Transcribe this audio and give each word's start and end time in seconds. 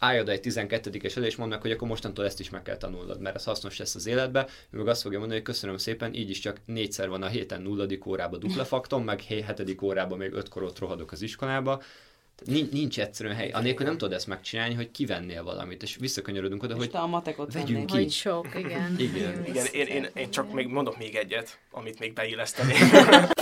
állj 0.00 0.20
oda 0.20 0.32
egy 0.32 0.40
12-es 0.42 1.16
elé, 1.16 1.26
és 1.26 1.36
mondd 1.36 1.50
meg, 1.50 1.60
hogy 1.60 1.70
akkor 1.70 1.88
mostantól 1.88 2.24
ezt 2.24 2.40
is 2.40 2.50
meg 2.50 2.62
kell 2.62 2.76
tanulnod, 2.76 3.20
mert 3.20 3.36
ez 3.36 3.44
hasznos 3.44 3.78
lesz 3.78 3.94
az 3.94 4.06
életbe. 4.06 4.46
Ő 4.70 4.78
meg 4.78 4.88
azt 4.88 5.02
fogja 5.02 5.18
mondani, 5.18 5.40
hogy 5.40 5.48
köszönöm 5.48 5.76
szépen, 5.76 6.14
így 6.14 6.30
is 6.30 6.38
csak 6.38 6.60
négyszer 6.64 7.08
van 7.08 7.22
a 7.22 7.26
héten 7.26 7.62
nulladik 7.62 8.06
órában 8.06 8.40
dupla 8.40 8.64
faktom, 8.64 9.04
meg 9.04 9.22
hetedik 9.22 9.82
órában 9.82 10.18
még 10.18 10.32
ötkor 10.32 10.62
ott 10.62 10.78
rohadok 10.78 11.12
az 11.12 11.22
iskolába. 11.22 11.82
Nincs, 12.44 12.70
nincs 12.70 13.00
egyszerűen 13.00 13.34
hely. 13.34 13.50
Anélkül 13.50 13.86
nem 13.86 13.98
tudod 13.98 14.14
ezt 14.14 14.26
megcsinálni, 14.26 14.74
hogy 14.74 14.90
kivennél 14.90 15.42
valamit, 15.42 15.82
és 15.82 15.96
visszakanyarodunk 15.96 16.62
oda, 16.62 16.74
És 16.74 16.78
hogy 16.78 16.90
te 16.90 16.98
a 16.98 17.06
matekot 17.06 17.52
vegyünk 17.52 17.86
ki. 17.86 17.96
Hogy 17.96 18.10
sok, 18.10 18.46
igen. 18.58 18.96
Igen. 18.98 19.44
Igen, 19.46 19.66
én, 19.72 19.86
én, 19.86 20.08
én 20.14 20.30
csak 20.30 20.52
még 20.52 20.66
mondok 20.66 20.98
még 20.98 21.14
egyet, 21.14 21.58
amit 21.70 21.98
még 21.98 22.12
beillesztenék. 22.12 22.78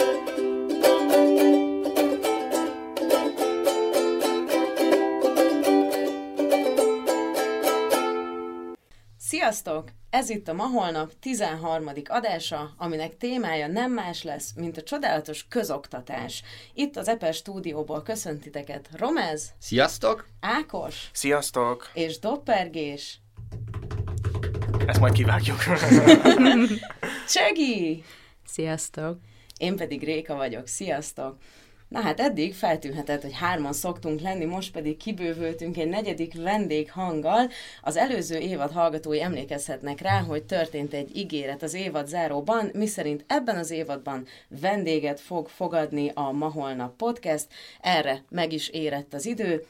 Sziasztok! 9.49 9.89
Ez 10.11 10.31
itt 10.31 10.49
a 10.49 10.53
ma 10.53 10.67
holnap 10.67 11.13
13. 11.21 11.91
adása, 12.05 12.75
aminek 12.77 13.17
témája 13.17 13.67
nem 13.67 13.93
más 13.93 14.23
lesz, 14.23 14.53
mint 14.57 14.77
a 14.77 14.83
csodálatos 14.83 15.47
közoktatás. 15.49 16.43
Itt 16.75 16.97
az 16.97 17.09
Epes 17.09 17.37
stúdióból 17.37 18.03
köszöntiteket 18.03 18.89
Romez, 18.97 19.53
Sziasztok! 19.59 20.29
Ákos 20.41 21.11
Sziasztok! 21.13 21.91
és 21.95 22.19
Doppergés. 22.19 23.21
Ezt 24.87 25.01
majd 25.01 25.13
kivágjuk. 25.13 25.59
Csegi! 27.35 28.05
Sziasztok! 28.47 29.19
Én 29.57 29.77
pedig 29.77 30.05
Réka 30.05 30.35
vagyok. 30.35 30.67
Sziasztok! 30.67 31.37
Na 31.89 32.01
hát 32.01 32.21
eddig 32.21 32.55
feltűnhetett, 32.55 33.23
hogy 33.23 33.35
hárman 33.35 33.73
szoktunk 33.73 34.21
lenni, 34.21 34.45
most 34.45 34.73
pedig 34.73 34.97
kibővültünk 34.97 35.77
egy 35.77 35.89
negyedik 35.89 36.35
vendéghanggal. 36.35 37.51
Az 37.83 37.97
előző 37.97 38.39
évad 38.39 38.73
hallgatói 38.73 39.23
emlékezhetnek 39.23 40.01
rá, 40.01 40.21
hogy 40.21 40.45
történt 40.45 40.95
egy 40.95 41.17
ígéret 41.17 41.63
az 41.63 41.75
évad 41.75 42.07
záróban, 42.07 42.71
miszerint 42.75 43.25
ebben 43.27 43.57
az 43.57 43.71
évadban 43.71 44.27
vendéget 44.49 45.21
fog 45.21 45.49
fogadni 45.49 46.11
a 46.15 46.31
Ma 46.31 46.51
Holnap 46.51 46.97
Podcast. 46.97 47.47
Erre 47.81 48.23
meg 48.29 48.53
is 48.53 48.69
érett 48.69 49.15
az 49.15 49.27
idő. 49.27 49.67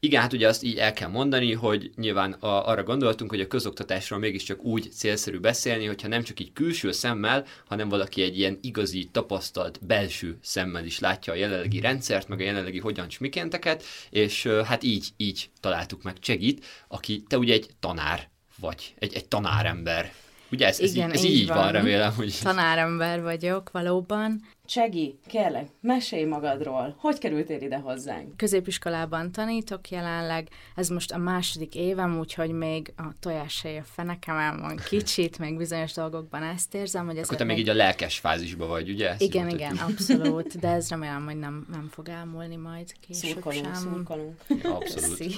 Igen, 0.00 0.20
hát 0.20 0.32
ugye 0.32 0.48
azt 0.48 0.62
így 0.62 0.76
el 0.76 0.92
kell 0.92 1.08
mondani, 1.08 1.52
hogy 1.52 1.90
nyilván 1.96 2.32
a, 2.32 2.68
arra 2.68 2.82
gondoltunk, 2.82 3.30
hogy 3.30 3.40
a 3.40 3.46
közoktatásról 3.46 4.18
mégiscsak 4.18 4.64
úgy 4.64 4.92
célszerű 4.92 5.38
beszélni, 5.38 5.86
hogyha 5.86 6.08
nem 6.08 6.22
csak 6.22 6.40
így 6.40 6.52
külső 6.52 6.92
szemmel, 6.92 7.44
hanem 7.66 7.88
valaki 7.88 8.22
egy 8.22 8.38
ilyen 8.38 8.58
igazi, 8.60 9.08
tapasztalt 9.12 9.86
belső 9.86 10.38
szemmel 10.42 10.84
is 10.84 10.98
látja 10.98 11.32
a 11.32 11.36
jelenlegi 11.36 11.80
rendszert, 11.80 12.28
meg 12.28 12.40
a 12.40 12.44
jelenlegi 12.44 12.78
hogyan 12.78 13.06
mikénteket, 13.20 13.82
és 14.10 14.46
hát 14.64 14.82
így, 14.82 15.08
így 15.16 15.50
találtuk 15.60 16.02
meg 16.02 16.18
Csegit, 16.18 16.64
aki 16.88 17.22
te 17.28 17.38
ugye 17.38 17.52
egy 17.52 17.70
tanár 17.80 18.28
vagy, 18.60 18.94
egy, 18.98 19.14
egy 19.14 19.28
tanárember. 19.28 20.12
Ugye 20.50 20.66
ez, 20.66 20.80
ez, 20.80 20.94
Igen, 20.94 21.08
így, 21.08 21.14
ez 21.14 21.24
így 21.24 21.34
így 21.34 21.46
van, 21.46 21.56
van. 21.56 21.72
remélem, 21.72 22.12
hogy... 22.12 22.38
Tanárember 22.42 23.22
vagyok 23.22 23.70
valóban. 23.70 24.40
Csegi, 24.66 25.18
kérlek, 25.26 25.68
mesélj 25.80 26.24
magadról. 26.24 26.94
Hogy 26.98 27.18
kerültél 27.18 27.60
ide 27.60 27.76
hozzánk? 27.76 28.36
Középiskolában 28.36 29.32
tanítok 29.32 29.88
jelenleg, 29.90 30.48
ez 30.74 30.88
most 30.88 31.12
a 31.12 31.18
második 31.18 31.74
évem, 31.74 32.18
úgyhogy 32.18 32.50
még 32.50 32.92
a 32.96 33.02
tojásai 33.20 33.76
a 33.76 33.82
fenekemen 33.82 34.60
van 34.60 34.76
kicsit, 34.88 35.38
még 35.38 35.56
bizonyos 35.56 35.92
dolgokban 35.92 36.42
ezt 36.42 36.74
érzem, 36.74 37.06
hogy 37.06 37.16
ez 37.16 37.24
Akkor 37.24 37.36
te 37.36 37.44
még 37.44 37.58
így 37.58 37.68
a 37.68 37.74
lelkes 37.74 38.18
fázisban 38.18 38.68
vagy, 38.68 38.90
ugye? 38.90 39.08
Ezt 39.10 39.20
Igen, 39.20 39.46
mondtad, 39.46 39.60
igen, 39.72 39.76
abszolút, 39.76 40.58
de 40.58 40.68
ez 40.68 40.88
remélem, 40.88 41.24
hogy 41.24 41.38
nem, 41.38 41.66
nem 41.70 41.88
fog 41.92 42.08
elmúlni 42.08 42.56
majd 42.56 42.92
később 43.00 43.30
Szurkolunk, 43.30 43.64
sem. 43.64 43.74
szurkolunk. 43.74 44.40
Abszolút. 44.64 45.34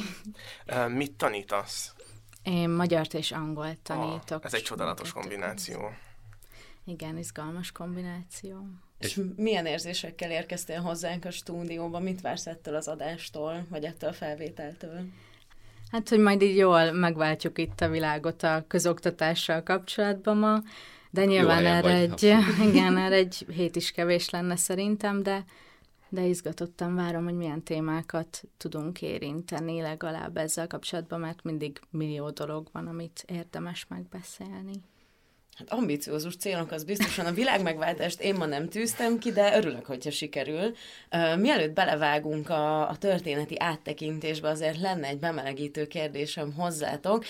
Ö, 0.67 0.89
Mit 0.89 1.13
tanítasz? 1.13 1.95
Én 2.43 2.69
magyart 2.71 3.15
és 3.15 3.33
angolt 3.33 3.79
tanítok. 3.79 4.39
Ah, 4.39 4.45
ez 4.45 4.55
egy 4.55 4.63
csodálatos 4.63 5.13
kombináció. 5.13 5.91
Igen, 6.85 7.19
izgalmas 7.19 7.73
kombináció. 7.73 8.67
És 8.99 9.21
milyen 9.37 9.67
érzésekkel 9.67 10.31
érkeztél 10.31 10.81
hozzánk 10.81 11.25
a 11.25 11.31
stúdióba? 11.31 11.99
Mit 11.99 12.21
vársz 12.21 12.47
ettől 12.47 12.75
az 12.75 12.89
adástól, 12.89 13.67
vagy 13.71 13.85
ettől 13.85 14.11
a 14.11 14.13
felvételtől? 14.13 15.01
Hát, 15.91 16.09
hogy 16.09 16.19
majd 16.19 16.43
így 16.43 16.57
jól 16.57 16.93
megváltjuk 16.93 17.59
itt 17.59 17.81
a 17.81 17.89
világot 17.89 18.43
a 18.43 18.65
közoktatással 18.69 19.63
kapcsolatban 19.63 20.37
ma, 20.37 20.63
de 21.11 21.25
nyilván 21.25 21.67
erre 21.67 21.81
vagy, 21.81 22.25
egy, 22.25 22.35
igen, 22.69 22.97
erre 22.97 23.15
egy 23.15 23.47
hét 23.55 23.77
is 23.77 23.91
kevés 23.91 24.31
lenne 24.31 24.57
szerintem, 24.57 25.23
de, 25.23 25.45
de 26.09 26.25
izgatottan 26.25 26.95
várom, 26.95 27.25
hogy 27.25 27.37
milyen 27.37 27.63
témákat 27.63 28.43
tudunk 28.57 29.03
érinteni 29.03 29.81
legalább 29.81 30.37
ezzel 30.37 30.67
kapcsolatban, 30.67 31.21
mert 31.21 31.43
mindig 31.43 31.81
millió 31.91 32.31
dolog 32.31 32.69
van, 32.73 32.87
amit 32.87 33.25
érdemes 33.27 33.87
megbeszélni. 33.89 34.83
Hát 35.59 35.71
ambiciózus 35.73 36.37
célok 36.37 36.71
az 36.71 36.85
biztosan 36.85 37.27
a 37.27 37.33
világmegváltást 37.33 38.21
én 38.21 38.35
ma 38.35 38.47
nem 38.47 38.69
tűztem 38.69 39.19
ki, 39.19 39.33
de 39.33 39.57
örülök, 39.57 39.87
hogyha 39.87 40.11
sikerül. 40.11 40.75
Mielőtt 41.37 41.73
belevágunk 41.73 42.51
a, 42.51 42.89
a 42.89 42.97
történeti 42.97 43.55
áttekintésbe, 43.59 44.49
azért 44.49 44.81
lenne 44.81 45.07
egy 45.07 45.19
bemelegítő 45.19 45.87
kérdésem 45.87 46.53
hozzátok. 46.53 47.25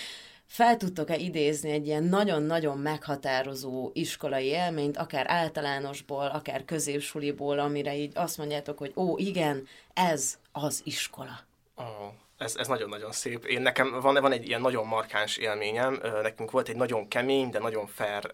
Fel 0.45 0.77
tudtok-e 0.77 1.15
idézni 1.15 1.71
egy 1.71 1.87
ilyen 1.87 2.03
nagyon-nagyon 2.03 2.77
meghatározó 2.77 3.91
iskolai 3.93 4.45
élményt, 4.45 4.97
akár 4.97 5.25
általánosból, 5.27 6.25
akár 6.25 6.65
középsuliból, 6.65 7.59
amire 7.59 7.95
így 7.95 8.11
azt 8.15 8.37
mondjátok, 8.37 8.77
hogy 8.77 8.91
ó, 8.95 9.17
igen, 9.17 9.67
ez 9.93 10.37
az 10.51 10.81
iskola. 10.83 11.39
Oh, 11.75 11.85
ez, 12.39 12.55
ez 12.55 12.67
nagyon-nagyon 12.67 13.11
szép. 13.11 13.45
Én 13.45 13.61
nekem 13.61 13.99
van, 14.01 14.21
van 14.21 14.31
egy 14.31 14.47
ilyen 14.47 14.61
nagyon 14.61 14.87
markáns 14.87 15.37
élményem. 15.37 16.01
Nekünk 16.21 16.51
volt 16.51 16.69
egy 16.69 16.75
nagyon 16.75 17.07
kemény, 17.07 17.49
de 17.49 17.59
nagyon 17.59 17.87
fair 17.87 18.31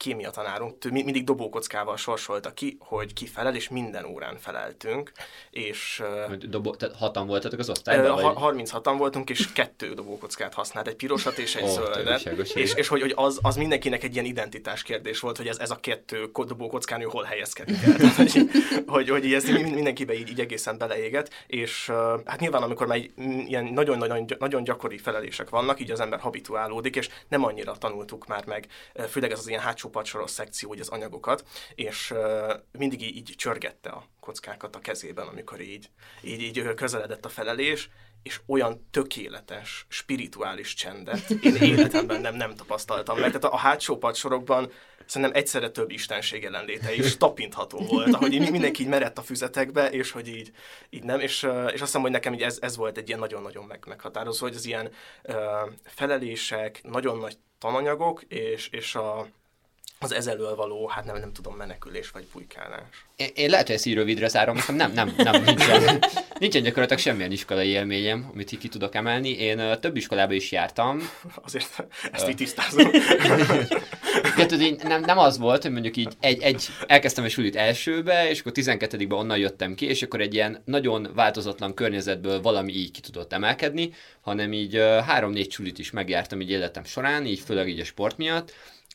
kémia 0.00 0.30
tanárunk. 0.30 0.90
Mindig 0.90 1.24
dobókockával 1.24 1.96
sorsolta 1.96 2.52
ki, 2.52 2.76
hogy 2.80 3.12
ki 3.12 3.26
felel, 3.26 3.54
és 3.54 3.68
minden 3.68 4.04
órán 4.04 4.36
feleltünk. 4.38 5.12
És 5.50 6.02
Dobo, 6.48 6.74
tehát 6.76 6.96
hatan 6.96 7.26
voltatok 7.26 7.58
az 7.58 7.68
osztályban? 7.70 8.22
ha- 8.22 8.34
vagy? 8.34 8.56
36-an 8.56 8.94
voltunk, 8.98 9.30
és 9.30 9.52
kettő 9.52 9.94
dobókockát 9.94 10.54
használt, 10.54 10.86
egy 10.86 10.94
pirosat 10.96 11.38
és 11.38 11.56
egy 11.56 11.62
Ó, 11.62 11.66
zöldet. 11.66 12.26
És, 12.54 12.74
és 12.74 12.88
hogy, 12.88 13.00
hogy 13.00 13.12
az, 13.16 13.38
az 13.42 13.56
mindenkinek 13.56 14.02
egy 14.02 14.12
ilyen 14.12 14.24
identitás 14.24 14.82
kérdés 14.82 15.20
volt, 15.20 15.36
hogy 15.36 15.46
ez, 15.46 15.58
ez 15.58 15.70
a 15.70 15.76
kettő 15.76 16.30
ko- 16.30 16.48
dobókockán 16.48 17.00
ő 17.00 17.04
hol 17.04 17.22
helyezkedik 17.24 17.76
el. 17.82 17.96
Tehát, 17.96 18.14
hogy, 18.14 18.50
hogy, 18.86 19.08
hogy 19.08 19.32
ez 19.32 19.44
mind- 19.44 19.74
mindenkibe 19.74 20.14
így, 20.14 20.28
így 20.30 20.40
egészen 20.40 20.78
beleéget, 20.78 21.30
és 21.46 21.90
hát 22.24 22.40
nyilván 22.40 22.62
amikor 22.62 22.86
már 22.86 23.00
ilyen 23.46 23.64
nagyon-nagyon 23.64 24.24
nagyon 24.38 24.64
gyakori 24.64 24.98
felelések 24.98 25.48
vannak, 25.50 25.80
így 25.80 25.90
az 25.90 26.00
ember 26.00 26.20
habituálódik, 26.20 26.96
és 26.96 27.08
nem 27.28 27.44
annyira 27.44 27.72
tanultuk 27.72 28.26
már 28.26 28.46
meg, 28.46 28.66
főleg 29.08 29.30
ez 29.30 29.38
az 29.38 29.48
ilyen 29.48 29.60
hátsó 29.60 29.88
padsoros 29.90 30.30
szekció, 30.30 30.68
hogy 30.68 30.80
az 30.80 30.88
anyagokat, 30.88 31.44
és 31.74 32.14
mindig 32.72 33.02
így, 33.02 33.34
csörgette 33.36 33.90
a 33.90 34.08
kockákat 34.20 34.76
a 34.76 34.78
kezében, 34.78 35.26
amikor 35.26 35.60
így, 35.60 35.90
így, 36.22 36.40
így 36.40 36.74
közeledett 36.74 37.24
a 37.24 37.28
felelés, 37.28 37.90
és 38.22 38.40
olyan 38.46 38.86
tökéletes, 38.90 39.86
spirituális 39.88 40.74
csendet 40.74 41.30
én 41.30 41.54
életemben 41.54 42.20
nem, 42.20 42.34
nem 42.34 42.54
tapasztaltam 42.54 43.18
meg. 43.18 43.26
Tehát 43.26 43.44
a, 43.44 43.52
a 43.52 43.56
hátsó 43.56 43.96
padsorokban 43.96 44.72
szerintem 45.06 45.36
egyszerre 45.36 45.70
több 45.70 45.90
istenség 45.90 46.42
jelenléte 46.42 46.94
is 46.94 47.16
tapintható 47.16 47.78
volt, 47.78 48.14
ahogy 48.14 48.32
így 48.32 48.50
mindenki 48.50 48.82
így 48.82 48.88
merett 48.88 49.18
a 49.18 49.22
füzetekbe, 49.22 49.90
és 49.90 50.10
hogy 50.10 50.28
így, 50.28 50.50
így 50.90 51.02
nem, 51.02 51.20
és, 51.20 51.42
és 51.42 51.72
azt 51.72 51.80
hiszem, 51.80 52.00
hogy 52.00 52.10
nekem 52.10 52.32
így 52.32 52.42
ez, 52.42 52.58
ez 52.60 52.76
volt 52.76 52.96
egy 52.96 53.08
ilyen 53.08 53.20
nagyon-nagyon 53.20 53.64
meg, 53.64 53.84
meghatározó, 53.88 54.46
hogy 54.46 54.56
az 54.56 54.64
ilyen 54.64 54.90
ö, 55.22 55.34
felelések, 55.84 56.80
nagyon 56.82 57.18
nagy 57.18 57.38
tananyagok, 57.58 58.22
és, 58.22 58.68
és 58.68 58.94
a, 58.94 59.26
az 60.04 60.12
ezelől 60.14 60.54
való, 60.54 60.86
hát 60.86 61.04
nem, 61.04 61.18
nem 61.18 61.32
tudom, 61.32 61.56
menekülés 61.56 62.10
vagy 62.10 62.26
bujkálás. 62.32 63.06
Én, 63.16 63.28
én 63.34 63.50
lehet, 63.50 63.66
hogy 63.66 63.74
ezt 63.74 63.86
így 63.86 63.94
rövidre 63.94 64.28
zárom, 64.28 64.56
nekem 64.56 64.74
nem, 64.74 64.92
nem, 64.92 65.14
nem, 65.16 65.42
nincsen, 65.42 66.04
nincsen 66.38 66.62
gyakorlatilag 66.62 67.02
semmilyen 67.02 67.32
iskolai 67.32 67.68
élményem, 67.68 68.30
amit 68.32 68.52
így 68.52 68.58
ki 68.58 68.68
tudok 68.68 68.94
emelni. 68.94 69.28
Én 69.28 69.58
ö, 69.58 69.76
több 69.76 69.96
iskolába 69.96 70.32
is 70.32 70.52
jártam. 70.52 71.10
Azért 71.44 71.86
ezt 72.12 72.28
így 72.28 72.36
tisztázom. 72.36 72.90
Tudod, 74.36 74.60
így 74.60 74.82
nem, 74.82 75.00
nem 75.00 75.18
az 75.18 75.38
volt, 75.38 75.62
hogy 75.62 75.72
mondjuk 75.72 75.96
így 75.96 76.16
egy, 76.20 76.42
egy, 76.42 76.68
elkezdtem 76.86 77.24
a 77.24 77.28
sulit 77.28 77.56
elsőbe, 77.56 78.28
és 78.30 78.40
akkor 78.40 78.52
12 78.52 79.06
onnan 79.10 79.38
jöttem 79.38 79.74
ki, 79.74 79.86
és 79.86 80.02
akkor 80.02 80.20
egy 80.20 80.34
ilyen 80.34 80.62
nagyon 80.64 81.10
változatlan 81.14 81.74
környezetből 81.74 82.40
valami 82.40 82.72
így 82.72 82.90
ki 82.90 83.00
tudott 83.00 83.32
emelkedni, 83.32 83.92
hanem 84.20 84.52
így 84.52 84.76
három-négy 85.06 85.52
sulit 85.52 85.78
is 85.78 85.90
megjártam 85.90 86.40
így 86.40 86.50
életem 86.50 86.84
során, 86.84 87.26
így 87.26 87.40
főleg 87.40 87.68
így 87.68 87.80
a 87.80 87.84
sport 87.84 88.16
miatt, 88.16 88.52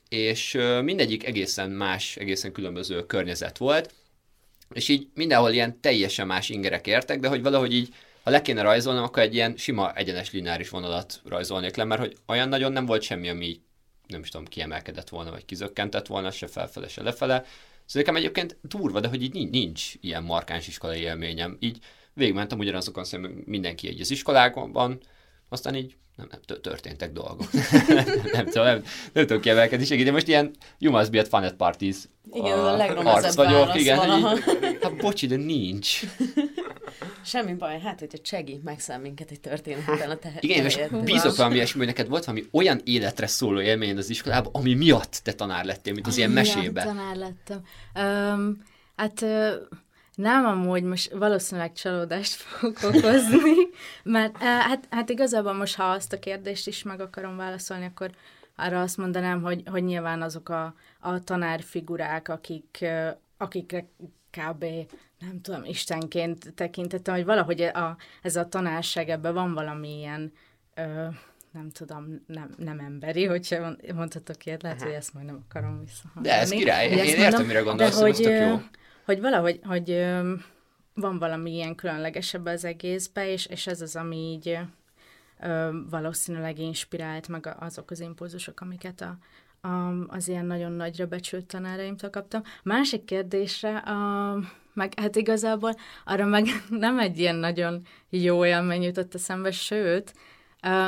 és 0.10 0.58
mindegyik 0.84 1.26
egészen 1.26 1.72
más, 1.72 2.18
egészen 2.18 2.52
különböző 2.52 3.06
környezet 3.06 3.58
volt, 3.58 3.94
és 4.74 4.88
így 4.88 5.08
mindenhol 5.14 5.52
ilyen 5.52 5.80
teljesen 5.82 6.28
más 6.28 6.50
ingerek 6.50 6.88
értek, 6.88 7.20
de 7.20 7.28
hogy 7.28 7.42
valahogy 7.42 7.74
így, 7.74 7.94
ha 8.24 8.30
le 8.30 8.42
kéne 8.42 8.62
rajzolnom, 8.62 9.04
akkor 9.04 9.24
egy 9.24 9.34
ilyen 9.34 9.58
sima 9.58 9.94
egyenes 9.94 10.32
lineáris 10.32 10.70
vonalat 10.70 11.22
rajzolnék 11.26 11.76
le, 11.76 11.84
mert 11.84 12.02
hogy 12.02 12.18
olyan 12.28 12.50
nagyon 12.50 12.72
nem 12.72 12.86
volt 12.86 13.02
semmi, 13.02 13.30
ami 13.30 13.62
nem 14.08 14.22
is 14.22 14.30
tudom, 14.30 14.46
kiemelkedett 14.46 15.10
volna, 15.10 15.32
vagy 15.32 15.46
kizökkentett 15.46 16.08
volna, 16.08 16.32
se 16.32 16.48
felfele, 16.48 16.88
se 16.88 17.04
lefele. 17.04 17.46
Szóval 17.86 18.02
nekem 18.02 18.16
egyébként 18.16 18.58
durva, 18.62 19.00
de 19.00 19.08
hogy 19.08 19.24
így 19.24 19.34
nincs, 19.34 19.52
nincs 19.52 19.94
ilyen 20.02 20.24
markáns 20.24 20.68
iskolai 20.68 21.00
élményem. 21.00 21.58
Így 21.60 21.78
végigmentem 22.14 22.60
ugyanazokon, 22.60 23.04
szerintem 23.04 23.44
mindenki 23.46 23.88
egy 23.88 24.00
az 24.00 24.12
iskolákban, 24.12 25.00
aztán 25.50 25.76
így 25.76 25.96
nem, 26.16 26.28
nem 26.32 26.60
történtek 26.62 27.12
dolgok. 27.12 27.52
nem, 28.34 28.46
tudom, 28.46 28.66
nem, 28.66 28.84
nem 29.14 29.26
tudok 29.26 29.42
kiemelkedni 29.42 29.86
segíteni. 29.86 30.14
Most 30.14 30.28
ilyen 30.28 30.52
you 30.80 30.92
must 30.92 31.12
be 31.12 31.20
at 31.20 31.28
fun 31.28 31.44
at 31.44 31.54
parties. 31.54 31.96
Igen, 32.32 32.60
a, 32.60 32.74
a 32.74 32.76
legromaszebb 32.76 33.36
vagyok, 33.36 33.76
igen. 33.76 34.00
Így, 34.18 34.78
hát 34.82 34.96
bocsi, 34.98 35.28
de 35.28 35.36
nincs. 35.36 36.00
Semmi 37.26 37.54
baj, 37.54 37.80
hát 37.80 38.00
hogyha 38.00 38.18
Csegi 38.18 38.60
megszáll 38.64 39.00
minket 39.00 39.32
egy 39.32 39.40
történetben 39.40 40.10
a 40.10 40.16
tehet. 40.16 40.44
Igen, 40.44 40.66
és 40.66 40.80
bízok 41.04 41.36
valami 41.36 41.56
ilyesmi, 41.56 41.78
hogy 41.78 41.88
neked 41.88 42.08
volt 42.08 42.26
valami 42.26 42.46
olyan 42.52 42.82
életre 42.84 43.28
szóló 43.28 43.62
élmény 43.62 43.98
az 43.98 44.10
iskolában, 44.10 44.54
ami 44.54 44.74
miatt 44.74 45.20
te 45.24 45.34
tanár 45.34 45.66
lettél, 45.66 45.94
mint 45.94 46.08
az 46.08 46.18
ilyen 46.18 46.32
mesébe. 46.32 46.84
tanár 46.84 47.16
lettem. 47.16 47.62
Um, 47.96 48.64
hát 48.96 49.22
uh, 49.22 49.54
nem 50.16 50.46
amúgy 50.46 50.84
most 50.84 51.12
valószínűleg 51.14 51.74
csalódást 51.74 52.34
fogok 52.42 52.78
okozni, 52.84 53.54
mert 54.04 54.36
uh, 54.36 54.44
hát, 54.44 54.88
hát 54.90 55.10
igazából 55.10 55.54
most, 55.54 55.76
ha 55.76 55.84
azt 55.84 56.14
a 56.14 56.20
kérdést 56.20 56.68
is 56.68 56.84
meg 56.84 57.00
akarom 57.00 57.38
válaszolni, 57.38 57.86
akkor 57.86 58.12
arra 58.56 58.82
azt 58.82 58.98
mondanám, 58.98 59.42
hogy, 59.42 59.64
hogy 59.66 59.84
nyilván 59.84 60.22
azok 60.22 60.50
a, 60.50 60.76
a 61.00 61.24
tanárfigurák, 61.24 62.30
akik, 62.30 62.78
uh, 62.82 63.08
akikre 63.38 63.86
kb 64.32 64.66
nem 65.20 65.42
tudom, 65.42 65.64
istenként 65.64 66.54
tekintettem, 66.54 67.16
hogy 67.16 67.26
valahogy 67.26 67.62
a, 67.62 67.98
ez 68.22 68.36
a 68.36 68.48
tanárság, 68.48 69.10
ebben 69.10 69.34
van 69.34 69.54
valami 69.54 69.98
ilyen, 69.98 70.34
ö, 70.74 71.08
nem 71.52 71.70
tudom, 71.72 72.24
nem, 72.28 72.50
nem 72.58 72.80
emberi, 72.80 73.26
hogyha 73.26 73.76
mondhatok 73.94 74.46
ilyet, 74.46 74.62
lehet, 74.62 74.82
hogy 74.82 74.92
ezt 74.92 75.14
majd 75.14 75.26
nem 75.26 75.46
akarom 75.50 75.80
visszahangolni. 75.80 76.28
De 76.28 76.40
ez 76.40 76.50
király, 76.50 76.90
én 76.90 76.98
értem, 76.98 77.22
mondom, 77.22 77.46
mire 77.46 77.60
gondolsz, 77.60 78.00
hogy, 78.00 78.20
jó. 78.20 78.62
Hogy 79.06 79.22
valahogy, 79.22 79.60
hogy 79.64 79.90
van 80.94 81.18
valami 81.20 81.52
ilyen 81.52 81.76
különlegesebb 81.76 82.46
az 82.46 82.66
egészbe, 82.66 83.32
és, 83.32 83.46
és 83.46 83.68
ez 83.68 83.82
az, 83.82 83.96
ami 83.96 84.18
így 84.18 84.58
ö, 85.42 85.70
valószínűleg 85.90 86.60
inspirált 86.60 87.28
meg 87.28 87.56
azok 87.60 87.92
az 87.92 88.00
impulzusok, 88.00 88.62
amiket 88.62 89.02
a, 89.02 89.18
a, 89.68 90.06
az 90.08 90.28
ilyen 90.28 90.46
nagyon 90.46 90.72
nagyra 90.72 91.06
becsült 91.06 91.46
tanáraimtól 91.46 92.10
kaptam. 92.10 92.42
Másik 92.64 93.06
kérdésre, 93.06 93.78
a, 93.78 94.40
meg 94.74 95.00
hát 95.00 95.16
igazából 95.16 95.76
arra 96.06 96.26
meg 96.26 96.46
nem 96.70 97.00
egy 97.00 97.20
ilyen 97.20 97.36
nagyon 97.36 97.82
jó 98.10 98.46
élmény 98.46 98.84
jutott 98.84 99.14
eszembe, 99.16 99.52
sőt, 99.52 100.14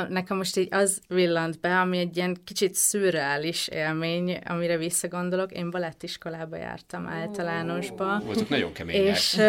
nekem 0.08 0.36
most 0.36 0.56
így 0.56 0.68
az 0.70 1.00
villant 1.08 1.60
be, 1.60 1.80
ami 1.80 1.98
egy 1.98 2.16
ilyen 2.16 2.36
kicsit 2.44 2.74
szürreális 2.74 3.68
élmény, 3.68 4.36
amire 4.44 4.76
visszagondolok. 4.76 5.52
Én 5.52 5.70
balettiskolába 5.70 6.56
jártam 6.56 7.06
általánosba. 7.06 8.20
Voltak 8.24 8.48
nagyon 8.48 8.72
kemények. 8.72 9.16
És, 9.16 9.40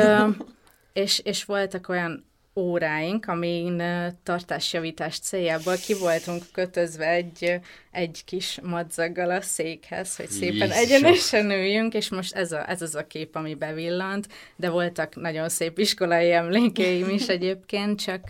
és, 0.94 1.19
és 1.19 1.45
voltak 1.45 1.89
olyan 1.89 2.30
óráink, 2.60 3.27
amin 3.27 3.83
tartásjavítás 4.24 5.19
céljából 5.19 5.75
ki 5.75 5.94
voltunk 5.94 6.44
kötözve 6.51 7.07
egy, 7.10 7.60
egy 7.92 8.21
kis 8.25 8.60
madzaggal 8.63 9.31
a 9.31 9.42
székhez, 9.42 10.16
hogy 10.16 10.30
szépen 10.30 10.68
Jézus. 10.68 10.75
egyenesen 10.75 11.51
üljünk, 11.51 11.94
és 11.94 12.10
most 12.10 12.36
ez, 12.36 12.51
a, 12.51 12.69
ez 12.69 12.81
az 12.81 12.95
a 12.95 13.07
kép, 13.07 13.36
ami 13.36 13.56
bevillant, 13.56 14.27
de 14.56 14.69
voltak 14.69 15.16
nagyon 15.16 15.50
szép 15.50 15.80
iskolai 15.80 16.31
emlékeim 16.31 17.10
is 17.10 17.27
egyébként, 17.27 18.01
csak, 18.01 18.24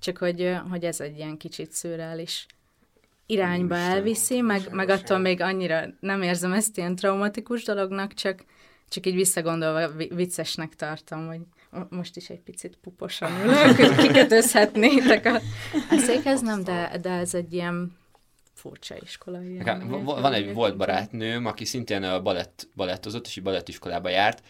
csak 0.00 0.18
hogy, 0.18 0.56
hogy 0.70 0.84
ez 0.84 1.00
egy 1.00 1.16
ilyen 1.16 1.36
kicsit 1.36 1.72
szürreális 1.72 2.46
irányba 3.26 3.76
elviszi, 3.76 4.40
meg, 4.40 4.68
meg 4.70 4.88
attól 4.88 5.18
még 5.18 5.40
annyira 5.40 5.82
nem 6.00 6.22
érzem 6.22 6.52
ezt 6.52 6.76
ilyen 6.76 6.96
traumatikus 6.96 7.64
dolognak, 7.64 8.14
csak, 8.14 8.44
csak 8.88 9.06
így 9.06 9.14
visszagondolva 9.14 9.88
viccesnek 9.96 10.74
tartom, 10.74 11.26
hogy 11.26 11.40
most 11.88 12.16
is 12.16 12.30
egy 12.30 12.40
picit 12.40 12.78
puposan 12.82 13.32
ülök, 13.44 13.76
hogy 13.76 14.06
kikötözhetnétek 14.06 15.26
a, 15.26 15.34
a 15.90 15.96
székhez, 15.98 16.40
nem, 16.40 16.64
de, 16.64 16.98
de 17.02 17.10
ez 17.10 17.34
egy 17.34 17.52
ilyen 17.52 17.98
furcsa 18.54 18.94
iskola. 19.02 19.42
Ilyen, 19.42 20.04
van 20.04 20.32
egy 20.32 20.54
volt 20.54 20.76
barátnőm, 20.76 21.46
aki 21.46 21.64
szintén 21.64 22.02
a 22.02 22.22
balett, 22.22 22.68
balettozott, 22.74 23.26
és 23.26 23.36
egy 23.36 23.42
balettiskolába 23.42 24.08
járt. 24.08 24.42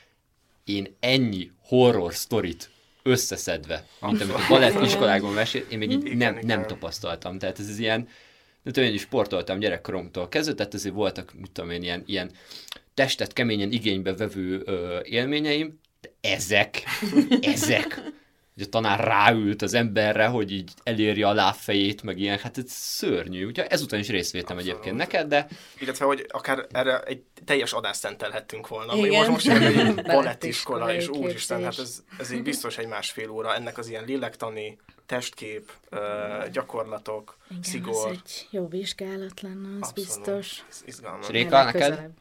Én 0.65 0.97
ennyi 1.01 1.51
horror 1.63 2.15
sztorit 2.15 2.71
összeszedve, 3.03 3.87
mint 4.01 4.21
amit 4.21 4.35
a 4.35 4.47
balett 4.49 4.85
iskolákban 4.87 5.33
mesélt, 5.33 5.73
én 5.73 5.79
még 5.79 5.91
így 5.91 6.17
nem, 6.17 6.39
nem 6.43 6.67
tapasztaltam. 6.67 7.39
Tehát 7.39 7.59
ez 7.59 7.69
az 7.69 7.79
ilyen, 7.79 8.09
de 8.63 8.71
tudom, 8.71 8.89
én 8.89 8.95
is 8.95 9.01
sportoltam 9.01 9.59
gyerekkoromtól 9.59 10.29
kezdve, 10.29 10.55
tehát 10.55 10.75
azért 10.75 10.95
voltak, 10.95 11.33
mit 11.35 11.51
tudom 11.51 11.71
én, 11.71 11.83
ilyen, 11.83 12.03
ilyen 12.07 12.31
testet 12.95 13.33
keményen 13.33 13.73
igénybe 13.73 14.15
vevő 14.15 14.63
ö, 14.65 15.01
élményeim, 15.03 15.81
de 16.01 16.11
ezek, 16.21 16.83
ezek, 17.41 18.03
hogy 18.61 18.69
a 18.69 18.71
tanár 18.81 19.05
ráült 19.05 19.63
az 19.63 19.75
emberre, 19.75 20.27
hogy 20.27 20.53
így 20.53 20.71
elérje 20.83 21.29
a 21.29 21.33
lábfejét, 21.33 22.03
meg 22.03 22.19
ilyen, 22.19 22.39
hát 22.39 22.59
ez 22.59 22.65
szörnyű. 22.73 23.47
Úgyhogy 23.47 23.67
ezután 23.69 24.01
is 24.01 24.09
részt 24.09 24.33
vettem 24.33 24.59
egyébként 24.59 24.97
neked, 24.97 25.29
de... 25.29 25.47
Illetve, 25.79 26.05
hogy 26.05 26.27
akár 26.29 26.67
erre 26.71 27.01
egy 27.01 27.23
teljes 27.45 27.73
adást 27.73 28.01
szentelhettünk 28.01 28.69
volna. 28.69 28.97
Igen. 28.97 29.11
Most, 29.11 29.29
most 29.29 29.49
egy 29.49 29.95
balettiskola, 30.15 30.95
és 30.95 31.09
úristen, 31.09 31.63
hát 31.63 31.79
ez, 31.79 32.03
ez 32.19 32.31
így 32.31 32.43
biztos 32.43 32.79
egy 32.79 32.87
másfél 32.87 33.31
óra. 33.31 33.55
Ennek 33.55 33.79
az 33.79 33.89
ilyen 33.89 34.05
lélektani, 34.05 34.79
testkép, 35.07 35.73
gyakorlatok, 36.53 37.37
Igen, 37.51 37.63
szigor. 37.63 38.11
ez 38.11 38.19
egy 38.25 38.47
jó 38.51 38.69
vizsgálat 38.69 39.41
lenne, 39.41 39.69
az 39.81 39.89
Abszolút. 39.89 39.95
biztos. 39.95 40.65
Ez 40.71 40.83
izgalmas. 40.87 41.29
Réka, 41.29 41.65
neked? 41.65 41.81
Közelebb. 41.81 42.13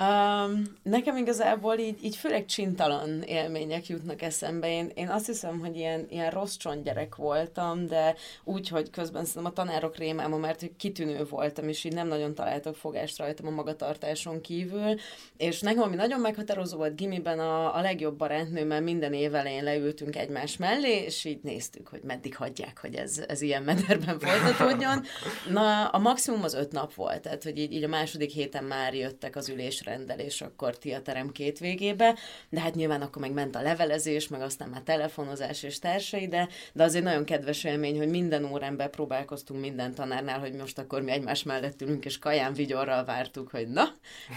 Um, 0.00 0.62
nekem 0.82 1.16
igazából 1.16 1.78
így, 1.78 2.04
így 2.04 2.16
főleg 2.16 2.44
csintalan 2.44 3.22
élmények 3.22 3.86
jutnak 3.86 4.22
eszembe. 4.22 4.70
Én, 4.70 4.90
én 4.94 5.08
azt 5.08 5.26
hiszem, 5.26 5.58
hogy 5.58 5.76
ilyen, 5.76 6.06
ilyen 6.08 6.30
rossz 6.30 6.56
gyerek 6.82 7.14
voltam, 7.14 7.86
de 7.86 8.14
úgy, 8.44 8.68
hogy 8.68 8.90
közben 8.90 9.24
szerintem 9.24 9.52
a 9.52 9.54
tanárok 9.54 9.96
rémáma, 9.96 10.36
mert 10.36 10.70
kitűnő 10.76 11.24
voltam, 11.30 11.68
és 11.68 11.84
így 11.84 11.92
nem 11.92 12.08
nagyon 12.08 12.34
találtak 12.34 12.76
fogást 12.76 13.18
rajtam 13.18 13.46
a 13.46 13.50
magatartáson 13.50 14.40
kívül. 14.40 14.94
És 15.36 15.60
nekem, 15.60 15.82
ami 15.82 15.96
nagyon 15.96 16.20
meghatározó 16.20 16.76
volt 16.76 16.96
gimiben, 16.96 17.38
a, 17.38 17.76
a 17.76 17.80
legjobb 17.80 18.16
barátnőmmel 18.16 18.80
minden 18.80 19.12
év 19.12 19.34
elején 19.34 19.64
leültünk 19.64 20.16
egymás 20.16 20.56
mellé, 20.56 21.02
és 21.04 21.24
így 21.24 21.40
néztük, 21.42 21.88
hogy 21.88 22.00
meddig 22.02 22.36
hagyják, 22.36 22.78
hogy 22.80 22.94
ez, 22.94 23.24
ez 23.28 23.40
ilyen 23.40 23.62
mederben 23.62 24.18
folytatódjon. 24.18 25.04
Na, 25.50 25.88
a 25.88 25.98
maximum 25.98 26.42
az 26.42 26.54
öt 26.54 26.72
nap 26.72 26.94
volt, 26.94 27.20
tehát 27.20 27.42
hogy 27.42 27.58
így, 27.58 27.72
így 27.72 27.84
a 27.84 27.88
második 27.88 28.30
héten 28.30 28.64
már 28.64 28.94
jöttek 28.94 29.36
az 29.36 29.48
ülésre 29.48 29.88
rendelés 29.90 30.40
akkor 30.40 30.78
ti 30.78 30.92
a 30.92 31.02
terem 31.02 31.32
két 31.32 31.58
végébe, 31.58 32.14
de 32.48 32.60
hát 32.60 32.74
nyilván 32.74 33.02
akkor 33.02 33.22
meg 33.22 33.32
ment 33.32 33.56
a 33.56 33.62
levelezés, 33.62 34.28
meg 34.28 34.40
aztán 34.40 34.68
már 34.68 34.80
telefonozás 34.80 35.62
és 35.62 35.78
társai, 35.78 36.28
de, 36.28 36.48
de 36.72 36.82
azért 36.82 37.04
nagyon 37.04 37.24
kedves 37.24 37.64
élmény, 37.64 37.96
hogy 37.96 38.08
minden 38.08 38.44
órán 38.44 38.76
bepróbálkoztunk 38.76 39.60
minden 39.60 39.94
tanárnál, 39.94 40.38
hogy 40.38 40.52
most 40.52 40.78
akkor 40.78 41.02
mi 41.02 41.10
egymás 41.10 41.42
mellett 41.42 41.80
ülünk, 41.80 42.04
és 42.04 42.18
kaján 42.18 42.52
vigyorral 42.52 43.04
vártuk, 43.04 43.50
hogy 43.50 43.68
na, 43.68 43.94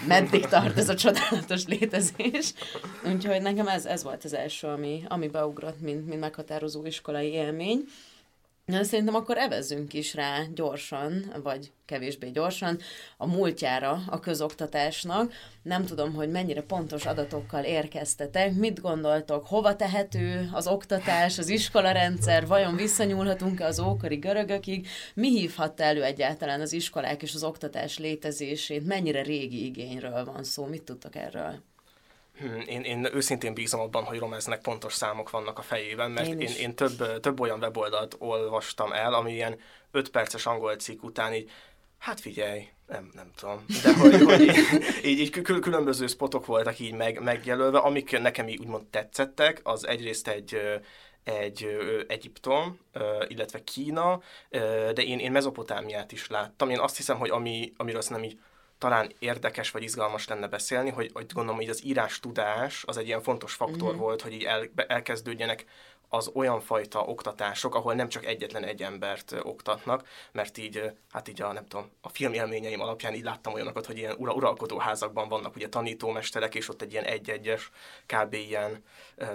meddig 0.07 0.45
tart 0.45 0.77
ez 0.77 0.89
a 0.89 0.95
csodálatos 0.95 1.65
létezés. 1.65 2.53
Úgyhogy 3.13 3.41
nekem 3.41 3.67
ez, 3.67 3.86
ez 3.86 4.03
volt 4.03 4.24
az 4.24 4.33
első, 4.33 4.67
ami, 4.67 5.03
ami 5.07 5.27
beugrott, 5.27 5.81
mint, 5.81 6.07
mint 6.07 6.19
meghatározó 6.19 6.86
iskolai 6.86 7.31
élmény. 7.31 7.86
Na, 8.65 8.84
szerintem 8.84 9.15
akkor 9.15 9.38
evezzünk 9.38 9.93
is 9.93 10.13
rá 10.13 10.43
gyorsan, 10.55 11.34
vagy 11.43 11.72
kevésbé 11.86 12.29
gyorsan, 12.29 12.79
a 13.17 13.27
múltjára 13.27 14.03
a 14.08 14.20
közoktatásnak. 14.20 15.34
Nem 15.62 15.86
tudom, 15.86 16.13
hogy 16.13 16.29
mennyire 16.29 16.62
pontos 16.62 17.05
adatokkal 17.05 17.63
érkeztetek, 17.63 18.53
mit 18.53 18.82
gondoltok, 18.82 19.48
hova 19.48 19.75
tehető 19.75 20.50
az 20.51 20.67
oktatás, 20.67 21.38
az 21.38 21.50
iskolarendszer, 21.50 22.48
vajon 22.48 22.75
visszanyúlhatunk-e 22.75 23.65
az 23.65 23.79
ókori 23.79 24.15
görögökig, 24.15 24.88
mi 25.13 25.29
hívhatta 25.29 25.84
elő 25.84 26.03
egyáltalán 26.03 26.62
az 26.62 26.74
iskolák 26.74 27.22
és 27.22 27.34
az 27.34 27.43
oktatás 27.43 27.98
létezését, 27.98 28.86
mennyire 28.86 29.22
régi 29.22 29.65
igényről 29.65 30.25
van 30.25 30.43
szó, 30.43 30.65
mit 30.65 30.84
tudtok 30.84 31.15
erről? 31.15 31.73
Én, 32.65 32.81
én 32.81 33.09
őszintén 33.13 33.53
bízom 33.53 33.79
abban, 33.79 34.03
hogy 34.03 34.19
Romeznek 34.19 34.62
pontos 34.62 34.93
számok 34.93 35.29
vannak 35.29 35.57
a 35.59 35.62
fejében, 35.62 36.12
mert 36.12 36.27
én, 36.27 36.39
én, 36.39 36.55
én 36.59 36.75
több, 36.75 37.19
több 37.19 37.39
olyan 37.39 37.59
weboldalt 37.59 38.15
olvastam 38.19 38.91
el, 38.91 39.13
ami 39.13 39.33
ilyen 39.33 39.59
5 39.91 40.09
perces 40.09 40.45
angol 40.45 40.75
cikk 40.75 41.03
után 41.03 41.33
így, 41.33 41.51
hát 41.97 42.19
figyelj, 42.19 42.67
nem, 42.88 43.12
nem 43.13 43.31
tudom, 43.35 43.65
de 43.83 43.93
hogy, 43.97 44.21
hogy 44.21 44.41
így, 45.09 45.19
így 45.19 45.41
különböző 45.41 46.07
spotok 46.07 46.45
voltak 46.45 46.79
így 46.79 46.93
meg, 46.93 47.21
megjelölve, 47.21 47.77
amik 47.77 48.19
nekem 48.19 48.47
így 48.47 48.59
úgymond 48.59 48.85
tetszettek, 48.85 49.59
az 49.63 49.88
egyrészt 49.88 50.27
egy, 50.27 50.57
egy 51.23 51.67
Egyiptom, 52.07 52.79
illetve 53.27 53.63
Kína, 53.63 54.21
de 54.93 55.01
én, 55.03 55.19
én 55.19 55.31
Mezopotámiát 55.31 56.12
is 56.12 56.27
láttam. 56.27 56.69
Én 56.69 56.79
azt 56.79 56.97
hiszem, 56.97 57.17
hogy 57.17 57.29
ami, 57.29 57.73
amiről 57.77 58.01
nem 58.09 58.23
így 58.23 58.38
talán 58.83 59.11
érdekes 59.19 59.71
vagy 59.71 59.83
izgalmas 59.83 60.27
lenne 60.27 60.47
beszélni, 60.47 60.89
hogy, 60.89 61.09
hogy 61.13 61.25
gondolom, 61.33 61.59
hogy 61.59 61.69
az 61.69 61.85
írás 61.85 62.19
tudás 62.19 62.83
az 62.87 62.97
egy 62.97 63.05
ilyen 63.07 63.21
fontos 63.21 63.53
faktor 63.53 63.87
uh-huh. 63.87 64.01
volt, 64.01 64.21
hogy 64.21 64.33
így 64.33 64.43
el, 64.43 64.69
elkezdődjenek 64.87 65.65
az 66.13 66.32
olyan 66.34 66.60
fajta 66.60 67.00
oktatások, 67.00 67.75
ahol 67.75 67.93
nem 67.93 68.10
csak 68.10 68.25
egyetlen 68.25 68.63
egy 68.63 68.84
embert 68.84 69.36
oktatnak, 69.41 70.08
mert 70.32 70.58
így, 70.58 70.91
hát 71.12 71.27
így 71.27 71.41
a, 71.41 71.51
nem 71.51 71.65
tudom, 71.65 71.91
a 72.01 72.10
filmélményeim 72.10 72.82
alapján 72.82 73.13
így 73.13 73.24
láttam 73.24 73.53
olyanokat, 73.53 73.86
hogy 73.86 73.98
ilyen 73.98 74.15
ura, 74.17 74.34
uralkodóházakban 74.34 75.29
vannak 75.29 75.55
ugye 75.55 75.70
tanítómesterek, 75.70 76.55
és 76.55 76.70
ott 76.70 76.82
egy 76.82 76.91
ilyen 76.91 77.03
egy-egyes, 77.03 77.72
kb. 78.05 78.34
ilyen 78.34 78.84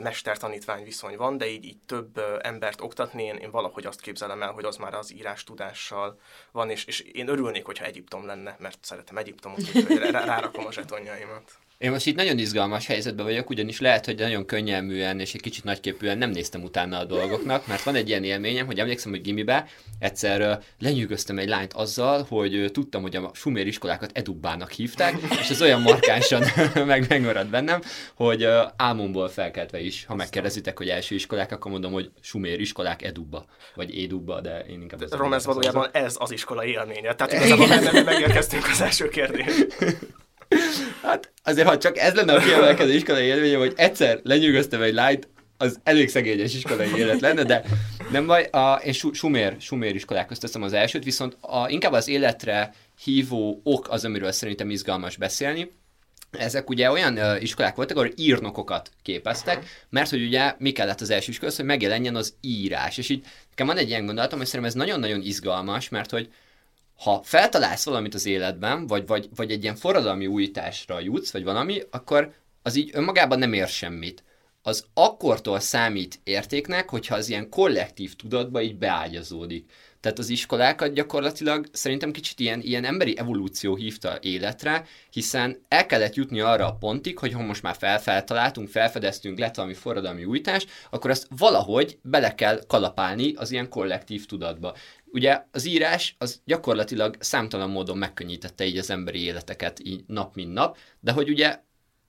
mester-tanítvány 0.01 0.85
viszony 0.85 1.17
van, 1.17 1.37
de 1.37 1.47
így, 1.47 1.65
így 1.65 1.79
több 1.87 2.21
embert 2.41 2.81
oktatni, 2.81 3.23
én, 3.23 3.37
én 3.37 3.51
valahogy 3.51 3.87
azt 3.87 4.01
képzelem 4.01 4.43
el, 4.43 4.53
hogy 4.53 4.65
az 4.65 4.77
már 4.77 4.95
az 4.95 5.13
írás 5.13 5.45
tudással 5.45 6.21
van, 6.53 6.71
és, 6.71 6.85
és 6.85 7.01
én 7.01 7.29
örülnék, 7.29 7.65
hogyha 7.65 7.85
Egyiptom 7.85 8.27
lenne, 8.27 8.57
mert 8.59 8.79
szeretem 8.85 9.17
Egyiptomot, 9.17 9.59
úgyhogy 9.59 10.11
rárakom 10.11 10.67
a 10.67 10.73
zsetonjaimat. 10.73 11.59
Én 11.79 11.91
most 11.91 12.07
itt 12.07 12.17
nagyon 12.17 12.39
izgalmas 12.39 12.87
helyzetben 12.87 13.25
vagyok, 13.25 13.51
ugyanis 13.51 13.81
lehet, 13.81 14.05
hogy 14.05 14.19
nagyon 14.19 14.47
könnyelműen 14.47 15.21
és 15.21 15.35
egy 15.35 15.41
kicsit 15.41 15.65
nagyképűen 15.65 16.19
nem 16.19 16.31
néztem 16.31 16.63
utána 16.63 16.99
a 16.99 17.05
dolgoknak, 17.05 17.67
mert 17.67 17.83
van 17.83 17.95
egy 17.95 18.09
ilyen 18.09 18.25
élményem, 18.25 18.67
hogy 18.67 18.79
emlékszem, 18.79 19.11
hogy 19.11 19.21
gimibe 19.21 19.67
egyszer 19.99 20.63
lenyűgöztem 20.79 21.39
egy 21.39 21.49
lányt 21.49 21.73
azzal, 21.73 22.27
hogy 22.29 22.71
tudtam, 22.73 23.03
hogy 23.03 23.17
a 23.17 23.31
sumér 23.35 23.67
iskolákat 23.67 24.11
Edubbának 24.15 24.71
hívták, 24.71 25.15
és 25.41 25.49
ez 25.51 25.63
olyan 25.63 25.81
markánsan 25.81 26.43
meg 26.87 27.07
megmaradt 27.09 27.51
bennem, 27.51 27.81
hogy 28.15 28.49
álmomból 28.77 29.29
felkeltve 29.29 29.81
is, 29.81 30.05
ha 30.05 30.15
megkérdezitek, 30.15 30.79
hogy 30.79 30.89
első 30.89 31.15
iskolák, 31.15 31.53
akkor 31.53 31.71
mondom, 31.71 31.93
hogy 31.93 32.11
sumér 32.21 32.61
iskolák 32.61 33.03
Edubba, 33.03 33.45
vagy 33.75 33.97
Édubba, 33.97 34.41
de 34.41 34.61
én 34.61 34.81
inkább... 34.81 35.15
Rom, 35.15 35.33
ez 35.33 35.47
valójában 35.47 35.89
ez 35.93 36.17
az 36.19 36.31
iskola 36.31 36.65
élménye. 36.65 37.15
Tehát 37.15 37.33
igazából 37.33 37.67
megérkeztünk 38.05 38.69
az 38.69 38.81
első 38.81 39.09
kérdés. 39.09 39.53
Hát 41.03 41.33
azért, 41.45 41.69
ha 41.69 41.79
csak 41.79 41.99
ez 41.99 42.15
lenne 42.15 42.35
a 42.35 42.41
kiemelkedő 42.41 42.93
iskolai 42.93 43.25
élménye, 43.25 43.57
hogy 43.57 43.73
egyszer 43.77 44.21
lenyűgöztem 44.23 44.83
egy 44.83 44.95
lányt, 44.95 45.29
az 45.61 45.81
elég 45.83 46.09
szegényes 46.09 46.55
iskolai 46.55 46.97
élet 46.97 47.21
lenne, 47.21 47.43
de 47.43 47.65
nem 48.11 48.27
baj, 48.27 48.45
a, 48.45 48.81
én 48.85 48.93
sumér, 49.13 49.57
sumér 49.61 49.95
iskolák 49.95 50.27
közteszem 50.27 50.63
az 50.63 50.73
elsőt, 50.73 51.05
viszont 51.05 51.37
a, 51.41 51.69
inkább 51.69 51.93
az 51.93 52.09
életre 52.09 52.75
hívó 53.05 53.61
ok 53.65 53.89
az, 53.91 54.05
amiről 54.05 54.33
szerintem 54.33 54.71
izgalmas 54.71 55.17
beszélni. 55.17 55.71
Ezek 56.31 56.71
ugye 56.71 56.91
olyan 56.91 57.19
uh, 57.19 57.43
iskolák 57.43 57.75
voltak, 57.75 57.97
ahol 57.97 58.11
írnokokat 58.17 58.91
képeztek, 59.03 59.65
mert 59.91 60.11
hogy 60.11 60.23
ugye 60.23 60.55
mi 60.59 60.73
kellett 60.73 61.01
az 61.01 61.11
első 61.11 61.31
iskolához, 61.31 61.57
hogy 61.57 61.67
megjelenjen 61.67 62.17
az 62.17 62.35
írás. 62.41 62.99
És 62.99 63.09
így 63.09 63.25
nekem 63.49 63.67
van 63.67 63.77
egy 63.77 63.89
ilyen 63.89 64.05
gondolatom, 64.07 64.39
hogy 64.39 64.47
szerintem 64.47 64.71
ez 64.71 64.87
nagyon-nagyon 64.87 65.23
izgalmas, 65.23 65.89
mert 65.89 66.11
hogy 66.11 66.29
ha 66.99 67.21
feltalálsz 67.23 67.85
valamit 67.85 68.15
az 68.15 68.27
életben, 68.27 68.87
vagy, 68.87 69.07
vagy, 69.07 69.29
vagy 69.35 69.51
egy 69.51 69.63
ilyen 69.63 69.77
forradalmi 69.77 70.27
újításra 70.27 71.01
jutsz, 71.01 71.31
vagy 71.33 71.45
valami, 71.45 71.83
akkor 71.91 72.33
az 72.63 72.77
így 72.77 72.91
önmagában 72.93 73.39
nem 73.39 73.53
ér 73.53 73.69
semmit. 73.69 74.25
Az 74.63 74.85
akkortól 74.95 75.61
számít 75.61 76.21
értéknek, 76.25 76.89
hogyha 76.89 77.15
az 77.15 77.29
ilyen 77.29 77.49
kollektív 77.49 78.15
tudatba 78.15 78.63
így 78.63 78.77
beágyazódik. 78.77 79.71
Tehát 80.01 80.19
az 80.19 80.29
iskolákat 80.29 80.93
gyakorlatilag 80.93 81.67
szerintem 81.73 82.13
kicsit 82.13 82.41
ilyen, 82.41 82.61
ilyen 82.61 82.85
emberi 82.85 83.19
evolúció 83.19 83.77
hívta 83.77 84.19
életre, 84.21 84.85
hiszen 85.11 85.65
el 85.69 85.87
kellett 85.87 86.15
jutni 86.15 86.41
arra 86.41 86.67
a 86.67 86.75
pontig, 86.75 87.19
hogy 87.19 87.33
ha 87.33 87.43
most 87.43 87.63
már 87.63 87.77
felfeltaláltunk, 87.77 88.69
felfedeztünk, 88.69 89.39
lett 89.39 89.55
valami 89.55 89.75
forradalmi 89.75 90.25
újítás, 90.25 90.67
akkor 90.91 91.11
azt 91.11 91.27
valahogy 91.37 91.99
bele 92.03 92.35
kell 92.35 92.61
kalapálni 92.67 93.35
az 93.35 93.51
ilyen 93.51 93.69
kollektív 93.69 94.27
tudatba. 94.27 94.75
Ugye 95.13 95.43
az 95.51 95.65
írás 95.67 96.15
az 96.19 96.41
gyakorlatilag 96.45 97.17
számtalan 97.19 97.71
módon 97.71 97.99
megkönnyítette 97.99 98.65
így 98.65 98.79
az 98.79 98.91
emberi 98.91 99.23
életeket 99.23 99.81
így 99.83 100.05
nap 100.07 100.35
mint 100.35 100.53
nap, 100.53 100.77
de 101.01 101.13
hogy 101.13 101.29
ugye 101.29 101.61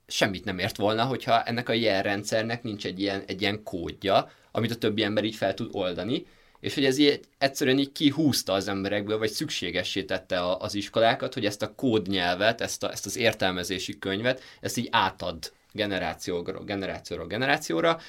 semmit 0.06 0.44
nem 0.44 0.58
ért 0.58 0.76
volna, 0.76 1.04
hogyha 1.04 1.42
ennek 1.42 1.68
a 1.68 1.72
jelrendszernek 1.72 2.62
nincs 2.62 2.86
egy 2.86 3.00
ilyen, 3.00 3.22
egy 3.26 3.40
ilyen 3.40 3.62
kódja, 3.62 4.30
amit 4.52 4.70
a 4.70 4.76
többi 4.76 5.02
ember 5.02 5.24
így 5.24 5.34
fel 5.34 5.54
tud 5.54 5.68
oldani, 5.72 6.26
és 6.60 6.74
hogy 6.74 6.84
ez 6.84 6.98
így 6.98 7.20
egyszerűen 7.38 7.78
így 7.78 7.92
kihúzta 7.92 8.52
az 8.52 8.68
emberekből, 8.68 9.18
vagy 9.18 9.30
szükségessé 9.30 10.04
tette 10.04 10.40
a, 10.40 10.58
az 10.58 10.74
iskolákat, 10.74 11.34
hogy 11.34 11.44
ezt 11.44 11.62
a 11.62 11.74
kódnyelvet, 11.74 12.60
ezt, 12.60 12.82
a, 12.82 12.90
ezt 12.90 13.06
az 13.06 13.16
értelmezési 13.16 13.98
könyvet, 13.98 14.42
ezt 14.60 14.76
így 14.76 14.88
átad 14.90 15.52
generációról, 15.72 16.64
generációról 16.64 17.26
generációra, 17.26 18.00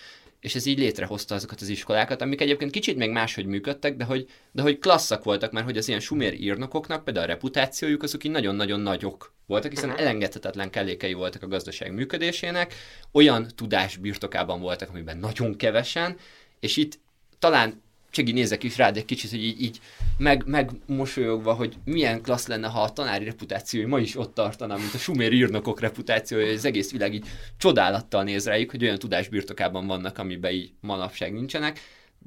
és 0.41 0.55
ez 0.55 0.65
így 0.65 0.77
létrehozta 0.77 1.35
azokat 1.35 1.61
az 1.61 1.67
iskolákat, 1.67 2.21
amik 2.21 2.41
egyébként 2.41 2.71
kicsit 2.71 2.97
még 2.97 3.11
máshogy 3.11 3.45
működtek, 3.45 3.95
de 3.95 4.03
hogy, 4.03 4.27
de 4.51 4.61
hogy 4.61 4.79
klasszak 4.79 5.23
voltak, 5.23 5.51
mert 5.51 5.65
hogy 5.65 5.77
az 5.77 5.87
ilyen 5.87 5.99
sumér 5.99 6.33
írnokoknak 6.33 7.03
például 7.03 7.25
a 7.25 7.29
reputációjuk 7.29 8.03
azok 8.03 8.23
így 8.23 8.31
nagyon-nagyon 8.31 8.79
nagyok 8.79 9.33
voltak, 9.45 9.71
hiszen 9.71 9.97
elengedhetetlen 9.97 10.69
kellékei 10.69 11.13
voltak 11.13 11.43
a 11.43 11.47
gazdaság 11.47 11.93
működésének, 11.93 12.73
olyan 13.11 13.47
tudás 13.55 13.97
birtokában 13.97 14.59
voltak, 14.59 14.89
amiben 14.89 15.17
nagyon 15.17 15.55
kevesen, 15.55 16.17
és 16.59 16.77
itt 16.77 16.99
talán 17.39 17.81
Csegi 18.11 18.31
nézek 18.31 18.63
is 18.63 18.77
rád 18.77 18.97
egy 18.97 19.05
kicsit, 19.05 19.29
hogy 19.29 19.43
így, 19.43 19.61
így 19.61 19.79
meg, 20.17 20.43
megmosolyogva, 20.45 21.53
hogy 21.53 21.75
milyen 21.85 22.21
klassz 22.21 22.47
lenne, 22.47 22.67
ha 22.67 22.81
a 22.81 22.93
tanári 22.93 23.25
reputációi 23.25 23.85
ma 23.85 23.99
is 23.99 24.17
ott 24.17 24.33
tartana, 24.33 24.77
mint 24.77 24.93
a 24.93 24.97
sumér 24.97 25.33
írnokok 25.33 25.79
reputációja, 25.79 26.45
hogy 26.45 26.55
az 26.55 26.65
egész 26.65 26.91
világ 26.91 27.13
így 27.13 27.27
csodálattal 27.57 28.23
néz 28.23 28.45
rájuk, 28.45 28.71
hogy 28.71 28.83
olyan 28.83 28.99
tudás 28.99 29.27
birtokában 29.27 29.87
vannak, 29.87 30.17
amiben 30.17 30.51
így 30.51 30.73
manapság 30.79 31.33
nincsenek, 31.33 31.79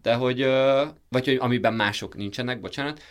de 0.02 0.14
hogy, 0.14 0.42
vagy 1.08 1.24
hogy 1.24 1.36
amiben 1.40 1.74
mások 1.74 2.16
nincsenek, 2.16 2.60
bocsánat, 2.60 3.02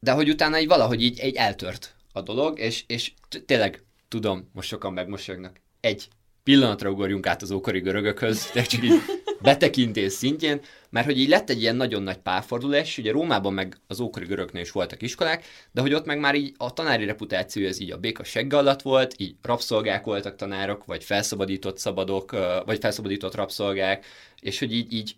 de 0.00 0.12
hogy 0.12 0.28
utána 0.28 0.60
így 0.60 0.66
valahogy 0.66 1.02
így, 1.02 1.24
így 1.24 1.36
eltört 1.36 1.94
a 2.12 2.22
dolog, 2.22 2.58
és, 2.58 2.84
és 2.86 3.12
tényleg 3.46 3.82
tudom, 4.08 4.50
most 4.52 4.68
sokan 4.68 4.92
megmosolyognak, 4.92 5.60
egy 5.80 6.08
pillanatra 6.48 6.90
ugorjunk 6.90 7.26
át 7.26 7.42
az 7.42 7.50
ókori 7.50 7.80
görögökhöz, 7.80 8.50
de 8.54 8.62
csak 8.62 8.82
így 8.82 8.92
betekintés 9.40 10.12
szintjén, 10.12 10.60
mert 10.90 11.06
hogy 11.06 11.18
így 11.18 11.28
lett 11.28 11.50
egy 11.50 11.60
ilyen 11.60 11.76
nagyon 11.76 12.02
nagy 12.02 12.18
párfordulás, 12.18 12.98
ugye 12.98 13.10
Rómában 13.10 13.52
meg 13.52 13.76
az 13.86 14.00
ókori 14.00 14.26
görögnél 14.26 14.62
is 14.62 14.70
voltak 14.70 15.02
iskolák, 15.02 15.44
de 15.72 15.80
hogy 15.80 15.94
ott 15.94 16.04
meg 16.04 16.18
már 16.18 16.34
így 16.34 16.54
a 16.56 16.72
tanári 16.72 17.04
reputáció 17.04 17.66
ez 17.66 17.80
így 17.80 17.90
a 17.90 17.96
béka 17.96 18.24
segge 18.24 18.56
alatt 18.56 18.82
volt, 18.82 19.14
így 19.16 19.36
rabszolgák 19.42 20.04
voltak 20.04 20.36
tanárok, 20.36 20.84
vagy 20.84 21.04
felszabadított 21.04 21.78
szabadok, 21.78 22.30
vagy 22.64 22.78
felszabadított 22.78 23.34
rabszolgák, 23.34 24.06
és 24.40 24.58
hogy 24.58 24.72
így, 24.72 24.92
így 24.92 25.16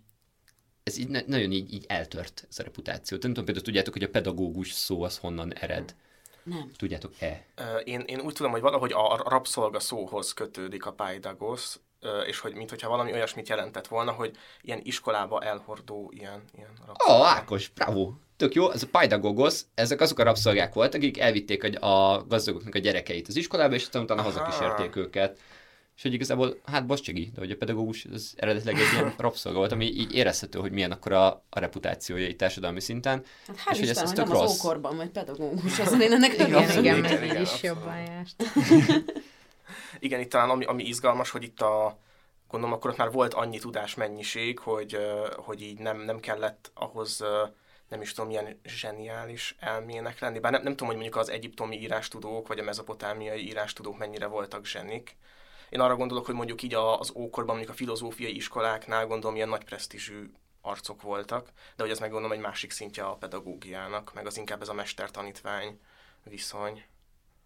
ez 0.83 0.99
így 0.99 1.09
nagyon 1.27 1.53
így, 1.53 1.73
így 1.73 1.85
eltört 1.89 2.47
ez 2.51 2.59
a 2.59 2.63
reputáció. 2.63 3.19
Nem 3.21 3.31
tudom, 3.31 3.45
például 3.45 3.67
tudjátok, 3.67 3.93
hogy 3.93 4.03
a 4.03 4.09
pedagógus 4.09 4.73
szó 4.73 5.03
az 5.03 5.17
honnan 5.17 5.55
ered. 5.55 5.95
Nem. 6.51 6.71
Tudjátok-e? 6.77 7.45
Én, 7.85 8.01
én 8.01 8.21
úgy 8.21 8.35
tudom, 8.35 8.53
hogy 8.53 8.61
valahogy 8.61 8.93
a 8.93 9.29
rabszolga 9.29 9.81
szóhoz 9.81 10.33
kötődik 10.33 10.87
a 10.87 10.93
paidagos, 10.93 11.77
és 12.27 12.39
hogy 12.39 12.55
mintha 12.55 12.89
valami 12.89 13.13
olyasmit 13.13 13.49
jelentett 13.49 13.87
volna, 13.87 14.13
hogy 14.13 14.37
ilyen 14.63 14.81
iskolába 14.83 15.41
elhordó 15.43 16.13
ilyen, 16.15 16.45
ilyen 16.57 16.71
rabszolga. 16.87 17.23
Ó, 17.23 17.25
Ákos, 17.25 17.69
bravo! 17.69 18.13
Tök 18.37 18.55
jó, 18.55 18.71
ez 18.71 18.83
a 18.83 18.87
paidagogos, 18.91 19.61
ezek 19.75 20.01
azok 20.01 20.19
a 20.19 20.23
rabszolgák 20.23 20.73
voltak, 20.73 21.01
akik 21.01 21.19
elvitték 21.19 21.81
a 21.81 22.25
gazdagoknak 22.29 22.75
a 22.75 22.79
gyerekeit 22.79 23.29
az 23.29 23.37
iskolába, 23.37 23.75
és 23.75 23.83
aztán 23.83 24.03
utána 24.03 24.23
hazakísérték 24.23 24.97
őket 24.97 25.39
és 26.01 26.07
hogy 26.07 26.15
igazából, 26.15 26.61
hát 26.65 26.87
bocsegi, 26.87 27.31
de 27.35 27.41
hogy 27.41 27.51
a 27.51 27.57
pedagógus 27.57 28.05
az 28.13 28.35
eredetileg 28.37 28.75
egy 28.75 28.93
ilyen 28.93 29.15
rabszolga 29.19 29.59
volt, 29.59 29.73
ami 29.73 29.85
így 29.85 30.15
érezhető, 30.15 30.59
hogy 30.59 30.73
milyen 30.73 30.93
akkor 30.93 31.13
a, 31.13 31.27
a 31.51 31.59
reputációja 31.59 32.27
egy 32.27 32.37
társadalmi 32.37 32.81
szinten. 32.81 33.25
Hát 33.47 33.57
hál' 33.57 33.73
és 33.73 33.79
hogy 33.79 33.89
ez, 33.89 33.99
ez 33.99 34.13
nem 34.13 34.29
rossz. 34.29 34.41
az 34.41 34.65
ókorban 34.65 34.97
vagy 34.97 35.09
pedagógus, 35.09 35.79
azért 35.79 36.03
én 36.03 36.13
ennek 36.13 36.33
igen, 36.33 36.49
igen, 36.49 36.79
igen, 36.79 37.05
igen, 37.05 37.23
igen, 37.23 37.43
is 37.43 37.63
jobban 37.63 37.97
járt. 37.97 38.45
igen, 39.99 40.21
itt 40.21 40.31
talán 40.31 40.51
ami, 40.51 40.65
ami 40.65 40.85
izgalmas, 40.85 41.31
hogy 41.31 41.43
itt 41.43 41.61
a, 41.61 41.99
gondolom 42.49 42.75
akkor 42.75 42.91
ott 42.91 42.97
már 42.97 43.11
volt 43.11 43.35
annyi 43.35 43.59
tudás 43.59 43.95
mennyiség, 43.95 44.59
hogy, 44.59 44.99
hogy 45.37 45.63
így 45.63 45.79
nem, 45.79 46.01
nem 46.01 46.21
kellett 46.21 46.71
ahhoz 46.75 47.25
nem 47.89 48.01
is 48.01 48.13
tudom, 48.13 48.29
milyen 48.29 48.61
zseniális 48.65 49.57
elmének 49.59 50.21
lenni. 50.21 50.39
Bár 50.39 50.53
nem, 50.53 50.63
nem 50.63 50.73
tudom, 50.73 50.87
hogy 50.87 50.97
mondjuk 50.97 51.17
az 51.17 51.31
egyiptomi 51.31 51.81
írástudók, 51.81 52.49
vagy 52.49 52.59
a 52.59 52.63
mezopotámiai 52.63 53.47
írástudók 53.47 53.99
mennyire 53.99 54.27
voltak 54.27 54.67
zsenik, 54.67 55.17
én 55.71 55.81
arra 55.81 55.97
gondolok, 55.97 56.27
hogy 56.27 56.35
mondjuk 56.35 56.63
így 56.63 56.75
az 56.75 57.13
ókorban, 57.15 57.55
mondjuk 57.57 57.75
a 57.75 57.79
filozófiai 57.79 58.35
iskoláknál 58.37 59.07
gondolom 59.07 59.37
ilyen 59.37 59.49
nagy 59.49 59.65
presztízsű 59.65 60.31
arcok 60.61 61.03
voltak, 61.03 61.53
de 61.77 61.83
hogy 61.83 61.91
ez 61.91 61.99
meg 61.99 62.11
gondolom 62.11 62.37
egy 62.37 62.43
másik 62.43 62.71
szintje 62.71 63.05
a 63.05 63.17
pedagógiának, 63.17 64.15
meg 64.15 64.27
az 64.27 64.37
inkább 64.37 64.61
ez 64.61 64.69
a 64.69 64.75
mester-tanítvány 64.75 65.81
viszony. 66.25 66.85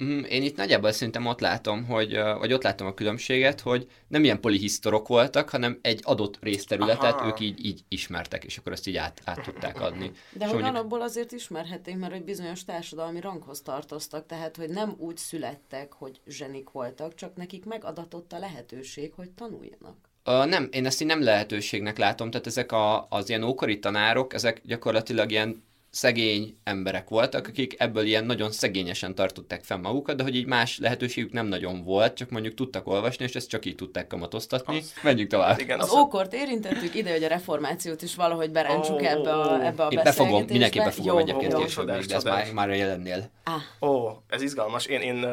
Mm, 0.02 0.22
én 0.22 0.42
itt 0.42 0.56
nagyjából 0.56 0.92
szerintem 0.92 1.26
ott 1.26 1.40
látom, 1.40 1.84
hogy, 1.84 2.16
vagy 2.16 2.52
ott 2.52 2.62
látom 2.62 2.86
a 2.86 2.94
különbséget, 2.94 3.60
hogy 3.60 3.86
nem 4.08 4.24
ilyen 4.24 4.40
polihisztorok 4.40 5.08
voltak, 5.08 5.48
hanem 5.48 5.78
egy 5.82 6.00
adott 6.02 6.38
részterületet 6.40 7.14
Aha. 7.14 7.26
ők 7.26 7.40
így, 7.40 7.64
így 7.64 7.84
ismertek, 7.88 8.44
és 8.44 8.58
akkor 8.58 8.72
ezt 8.72 8.86
így 8.86 8.96
át, 8.96 9.20
át 9.24 9.42
tudták 9.42 9.80
adni. 9.80 10.12
De 10.32 10.44
hogy 10.44 10.54
mondjuk... 10.54 10.74
alapból 10.74 11.00
azért 11.00 11.32
ismerhették, 11.32 11.96
mert 11.96 12.12
hogy 12.12 12.24
bizonyos 12.24 12.64
társadalmi 12.64 13.20
ranghoz 13.20 13.60
tartoztak, 13.62 14.26
tehát 14.26 14.56
hogy 14.56 14.68
nem 14.68 14.94
úgy 14.98 15.16
születtek, 15.16 15.92
hogy 15.92 16.20
zsenik 16.26 16.70
voltak, 16.70 17.14
csak 17.14 17.36
nekik 17.36 17.64
megadatott 17.64 18.32
a 18.32 18.38
lehetőség, 18.38 19.12
hogy 19.12 19.30
tanuljanak. 19.30 19.96
Uh, 20.26 20.46
nem, 20.46 20.68
én 20.72 20.86
ezt 20.86 21.00
így 21.00 21.06
nem 21.08 21.22
lehetőségnek 21.22 21.98
látom, 21.98 22.30
tehát 22.30 22.46
ezek 22.46 22.72
a, 22.72 23.06
az 23.08 23.28
ilyen 23.28 23.42
ókori 23.42 23.78
tanárok, 23.78 24.34
ezek 24.34 24.60
gyakorlatilag 24.64 25.30
ilyen 25.30 25.62
szegény 25.94 26.56
emberek 26.64 27.08
voltak, 27.08 27.46
akik 27.46 27.74
ebből 27.78 28.04
ilyen 28.04 28.24
nagyon 28.24 28.52
szegényesen 28.52 29.14
tartották 29.14 29.64
fel 29.64 29.78
magukat, 29.78 30.16
de 30.16 30.22
hogy 30.22 30.36
így 30.36 30.46
más 30.46 30.78
lehetőségük 30.78 31.32
nem 31.32 31.46
nagyon 31.46 31.84
volt, 31.84 32.14
csak 32.14 32.30
mondjuk 32.30 32.54
tudtak 32.54 32.86
olvasni, 32.86 33.24
és 33.24 33.34
ezt 33.34 33.48
csak 33.48 33.64
így 33.64 33.74
tudták 33.74 34.06
kamatoztatni. 34.06 34.76
Az, 34.76 34.92
Menjünk 35.02 35.30
tovább. 35.30 35.58
Igen, 35.58 35.80
az, 35.80 35.92
az 35.92 35.98
ókort 35.98 36.34
érintettük 36.34 36.94
ide, 36.94 37.12
hogy 37.12 37.24
a 37.24 37.28
reformációt 37.28 38.02
is 38.02 38.14
valahogy 38.14 38.50
beráncsuk 38.50 39.00
oh, 39.00 39.10
ebbe 39.10 39.32
a, 39.32 39.64
ebbe 39.64 39.84
a 39.84 39.88
Én 39.88 40.00
befogom, 40.02 40.44
mindenki 40.48 40.78
befogom 40.78 41.18
egyébként 41.18 41.52
jó, 41.52 41.58
később, 41.58 41.86
de 41.86 42.14
ez 42.14 42.24
már, 42.24 42.52
már 42.52 42.70
jelennél. 42.70 43.30
Ah. 43.44 43.88
Ó, 43.90 43.94
oh, 43.94 44.16
ez 44.28 44.42
izgalmas. 44.42 44.86
Én, 44.86 45.00
én 45.00 45.26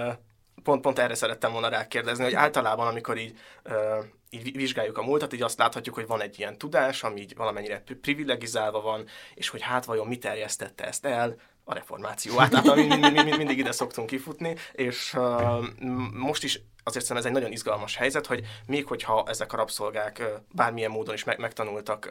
pont, 0.63 0.81
pont 0.81 0.99
erre 0.99 1.15
szerettem 1.15 1.51
volna 1.51 1.67
rákérdezni, 1.67 2.23
hogy 2.23 2.33
általában, 2.33 2.87
amikor 2.87 3.17
így, 3.17 3.37
uh, 3.65 4.05
így 4.29 4.55
vizsgáljuk 4.55 4.97
a 4.97 5.03
múltat, 5.03 5.33
így 5.33 5.41
azt 5.41 5.57
láthatjuk, 5.57 5.95
hogy 5.95 6.07
van 6.07 6.21
egy 6.21 6.39
ilyen 6.39 6.57
tudás, 6.57 7.03
ami 7.03 7.21
így 7.21 7.35
valamennyire 7.35 7.83
privilegizálva 8.01 8.81
van, 8.81 9.05
és 9.35 9.49
hogy 9.49 9.61
hát 9.61 9.85
vajon 9.85 10.07
mi 10.07 10.17
terjesztette 10.17 10.85
ezt 10.87 11.05
el, 11.05 11.35
a 11.63 11.73
reformáció 11.73 12.39
általában 12.39 12.77
mind, 12.77 12.99
mind, 12.99 13.23
mind, 13.23 13.37
mindig 13.37 13.57
ide 13.57 13.71
szoktunk 13.71 14.07
kifutni, 14.07 14.55
és 14.71 15.13
uh, 15.13 15.65
most 16.13 16.43
is 16.43 16.61
azért 16.83 17.05
szerintem 17.05 17.17
ez 17.17 17.25
egy 17.25 17.31
nagyon 17.31 17.51
izgalmas 17.51 17.95
helyzet, 17.95 18.25
hogy 18.25 18.45
még 18.65 18.85
hogyha 18.85 19.23
ezek 19.27 19.53
a 19.53 19.57
rabszolgák 19.57 20.23
bármilyen 20.51 20.91
módon 20.91 21.13
is 21.13 21.23
meg, 21.23 21.39
megtanultak 21.39 22.09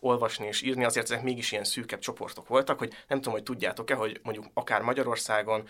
olvasni 0.00 0.46
és 0.46 0.62
írni, 0.62 0.84
azért 0.84 1.10
ezek 1.10 1.22
mégis 1.22 1.52
ilyen 1.52 1.64
szűkebb 1.64 1.98
csoportok 1.98 2.48
voltak, 2.48 2.78
hogy 2.78 2.92
nem 3.08 3.18
tudom, 3.18 3.32
hogy 3.32 3.42
tudjátok-e, 3.42 3.94
hogy 3.94 4.20
mondjuk 4.22 4.46
akár 4.54 4.82
Magyarországon 4.82 5.68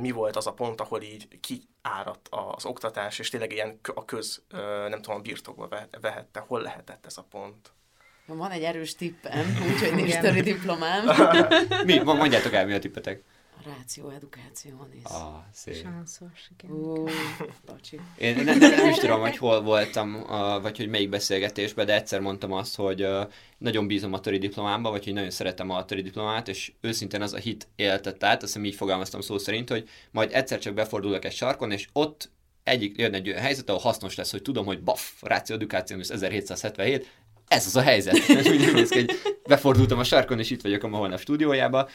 mi 0.00 0.10
volt 0.10 0.36
az 0.36 0.46
a 0.46 0.52
pont, 0.52 0.80
ahol 0.80 1.02
így 1.02 1.28
kiáradt 1.40 2.28
az 2.30 2.64
oktatás, 2.64 3.18
és 3.18 3.28
tényleg 3.28 3.52
ilyen 3.52 3.80
a 3.94 4.04
köz, 4.04 4.42
nem 4.88 5.02
tudom, 5.02 5.16
a 5.16 5.20
birtokba 5.20 5.68
vehette. 6.00 6.44
Hol 6.46 6.60
lehetett 6.60 7.06
ez 7.06 7.16
a 7.16 7.26
pont? 7.30 7.74
Van 8.26 8.50
egy 8.50 8.62
erős 8.62 8.94
tippem, 8.94 9.56
úgyhogy 9.72 9.94
nincs 9.94 10.18
töri 10.18 10.40
diplomám. 10.40 11.04
mi? 11.86 11.98
Mondjátok 11.98 12.52
el, 12.52 12.66
mi 12.66 12.72
a 12.72 12.78
tippetek? 12.78 13.22
Ráció, 13.66 14.10
edukáció, 14.10 14.86
néz. 14.92 15.04
Ah, 15.04 15.34
szép. 15.52 15.74
Sanszos, 15.74 16.50
igen. 16.58 16.76
Ó, 16.76 17.08
Én 18.18 18.44
nem, 18.44 18.58
nem, 18.58 18.88
is 18.88 18.96
tudom, 18.96 19.20
hogy 19.20 19.36
hol 19.36 19.62
voltam, 19.62 20.24
vagy 20.62 20.76
hogy 20.76 20.88
melyik 20.88 21.08
beszélgetésben, 21.08 21.86
de 21.86 21.94
egyszer 21.94 22.20
mondtam 22.20 22.52
azt, 22.52 22.76
hogy 22.76 23.06
nagyon 23.58 23.86
bízom 23.86 24.12
a 24.12 24.20
töri 24.20 24.38
diplomámba, 24.38 24.90
vagy 24.90 25.04
hogy 25.04 25.12
nagyon 25.12 25.30
szeretem 25.30 25.70
a 25.70 25.84
töri 25.84 26.02
diplomát, 26.02 26.48
és 26.48 26.72
őszintén 26.80 27.22
az 27.22 27.32
a 27.32 27.38
hit 27.38 27.68
éltett 27.76 28.24
át, 28.24 28.42
azt 28.42 28.52
hiszem 28.52 28.64
így 28.64 28.74
fogalmaztam 28.74 29.20
szó 29.20 29.38
szerint, 29.38 29.70
hogy 29.70 29.88
majd 30.10 30.30
egyszer 30.32 30.58
csak 30.58 30.74
befordulok 30.74 31.24
egy 31.24 31.34
sarkon, 31.34 31.70
és 31.70 31.88
ott 31.92 32.30
egyik 32.64 32.98
jön 32.98 33.14
egy 33.14 33.28
olyan 33.28 33.40
helyzet, 33.40 33.68
ahol 33.68 33.80
hasznos 33.80 34.14
lesz, 34.14 34.30
hogy 34.30 34.42
tudom, 34.42 34.64
hogy 34.64 34.82
baff, 34.82 35.10
ráció 35.20 35.54
edukáció 35.56 35.98
1777, 35.98 37.10
ez 37.48 37.66
az 37.66 37.76
a 37.76 37.82
helyzet. 37.82 38.28
Úgy 38.50 38.72
néz 38.72 38.88
ki, 38.88 38.98
hogy 38.98 39.10
befordultam 39.46 39.98
a 39.98 40.04
sarkon, 40.04 40.38
és 40.38 40.50
itt 40.50 40.62
vagyok 40.62 40.82
a 40.82 40.88
ma 40.88 40.96
holnap 40.96 41.20
stúdiójába. 41.20 41.88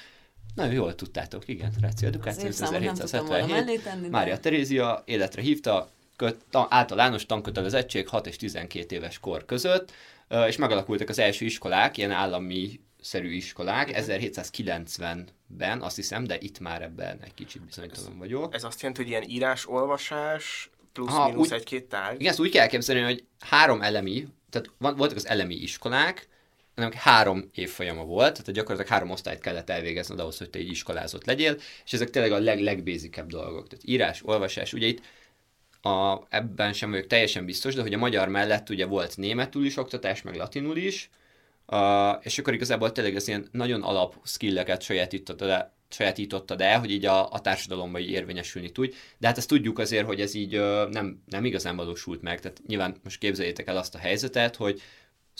Nagyon 0.55 0.73
jól 0.73 0.95
tudtátok, 0.95 1.47
igen, 1.47 1.71
Ráció 1.81 2.07
Edukáció 2.07 2.47
1777. 2.47 4.09
Mária 4.09 4.39
Terézia 4.39 5.01
életre 5.05 5.41
hívta, 5.41 5.89
köt, 6.15 6.45
ta, 6.49 6.67
általános 6.69 7.25
tankötelezettség 7.25 8.07
6 8.07 8.27
és 8.27 8.35
12 8.35 8.95
éves 8.95 9.19
kor 9.19 9.45
között, 9.45 9.91
és 10.47 10.57
megalakultak 10.57 11.09
az 11.09 11.19
első 11.19 11.45
iskolák, 11.45 11.97
ilyen 11.97 12.11
állami 12.11 12.79
szerű 13.01 13.31
iskolák, 13.31 13.91
1790-ben, 13.93 15.81
azt 15.81 15.95
hiszem, 15.95 16.23
de 16.23 16.37
itt 16.39 16.59
már 16.59 16.81
ebben 16.81 17.19
egy 17.23 17.33
kicsit 17.33 17.61
bizonytalan 17.61 18.17
vagyok. 18.17 18.53
Ez 18.53 18.63
azt 18.63 18.81
jelenti, 18.81 19.01
hogy 19.01 19.11
ilyen 19.11 19.23
írás-olvasás 19.23 20.69
plusz-minusz 20.93 21.51
egy-két 21.51 21.85
tárgy? 21.85 22.19
Igen, 22.19 22.31
ezt 22.31 22.39
úgy 22.39 22.51
kell 22.51 22.61
elképzelni, 22.61 23.01
hogy 23.01 23.23
három 23.39 23.81
elemi, 23.81 24.27
tehát 24.49 24.69
voltak 24.77 25.17
az 25.17 25.27
elemi 25.27 25.55
iskolák, 25.55 26.27
hanem 26.81 26.99
három 27.01 27.49
évfolyama 27.53 28.03
volt, 28.03 28.31
tehát 28.31 28.51
gyakorlatilag 28.51 28.91
három 28.91 29.09
osztályt 29.09 29.39
kellett 29.39 29.69
elvégezned 29.69 30.19
ahhoz, 30.19 30.37
hogy 30.37 30.49
te 30.49 30.59
egy 30.59 30.69
iskolázott 30.69 31.25
legyél, 31.25 31.57
és 31.85 31.93
ezek 31.93 32.09
tényleg 32.09 32.31
a 32.31 32.39
leg, 32.39 32.59
legbézikebb 32.59 33.27
dolgok. 33.27 33.67
Tehát 33.67 33.85
írás, 33.87 34.21
olvasás, 34.23 34.73
ugye 34.73 34.87
itt 34.87 35.01
a, 35.81 36.21
ebben 36.29 36.73
sem 36.73 36.89
vagyok 36.89 37.07
teljesen 37.07 37.45
biztos, 37.45 37.75
de 37.75 37.81
hogy 37.81 37.93
a 37.93 37.97
magyar 37.97 38.27
mellett 38.27 38.69
ugye 38.69 38.85
volt 38.85 39.17
németül 39.17 39.65
is 39.65 39.77
oktatás, 39.77 40.21
meg 40.21 40.35
latinul 40.35 40.77
is, 40.77 41.09
uh, 41.67 41.79
és 42.21 42.39
akkor 42.39 42.53
igazából 42.53 42.91
tényleg 42.91 43.15
az 43.15 43.27
ilyen 43.27 43.47
nagyon 43.51 43.81
alap 43.81 44.15
skilleket 44.23 44.81
sajátítottad 44.81 45.49
el, 45.49 45.73
sajátítottad 45.89 46.61
el, 46.61 46.79
hogy 46.79 46.91
így 46.91 47.05
a, 47.05 47.31
a 47.31 47.41
társadalomban 47.41 48.01
így 48.01 48.09
érvényesülni 48.09 48.71
tudj. 48.71 48.95
De 49.17 49.27
hát 49.27 49.37
ezt 49.37 49.47
tudjuk 49.47 49.79
azért, 49.79 50.05
hogy 50.05 50.21
ez 50.21 50.33
így 50.33 50.57
uh, 50.57 50.89
nem, 50.89 51.23
nem 51.25 51.45
igazán 51.45 51.75
valósult 51.75 52.21
meg. 52.21 52.39
Tehát 52.39 52.61
nyilván 52.67 52.95
most 53.03 53.19
képzeljétek 53.19 53.67
el 53.67 53.77
azt 53.77 53.95
a 53.95 53.97
helyzetet, 53.97 54.55
hogy 54.55 54.81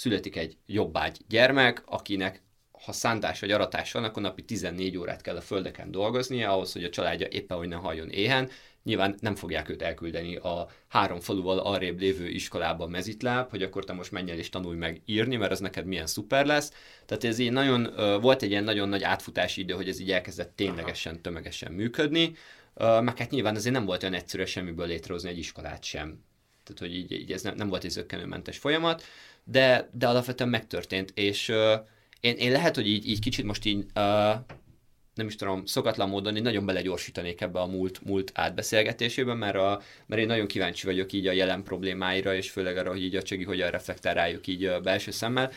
születik 0.01 0.35
egy 0.35 0.57
jobbágy 0.65 1.17
gyermek, 1.27 1.83
akinek 1.85 2.41
ha 2.85 2.91
szántás 2.91 3.39
vagy 3.39 3.51
aratás 3.51 3.91
van, 3.91 4.03
akkor 4.03 4.21
napi 4.21 4.43
14 4.45 4.97
órát 4.97 5.21
kell 5.21 5.35
a 5.35 5.41
földeken 5.41 5.91
dolgoznia, 5.91 6.51
ahhoz, 6.51 6.73
hogy 6.73 6.83
a 6.83 6.89
családja 6.89 7.27
éppen 7.27 7.57
hogy 7.57 7.67
ne 7.67 7.75
halljon 7.75 8.09
éhen. 8.09 8.49
Nyilván 8.83 9.15
nem 9.19 9.35
fogják 9.35 9.69
őt 9.69 9.81
elküldeni 9.81 10.35
a 10.35 10.67
három 10.87 11.19
faluval 11.19 11.59
arrébb 11.59 11.99
lévő 11.99 12.27
iskolába 12.27 12.87
mezitláb, 12.87 13.49
hogy 13.49 13.63
akkor 13.63 13.83
te 13.83 13.93
most 13.93 14.11
menj 14.11 14.31
el 14.31 14.37
és 14.37 14.49
tanulj 14.49 14.77
meg 14.77 15.01
írni, 15.05 15.35
mert 15.35 15.51
az 15.51 15.59
neked 15.59 15.85
milyen 15.85 16.07
szuper 16.07 16.45
lesz. 16.45 16.71
Tehát 17.05 17.23
ez 17.23 17.39
így 17.39 17.51
nagyon, 17.51 17.93
volt 18.21 18.41
egy 18.41 18.49
ilyen 18.49 18.63
nagyon 18.63 18.89
nagy 18.89 19.03
átfutási 19.03 19.61
idő, 19.61 19.73
hogy 19.73 19.89
ez 19.89 19.99
így 19.99 20.11
elkezdett 20.11 20.55
ténylegesen, 20.55 21.21
tömegesen 21.21 21.71
működni, 21.71 22.35
meg 22.75 23.17
hát 23.17 23.29
nyilván 23.29 23.55
azért 23.55 23.73
nem 23.73 23.85
volt 23.85 24.03
olyan 24.03 24.15
egyszerű 24.15 24.45
semmiből 24.45 24.87
létrehozni 24.87 25.29
egy 25.29 25.37
iskolát 25.37 25.83
sem. 25.83 26.23
Tehát, 26.63 26.79
hogy 26.79 26.95
így, 26.95 27.11
így 27.11 27.31
ez 27.31 27.41
nem, 27.41 27.55
nem 27.55 27.69
volt 27.69 27.83
egy 27.83 27.89
zöggenőmentes 27.89 28.57
folyamat 28.57 29.03
de, 29.43 29.89
de 29.93 30.07
alapvetően 30.07 30.49
megtörtént, 30.49 31.11
és 31.15 31.49
uh, 31.49 31.73
én, 32.19 32.35
én 32.35 32.51
lehet, 32.51 32.75
hogy 32.75 32.87
így, 32.87 33.09
így 33.09 33.19
kicsit 33.19 33.45
most 33.45 33.65
így 33.65 33.85
uh, 33.95 34.35
nem 35.15 35.27
is 35.27 35.35
tudom, 35.35 35.65
szokatlan 35.65 36.09
módon 36.09 36.35
én 36.35 36.41
nagyon 36.41 36.65
belegyorsítanék 36.65 37.41
ebbe 37.41 37.59
a 37.59 37.65
múlt, 37.65 38.05
múlt 38.05 38.31
átbeszélgetésében, 38.33 39.37
mert, 39.37 39.55
a, 39.55 39.81
mert 40.05 40.21
én 40.21 40.27
nagyon 40.27 40.47
kíváncsi 40.47 40.85
vagyok 40.85 41.13
így 41.13 41.27
a 41.27 41.31
jelen 41.31 41.63
problémáira, 41.63 42.35
és 42.35 42.49
főleg 42.51 42.77
arra, 42.77 42.89
hogy 42.89 43.03
így 43.03 43.15
a 43.15 43.21
Csegi 43.21 43.43
hogyan 43.43 43.69
reflektál 43.69 44.13
rájuk 44.13 44.47
így 44.47 44.65
a 44.65 44.79
belső 44.79 45.11
szemmel. 45.11 45.51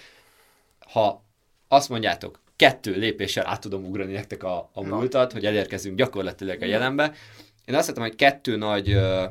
Ha 0.78 1.24
azt 1.68 1.88
mondjátok, 1.88 2.40
kettő 2.56 2.96
lépéssel 2.96 3.46
át 3.46 3.60
tudom 3.60 3.84
ugrani 3.84 4.12
nektek 4.12 4.42
a, 4.42 4.70
a 4.72 4.82
múltat, 4.82 5.32
hogy 5.32 5.46
elérkezünk 5.46 5.96
gyakorlatilag 5.96 6.62
a 6.62 6.66
jelenbe. 6.66 7.12
Én 7.64 7.74
azt 7.74 7.88
hiszem, 7.88 8.02
hogy 8.02 8.14
kettő 8.14 8.56
nagy 8.56 8.94
uh, 8.94 9.24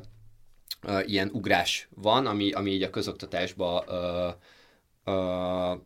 ilyen 1.06 1.30
ugrás 1.34 1.88
van, 1.96 2.26
ami, 2.26 2.52
ami 2.52 2.72
így 2.72 2.84
a 2.84 2.90
közoktatásban 2.90 3.84
uh, 3.88 4.34
uh, 5.16 5.80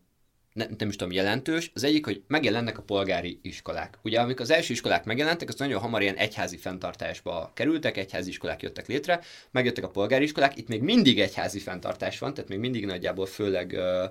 nem, 0.58 0.76
nem 0.78 0.90
is 0.90 0.96
tudom, 0.96 1.14
jelentős. 1.14 1.72
Az 1.74 1.84
egyik, 1.84 2.06
hogy 2.06 2.24
megjelennek 2.28 2.78
a 2.78 2.82
polgári 2.82 3.40
iskolák. 3.42 3.98
Ugye, 4.02 4.20
amikor 4.20 4.42
az 4.42 4.52
első 4.52 4.74
iskolák 4.74 5.06
megjelentek, 5.06 5.50
az 5.50 5.56
nagyon 5.56 5.82
hamar 5.82 6.02
ilyen 6.02 6.16
egyházi 6.16 6.58
fenntartásba 6.58 7.52
kerültek, 7.54 7.98
egyházi 7.98 8.30
iskolák 8.30 8.62
jöttek 8.62 8.88
létre, 8.88 9.20
megjöttek 9.52 9.84
a 9.84 9.90
polgári 9.90 10.24
iskolák, 10.24 10.58
itt 10.58 10.68
még 10.68 10.82
mindig 10.82 11.20
egyházi 11.20 11.60
fenntartás 11.60 12.20
van, 12.20 12.34
tehát 12.34 12.50
még 12.50 12.60
mindig 12.60 12.86
nagyjából 12.86 13.26
főleg 13.26 13.74
ö, 13.74 14.06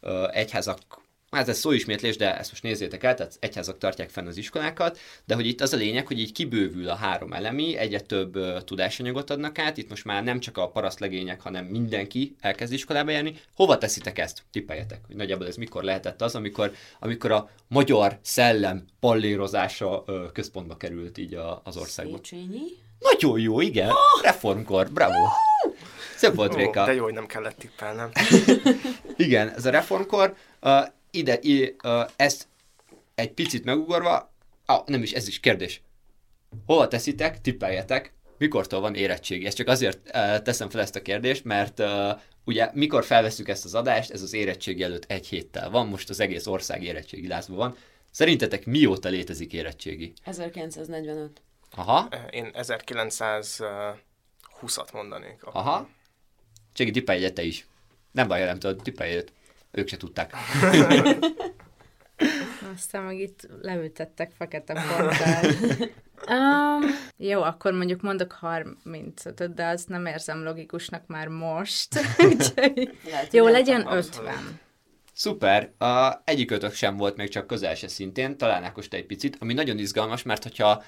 ö, 0.00 0.28
egyházak 0.32 0.78
hát 1.30 1.48
ez 1.48 1.58
szóismétlés, 1.58 2.16
de 2.16 2.38
ezt 2.38 2.50
most 2.50 2.62
nézzétek 2.62 3.04
el, 3.04 3.14
tehát 3.14 3.36
egyházak 3.40 3.78
tartják 3.78 4.10
fenn 4.10 4.26
az 4.26 4.36
iskolákat, 4.36 4.98
de 5.24 5.34
hogy 5.34 5.46
itt 5.46 5.60
az 5.60 5.72
a 5.72 5.76
lényeg, 5.76 6.06
hogy 6.06 6.18
így 6.18 6.32
kibővül 6.32 6.88
a 6.88 6.94
három 6.94 7.32
elemi, 7.32 7.76
egyre 7.76 8.00
több 8.00 8.36
uh, 8.36 8.62
tudásanyagot 8.62 9.30
adnak 9.30 9.58
át, 9.58 9.76
itt 9.76 9.88
most 9.88 10.04
már 10.04 10.24
nem 10.24 10.40
csak 10.40 10.58
a 10.58 10.68
parasztlegények, 10.68 11.40
hanem 11.40 11.64
mindenki 11.64 12.36
elkezd 12.40 12.72
iskolába 12.72 13.10
járni. 13.10 13.40
Hova 13.54 13.78
teszitek 13.78 14.18
ezt? 14.18 14.42
Tippeljetek, 14.50 15.00
hogy 15.06 15.16
nagyjából 15.16 15.46
ez 15.46 15.56
mikor 15.56 15.82
lehetett 15.82 16.22
az, 16.22 16.34
amikor, 16.34 16.72
amikor 16.98 17.30
a 17.30 17.50
magyar 17.68 18.18
szellem 18.22 18.84
pallérozása 19.00 20.04
uh, 20.06 20.32
központba 20.32 20.76
került 20.76 21.18
így 21.18 21.34
a, 21.34 21.60
az 21.64 21.76
országban. 21.76 22.20
Széchenyi? 22.22 22.62
Nagyon 22.98 23.40
jó, 23.40 23.60
igen. 23.60 23.90
Oh! 23.90 24.22
Reformkor, 24.22 24.90
bravo. 24.90 25.26
Szép 26.16 26.34
volt, 26.34 26.54
Réka. 26.54 26.84
De 26.84 26.94
jó, 26.94 27.02
hogy 27.02 27.12
nem 27.12 27.26
kellett 27.26 27.56
tippelnem. 27.58 28.10
igen, 29.16 29.48
ez 29.48 29.66
a 29.66 29.70
reformkor. 29.70 30.34
Uh, 30.62 30.86
ide, 31.10 31.38
ide 31.40 31.74
ezt 32.16 32.48
egy 33.14 33.32
picit 33.32 33.64
megugorva, 33.64 34.32
ah, 34.66 34.86
nem 34.86 35.02
is, 35.02 35.12
ez 35.12 35.28
is 35.28 35.40
kérdés. 35.40 35.82
Hova 36.66 36.88
teszitek, 36.88 37.40
tippeljetek, 37.40 38.12
mikortól 38.38 38.80
van 38.80 38.94
érettségi? 38.94 39.46
Ezt 39.46 39.56
csak 39.56 39.68
azért 39.68 40.10
teszem 40.42 40.70
fel 40.70 40.80
ezt 40.80 40.96
a 40.96 41.02
kérdést, 41.02 41.44
mert 41.44 41.82
ugye 42.44 42.70
mikor 42.72 43.04
felveszünk 43.04 43.48
ezt 43.48 43.64
az 43.64 43.74
adást, 43.74 44.10
ez 44.10 44.22
az 44.22 44.32
érettségi 44.32 44.82
előtt 44.82 45.10
egy 45.10 45.26
héttel 45.26 45.70
van, 45.70 45.86
most 45.86 46.10
az 46.10 46.20
egész 46.20 46.46
ország 46.46 46.82
érettségi 46.82 47.28
lázban 47.28 47.56
van. 47.56 47.76
Szerintetek 48.10 48.66
mióta 48.66 49.08
létezik 49.08 49.52
érettségi? 49.52 50.12
1945. 50.24 51.42
Aha. 51.76 52.08
Én 52.30 52.50
1920-at 52.52 54.92
mondanék. 54.92 55.42
Aha. 55.42 55.88
Csegi, 56.72 56.90
tippelj 56.90 57.32
te 57.32 57.42
is. 57.42 57.66
Nem 58.12 58.28
baj, 58.28 58.44
nem 58.44 58.58
tudod, 58.58 58.82
tippelj 58.82 59.24
ők 59.70 59.88
se 59.88 59.96
tudták. 59.96 60.32
Aztán 62.74 63.02
meg 63.02 63.18
itt 63.18 63.48
leültettek 63.60 64.32
fekete 64.36 64.72
portál. 64.72 65.44
um, 66.28 66.90
jó, 67.16 67.42
akkor 67.42 67.72
mondjuk 67.72 68.00
mondok 68.00 68.32
35 68.32 69.54
de 69.54 69.66
azt 69.66 69.88
nem 69.88 70.06
érzem 70.06 70.42
logikusnak 70.42 71.06
már 71.06 71.28
most. 71.28 72.00
Úgyhogy, 72.28 72.90
jó, 73.30 73.48
legyen 73.48 73.86
50. 73.92 74.34
Szuper, 75.12 75.70
a, 75.78 76.22
egyikőtök 76.24 76.72
sem 76.72 76.96
volt 76.96 77.16
még 77.16 77.28
csak 77.28 77.46
közel 77.46 77.74
se 77.74 77.88
szintén, 77.88 78.36
talán 78.36 78.64
Ákos 78.64 78.88
te 78.88 78.96
egy 78.96 79.06
picit, 79.06 79.36
ami 79.40 79.52
nagyon 79.52 79.78
izgalmas, 79.78 80.22
mert 80.22 80.42
hogyha 80.42 80.82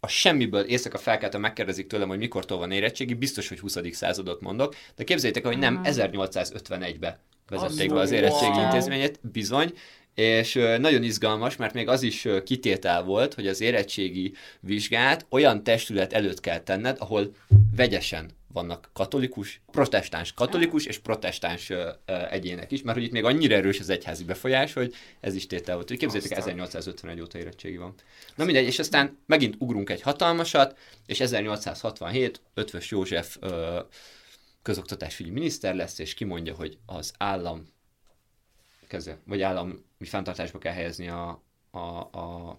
a 0.00 0.08
semmiből 0.08 0.64
éjszaka 0.64 0.98
felkeltem 0.98 1.40
megkérdezik 1.40 1.86
tőlem, 1.86 2.08
hogy 2.08 2.18
mikortól 2.18 2.58
van 2.58 2.70
érettségi, 2.70 3.14
biztos, 3.14 3.48
hogy 3.48 3.60
20. 3.60 3.78
századot 3.92 4.40
mondok, 4.40 4.74
de 4.96 5.04
képzeljétek, 5.04 5.46
hogy 5.46 5.58
nem 5.58 5.80
1851-be 5.84 7.20
vezették 7.48 7.92
be 7.92 8.00
az 8.00 8.10
érettségi 8.10 8.58
intézményet, 8.58 9.18
bizony, 9.32 9.72
és 10.14 10.52
nagyon 10.78 11.02
izgalmas, 11.02 11.56
mert 11.56 11.74
még 11.74 11.88
az 11.88 12.02
is 12.02 12.28
kitétel 12.44 13.02
volt, 13.02 13.34
hogy 13.34 13.46
az 13.46 13.60
érettségi 13.60 14.32
vizsgát 14.60 15.26
olyan 15.28 15.62
testület 15.62 16.12
előtt 16.12 16.40
kell 16.40 16.58
tenned, 16.58 16.96
ahol 17.00 17.34
vegyesen 17.76 18.30
vannak 18.52 18.90
katolikus, 18.92 19.60
protestáns 19.70 20.32
katolikus 20.32 20.84
és 20.84 20.98
protestáns 20.98 21.72
egyének 22.30 22.72
is, 22.72 22.82
mert 22.82 22.96
hogy 22.96 23.06
itt 23.06 23.12
még 23.12 23.24
annyira 23.24 23.54
erős 23.54 23.80
az 23.80 23.88
egyházi 23.88 24.24
befolyás, 24.24 24.72
hogy 24.72 24.94
ez 25.20 25.34
is 25.34 25.46
tétel 25.46 25.74
volt. 25.74 25.88
Hogy 25.88 25.98
képzeljétek, 25.98 26.38
Aztán. 26.38 26.54
1851 26.54 27.20
óta 27.20 27.38
érettségi 27.38 27.76
van. 27.76 27.94
Na 28.34 28.44
mindegy, 28.44 28.66
és 28.66 28.78
aztán 28.78 29.18
megint 29.26 29.54
ugrunk 29.58 29.90
egy 29.90 30.02
hatalmasat, 30.02 30.78
és 31.06 31.20
1867 31.20 32.40
Ötvös 32.54 32.90
József 32.90 33.36
ö, 33.40 33.78
közoktatásügyi 34.68 35.30
miniszter 35.30 35.74
lesz, 35.74 35.98
és 35.98 36.14
kimondja, 36.14 36.54
hogy 36.54 36.78
az 36.86 37.12
állam 37.18 37.66
keze, 38.88 39.18
vagy 39.24 39.42
állami 39.42 39.74
fenntartásba 40.00 40.58
kell 40.58 40.72
helyezni 40.72 41.08
a, 41.08 41.42
a, 41.70 41.78
a, 42.18 42.58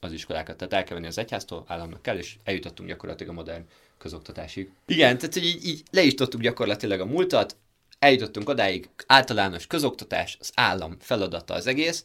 az 0.00 0.12
iskolákat. 0.12 0.56
Tehát 0.56 0.72
el 0.72 0.84
kell 0.84 0.94
venni 0.94 1.06
az 1.06 1.18
egyháztól, 1.18 1.64
államnak 1.66 2.02
kell, 2.02 2.16
és 2.16 2.36
eljutottunk 2.44 2.88
gyakorlatilag 2.88 3.32
a 3.32 3.34
modern 3.34 3.66
közoktatásig. 3.98 4.70
Igen, 4.86 5.18
tehát 5.18 5.36
így, 5.36 5.66
így 5.66 5.82
leistottuk 5.90 6.40
gyakorlatilag 6.40 7.00
a 7.00 7.06
múltat, 7.06 7.56
eljutottunk 7.98 8.48
odáig, 8.48 8.88
általános 9.06 9.66
közoktatás, 9.66 10.36
az 10.40 10.52
állam 10.54 10.96
feladata 11.00 11.54
az 11.54 11.66
egész, 11.66 12.04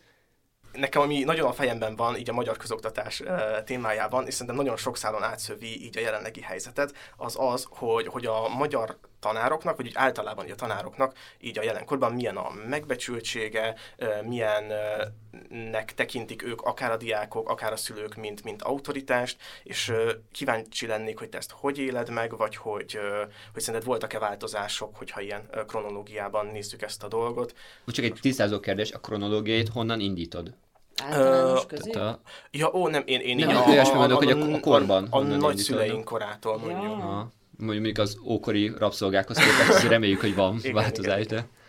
Nekem, 0.71 1.01
ami 1.01 1.23
nagyon 1.23 1.47
a 1.47 1.53
fejemben 1.53 1.95
van, 1.95 2.17
így 2.17 2.29
a 2.29 2.33
magyar 2.33 2.57
közoktatás 2.57 3.19
uh, 3.19 3.63
témájában, 3.63 4.27
és 4.27 4.33
szerintem 4.33 4.55
nagyon 4.55 4.77
sok 4.77 4.97
szálon 4.97 5.23
átszövi 5.23 5.83
így 5.83 5.97
a 5.97 6.01
jelenlegi 6.01 6.41
helyzetet, 6.41 6.93
az 7.17 7.35
az, 7.39 7.67
hogy, 7.69 8.07
hogy 8.07 8.25
a 8.25 8.47
magyar 8.47 8.97
tanároknak, 9.21 9.75
vagy 9.77 9.85
úgy 9.85 9.95
általában 9.95 10.49
a 10.51 10.55
tanároknak 10.55 11.13
így 11.39 11.57
a 11.59 11.63
jelenkorban 11.63 12.13
milyen 12.13 12.37
a 12.37 12.51
megbecsültsége, 12.69 13.75
uh, 13.99 14.23
milyen 14.23 14.63
uh, 14.63 15.69
nek 15.71 15.93
tekintik 15.93 16.43
ők 16.43 16.61
akár 16.61 16.91
a 16.91 16.97
diákok, 16.97 17.49
akár 17.49 17.71
a 17.71 17.75
szülők, 17.75 18.15
mint, 18.15 18.43
mint 18.43 18.61
autoritást, 18.61 19.37
és 19.63 19.93
kíváncsi 20.31 20.87
lennék, 20.87 21.19
hogy 21.19 21.29
te 21.29 21.37
ezt 21.37 21.51
hogy 21.51 21.77
éled 21.77 22.09
meg, 22.09 22.37
vagy 22.37 22.55
hogy, 22.55 22.99
hogy 23.53 23.61
szerinted 23.61 23.87
voltak-e 23.87 24.19
változások, 24.19 24.95
hogyha 24.95 25.21
ilyen 25.21 25.49
kronológiában 25.67 26.45
nézzük 26.45 26.81
ezt 26.81 27.03
a 27.03 27.07
dolgot. 27.07 27.53
Úgy 27.85 27.93
csak 27.93 28.05
egy 28.05 28.17
tisztázó 28.21 28.59
kérdés, 28.59 28.91
a 28.91 28.99
kronológiait 28.99 29.69
honnan 29.69 29.99
indítod? 29.99 30.53
Általános 31.03 31.65
közé? 31.65 31.89
Tehát 31.89 32.13
a, 32.13 32.19
Ja, 32.51 32.71
ó, 32.73 32.87
nem, 32.87 33.03
én, 33.05 33.19
én 33.19 33.35
Nem, 33.35 33.49
így 33.49 33.69
olyasmi 33.69 33.97
mondok, 33.97 34.17
hogy 34.17 34.31
a- 34.31 34.53
a 34.53 34.59
korban 34.59 35.07
A, 35.09 35.17
a 35.17 35.21
nagyszüleink 35.21 36.03
korától 36.03 36.57
mondjuk. 36.57 36.97
Ja. 36.99 37.31
Mondjuk 37.61 37.97
az 37.97 38.17
ókori 38.25 38.71
rabszolgákhoz 38.77 39.37
képest, 39.37 39.87
reméljük, 39.87 40.19
hogy 40.19 40.35
van 40.35 40.57
Igen, 40.59 40.73
változás, 40.73 41.23
igen, 41.23 41.37
de... 41.37 41.60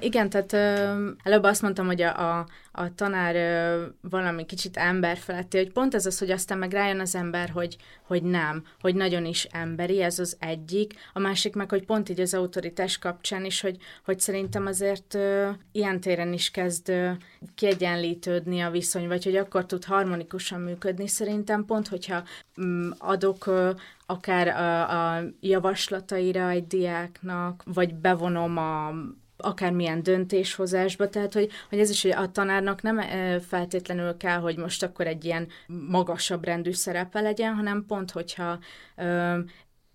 Igen, 0.00 0.30
tehát 0.30 0.52
ö, 0.52 1.10
előbb 1.22 1.42
azt 1.42 1.62
mondtam, 1.62 1.86
hogy 1.86 2.02
a, 2.02 2.38
a, 2.38 2.46
a 2.72 2.94
tanár 2.94 3.34
ö, 3.34 3.86
valami 4.00 4.46
kicsit 4.46 4.76
emberfeletti, 4.76 5.56
hogy 5.56 5.72
pont 5.72 5.94
ez 5.94 6.06
az, 6.06 6.18
hogy 6.18 6.30
aztán 6.30 6.58
meg 6.58 6.72
rájön 6.72 7.00
az 7.00 7.14
ember, 7.14 7.48
hogy, 7.50 7.76
hogy 8.02 8.22
nem, 8.22 8.64
hogy 8.80 8.94
nagyon 8.94 9.24
is 9.24 9.44
emberi, 9.44 10.02
ez 10.02 10.18
az 10.18 10.36
egyik. 10.40 10.94
A 11.12 11.18
másik 11.18 11.54
meg, 11.54 11.68
hogy 11.68 11.84
pont 11.84 12.08
így 12.08 12.20
az 12.20 12.34
autoritás 12.34 12.98
kapcsán 12.98 13.44
is, 13.44 13.60
hogy, 13.60 13.76
hogy 14.04 14.20
szerintem 14.20 14.66
azért 14.66 15.14
ö, 15.14 15.50
ilyen 15.72 16.00
téren 16.00 16.32
is 16.32 16.50
kezd 16.50 16.88
ö, 16.88 17.10
kiegyenlítődni 17.54 18.60
a 18.60 18.70
viszony, 18.70 19.08
vagy 19.08 19.24
hogy 19.24 19.36
akkor 19.36 19.66
tud 19.66 19.84
harmonikusan 19.84 20.60
működni. 20.60 21.06
Szerintem 21.08 21.64
pont, 21.64 21.88
hogyha 21.88 22.22
mm, 22.60 22.90
adok 22.98 23.46
ö, 23.46 23.70
akár 24.06 24.48
a, 24.48 25.16
a 25.16 25.22
javaslataira 25.40 26.48
egy 26.48 26.66
diáknak, 26.66 27.62
vagy 27.64 27.94
bevonom 27.94 28.56
a 28.56 28.92
akármilyen 29.38 30.02
döntéshozásba, 30.02 31.08
tehát 31.08 31.32
hogy, 31.32 31.50
hogy 31.68 31.78
ez 31.78 31.90
is, 31.90 32.02
hogy 32.02 32.10
a 32.10 32.30
tanárnak 32.30 32.82
nem 32.82 33.00
feltétlenül 33.40 34.16
kell, 34.16 34.38
hogy 34.38 34.56
most 34.56 34.82
akkor 34.82 35.06
egy 35.06 35.24
ilyen 35.24 35.48
magasabb 35.66 36.44
rendű 36.44 36.72
szerepe 36.72 37.20
legyen, 37.20 37.54
hanem 37.54 37.84
pont, 37.86 38.10
hogyha 38.10 38.58
ö, 38.96 39.38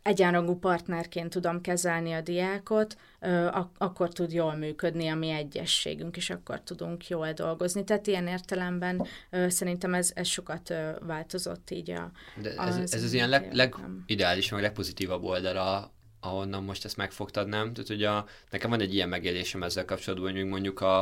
egyenrangú 0.01 0.55
partnerként 0.59 1.29
tudom 1.29 1.61
kezelni 1.61 2.11
a 2.13 2.21
diákot, 2.21 2.97
ö, 3.19 3.45
ak- 3.45 3.75
akkor 3.77 4.09
tud 4.09 4.31
jól 4.31 4.55
működni 4.55 5.07
a 5.07 5.15
mi 5.15 5.29
egyességünk, 5.29 6.17
és 6.17 6.29
akkor 6.29 6.61
tudunk 6.61 7.07
jól 7.07 7.31
dolgozni. 7.31 7.83
Tehát 7.83 8.07
ilyen 8.07 8.27
értelemben 8.27 9.07
ö, 9.29 9.49
szerintem 9.49 9.93
ez, 9.93 10.11
ez 10.15 10.27
sokat 10.27 10.69
ö, 10.69 10.89
változott 11.01 11.71
így 11.71 11.91
a, 11.91 12.11
De 12.41 12.49
ez, 12.49 12.77
Az 12.77 12.93
ez 12.93 13.03
az 13.03 13.13
ilyen 13.13 13.29
leg, 13.29 13.53
legideális, 13.53 14.49
meg 14.51 14.61
legpozitívabb 14.61 15.23
oldala, 15.23 15.91
ahonnan 16.23 16.63
most 16.63 16.85
ezt 16.85 16.97
megfogtad, 16.97 17.47
nem? 17.47 17.73
Tehát, 17.73 17.89
hogy 17.89 18.03
a, 18.03 18.25
nekem 18.51 18.69
van 18.69 18.81
egy 18.81 18.93
ilyen 18.93 19.09
megélésem 19.09 19.63
ezzel 19.63 19.85
kapcsolatban, 19.85 20.31
hogy 20.31 20.45
mondjuk 20.45 20.81
a, 20.81 20.99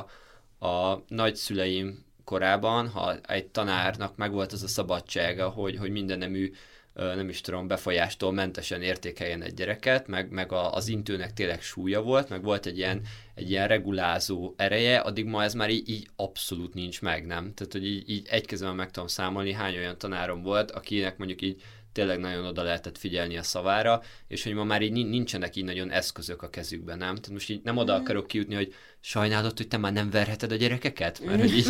a 0.59 1.03
nagyszüleim 1.07 2.05
korában, 2.23 2.89
ha 2.89 3.19
egy 3.19 3.47
tanárnak 3.47 4.15
megvolt 4.15 4.51
az 4.51 4.63
a 4.63 4.67
szabadsága, 4.67 5.49
hogy, 5.49 5.77
hogy 5.77 5.91
minden 5.91 6.17
nemű 6.17 6.51
nem 6.93 7.29
is 7.29 7.41
tudom, 7.41 7.67
befolyástól 7.67 8.31
mentesen 8.31 8.81
értékeljen 8.81 9.41
egy 9.41 9.53
gyereket, 9.53 10.07
meg, 10.07 10.31
meg 10.31 10.51
a, 10.51 10.73
az 10.73 10.87
intőnek 10.87 11.33
tényleg 11.33 11.61
súlya 11.61 12.01
volt, 12.01 12.29
meg 12.29 12.43
volt 12.43 12.65
egy 12.65 12.77
ilyen, 12.77 13.01
egy 13.35 13.49
ilyen 13.49 13.67
regulázó 13.67 14.53
ereje, 14.57 14.99
addig 14.99 15.25
ma 15.25 15.43
ez 15.43 15.53
már 15.53 15.69
így, 15.69 15.89
így 15.89 16.07
abszolút 16.15 16.73
nincs 16.73 17.01
meg, 17.01 17.25
nem? 17.25 17.53
Tehát, 17.53 17.71
hogy 17.71 17.85
így, 17.85 18.09
így 18.09 18.27
egy 18.29 18.45
kezemben 18.45 18.75
meg 18.75 18.91
tudom 18.91 19.07
számolni, 19.07 19.53
hány 19.53 19.75
olyan 19.77 19.97
tanárom 19.97 20.41
volt, 20.41 20.71
akinek 20.71 21.17
mondjuk 21.17 21.41
így 21.41 21.61
tényleg 21.91 22.19
nagyon 22.19 22.45
oda 22.45 22.63
lehetett 22.63 22.97
figyelni 22.97 23.37
a 23.37 23.43
szavára, 23.43 24.01
és 24.27 24.43
hogy 24.43 24.53
ma 24.53 24.63
már 24.63 24.81
így 24.81 24.91
nin- 24.91 25.09
nincsenek 25.09 25.55
így 25.55 25.63
nagyon 25.63 25.91
eszközök 25.91 26.41
a 26.41 26.49
kezükben, 26.49 26.97
nem? 26.97 27.15
Tehát 27.15 27.29
most 27.29 27.49
így 27.49 27.61
nem 27.63 27.77
oda 27.77 27.93
akarok 27.93 28.27
kijutni, 28.27 28.55
hogy 28.55 28.73
sajnálod, 28.99 29.57
hogy 29.57 29.67
te 29.67 29.77
már 29.77 29.93
nem 29.93 30.09
verheted 30.09 30.51
a 30.51 30.55
gyerekeket? 30.55 31.19
Mert 31.25 31.39
hogy 31.39 31.57
így, 31.57 31.67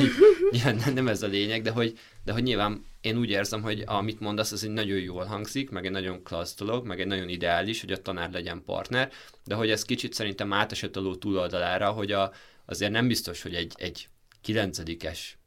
ja, 0.64 0.72
nem, 0.94 1.08
ez 1.08 1.24
a 1.24 1.28
lényeg, 1.28 1.62
de 1.62 1.72
hogy, 1.72 1.98
de 2.24 2.32
hogy 2.32 2.44
nyilván 2.44 2.86
én 3.02 3.18
úgy 3.18 3.30
érzem, 3.30 3.62
hogy 3.62 3.84
amit 3.86 4.20
mondasz, 4.20 4.52
az 4.52 4.64
egy 4.64 4.70
nagyon 4.70 5.00
jól 5.00 5.24
hangzik, 5.24 5.70
meg 5.70 5.86
egy 5.86 5.92
nagyon 5.92 6.24
klassz 6.24 6.56
dolog, 6.56 6.86
meg 6.86 7.00
egy 7.00 7.08
nagyon 7.08 7.30
ideális, 7.30 7.82
hogy 7.82 7.92
a 7.92 8.02
tanár 8.02 8.32
legyen 8.32 8.64
partner, 8.64 9.12
de 9.46 9.56
hogy 9.56 9.70
ez 9.70 9.84
kicsit 9.84 10.14
szerintem 10.14 10.54
átesett 10.54 10.96
a 10.96 11.00
ló 11.00 11.16
túloldalára, 11.16 11.92
hogy 11.92 12.12
a, 12.12 12.32
azért 12.66 12.92
nem 12.92 13.08
biztos, 13.08 13.42
hogy 13.42 13.56
egy, 13.56 13.74
egy 13.76 14.08
kilencedikes, 14.42 15.38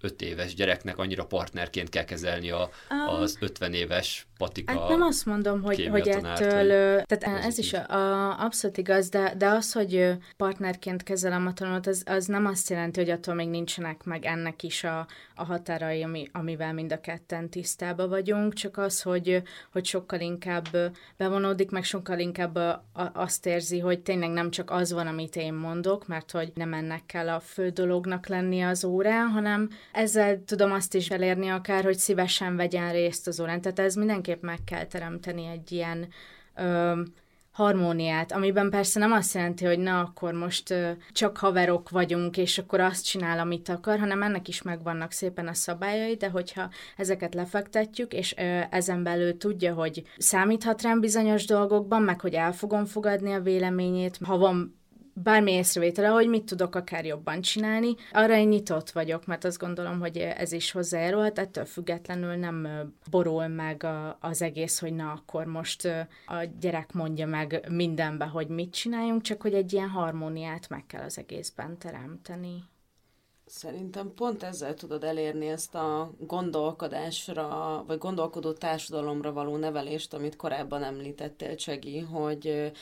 15 0.00 0.22
éves 0.22 0.54
gyereknek 0.54 0.98
annyira 0.98 1.26
partnerként 1.26 1.88
kell 1.88 2.04
kezelni 2.04 2.50
a, 2.50 2.70
az 3.06 3.36
50 3.40 3.74
éves 3.74 4.26
patika. 4.40 4.72
Hát 4.72 4.88
nem 4.88 5.02
azt 5.02 5.26
mondom, 5.26 5.62
hogy, 5.62 5.86
hogy 5.86 6.08
ettől, 6.08 6.94
vagy 6.94 7.18
tehát 7.18 7.44
ez 7.44 7.58
is 7.58 7.72
a, 7.72 7.88
a, 7.88 8.36
abszolút 8.44 8.76
igaz, 8.76 9.08
de, 9.08 9.34
de 9.38 9.48
az, 9.48 9.72
hogy 9.72 10.16
partnerként 10.36 11.02
kezelem 11.02 11.46
a 11.46 11.52
tanulót, 11.52 11.86
az, 11.86 12.02
az 12.06 12.26
nem 12.26 12.46
azt 12.46 12.70
jelenti, 12.70 13.00
hogy 13.00 13.10
attól 13.10 13.34
még 13.34 13.48
nincsenek 13.48 14.04
meg 14.04 14.24
ennek 14.24 14.62
is 14.62 14.84
a, 14.84 15.06
a 15.34 15.44
határai, 15.44 16.02
ami, 16.02 16.28
amivel 16.32 16.72
mind 16.72 16.92
a 16.92 17.00
ketten 17.00 17.48
tisztában 17.48 18.08
vagyunk, 18.08 18.52
csak 18.52 18.78
az, 18.78 19.02
hogy, 19.02 19.42
hogy 19.72 19.84
sokkal 19.84 20.20
inkább 20.20 20.66
bevonódik, 21.16 21.70
meg 21.70 21.84
sokkal 21.84 22.18
inkább 22.18 22.56
ö, 22.56 22.68
a, 22.92 23.10
azt 23.12 23.46
érzi, 23.46 23.78
hogy 23.78 24.00
tényleg 24.00 24.30
nem 24.30 24.50
csak 24.50 24.70
az 24.70 24.92
van, 24.92 25.06
amit 25.06 25.36
én 25.36 25.54
mondok, 25.54 26.06
mert 26.06 26.30
hogy 26.30 26.52
nem 26.54 26.74
ennek 26.74 27.06
kell 27.06 27.28
a 27.28 27.40
fő 27.40 27.68
dolognak 27.68 28.26
lennie 28.26 28.68
az 28.68 28.84
órán, 28.84 29.28
hanem 29.28 29.70
ezzel 29.92 30.44
tudom 30.44 30.72
azt 30.72 30.94
is 30.94 31.10
elérni 31.10 31.48
akár, 31.48 31.84
hogy 31.84 31.98
szívesen 31.98 32.56
vegyen 32.56 32.92
részt 32.92 33.26
az 33.26 33.40
órán. 33.40 33.60
Tehát 33.60 33.78
ez 33.78 33.94
mindenképp 34.30 34.42
meg 34.42 34.64
kell 34.64 34.86
teremteni 34.86 35.46
egy 35.46 35.72
ilyen 35.72 36.08
ö, 36.54 37.00
harmóniát, 37.52 38.32
amiben 38.32 38.70
persze 38.70 38.98
nem 38.98 39.12
azt 39.12 39.34
jelenti, 39.34 39.64
hogy 39.64 39.78
na, 39.78 40.00
akkor 40.00 40.32
most 40.32 40.70
ö, 40.70 40.90
csak 41.12 41.36
haverok 41.36 41.90
vagyunk, 41.90 42.36
és 42.36 42.58
akkor 42.58 42.80
azt 42.80 43.04
csinál, 43.04 43.38
amit 43.38 43.68
akar, 43.68 43.98
hanem 43.98 44.22
ennek 44.22 44.48
is 44.48 44.62
megvannak 44.62 45.12
szépen 45.12 45.48
a 45.48 45.54
szabályai, 45.54 46.14
de 46.14 46.28
hogyha 46.28 46.70
ezeket 46.96 47.34
lefektetjük, 47.34 48.12
és 48.12 48.34
ö, 48.36 48.60
ezen 48.70 49.02
belül 49.02 49.36
tudja, 49.36 49.74
hogy 49.74 50.02
számíthat 50.18 50.82
rám 50.82 51.00
bizonyos 51.00 51.46
dolgokban, 51.46 52.02
meg 52.02 52.20
hogy 52.20 52.34
el 52.34 52.52
fogom 52.52 52.84
fogadni 52.84 53.32
a 53.32 53.40
véleményét, 53.40 54.18
ha 54.24 54.38
van 54.38 54.79
bármi 55.22 55.52
észrevétele, 55.52 56.08
hogy 56.08 56.28
mit 56.28 56.44
tudok 56.44 56.74
akár 56.74 57.04
jobban 57.04 57.40
csinálni. 57.40 57.94
Arra 58.12 58.36
én 58.36 58.48
nyitott 58.48 58.90
vagyok, 58.90 59.26
mert 59.26 59.44
azt 59.44 59.58
gondolom, 59.58 60.00
hogy 60.00 60.16
ez 60.16 60.52
is 60.52 60.70
hozzájárulhat, 60.70 61.38
ettől 61.38 61.64
függetlenül 61.64 62.34
nem 62.34 62.68
borul 63.10 63.46
meg 63.46 63.84
a, 63.84 64.18
az 64.20 64.42
egész, 64.42 64.78
hogy 64.80 64.94
na 64.94 65.10
akkor 65.10 65.44
most 65.44 65.84
a 66.26 66.44
gyerek 66.60 66.92
mondja 66.92 67.26
meg 67.26 67.66
mindenbe, 67.68 68.24
hogy 68.24 68.48
mit 68.48 68.72
csináljunk, 68.72 69.22
csak 69.22 69.42
hogy 69.42 69.54
egy 69.54 69.72
ilyen 69.72 69.88
harmóniát 69.88 70.68
meg 70.68 70.86
kell 70.86 71.02
az 71.02 71.18
egészben 71.18 71.78
teremteni. 71.78 72.62
Szerintem 73.52 74.14
pont 74.14 74.42
ezzel 74.42 74.74
tudod 74.74 75.04
elérni 75.04 75.46
ezt 75.46 75.74
a 75.74 76.12
gondolkodásra, 76.18 77.84
vagy 77.86 77.98
gondolkodó 77.98 78.52
társadalomra 78.52 79.32
való 79.32 79.56
nevelést, 79.56 80.14
amit 80.14 80.36
korábban 80.36 80.82
említettél, 80.82 81.54
Csegi, 81.54 81.98
hogy, 81.98 82.72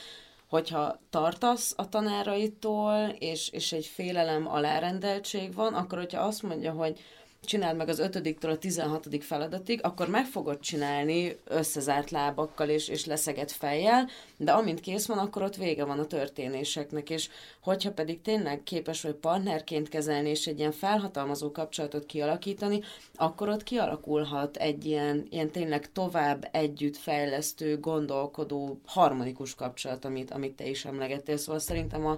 hogyha 0.49 0.99
tartasz 1.09 1.73
a 1.77 1.89
tanáraitól, 1.89 3.15
és, 3.19 3.49
és 3.49 3.71
egy 3.71 3.85
félelem 3.85 4.47
alárendeltség 4.47 5.53
van, 5.53 5.73
akkor 5.73 5.97
hogyha 5.97 6.21
azt 6.21 6.43
mondja, 6.43 6.71
hogy 6.71 6.99
csináld 7.45 7.77
meg 7.77 7.89
az 7.89 7.99
ötödiktől 7.99 8.51
a 8.51 8.57
16. 8.57 9.07
feladatig, 9.19 9.79
akkor 9.83 10.07
meg 10.07 10.25
fogod 10.25 10.59
csinálni 10.59 11.39
összezárt 11.43 12.11
lábakkal 12.11 12.69
és, 12.69 12.87
és 12.87 13.05
leszegett 13.05 13.51
fejjel, 13.51 14.09
de 14.37 14.51
amint 14.51 14.79
kész 14.79 15.05
van, 15.05 15.17
akkor 15.17 15.43
ott 15.43 15.55
vége 15.55 15.85
van 15.85 15.99
a 15.99 16.05
történéseknek, 16.05 17.09
és 17.09 17.29
hogyha 17.61 17.91
pedig 17.91 18.21
tényleg 18.21 18.63
képes 18.63 19.01
vagy 19.01 19.13
partnerként 19.13 19.89
kezelni, 19.89 20.29
és 20.29 20.47
egy 20.47 20.59
ilyen 20.59 20.71
felhatalmazó 20.71 21.51
kapcsolatot 21.51 22.05
kialakítani, 22.05 22.81
akkor 23.15 23.49
ott 23.49 23.63
kialakulhat 23.63 24.57
egy 24.57 24.85
ilyen, 24.85 25.27
ilyen 25.29 25.51
tényleg 25.51 25.91
tovább 25.91 26.49
együtt 26.51 26.97
fejlesztő, 26.97 27.79
gondolkodó, 27.79 28.79
harmonikus 28.85 29.55
kapcsolat, 29.55 30.05
amit, 30.05 30.31
amit 30.31 30.55
te 30.55 30.67
is 30.67 30.85
emlegettél. 30.85 31.37
Szóval 31.37 31.59
szerintem 31.59 32.05
a, 32.05 32.17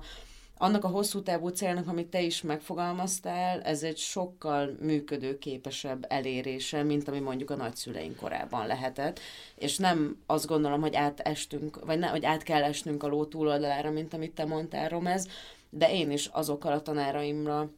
annak 0.62 0.84
a 0.84 0.88
hosszú 0.88 1.22
távú 1.22 1.48
célnak, 1.48 1.88
amit 1.88 2.08
te 2.08 2.22
is 2.22 2.42
megfogalmaztál, 2.42 3.62
ez 3.62 3.84
egy 3.84 3.98
sokkal 3.98 4.76
működőképesebb 4.80 6.06
elérése, 6.10 6.84
mint 6.84 7.08
ami 7.08 7.20
mondjuk 7.20 7.50
a 7.50 7.56
nagyszüleink 7.56 8.16
korában 8.16 8.68
lehetett. 8.68 9.20
És 9.56 9.78
nem 9.78 10.18
azt 10.26 10.48
gondolom, 10.48 10.82
hogy 10.82 10.96
átestünk, 10.96 11.86
vagy 11.86 12.00
ne, 12.00 12.08
hogy 12.08 12.26
át 12.26 12.44
kell 12.44 12.64
esnünk 12.64 13.04
a 13.04 13.08
ló 13.08 13.26
túloldalára, 13.26 13.92
mint 13.92 14.14
amit 14.14 14.34
te 14.34 14.46
mondtál, 14.46 14.90
Romez, 14.90 15.28
de 15.70 15.94
én 15.94 16.12
is 16.12 16.26
azokkal 16.26 16.72
a 16.72 16.82
tanáraimra 16.82 17.70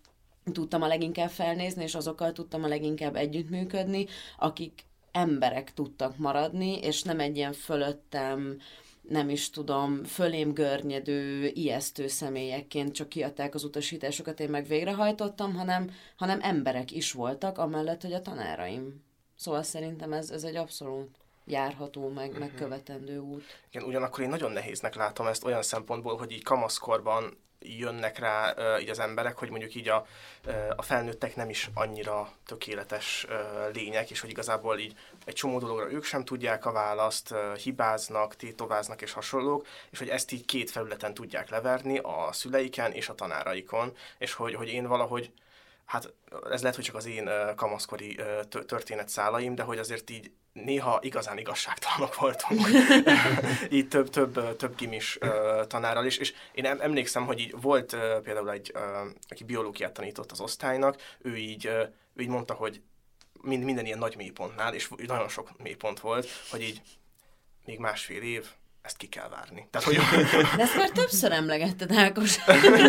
tudtam 0.51 0.81
a 0.81 0.87
leginkább 0.87 1.29
felnézni, 1.29 1.83
és 1.83 1.95
azokkal 1.95 2.31
tudtam 2.31 2.63
a 2.63 2.67
leginkább 2.67 3.15
együttműködni, 3.15 4.05
akik 4.37 4.85
emberek 5.11 5.73
tudtak 5.73 6.17
maradni, 6.17 6.79
és 6.79 7.03
nem 7.03 7.19
egy 7.19 7.37
ilyen 7.37 7.53
fölöttem 7.53 8.57
nem 9.09 9.29
is 9.29 9.49
tudom, 9.49 10.03
fölém 10.03 10.53
görnyedő, 10.53 11.45
ijesztő 11.45 12.07
személyekként 12.07 12.93
csak 12.93 13.09
kiadták 13.09 13.53
az 13.53 13.63
utasításokat, 13.63 14.39
én 14.39 14.49
meg 14.49 14.67
végrehajtottam, 14.67 15.55
hanem, 15.55 15.91
hanem 16.15 16.39
emberek 16.41 16.91
is 16.91 17.11
voltak, 17.11 17.57
amellett, 17.57 18.01
hogy 18.01 18.13
a 18.13 18.21
tanáraim. 18.21 19.03
Szóval 19.35 19.63
szerintem 19.63 20.13
ez, 20.13 20.29
ez 20.29 20.43
egy 20.43 20.55
abszolút 20.55 21.17
járható, 21.45 22.09
meg, 22.09 22.27
uh-huh. 22.27 22.39
megkövetendő 22.39 23.17
út. 23.17 23.43
Igen, 23.71 23.87
ugyanakkor 23.87 24.23
én 24.23 24.29
nagyon 24.29 24.51
nehéznek 24.51 24.95
látom 24.95 25.27
ezt 25.27 25.43
olyan 25.43 25.63
szempontból, 25.63 26.17
hogy 26.17 26.31
így 26.31 26.43
kamaszkorban 26.43 27.37
jönnek 27.63 28.19
rá 28.19 28.53
így 28.79 28.89
az 28.89 28.99
emberek, 28.99 29.37
hogy 29.37 29.49
mondjuk 29.49 29.75
így 29.75 29.89
a, 29.89 30.05
a 30.75 30.81
felnőttek 30.81 31.35
nem 31.35 31.49
is 31.49 31.69
annyira 31.73 32.31
tökéletes 32.45 33.27
lények, 33.73 34.09
és 34.09 34.19
hogy 34.19 34.29
igazából 34.29 34.79
így 34.79 34.95
egy 35.25 35.33
csomó 35.33 35.59
dologra 35.59 35.91
ők 35.91 36.03
sem 36.03 36.25
tudják 36.25 36.65
a 36.65 36.71
választ, 36.71 37.33
hibáznak, 37.63 38.35
tétováznak 38.35 39.01
és 39.01 39.11
hasonlók, 39.11 39.67
és 39.89 39.99
hogy 39.99 40.09
ezt 40.09 40.31
így 40.31 40.45
két 40.45 40.71
felületen 40.71 41.13
tudják 41.13 41.49
leverni, 41.49 41.97
a 41.97 42.29
szüleiken 42.31 42.91
és 42.91 43.09
a 43.09 43.15
tanáraikon, 43.15 43.95
és 44.17 44.33
hogy, 44.33 44.53
hogy 44.53 44.67
én 44.67 44.87
valahogy 44.87 45.31
hát 45.85 46.13
ez 46.49 46.61
lehet, 46.61 46.75
hogy 46.75 46.85
csak 46.85 46.95
az 46.95 47.05
én 47.05 47.29
kamaszkori 47.55 48.17
uh, 48.19 48.63
történet 48.65 49.09
szálaim, 49.09 49.55
de 49.55 49.63
hogy 49.63 49.77
azért 49.77 50.09
így 50.09 50.31
néha 50.53 50.99
igazán 51.01 51.37
igazságtalanok 51.37 52.15
voltunk. 52.15 52.67
így 53.77 53.87
több, 53.87 54.09
több, 54.09 54.55
több 54.55 54.75
gimis 54.75 55.17
uh, 55.21 55.67
tanárral 55.67 56.05
is, 56.05 56.17
és 56.17 56.33
én 56.51 56.65
emlékszem, 56.65 57.25
hogy 57.25 57.39
így 57.39 57.61
volt 57.61 57.93
uh, 57.93 57.99
például 58.19 58.51
egy, 58.51 58.71
uh, 58.75 58.81
aki 59.27 59.43
biológiát 59.43 59.93
tanított 59.93 60.31
az 60.31 60.41
osztálynak, 60.41 61.01
ő 61.21 61.37
így, 61.37 61.65
ő 61.65 62.21
így 62.21 62.27
mondta, 62.27 62.53
hogy 62.53 62.81
mind, 63.41 63.63
minden 63.63 63.85
ilyen 63.85 63.97
nagy 63.97 64.15
mélypontnál, 64.15 64.73
és 64.73 64.89
nagyon 65.07 65.29
sok 65.29 65.57
mélypont 65.57 65.99
volt, 65.99 66.27
hogy 66.49 66.61
így 66.61 66.81
még 67.65 67.79
másfél 67.79 68.21
év, 68.21 68.47
ezt 68.83 68.97
ki 68.97 69.07
kell 69.07 69.29
várni. 69.29 69.67
Tehát, 69.71 69.87
hogy... 69.87 69.95
De 70.55 70.63
ezt 70.63 70.75
már 70.75 70.89
többször 70.89 71.31
emlegetted, 71.31 71.91
Ákos. 71.91 72.37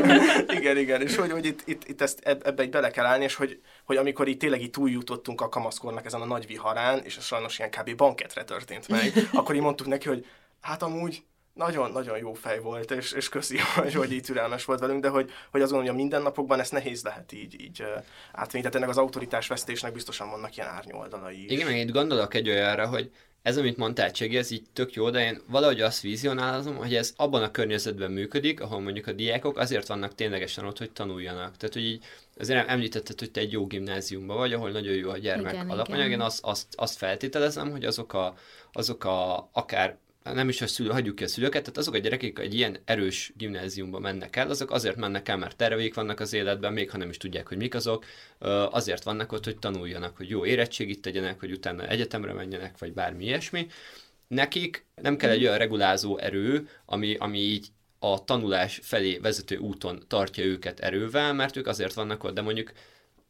igen, 0.59 0.77
igen, 0.77 1.03
és 1.03 1.17
hogy, 1.17 1.31
hogy 1.31 1.45
itt, 1.45 1.63
itt, 1.65 1.89
itt 1.89 2.01
ezt 2.01 2.21
ebbe 2.25 2.63
egy 2.63 2.71
bele 2.71 2.91
kell 2.91 3.05
állni, 3.05 3.25
és 3.25 3.35
hogy, 3.35 3.61
hogy 3.85 3.97
amikor 3.97 4.29
itt 4.29 4.39
tényleg 4.39 4.63
így 4.63 4.71
túljutottunk 4.71 5.41
a 5.41 5.49
kamaszkornak 5.49 6.05
ezen 6.07 6.21
a 6.21 6.25
nagy 6.25 6.47
viharán, 6.47 7.01
és 7.05 7.17
ez 7.17 7.25
sajnos 7.25 7.59
ilyen 7.59 7.71
kb. 7.71 7.97
banketre 7.97 8.45
történt 8.45 8.89
meg, 8.89 9.13
akkor 9.33 9.55
így 9.55 9.61
mondtuk 9.61 9.87
neki, 9.87 10.09
hogy 10.09 10.27
hát 10.61 10.83
amúgy 10.83 11.23
nagyon-nagyon 11.53 12.19
jó 12.19 12.33
fej 12.33 12.61
volt, 12.61 12.91
és, 12.91 13.13
és 13.13 13.29
köszi, 13.29 13.59
hogy, 13.75 13.95
hogy 13.95 14.13
így 14.13 14.23
türelmes 14.23 14.65
volt 14.65 14.81
velünk, 14.81 15.03
de 15.03 15.09
hogy, 15.09 15.31
hogy 15.51 15.63
azon, 15.63 15.79
hogy 15.79 15.89
a 15.89 15.93
mindennapokban 15.93 16.61
ezt 16.61 16.73
nehéz 16.73 17.03
lehet 17.03 17.33
így, 17.33 17.61
így 17.61 17.85
átvenni. 18.33 18.63
Tehát 18.63 18.75
ennek 18.75 18.89
az 18.89 18.99
autoritás 18.99 19.47
vesztésnek 19.47 19.93
biztosan 19.93 20.31
vannak 20.31 20.57
ilyen 20.57 20.69
árnyoldalai 20.69 21.45
is. 21.45 21.51
Igen, 21.51 21.67
meg 21.67 21.77
itt 21.77 21.93
gondolok 21.93 22.35
egy 22.35 22.49
olyanra, 22.49 22.87
hogy 22.87 23.11
ez, 23.45 23.57
amit 23.57 23.77
mondtál, 23.77 24.11
Csegi, 24.11 24.37
ez 24.37 24.51
így 24.51 24.63
tök 24.73 24.93
jó, 24.93 25.11
de 25.11 25.25
én 25.25 25.41
valahogy 25.49 25.81
azt 25.81 26.01
vizionálom, 26.01 26.77
hogy 26.77 26.95
ez 26.95 27.13
abban 27.17 27.43
a 27.43 27.51
környezetben 27.51 28.11
működik, 28.11 28.61
ahol 28.61 28.81
mondjuk 28.81 29.07
a 29.07 29.13
diákok 29.13 29.59
azért 29.59 29.87
vannak 29.87 30.15
ténylegesen 30.15 30.65
ott, 30.65 30.79
hogy 30.79 30.91
tanuljanak. 30.91 31.57
Tehát, 31.57 31.75
hogy 31.75 31.85
így 31.85 32.05
azért 32.39 32.69
említetted, 32.69 33.19
hogy 33.19 33.31
te 33.31 33.41
egy 33.41 33.53
jó 33.53 33.67
gimnáziumban 33.67 34.37
vagy, 34.37 34.53
ahol 34.53 34.71
nagyon 34.71 34.95
jó 34.95 35.11
a 35.11 35.19
gyermek 35.19 35.53
igen, 35.53 35.71
alapanyag, 35.71 36.07
igen. 36.07 36.19
én 36.19 36.27
azt, 36.27 36.45
azt, 36.45 36.67
azt 36.77 36.97
feltételezem, 36.97 37.71
hogy 37.71 37.85
azok 37.85 38.13
a, 38.13 38.35
azok 38.73 39.05
a 39.05 39.49
akár 39.53 39.99
nem 40.33 40.49
is 40.49 40.61
a 40.61 40.67
szülő, 40.67 40.91
hagyjuk 40.91 41.17
ki 41.17 41.25
a 41.25 41.29
szülőket, 41.29 41.63
tehát 41.63 41.79
azok 41.79 41.95
a 41.95 41.99
gyerekek 41.99 42.39
egy 42.39 42.55
ilyen 42.55 42.79
erős 42.85 43.33
gimnáziumba 43.37 43.99
mennek 43.99 44.37
el, 44.37 44.51
azok 44.51 44.71
azért 44.71 44.97
mennek 44.97 45.29
el, 45.29 45.37
mert 45.37 45.57
terveik 45.57 45.95
vannak 45.95 46.21
az 46.21 46.33
életben, 46.33 46.73
még 46.73 46.91
ha 46.91 46.99
nem 46.99 47.09
is 47.09 47.17
tudják, 47.17 47.49
hogy 47.49 47.57
mik 47.57 47.75
azok, 47.75 48.05
azért 48.71 49.03
vannak 49.03 49.33
ott, 49.33 49.45
hogy 49.45 49.59
tanuljanak, 49.59 50.17
hogy 50.17 50.29
jó 50.29 50.45
érettségit 50.45 51.01
tegyenek, 51.01 51.41
hogy 51.41 51.53
utána 51.53 51.89
egyetemre 51.89 52.33
menjenek, 52.33 52.79
vagy 52.79 52.93
bármi 52.93 53.25
ilyesmi. 53.25 53.67
Nekik 54.29 54.87
nem 54.95 55.17
kell 55.17 55.31
egy 55.31 55.45
olyan 55.45 55.59
regulázó 55.59 56.19
erő, 56.19 56.69
ami, 56.87 57.17
ami 57.17 57.39
így 57.39 57.69
a 57.99 58.25
tanulás 58.25 58.81
felé 58.83 59.19
vezető 59.19 59.57
úton 59.57 60.03
tartja 60.09 60.45
őket 60.45 60.81
erővel, 60.81 61.33
mert 61.33 61.57
ők 61.57 61.67
azért 61.67 61.95
vannak 61.95 62.25
ott, 62.25 62.35
de 62.35 62.41
mondjuk 62.41 62.73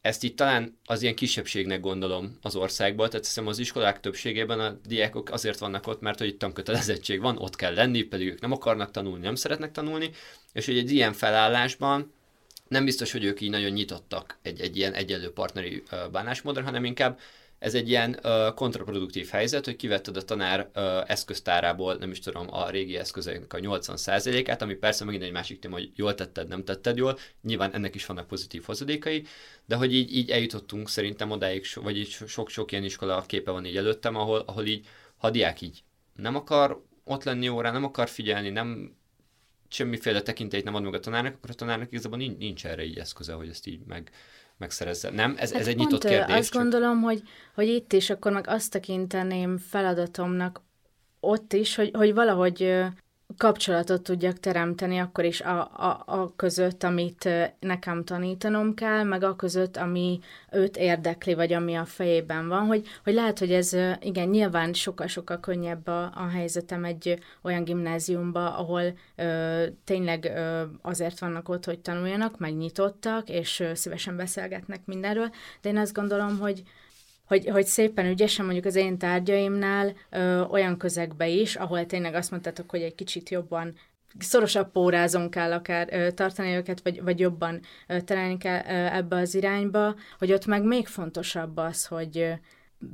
ezt 0.05 0.25
itt 0.25 0.37
talán 0.37 0.79
az 0.85 1.03
ilyen 1.03 1.14
kisebbségnek 1.14 1.81
gondolom 1.81 2.38
az 2.43 2.57
országban, 2.57 3.11
tehát 3.11 3.27
hiszem 3.27 3.47
az 3.47 3.59
iskolák 3.59 4.01
többségében 4.01 4.61
a 4.61 4.79
diákok 4.87 5.31
azért 5.31 5.59
vannak 5.59 5.87
ott, 5.87 6.01
mert 6.01 6.19
hogy 6.19 6.29
itt 6.29 6.38
tankötelezettség 6.38 7.21
van, 7.21 7.38
ott 7.38 7.57
kell 7.57 7.75
lenni, 7.75 8.03
pedig 8.03 8.29
ők 8.29 8.40
nem 8.40 8.53
akarnak 8.53 8.90
tanulni, 8.90 9.25
nem 9.25 9.35
szeretnek 9.35 9.73
tanulni, 9.73 10.11
és 10.53 10.67
hogy 10.67 10.79
egy 10.79 10.90
ilyen 10.90 11.12
felállásban 11.12 12.12
nem 12.69 12.85
biztos, 12.85 13.12
hogy 13.12 13.25
ők 13.25 13.40
így 13.40 13.51
nagyon 13.51 13.71
nyitottak 13.71 14.38
egy, 14.43 14.61
egy 14.61 14.77
ilyen 14.77 14.93
egyenlő 14.93 15.33
partneri 15.33 15.83
bánásmódra, 16.12 16.62
hanem 16.62 16.85
inkább 16.85 17.19
ez 17.64 17.74
egy 17.74 17.88
ilyen 17.88 18.18
uh, 18.22 18.55
kontraproduktív 18.55 19.29
helyzet, 19.29 19.64
hogy 19.64 19.77
kivetted 19.77 20.16
a 20.16 20.22
tanár 20.22 20.70
uh, 20.74 21.11
eszköztárából, 21.11 21.94
nem 21.94 22.11
is 22.11 22.18
tudom, 22.18 22.46
a 22.50 22.70
régi 22.70 22.96
eszközeinek 22.96 23.53
a 23.53 23.59
80%-át, 23.59 24.62
ami 24.62 24.74
persze 24.74 25.05
megint 25.05 25.22
egy 25.22 25.33
másik 25.33 25.59
téma, 25.59 25.74
hogy 25.74 25.90
jól 25.94 26.14
tetted, 26.14 26.48
nem 26.48 26.64
tetted 26.64 26.96
jól, 26.96 27.18
nyilván 27.42 27.72
ennek 27.74 27.94
is 27.94 28.07
vannak 28.07 28.27
pozitív 28.27 28.64
hozadékai, 28.64 29.27
de 29.66 29.77
hogy 29.77 29.94
így, 29.94 30.16
így 30.16 30.31
eljutottunk 30.31 30.88
szerintem 30.88 31.31
odáig, 31.31 31.66
vagy 31.74 31.98
így 31.98 32.16
sok-sok 32.27 32.72
ilyen 32.72 32.85
iskola 32.85 33.24
képe 33.27 33.50
van 33.50 33.64
így 33.64 33.77
előttem, 33.77 34.16
ahol, 34.16 34.42
ahol 34.46 34.66
így, 34.66 34.87
ha 35.16 35.31
diák 35.31 35.61
így 35.61 35.83
nem 36.14 36.37
akar 36.37 36.83
ott 37.05 37.24
lenni 37.24 37.48
órán, 37.48 37.72
nem 37.72 37.85
akar 37.85 38.09
figyelni, 38.09 38.48
nem 38.48 38.96
semmiféle 39.74 40.22
tekintélyt 40.22 40.64
nem 40.64 40.74
ad 40.74 40.82
meg 40.82 40.94
a 40.94 41.00
tanárnak, 41.00 41.34
akkor 41.34 41.50
a 41.50 41.54
tanárnak 41.54 41.92
igazából 41.92 42.18
nincs, 42.18 42.38
nincs 42.38 42.66
erre 42.66 42.84
így 42.84 42.98
eszköze, 42.98 43.32
hogy 43.32 43.48
ezt 43.48 43.66
így 43.66 43.80
meg, 43.87 44.10
megszerezze. 44.56 45.10
Nem? 45.10 45.34
Ez, 45.38 45.52
hát 45.52 45.60
ez 45.60 45.66
egy 45.66 45.76
nyitott 45.76 46.04
kérdés. 46.04 46.37
Azt 46.37 46.50
csak... 46.50 46.62
gondolom, 46.62 47.00
hogy, 47.00 47.22
hogy 47.54 47.68
itt 47.68 47.92
is 47.92 48.10
akkor 48.10 48.32
meg 48.32 48.48
azt 48.48 48.70
tekinteném 48.70 49.58
feladatomnak 49.58 50.62
ott 51.20 51.52
is, 51.52 51.74
hogy, 51.74 51.90
hogy 51.92 52.14
valahogy 52.14 52.84
kapcsolatot 53.37 54.03
tudjak 54.03 54.40
teremteni 54.40 54.99
akkor 54.99 55.25
is 55.25 55.40
a, 55.40 55.61
a, 55.61 56.03
a 56.07 56.33
között, 56.37 56.83
amit 56.83 57.29
nekem 57.61 58.05
tanítanom 58.05 58.75
kell, 58.75 59.03
meg 59.03 59.23
a 59.23 59.37
között, 59.37 59.77
ami 59.77 60.20
őt 60.53 60.77
érdekli, 60.77 61.35
vagy 61.35 61.53
ami 61.53 61.75
a 61.75 61.85
fejében 61.85 62.49
van, 62.49 62.66
hogy, 62.66 62.87
hogy 63.05 63.14
lehet, 63.14 63.38
hogy 63.38 63.53
ez 63.53 63.77
igen, 64.01 64.29
nyilván 64.29 64.73
sokkal-sokkal 64.73 65.40
könnyebb 65.40 65.87
a, 65.87 66.03
a 66.03 66.29
helyzetem 66.33 66.85
egy 66.85 67.18
olyan 67.42 67.64
gimnáziumba, 67.64 68.57
ahol 68.57 68.83
ö, 69.16 69.64
tényleg 69.85 70.25
ö, 70.25 70.62
azért 70.83 71.18
vannak 71.18 71.49
ott, 71.49 71.64
hogy 71.64 71.79
tanuljanak, 71.79 72.38
megnyitottak, 72.38 73.29
és 73.29 73.61
ö, 73.61 73.75
szívesen 73.75 74.16
beszélgetnek 74.16 74.81
mindenről, 74.85 75.31
de 75.61 75.68
én 75.68 75.77
azt 75.77 75.92
gondolom, 75.92 76.38
hogy 76.38 76.62
hogy, 77.26 77.48
hogy 77.48 77.66
szépen 77.66 78.06
ügyesen 78.06 78.44
mondjuk 78.44 78.66
az 78.66 78.74
én 78.74 78.98
tárgyaimnál 78.98 79.92
ö, 80.10 80.40
olyan 80.40 80.76
közegbe 80.76 81.28
is, 81.28 81.56
ahol 81.56 81.87
tényleg 81.87 82.14
azt 82.14 82.30
mondtátok, 82.30 82.70
hogy 82.70 82.82
egy 82.82 82.94
kicsit 82.94 83.28
jobban 83.28 83.74
szorosabb 84.18 84.70
pórázon 84.70 85.30
kell 85.30 85.52
akár 85.52 85.88
ö, 85.92 86.10
tartani 86.10 86.54
őket, 86.54 86.80
vagy, 86.82 87.02
vagy 87.02 87.20
jobban 87.20 87.60
ö, 87.87 88.04
kell 88.38 88.64
ö, 88.64 88.96
ebbe 88.96 89.16
az 89.16 89.34
irányba, 89.34 89.94
hogy 90.18 90.32
ott 90.32 90.46
meg 90.46 90.64
még 90.64 90.87
fontosabb 90.87 91.56
az, 91.56 91.87
hogy 91.87 92.18
ö, 92.18 92.32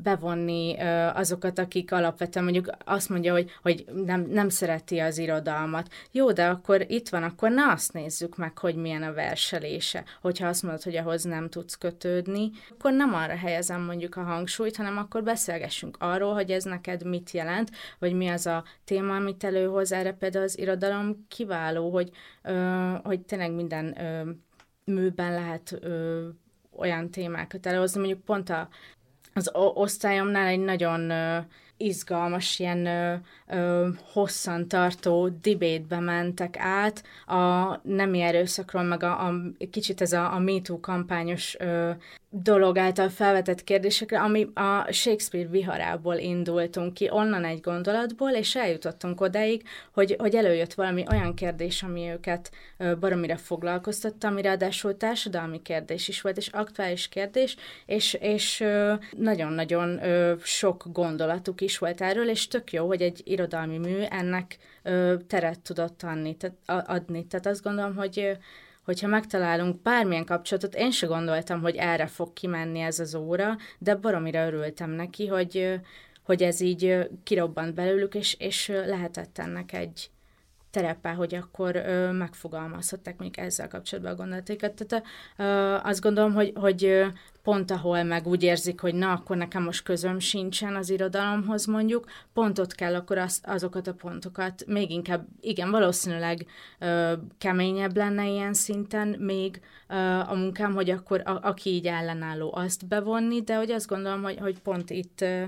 bevonni 0.02 0.76
azokat, 1.14 1.58
akik 1.58 1.92
alapvetően 1.92 2.44
mondjuk 2.44 2.70
azt 2.84 3.08
mondja, 3.08 3.32
hogy, 3.32 3.50
hogy 3.62 3.84
nem, 4.06 4.26
nem 4.30 4.48
szereti 4.48 4.98
az 4.98 5.18
irodalmat. 5.18 5.88
Jó, 6.10 6.32
de 6.32 6.46
akkor 6.46 6.84
itt 6.88 7.08
van, 7.08 7.22
akkor 7.22 7.50
ne 7.50 7.66
azt 7.72 7.92
nézzük 7.92 8.36
meg, 8.36 8.58
hogy 8.58 8.74
milyen 8.74 9.02
a 9.02 9.12
verselése. 9.12 10.04
Hogyha 10.20 10.48
azt 10.48 10.62
mondod, 10.62 10.82
hogy 10.82 10.96
ahhoz 10.96 11.24
nem 11.24 11.48
tudsz 11.48 11.74
kötődni, 11.74 12.50
akkor 12.70 12.92
nem 12.92 13.14
arra 13.14 13.36
helyezem 13.36 13.82
mondjuk 13.82 14.16
a 14.16 14.22
hangsúlyt, 14.22 14.76
hanem 14.76 14.98
akkor 14.98 15.22
beszélgessünk 15.22 15.96
arról, 16.00 16.34
hogy 16.34 16.50
ez 16.50 16.64
neked 16.64 17.04
mit 17.06 17.30
jelent, 17.30 17.70
vagy 17.98 18.12
mi 18.12 18.28
az 18.28 18.46
a 18.46 18.64
téma, 18.84 19.14
amit 19.14 19.44
előhoz. 19.44 19.92
Erre 19.92 20.12
például 20.12 20.44
az 20.44 20.58
irodalom 20.58 21.26
kiváló, 21.28 21.90
hogy, 21.90 22.10
ö, 22.42 22.92
hogy 23.02 23.20
tényleg 23.20 23.52
minden 23.52 24.00
ö, 24.00 24.30
műben 24.84 25.34
lehet 25.34 25.78
ö, 25.80 26.28
olyan 26.76 27.10
témákat 27.10 27.66
előhozni. 27.66 27.98
Mondjuk 27.98 28.24
pont 28.24 28.50
a, 28.50 28.68
az 29.40 29.50
osztályomnál 29.74 30.46
egy 30.46 30.60
nagyon 30.60 31.12
izgalmas, 31.76 32.58
ilyen 32.58 32.88
ö, 33.50 33.88
hosszan 34.12 34.68
tartó 34.68 35.28
debétbe 35.42 36.00
mentek 36.00 36.56
át 36.58 37.02
a 37.26 37.76
nemi 37.82 38.20
erőszakról, 38.20 38.82
meg 38.82 39.02
a, 39.02 39.26
a 39.26 39.34
kicsit 39.70 40.00
ez 40.00 40.12
a, 40.12 40.34
a 40.34 40.38
MeToo 40.38 40.80
kampányos 40.80 41.56
ö, 41.58 41.90
dolog 42.32 42.78
által 42.78 43.08
felvetett 43.08 43.64
kérdésekre, 43.64 44.20
ami 44.20 44.48
a 44.54 44.92
Shakespeare 44.92 45.48
viharából 45.48 46.14
indultunk 46.14 46.94
ki, 46.94 47.08
onnan 47.10 47.44
egy 47.44 47.60
gondolatból, 47.60 48.30
és 48.30 48.56
eljutottunk 48.56 49.20
odáig, 49.20 49.62
hogy, 49.92 50.16
hogy 50.18 50.34
előjött 50.34 50.74
valami 50.74 51.04
olyan 51.10 51.34
kérdés, 51.34 51.82
ami 51.82 52.08
őket 52.08 52.50
baromira 53.00 53.36
foglalkoztatta, 53.36 54.28
ami 54.28 54.42
ráadásul 54.42 54.96
társadalmi 54.96 55.62
kérdés 55.62 56.08
is 56.08 56.20
volt, 56.20 56.36
és 56.36 56.48
aktuális 56.48 57.08
kérdés, 57.08 57.56
és, 57.86 58.14
és 58.20 58.64
nagyon-nagyon 59.16 60.00
sok 60.42 60.84
gondolatuk 60.92 61.60
is 61.60 61.78
volt 61.78 62.00
erről, 62.00 62.28
és 62.28 62.48
tök 62.48 62.72
jó, 62.72 62.86
hogy 62.86 63.02
egy 63.02 63.22
irodalmi 63.40 63.78
mű 63.78 64.00
ennek 64.00 64.56
ö, 64.82 65.14
teret 65.26 65.60
tudott 65.60 66.02
adni. 66.02 66.36
Tehát, 66.36 66.88
adni. 66.88 67.26
tehát 67.26 67.46
azt 67.46 67.62
gondolom, 67.62 67.94
hogy 67.94 68.38
hogyha 68.84 69.08
megtalálunk 69.08 69.82
bármilyen 69.82 70.24
kapcsolatot, 70.24 70.74
én 70.74 70.90
se 70.90 71.06
gondoltam, 71.06 71.60
hogy 71.60 71.76
erre 71.76 72.06
fog 72.06 72.32
kimenni 72.32 72.80
ez 72.80 72.98
az 72.98 73.14
óra, 73.14 73.56
de 73.78 73.94
baromira 73.94 74.46
örültem 74.46 74.90
neki, 74.90 75.26
hogy, 75.26 75.80
hogy 76.22 76.42
ez 76.42 76.60
így 76.60 77.08
kirobbant 77.22 77.74
belőlük, 77.74 78.14
és, 78.14 78.36
és 78.38 78.68
lehetett 78.68 79.38
ennek 79.38 79.72
egy, 79.72 80.10
terepe, 80.70 81.10
hogy 81.10 81.34
akkor 81.34 81.76
ö, 81.76 82.12
megfogalmazhatták 82.12 83.18
még 83.18 83.38
ezzel 83.38 83.68
kapcsolatban 83.68 84.12
a 84.12 84.16
gondolatokat. 84.16 84.86
Tehát 84.86 85.04
ö, 85.36 85.88
azt 85.88 86.00
gondolom, 86.00 86.32
hogy, 86.32 86.52
hogy 86.54 87.04
pont 87.42 87.70
ahol 87.70 88.02
meg 88.02 88.26
úgy 88.26 88.42
érzik, 88.42 88.80
hogy 88.80 88.94
na, 88.94 89.12
akkor 89.12 89.36
nekem 89.36 89.62
most 89.62 89.82
közöm 89.82 90.18
sincsen 90.18 90.76
az 90.76 90.90
irodalomhoz 90.90 91.66
mondjuk, 91.66 92.06
pont 92.32 92.58
ott 92.58 92.74
kell 92.74 92.94
akkor 92.94 93.18
az, 93.18 93.40
azokat 93.42 93.86
a 93.86 93.94
pontokat 93.94 94.64
még 94.66 94.90
inkább, 94.90 95.26
igen, 95.40 95.70
valószínűleg 95.70 96.46
ö, 96.78 97.12
keményebb 97.38 97.96
lenne 97.96 98.28
ilyen 98.28 98.54
szinten 98.54 99.08
még 99.18 99.60
ö, 99.88 99.94
a 100.26 100.34
munkám, 100.34 100.74
hogy 100.74 100.90
akkor 100.90 101.22
a, 101.24 101.38
aki 101.42 101.70
így 101.70 101.86
ellenálló 101.86 102.54
azt 102.54 102.88
bevonni, 102.88 103.42
de 103.42 103.56
hogy 103.56 103.70
azt 103.70 103.88
gondolom, 103.88 104.22
hogy, 104.22 104.38
hogy 104.38 104.60
pont 104.60 104.90
itt 104.90 105.20
ö, 105.20 105.44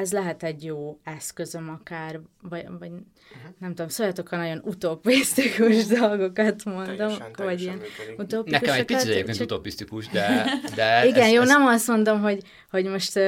ez 0.00 0.12
lehet 0.12 0.42
egy 0.42 0.64
jó 0.64 0.98
eszközöm 1.04 1.78
akár, 1.80 2.20
vagy, 2.42 2.64
vagy 2.78 2.90
uh-huh. 2.90 3.54
nem 3.58 3.68
tudom, 3.68 3.88
szóljatok, 3.88 4.32
a 4.32 4.36
nagyon 4.36 4.60
utopisztikus 4.64 5.86
dolgokat 5.86 6.64
mondom, 6.64 6.96
teljesen, 6.96 7.32
teljesen 7.32 7.44
vagy 7.44 7.60
ilyen 7.60 7.80
utopisztikus. 8.16 8.50
Nekem 8.50 8.74
egy 8.74 8.84
picit 8.84 9.10
egyébként 9.10 9.36
csak... 9.36 9.46
utopisztikus, 9.46 10.08
de... 10.08 10.44
de 10.74 11.00
Igen, 11.08 11.22
ez, 11.22 11.32
jó, 11.32 11.40
ez... 11.40 11.48
nem 11.48 11.66
azt 11.66 11.88
mondom, 11.88 12.20
hogy, 12.20 12.42
hogy 12.70 12.84
most... 12.84 13.16
Uh, 13.16 13.22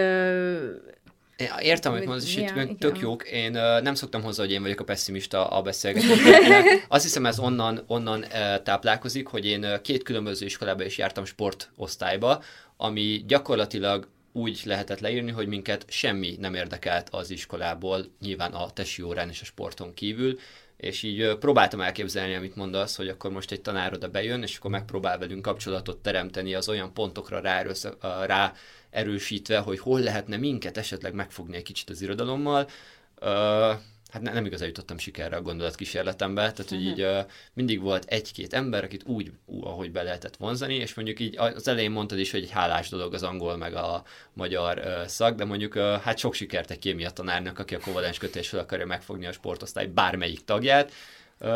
Értem, 1.60 1.92
amit 1.92 2.04
mondasz, 2.04 2.24
és 2.24 2.36
ja, 2.36 2.62
itt 2.62 2.78
tök 2.78 2.98
jók. 2.98 3.28
Én 3.28 3.56
uh, 3.56 3.82
nem 3.82 3.94
szoktam 3.94 4.22
hozzá, 4.22 4.42
hogy 4.42 4.52
én 4.52 4.62
vagyok 4.62 4.80
a 4.80 4.84
pessimista 4.84 5.48
a 5.48 5.62
beszélgetésben. 5.62 6.64
Azt 6.88 7.02
hiszem, 7.02 7.26
ez 7.26 7.38
onnan, 7.38 7.84
onnan 7.86 8.20
uh, 8.20 8.62
táplálkozik, 8.62 9.26
hogy 9.26 9.46
én 9.46 9.64
uh, 9.64 9.80
két 9.80 10.02
különböző 10.02 10.46
iskolába 10.46 10.84
is 10.84 10.98
jártam 10.98 11.24
sportosztályba, 11.24 12.42
ami 12.76 13.24
gyakorlatilag 13.26 14.08
úgy 14.38 14.60
lehetett 14.64 15.00
leírni, 15.00 15.30
hogy 15.30 15.46
minket 15.46 15.84
semmi 15.88 16.36
nem 16.40 16.54
érdekelt 16.54 17.08
az 17.10 17.30
iskolából, 17.30 18.04
nyilván 18.20 18.52
a 18.52 18.70
tesi 18.70 19.02
órán 19.02 19.28
és 19.28 19.40
a 19.40 19.44
sporton 19.44 19.94
kívül, 19.94 20.38
és 20.76 21.02
így 21.02 21.36
próbáltam 21.38 21.80
elképzelni, 21.80 22.34
amit 22.34 22.56
mondasz, 22.56 22.96
hogy 22.96 23.08
akkor 23.08 23.30
most 23.30 23.52
egy 23.52 23.60
tanár 23.60 23.92
oda 23.92 24.08
bejön, 24.08 24.42
és 24.42 24.56
akkor 24.56 24.70
megpróbál 24.70 25.18
velünk 25.18 25.42
kapcsolatot 25.42 26.02
teremteni 26.02 26.54
az 26.54 26.68
olyan 26.68 26.92
pontokra 26.92 27.40
rá, 27.40 27.64
rá 28.26 28.52
erősítve, 28.90 29.58
hogy 29.58 29.78
hol 29.78 30.00
lehetne 30.00 30.36
minket 30.36 30.76
esetleg 30.76 31.14
megfogni 31.14 31.56
egy 31.56 31.62
kicsit 31.62 31.90
az 31.90 32.02
irodalommal 32.02 32.68
hát 34.10 34.22
ne, 34.22 34.32
nem 34.32 34.44
igazán 34.44 34.66
jutottam 34.66 34.98
sikerre 34.98 35.36
a 35.36 35.42
gondolatkísérletembe, 35.42 36.40
tehát 36.40 36.68
hogy 36.68 36.84
így 36.84 37.02
uh, 37.02 37.18
mindig 37.52 37.80
volt 37.80 38.04
egy-két 38.04 38.54
ember, 38.54 38.84
akit 38.84 39.04
úgy, 39.04 39.32
ú, 39.44 39.64
ahogy 39.64 39.92
be 39.92 40.02
lehetett 40.02 40.36
vonzani, 40.36 40.74
és 40.74 40.94
mondjuk 40.94 41.20
így 41.20 41.36
az 41.36 41.68
elején 41.68 41.90
mondtad 41.90 42.18
is, 42.18 42.30
hogy 42.30 42.42
egy 42.42 42.50
hálás 42.50 42.88
dolog 42.88 43.14
az 43.14 43.22
angol 43.22 43.56
meg 43.56 43.74
a 43.74 44.02
magyar 44.32 44.78
uh, 44.78 45.06
szak, 45.06 45.34
de 45.34 45.44
mondjuk 45.44 45.74
uh, 45.74 46.00
hát 46.00 46.18
sok 46.18 46.34
sikert 46.34 46.70
egy 46.70 46.78
kémia 46.78 47.10
tanárnak, 47.10 47.58
aki 47.58 47.74
a 47.74 47.80
kovalens 47.80 48.18
kötésről 48.18 48.60
akarja 48.60 48.86
megfogni 48.86 49.26
a 49.26 49.32
sportosztály 49.32 49.86
bármelyik 49.86 50.44
tagját. 50.44 50.92
Uh, 51.40 51.48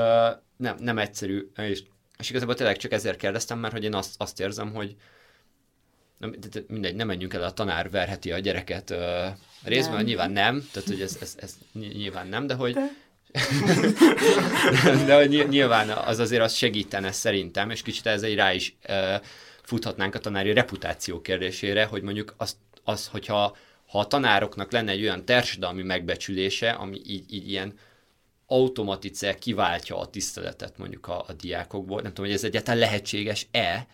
nem, 0.56 0.76
nem 0.78 0.98
egyszerű, 0.98 1.50
és, 1.56 1.82
és 2.18 2.30
igazából 2.30 2.54
tényleg 2.54 2.76
csak 2.76 2.92
ezért 2.92 3.18
kérdeztem, 3.18 3.58
mert 3.58 3.72
hogy 3.72 3.84
én 3.84 3.94
azt, 3.94 4.14
azt 4.18 4.40
érzem, 4.40 4.72
hogy 4.72 4.96
nem, 6.22 6.64
mindegy, 6.68 6.94
nem 6.94 7.06
menjünk 7.06 7.34
el, 7.34 7.42
a 7.42 7.52
tanár 7.52 7.90
verheti 7.90 8.32
a 8.32 8.38
gyereket 8.38 8.90
uh, 8.90 8.98
részben, 9.64 9.94
nem. 9.94 10.04
nyilván 10.04 10.30
nem, 10.30 10.68
tehát 10.72 10.88
hogy 10.88 11.00
ez, 11.00 11.18
ez, 11.20 11.36
ez 11.40 11.54
nyilván 11.72 12.26
nem, 12.26 12.46
de 12.46 12.54
hogy 12.54 12.72
de. 12.72 12.90
de 15.06 15.14
hogy 15.14 15.48
nyilván 15.48 15.88
az 15.88 16.18
azért 16.18 16.42
az 16.42 16.54
segítene 16.54 17.12
szerintem, 17.12 17.70
és 17.70 17.82
kicsit 17.82 18.06
ezzel 18.06 18.34
rá 18.34 18.52
is 18.52 18.76
uh, 18.88 19.14
futhatnánk 19.62 20.14
a 20.14 20.18
tanári 20.18 20.52
reputáció 20.52 21.20
kérdésére, 21.20 21.84
hogy 21.84 22.02
mondjuk 22.02 22.34
az, 22.36 22.56
az 22.84 23.06
hogyha 23.06 23.56
ha 23.86 23.98
a 23.98 24.06
tanároknak 24.06 24.72
lenne 24.72 24.90
egy 24.90 25.02
olyan 25.02 25.24
társadalmi 25.24 25.82
megbecsülése, 25.82 26.70
ami 26.70 27.00
így, 27.06 27.34
így 27.34 27.48
ilyen 27.50 27.74
automatice 28.46 29.34
kiváltja 29.34 29.98
a 29.98 30.06
tiszteletet 30.06 30.78
mondjuk 30.78 31.08
a, 31.08 31.24
a 31.28 31.32
diákokból, 31.32 32.00
nem 32.00 32.12
tudom, 32.12 32.26
hogy 32.26 32.34
ez 32.34 32.44
egyáltalán 32.44 32.80
lehetséges-e, 32.80 33.86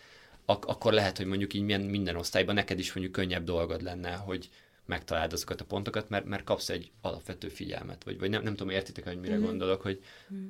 ak- 0.49 0.65
akkor 0.65 0.93
lehet, 0.93 1.17
hogy 1.17 1.27
mondjuk 1.27 1.55
így 1.55 1.63
minden, 1.63 1.91
minden 1.91 2.17
osztályban 2.17 2.55
neked 2.55 2.79
is 2.79 2.93
mondjuk 2.93 3.15
könnyebb 3.15 3.45
dolgod 3.45 3.83
lenne, 3.83 4.13
hogy 4.13 4.49
megtaláld 4.87 5.33
azokat 5.33 5.61
a 5.61 5.65
pontokat, 5.65 6.09
mert, 6.09 6.25
mert 6.25 6.45
kapsz 6.45 6.69
egy 6.69 6.91
alapvető 7.01 7.49
figyelmet, 7.49 8.05
vagy, 8.05 8.19
vagy 8.19 8.31
nem, 8.31 8.43
nem 8.43 8.55
tudom, 8.55 8.73
értitek, 8.73 9.05
hogy 9.05 9.21
mire 9.21 9.35
mm-hmm. 9.35 9.45
gondolok, 9.45 9.83
hogy, 9.83 10.03
mm. 10.35 10.49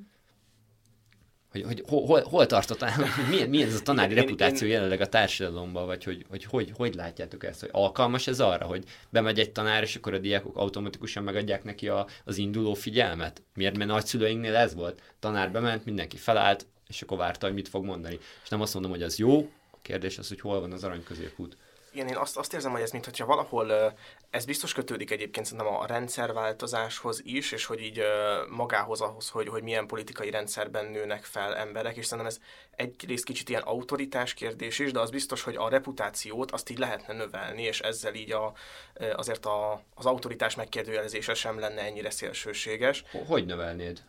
hogy, 1.50 1.62
hogy 1.62 1.82
hol, 1.87 2.22
hol 2.22 2.46
tartott, 2.46 2.84
milyen, 3.30 3.48
milyen 3.48 3.68
ez 3.68 3.74
a 3.74 3.82
tanári 3.82 4.14
én, 4.14 4.20
reputáció 4.20 4.66
én, 4.66 4.72
jelenleg 4.72 5.00
a 5.00 5.08
társadalomban, 5.08 5.87
vagy 5.87 6.04
hogy, 6.04 6.24
hogy, 6.28 6.44
hogy 6.44 6.72
hogy 6.76 6.94
látjátok 6.94 7.44
ezt, 7.44 7.61
hogy 7.61 7.70
alkalmas 7.72 8.26
ez 8.26 8.40
arra, 8.40 8.66
hogy 8.66 8.84
bemegy 9.11 9.38
egy 9.38 9.52
tanár, 9.52 9.82
és 9.82 9.96
akkor 9.96 10.14
a 10.14 10.18
diákok 10.18 10.56
automatikusan 10.56 11.22
megadják 11.22 11.64
neki 11.64 11.88
a, 11.88 12.06
az 12.24 12.37
induló 12.37 12.74
figyelmet? 12.74 13.42
Miért? 13.54 13.76
Mert 13.76 13.90
nagyszülőinknél 13.90 14.56
ez 14.56 14.74
volt. 14.74 15.02
Tanár 15.18 15.50
bement, 15.50 15.84
mindenki 15.84 16.16
felállt, 16.16 16.66
és 16.88 17.02
akkor 17.02 17.18
várta, 17.18 17.46
hogy 17.46 17.54
mit 17.54 17.68
fog 17.68 17.84
mondani. 17.84 18.18
És 18.42 18.48
nem 18.48 18.61
azt 18.61 18.74
mondom, 18.74 18.92
hogy 18.92 19.02
az 19.02 19.18
jó, 19.18 19.50
kérdés 19.88 20.18
az, 20.18 20.29
hogy 20.29 20.40
hol 20.40 20.61
van 20.61 20.72
az 20.72 20.85
arany 20.85 21.03
középút. 21.03 21.57
Igen, 21.92 22.09
én 22.09 22.16
azt, 22.16 22.37
azt 22.37 22.55
érzem, 22.55 22.70
hogy 22.70 22.81
ez 22.81 22.90
mintha 22.90 23.27
valahol, 23.27 23.94
ez 24.31 24.44
biztos 24.44 24.72
kötődik 24.72 25.11
egyébként 25.11 25.46
szerintem 25.46 25.74
a 25.74 25.87
rendszerváltozáshoz 25.87 27.20
is, 27.24 27.53
és 27.53 27.64
hogy 27.64 27.81
így 27.81 28.03
magához 28.48 29.01
ahhoz, 29.01 29.29
hogy, 29.29 29.48
hogy 29.48 29.62
milyen 29.62 29.87
politikai 29.87 30.31
rendszerben 30.31 30.87
nőnek 30.87 31.24
fel 31.24 31.57
emberek, 31.57 31.96
és 31.96 32.07
szerintem 32.07 32.27
ez 32.27 32.38
egyrészt 32.77 33.24
kicsit 33.24 33.48
ilyen 33.48 33.62
autoritás 33.62 34.35
kérdés 34.35 34.79
is, 34.79 34.92
de 34.92 35.01
az 35.01 35.11
biztos, 35.11 35.42
hogy 35.42 35.57
a 35.57 35.68
reputációt 35.68 36.51
azt 36.51 36.70
így 36.70 36.79
lehetne 36.79 37.14
növelni, 37.14 37.62
és 37.62 37.81
ezzel 37.81 38.14
így 38.14 38.33
a, 38.33 38.53
azért 39.14 39.46
a, 39.46 39.83
az 39.94 40.07
autoritás 40.07 40.55
megkérdőjelezése 40.55 41.35
sem 41.35 41.59
lenne 41.59 41.81
ennyire 41.81 42.11
szélsőséges. 42.11 43.05
Hogy 43.27 43.46
növelnéd? 43.46 44.03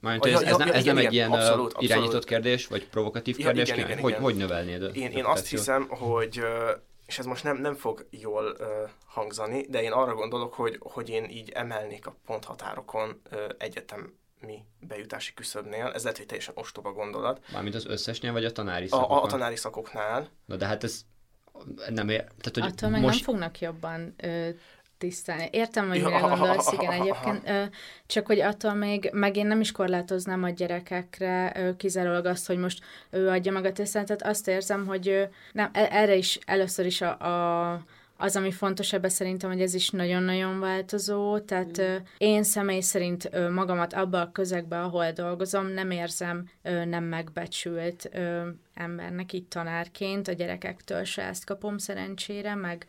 Mármint, 0.00 0.26
ez, 0.26 0.42
ez, 0.42 0.56
nem, 0.56 0.70
ez 0.70 0.84
nem 0.84 0.98
egy 0.98 1.12
ilyen 1.12 1.32
abszolút, 1.32 1.66
abszolút. 1.66 1.90
irányított 1.90 2.24
kérdés, 2.24 2.66
vagy 2.66 2.88
provokatív 2.88 3.36
kérdés? 3.36 3.68
Ja, 3.68 3.74
igen, 3.74 3.86
igen, 3.86 4.00
hogy, 4.00 4.10
igen. 4.10 4.22
hogy 4.22 4.36
növelnéd? 4.36 4.90
Én, 4.96 5.10
én 5.10 5.24
azt 5.24 5.46
hiszem, 5.46 5.88
hogy 5.88 6.42
és 7.06 7.18
ez 7.18 7.26
most 7.26 7.44
nem, 7.44 7.56
nem 7.56 7.74
fog 7.74 8.06
jól 8.10 8.56
hangzani, 9.06 9.66
de 9.68 9.82
én 9.82 9.92
arra 9.92 10.14
gondolok, 10.14 10.54
hogy, 10.54 10.76
hogy 10.80 11.08
én 11.08 11.24
így 11.30 11.50
emelnék 11.50 12.06
a 12.06 12.16
ponthatárokon 12.26 13.20
egyetem 13.58 14.14
mi 14.40 14.64
bejutási 14.80 15.34
küszöbnél. 15.34 15.90
Ez 15.94 16.02
lehet, 16.02 16.18
hogy 16.18 16.26
teljesen 16.26 16.54
ostoba 16.56 16.92
gondolat. 16.92 17.40
Mármint 17.52 17.74
az 17.74 17.86
összesnél, 17.86 18.32
vagy 18.32 18.44
a 18.44 18.52
tanári 18.52 18.88
szakoknál? 18.88 19.18
A, 19.18 19.22
a 19.22 19.26
tanári 19.26 19.56
szakoknál. 19.56 20.28
Na 20.44 20.56
de 20.56 20.66
hát 20.66 20.84
ez 20.84 21.00
nem 21.88 22.08
ér... 22.08 22.18
Tehát, 22.18 22.50
hogy 22.52 22.62
Attól 22.62 22.88
meg 22.88 23.00
most... 23.00 23.14
nem 23.14 23.24
fognak 23.24 23.60
jobban 23.60 24.14
ö, 24.16 24.48
tisztelni. 24.98 25.48
Értem, 25.52 25.88
hogy 25.88 26.02
mire 26.02 26.18
gondolsz, 26.18 26.72
igen, 26.72 26.92
egyébként, 26.92 27.50
csak 28.06 28.26
hogy 28.26 28.40
attól 28.40 28.74
még, 28.74 29.10
meg 29.12 29.36
én 29.36 29.46
nem 29.46 29.60
is 29.60 29.72
korlátoznám 29.72 30.42
a 30.42 30.50
gyerekekre 30.50 31.52
kizárólag 31.76 32.26
azt, 32.26 32.46
hogy 32.46 32.58
most 32.58 32.84
ő 33.10 33.28
adja 33.28 33.52
meg 33.52 33.64
a 33.64 33.72
tiszteletet, 33.72 34.22
azt 34.22 34.48
érzem, 34.48 34.86
hogy 34.86 35.28
nem, 35.52 35.70
e, 35.72 35.88
erre 35.90 36.14
is 36.14 36.38
először 36.46 36.86
is 36.86 37.00
a, 37.00 37.18
a 37.18 37.84
az, 38.16 38.36
ami 38.36 38.50
fontos 38.52 38.92
ebben 38.92 39.10
szerintem, 39.10 39.50
hogy 39.50 39.60
ez 39.60 39.74
is 39.74 39.90
nagyon-nagyon 39.90 40.60
változó, 40.60 41.38
tehát 41.38 41.82
mm. 41.82 41.94
én 42.18 42.42
személy 42.42 42.80
szerint 42.80 43.50
magamat 43.50 43.92
abban 43.92 44.20
a 44.20 44.32
közegben, 44.32 44.82
ahol 44.82 45.10
dolgozom, 45.10 45.66
nem 45.66 45.90
érzem 45.90 46.48
nem 46.62 47.04
megbecsült 47.04 48.10
embernek 48.74 49.32
itt 49.32 49.50
tanárként, 49.50 50.28
a 50.28 50.32
gyerekektől 50.32 51.04
se 51.04 51.22
ezt 51.22 51.44
kapom 51.44 51.78
szerencsére, 51.78 52.54
meg, 52.54 52.86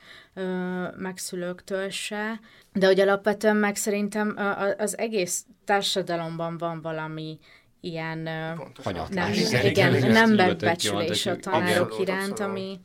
meg 0.97 1.17
szülőktől 1.17 1.89
se, 1.89 2.39
de 2.73 2.85
hogy 2.85 2.99
alapvetően 2.99 3.55
meg 3.55 3.75
szerintem 3.75 4.37
az 4.77 4.97
egész 4.97 5.45
társadalomban 5.65 6.57
van 6.57 6.81
valami 6.81 7.39
ilyen 7.79 8.17
nem, 8.17 9.33
igen, 9.33 9.65
igen, 9.65 9.95
igen, 9.95 10.11
nem 10.11 10.33
megbecsülés 10.33 11.25
a 11.25 11.35
tanárok 11.35 11.95
iránt, 11.99 12.39
ami, 12.39 12.79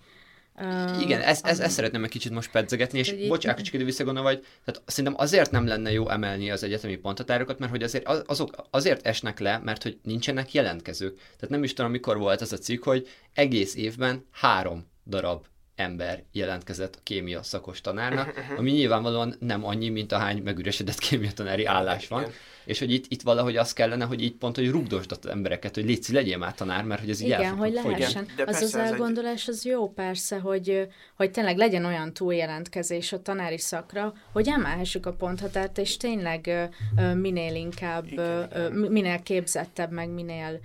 Uh, 0.55 1.01
Igen, 1.01 1.21
ezt, 1.21 1.47
ezt, 1.47 1.61
ezt 1.61 1.75
szeretném 1.75 2.05
egy 2.05 2.11
kicsit 2.11 2.33
most 2.33 2.51
pedzegetni, 2.51 2.99
és 2.99 3.13
így... 3.13 3.29
bocsánat, 3.29 3.63
csak 3.63 3.75
ide 3.75 3.85
visszagondolva, 3.85 4.29
vagy 4.29 4.47
tehát 4.65 4.83
szerintem 4.87 5.21
azért 5.21 5.51
nem 5.51 5.67
lenne 5.67 5.93
jó 5.93 6.09
emelni 6.09 6.51
az 6.51 6.63
egyetemi 6.63 6.97
ponthatárokat, 6.97 7.59
mert 7.59 7.71
hogy 7.71 7.83
azért, 7.83 8.09
azok 8.09 8.67
azért 8.71 9.07
esnek 9.07 9.39
le, 9.39 9.59
mert 9.59 9.83
hogy 9.83 9.99
nincsenek 10.03 10.53
jelentkezők. 10.53 11.17
Tehát 11.17 11.49
nem 11.49 11.65
is 11.65 11.73
tudom, 11.73 11.91
mikor 11.91 12.19
volt 12.19 12.41
az 12.41 12.53
a 12.53 12.59
cikk, 12.59 12.85
hogy 12.85 13.09
egész 13.33 13.75
évben 13.75 14.27
három 14.31 14.87
darab 15.07 15.47
ember 15.75 16.23
jelentkezett 16.33 16.97
a 16.97 17.01
kémia 17.03 17.43
szakos 17.43 17.81
tanárnak, 17.81 18.45
ami 18.57 18.71
nyilvánvalóan 18.71 19.35
nem 19.39 19.65
annyi, 19.65 19.89
mint 19.89 20.13
ahány 20.13 20.43
megüresedett 20.43 20.99
kémia 21.09 21.33
tanári 21.33 21.65
állás 21.65 22.09
van. 22.09 22.25
Igen 22.65 22.73
és 22.73 22.79
hogy 22.79 22.93
itt, 22.93 23.05
itt 23.09 23.23
valahogy 23.23 23.57
az 23.57 23.73
kellene, 23.73 24.05
hogy 24.05 24.23
így 24.23 24.35
pont, 24.35 24.57
hogy 24.57 24.71
rugdosd 24.71 25.13
az 25.13 25.31
embereket, 25.31 25.75
hogy 25.75 25.85
légy 25.85 26.07
legyél 26.09 26.39
már 26.39 26.55
tanár, 26.55 26.85
mert 26.85 27.01
hogy 27.01 27.11
ez 27.11 27.21
így 27.21 27.29
Igen, 27.29 27.57
hogy 27.57 27.73
lehessen. 27.73 28.27
De 28.37 28.45
az 28.47 28.63
az 28.63 28.75
elgondolás 28.75 29.49
az 29.49 29.65
jó 29.65 29.89
persze, 29.93 30.39
hogy, 30.39 30.89
hogy 31.17 31.31
tényleg 31.31 31.57
legyen 31.57 31.85
olyan 31.85 32.13
túljelentkezés 32.13 33.13
a 33.13 33.23
tanári 33.23 33.59
szakra, 33.59 34.15
hogy 34.33 34.49
emelhessük 34.49 35.07
a 35.07 35.13
ponthatárt, 35.13 35.79
és 35.79 35.97
tényleg 35.97 36.71
minél 37.15 37.55
inkább, 37.55 38.07
Igen, 38.07 38.73
minél 38.73 39.23
képzettebb, 39.23 39.91
meg 39.91 40.11
minél 40.11 40.61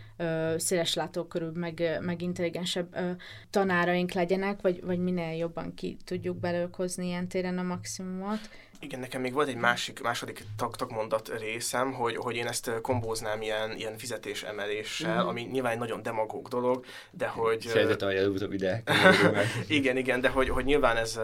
széles 0.57 0.93
látókörűbb, 0.93 1.57
meg, 1.57 1.99
meg 2.01 2.21
intelligensebb 2.21 2.95
tanáraink 3.49 4.11
legyenek, 4.11 4.61
vagy, 4.61 4.83
vagy 4.83 4.99
minél 4.99 5.37
jobban 5.37 5.73
ki 5.73 5.97
tudjuk 6.05 6.37
belőkozni 6.39 7.05
ilyen 7.05 7.27
téren 7.27 7.57
a 7.57 7.63
maximumot. 7.63 8.39
Igen, 8.79 8.99
nekem 8.99 9.21
még 9.21 9.33
volt 9.33 9.47
egy 9.47 9.55
másik, 9.55 10.01
második 10.01 10.43
tag, 10.57 10.75
tagmondat 10.75 11.31
részem, 11.39 11.93
hogy, 11.93 12.15
hogy 12.15 12.35
én 12.35 12.47
ezt 12.47 12.71
kombóznám 12.81 13.41
ilyen, 13.41 13.75
ilyen 13.77 13.97
fizetésemeléssel, 13.97 15.23
mm. 15.23 15.27
ami 15.27 15.41
nyilván 15.41 15.71
egy 15.71 15.79
nagyon 15.79 16.01
demagóg 16.01 16.47
dolog, 16.47 16.85
de 17.11 17.27
hogy... 17.27 17.61
Sejtettem, 17.61 18.07
hogy 18.07 18.17
előbb 18.17 18.53
ide. 18.53 18.83
igen, 19.67 19.97
igen, 19.97 20.21
de 20.21 20.29
hogy, 20.29 20.49
hogy 20.49 20.65
nyilván 20.65 20.97
ez 20.97 21.19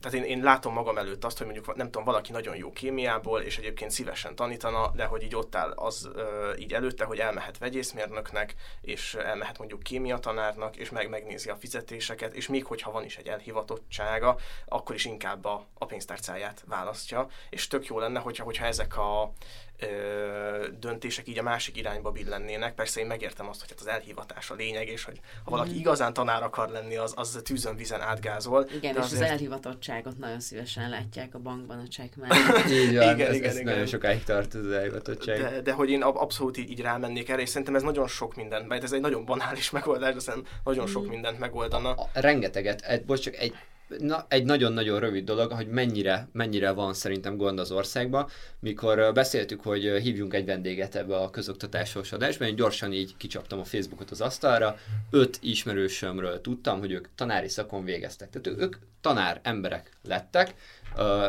tehát 0.00 0.18
én, 0.18 0.24
én 0.24 0.42
látom 0.42 0.72
magam 0.72 0.98
előtt 0.98 1.24
azt, 1.24 1.36
hogy 1.38 1.46
mondjuk 1.46 1.76
nem 1.76 1.86
tudom, 1.86 2.04
valaki 2.04 2.32
nagyon 2.32 2.56
jó 2.56 2.72
kémiából, 2.72 3.40
és 3.40 3.58
egyébként 3.58 3.90
szívesen 3.90 4.34
tanítana, 4.34 4.90
de 4.94 5.04
hogy 5.04 5.22
így 5.22 5.34
ott 5.34 5.54
áll 5.54 5.70
az 5.70 6.08
ö, 6.14 6.52
így 6.58 6.72
előtte, 6.72 7.04
hogy 7.04 7.18
elmehet 7.18 7.58
vegyészmérnöknek, 7.58 8.54
és 8.80 9.14
elmehet 9.14 9.58
mondjuk 9.58 9.82
kémiatanárnak, 9.82 10.76
és 10.76 10.90
meg 10.90 11.08
megnézi 11.08 11.50
a 11.50 11.56
fizetéseket, 11.56 12.32
és 12.32 12.48
még 12.48 12.64
hogyha 12.64 12.90
van 12.90 13.04
is 13.04 13.16
egy 13.16 13.26
elhivatottsága, 13.26 14.36
akkor 14.66 14.94
is 14.94 15.04
inkább 15.04 15.44
a, 15.44 15.66
a 15.78 15.84
pénztárcáját 15.86 16.64
választja, 16.66 17.28
és 17.50 17.66
tök 17.66 17.86
jó 17.86 17.98
lenne, 17.98 18.20
hogyha, 18.20 18.44
hogyha 18.44 18.64
ezek 18.64 18.98
a 18.98 19.32
ö, 19.80 20.68
döntések 20.80 21.28
így 21.28 21.38
a 21.38 21.42
másik 21.42 21.76
irányba 21.76 22.10
billennének. 22.10 22.74
Persze 22.74 23.00
én 23.00 23.06
megértem 23.06 23.48
azt, 23.48 23.60
hogy 23.60 23.68
hát 23.68 23.80
az 23.80 23.86
elhivatás 23.86 24.50
a 24.50 24.54
lényeg, 24.54 24.88
és 24.88 25.04
hogy 25.04 25.20
ha 25.44 25.50
valaki 25.50 25.70
mm. 25.70 25.78
igazán 25.78 26.12
tanár 26.12 26.42
akar 26.42 26.68
lenni, 26.68 26.96
az, 26.96 27.12
az 27.16 27.40
tűzön 27.44 27.76
vizen 27.76 28.00
átgázol. 28.00 28.68
Igen, 28.74 28.94
és 28.94 29.00
azért... 29.00 29.22
az 29.22 29.30
elhivatottságot 29.30 30.18
nagyon 30.18 30.40
szívesen 30.40 30.88
látják 30.88 31.34
a 31.34 31.38
bankban 31.38 31.78
a 31.78 31.88
csekk 31.88 32.12
Így 32.70 32.96
van, 32.96 33.14
igen, 33.14 33.28
ez, 33.28 33.34
igen, 33.34 33.48
ez 33.48 33.54
igen. 33.54 33.72
nagyon 33.72 33.86
sokáig 33.86 34.24
tart 34.24 34.54
az 34.54 34.70
elhivatottság. 34.70 35.40
De, 35.40 35.60
de 35.60 35.72
hogy 35.72 35.90
én 35.90 36.02
abszolút 36.02 36.56
így, 36.56 36.70
így 36.70 36.80
rámennék 36.80 37.28
erre, 37.28 37.40
és 37.40 37.48
szerintem 37.48 37.74
ez 37.74 37.82
nagyon 37.82 38.08
sok 38.08 38.34
mindent, 38.34 38.68
mert 38.68 38.82
ez 38.82 38.92
egy 38.92 39.00
nagyon 39.00 39.24
banális 39.24 39.70
megoldás, 39.78 40.14
de 40.14 40.20
szerintem 40.20 40.52
nagyon 40.64 40.86
sok 40.86 41.06
mm. 41.06 41.08
mindent 41.08 41.38
megoldana. 41.38 41.90
A, 41.90 42.08
a, 42.14 42.20
rengeteget, 42.20 42.80
egy, 42.80 43.04
bocs, 43.04 43.20
csak 43.20 43.36
egy 43.36 43.54
na, 43.98 44.26
egy 44.28 44.44
nagyon-nagyon 44.44 45.00
rövid 45.00 45.24
dolog, 45.24 45.52
hogy 45.52 45.68
mennyire, 45.68 46.28
mennyire 46.32 46.70
van 46.70 46.94
szerintem 46.94 47.36
gond 47.36 47.58
az 47.58 47.70
országban. 47.70 48.28
Mikor 48.60 49.12
beszéltük, 49.12 49.60
hogy 49.60 49.82
hívjunk 49.82 50.34
egy 50.34 50.44
vendéget 50.44 50.94
ebbe 50.94 51.16
a 51.16 51.30
közoktatásos 51.30 52.12
adásba, 52.12 52.46
én 52.46 52.56
gyorsan 52.56 52.92
így 52.92 53.16
kicsaptam 53.16 53.58
a 53.58 53.64
Facebookot 53.64 54.10
az 54.10 54.20
asztalra, 54.20 54.76
öt 55.10 55.38
ismerősömről 55.42 56.40
tudtam, 56.40 56.78
hogy 56.78 56.92
ők 56.92 57.08
tanári 57.14 57.48
szakon 57.48 57.84
végeztek. 57.84 58.30
Tehát 58.30 58.60
ők 58.60 58.76
tanár 59.00 59.40
emberek 59.42 59.90
lettek, 60.02 60.54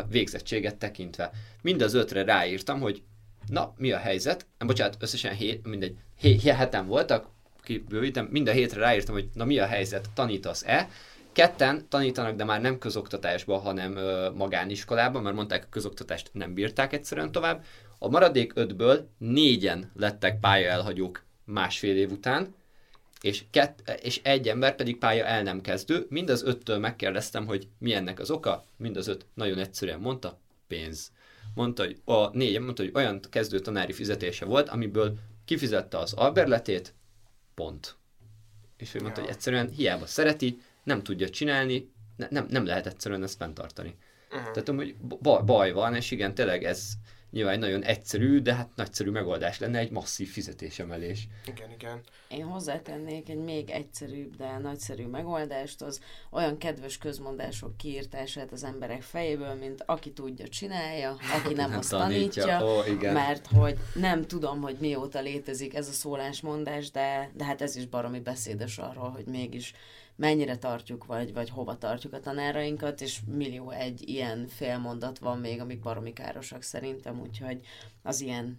végzettséget 0.10 0.76
tekintve. 0.76 1.32
Mind 1.62 1.82
az 1.82 1.94
ötre 1.94 2.24
ráírtam, 2.24 2.80
hogy 2.80 3.02
na, 3.48 3.74
mi 3.78 3.92
a 3.92 3.98
helyzet? 3.98 4.46
Bocsánat, 4.58 4.98
összesen 5.00 5.34
hét, 5.34 5.68
mindegy, 5.68 5.96
hét, 6.20 6.42
heten 6.42 6.88
voltak, 6.88 7.28
kibővítem, 7.64 8.28
mind 8.32 8.48
a 8.48 8.52
hétre 8.52 8.80
ráírtam, 8.80 9.14
hogy 9.14 9.30
na 9.34 9.46
mi 9.46 9.60
a 9.60 9.66
helyzet, 9.66 10.10
tanítasz-e? 10.14 10.90
Ketten 11.40 11.86
tanítanak, 11.90 12.36
de 12.36 12.44
már 12.44 12.62
nem 12.62 12.78
közoktatásban, 12.78 13.60
hanem 13.60 13.96
ö, 13.96 14.30
magániskolában, 14.30 15.22
mert 15.22 15.36
mondták, 15.36 15.64
a 15.64 15.70
közoktatást 15.70 16.30
nem 16.34 16.54
bírták 16.54 16.94
egyszerűen 16.94 17.32
tovább. 17.32 17.66
A 18.00 18.10
maradék 18.10 18.52
ötből 18.56 19.10
négyen 19.18 19.92
lettek 19.96 20.40
pályaelhagyók 20.40 21.24
másfél 21.46 21.98
év 21.98 22.12
után, 22.12 22.56
és, 23.22 23.44
kett, 23.52 24.00
és 24.02 24.20
egy 24.24 24.48
ember 24.48 24.76
pedig 24.76 24.98
pálya 24.98 25.26
el 25.26 25.44
nem 25.44 25.62
kezdő. 25.62 26.06
Mind 26.10 26.30
az 26.30 26.44
öttől 26.44 26.78
megkérdeztem, 26.78 27.46
hogy 27.46 27.68
mi 27.78 27.94
ennek 27.94 28.20
az 28.20 28.32
oka. 28.32 28.64
Mind 28.78 28.98
az 28.98 29.08
öt 29.08 29.26
nagyon 29.34 29.58
egyszerűen 29.58 30.00
mondta, 30.00 30.40
pénz. 30.68 31.12
Mondta, 31.56 31.84
hogy 31.84 32.02
a 32.06 32.38
négyen 32.38 32.64
mondta, 32.64 32.84
hogy 32.84 32.92
olyan 32.96 33.20
kezdő 33.30 33.60
tanári 33.60 33.94
fizetése 33.94 34.46
volt, 34.46 34.70
amiből 34.70 35.18
kifizette 35.46 35.98
az 35.98 36.14
alberletét, 36.14 36.94
pont. 37.56 37.96
És 38.78 38.94
ő 38.94 39.02
mondta, 39.02 39.20
ja. 39.20 39.26
hogy 39.26 39.36
egyszerűen 39.36 39.70
hiába 39.70 40.06
szereti, 40.06 40.60
nem 40.90 41.04
tudja 41.04 41.30
csinálni, 41.30 41.92
ne, 42.16 42.28
nem, 42.30 42.46
nem 42.50 42.66
lehet 42.66 42.88
egyszerűen 42.88 43.24
ezt 43.24 43.38
fenntartani. 43.38 43.96
Uh-huh. 44.32 44.52
Tehát 44.52 44.68
hogy 44.68 44.96
baj 45.46 45.72
van, 45.72 45.96
és 45.96 46.12
igen, 46.12 46.34
tényleg 46.34 46.64
ez 46.64 46.94
nyilván 47.32 47.54
egy 47.54 47.60
nagyon 47.60 47.84
egyszerű, 47.84 48.40
de 48.40 48.54
hát 48.54 48.70
nagyszerű 48.76 49.10
megoldás 49.10 49.60
lenne 49.60 49.80
egy 49.80 49.92
masszív 49.92 50.30
fizetésemelés. 50.30 51.28
Igen, 51.46 51.72
igen. 51.72 52.02
Én 52.30 52.46
hozzátennék 52.46 53.30
egy 53.30 53.44
még 53.44 53.70
egyszerűbb, 53.70 54.36
de 54.36 54.58
nagyszerű 54.58 55.06
megoldást, 55.06 55.82
az 55.82 56.00
olyan 56.32 56.58
kedves 56.58 56.98
közmondások 56.98 57.78
kiírtását 57.78 58.52
az 58.52 58.64
emberek 58.64 59.02
fejéből, 59.02 59.54
mint 59.54 59.84
aki 59.86 60.12
tudja, 60.12 60.48
csinálja, 60.48 61.16
aki 61.44 61.54
nem, 61.54 61.74
azt 61.78 61.90
tanítja, 61.90 62.46
tanítja 62.46 62.66
oh, 62.66 62.90
igen. 62.90 63.14
mert 63.14 63.48
hogy 63.48 63.78
nem 63.94 64.26
tudom, 64.26 64.62
hogy 64.62 64.78
mióta 64.80 65.20
létezik 65.20 65.76
ez 65.76 65.88
a 65.88 65.92
szólásmondás, 65.92 66.92
de, 66.92 67.32
de 67.34 67.44
hát 67.44 67.62
ez 67.62 67.76
is 67.76 67.86
baromi 67.86 68.20
beszédes 68.20 68.78
arról, 68.78 69.10
hogy 69.10 69.26
mégis 69.26 69.74
mennyire 70.20 70.58
tartjuk, 70.58 71.06
vagy, 71.06 71.34
vagy 71.34 71.50
hova 71.50 71.78
tartjuk 71.78 72.14
a 72.14 72.20
tanárainkat, 72.20 73.02
és 73.02 73.20
millió 73.28 73.70
egy 73.72 74.10
ilyen 74.10 74.48
félmondat 74.48 75.20
van 75.20 75.40
még, 75.40 75.60
amik 75.60 75.80
baromi 75.80 76.14
károsak 76.14 76.62
szerintem, 76.62 77.20
úgyhogy 77.20 77.60
az 78.04 78.22
ilyen 78.22 78.58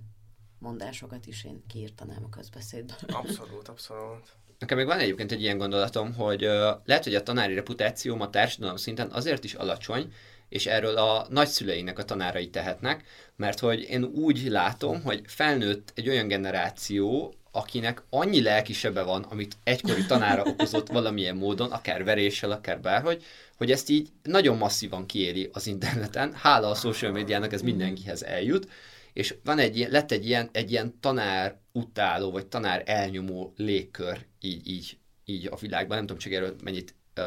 mondásokat 0.58 1.26
is 1.26 1.44
én 1.44 1.62
kiírtanám 1.66 2.24
a 2.24 2.28
közbeszédből. 2.28 2.96
Abszolút, 3.06 3.68
abszolút. 3.68 4.28
Nekem 4.58 4.76
még 4.76 4.86
van 4.86 4.98
egyébként 4.98 5.32
egy 5.32 5.40
ilyen 5.40 5.58
gondolatom, 5.58 6.14
hogy 6.14 6.40
lehet, 6.84 7.04
hogy 7.04 7.14
a 7.14 7.22
tanári 7.22 7.54
reputációm 7.54 8.20
a 8.20 8.30
társadalom 8.30 8.76
szinten 8.76 9.10
azért 9.10 9.44
is 9.44 9.54
alacsony, 9.54 10.12
és 10.48 10.66
erről 10.66 10.96
a 10.96 11.26
nagyszüleinek 11.28 11.98
a 11.98 12.04
tanárai 12.04 12.50
tehetnek, 12.50 13.04
mert 13.36 13.58
hogy 13.58 13.80
én 13.80 14.04
úgy 14.04 14.46
látom, 14.48 15.02
hogy 15.02 15.22
felnőtt 15.26 15.92
egy 15.94 16.08
olyan 16.08 16.28
generáció, 16.28 17.34
akinek 17.52 18.02
annyi 18.10 18.42
lelkisebe 18.42 19.02
van, 19.02 19.22
amit 19.22 19.56
egykori 19.64 20.06
tanára 20.06 20.42
okozott 20.42 20.88
valamilyen 20.88 21.36
módon, 21.36 21.70
akár 21.70 22.04
veréssel, 22.04 22.50
akár 22.50 22.80
bárhogy, 22.80 23.24
hogy 23.56 23.70
ezt 23.70 23.88
így 23.88 24.08
nagyon 24.22 24.56
masszívan 24.56 25.06
kiéri 25.06 25.50
az 25.52 25.66
interneten. 25.66 26.32
Hála 26.32 26.70
a 26.70 26.74
social 26.74 27.12
médiának 27.12 27.52
ez 27.52 27.62
mindenkihez 27.62 28.22
eljut, 28.22 28.68
és 29.12 29.34
van 29.44 29.58
egy, 29.58 29.86
lett 29.90 30.10
egy 30.10 30.26
ilyen, 30.26 30.48
egy 30.52 30.70
ilyen 30.70 30.94
tanár 31.00 31.58
utáló, 31.72 32.30
vagy 32.30 32.46
tanár 32.46 32.82
elnyomó 32.86 33.52
légkör 33.56 34.26
így, 34.40 34.68
így, 34.68 34.98
így 35.24 35.48
a 35.50 35.56
világban. 35.56 35.96
Nem 35.96 36.06
tudom 36.06 36.20
csak 36.20 36.32
erről 36.32 36.56
mennyit 36.64 36.94
uh, 37.16 37.24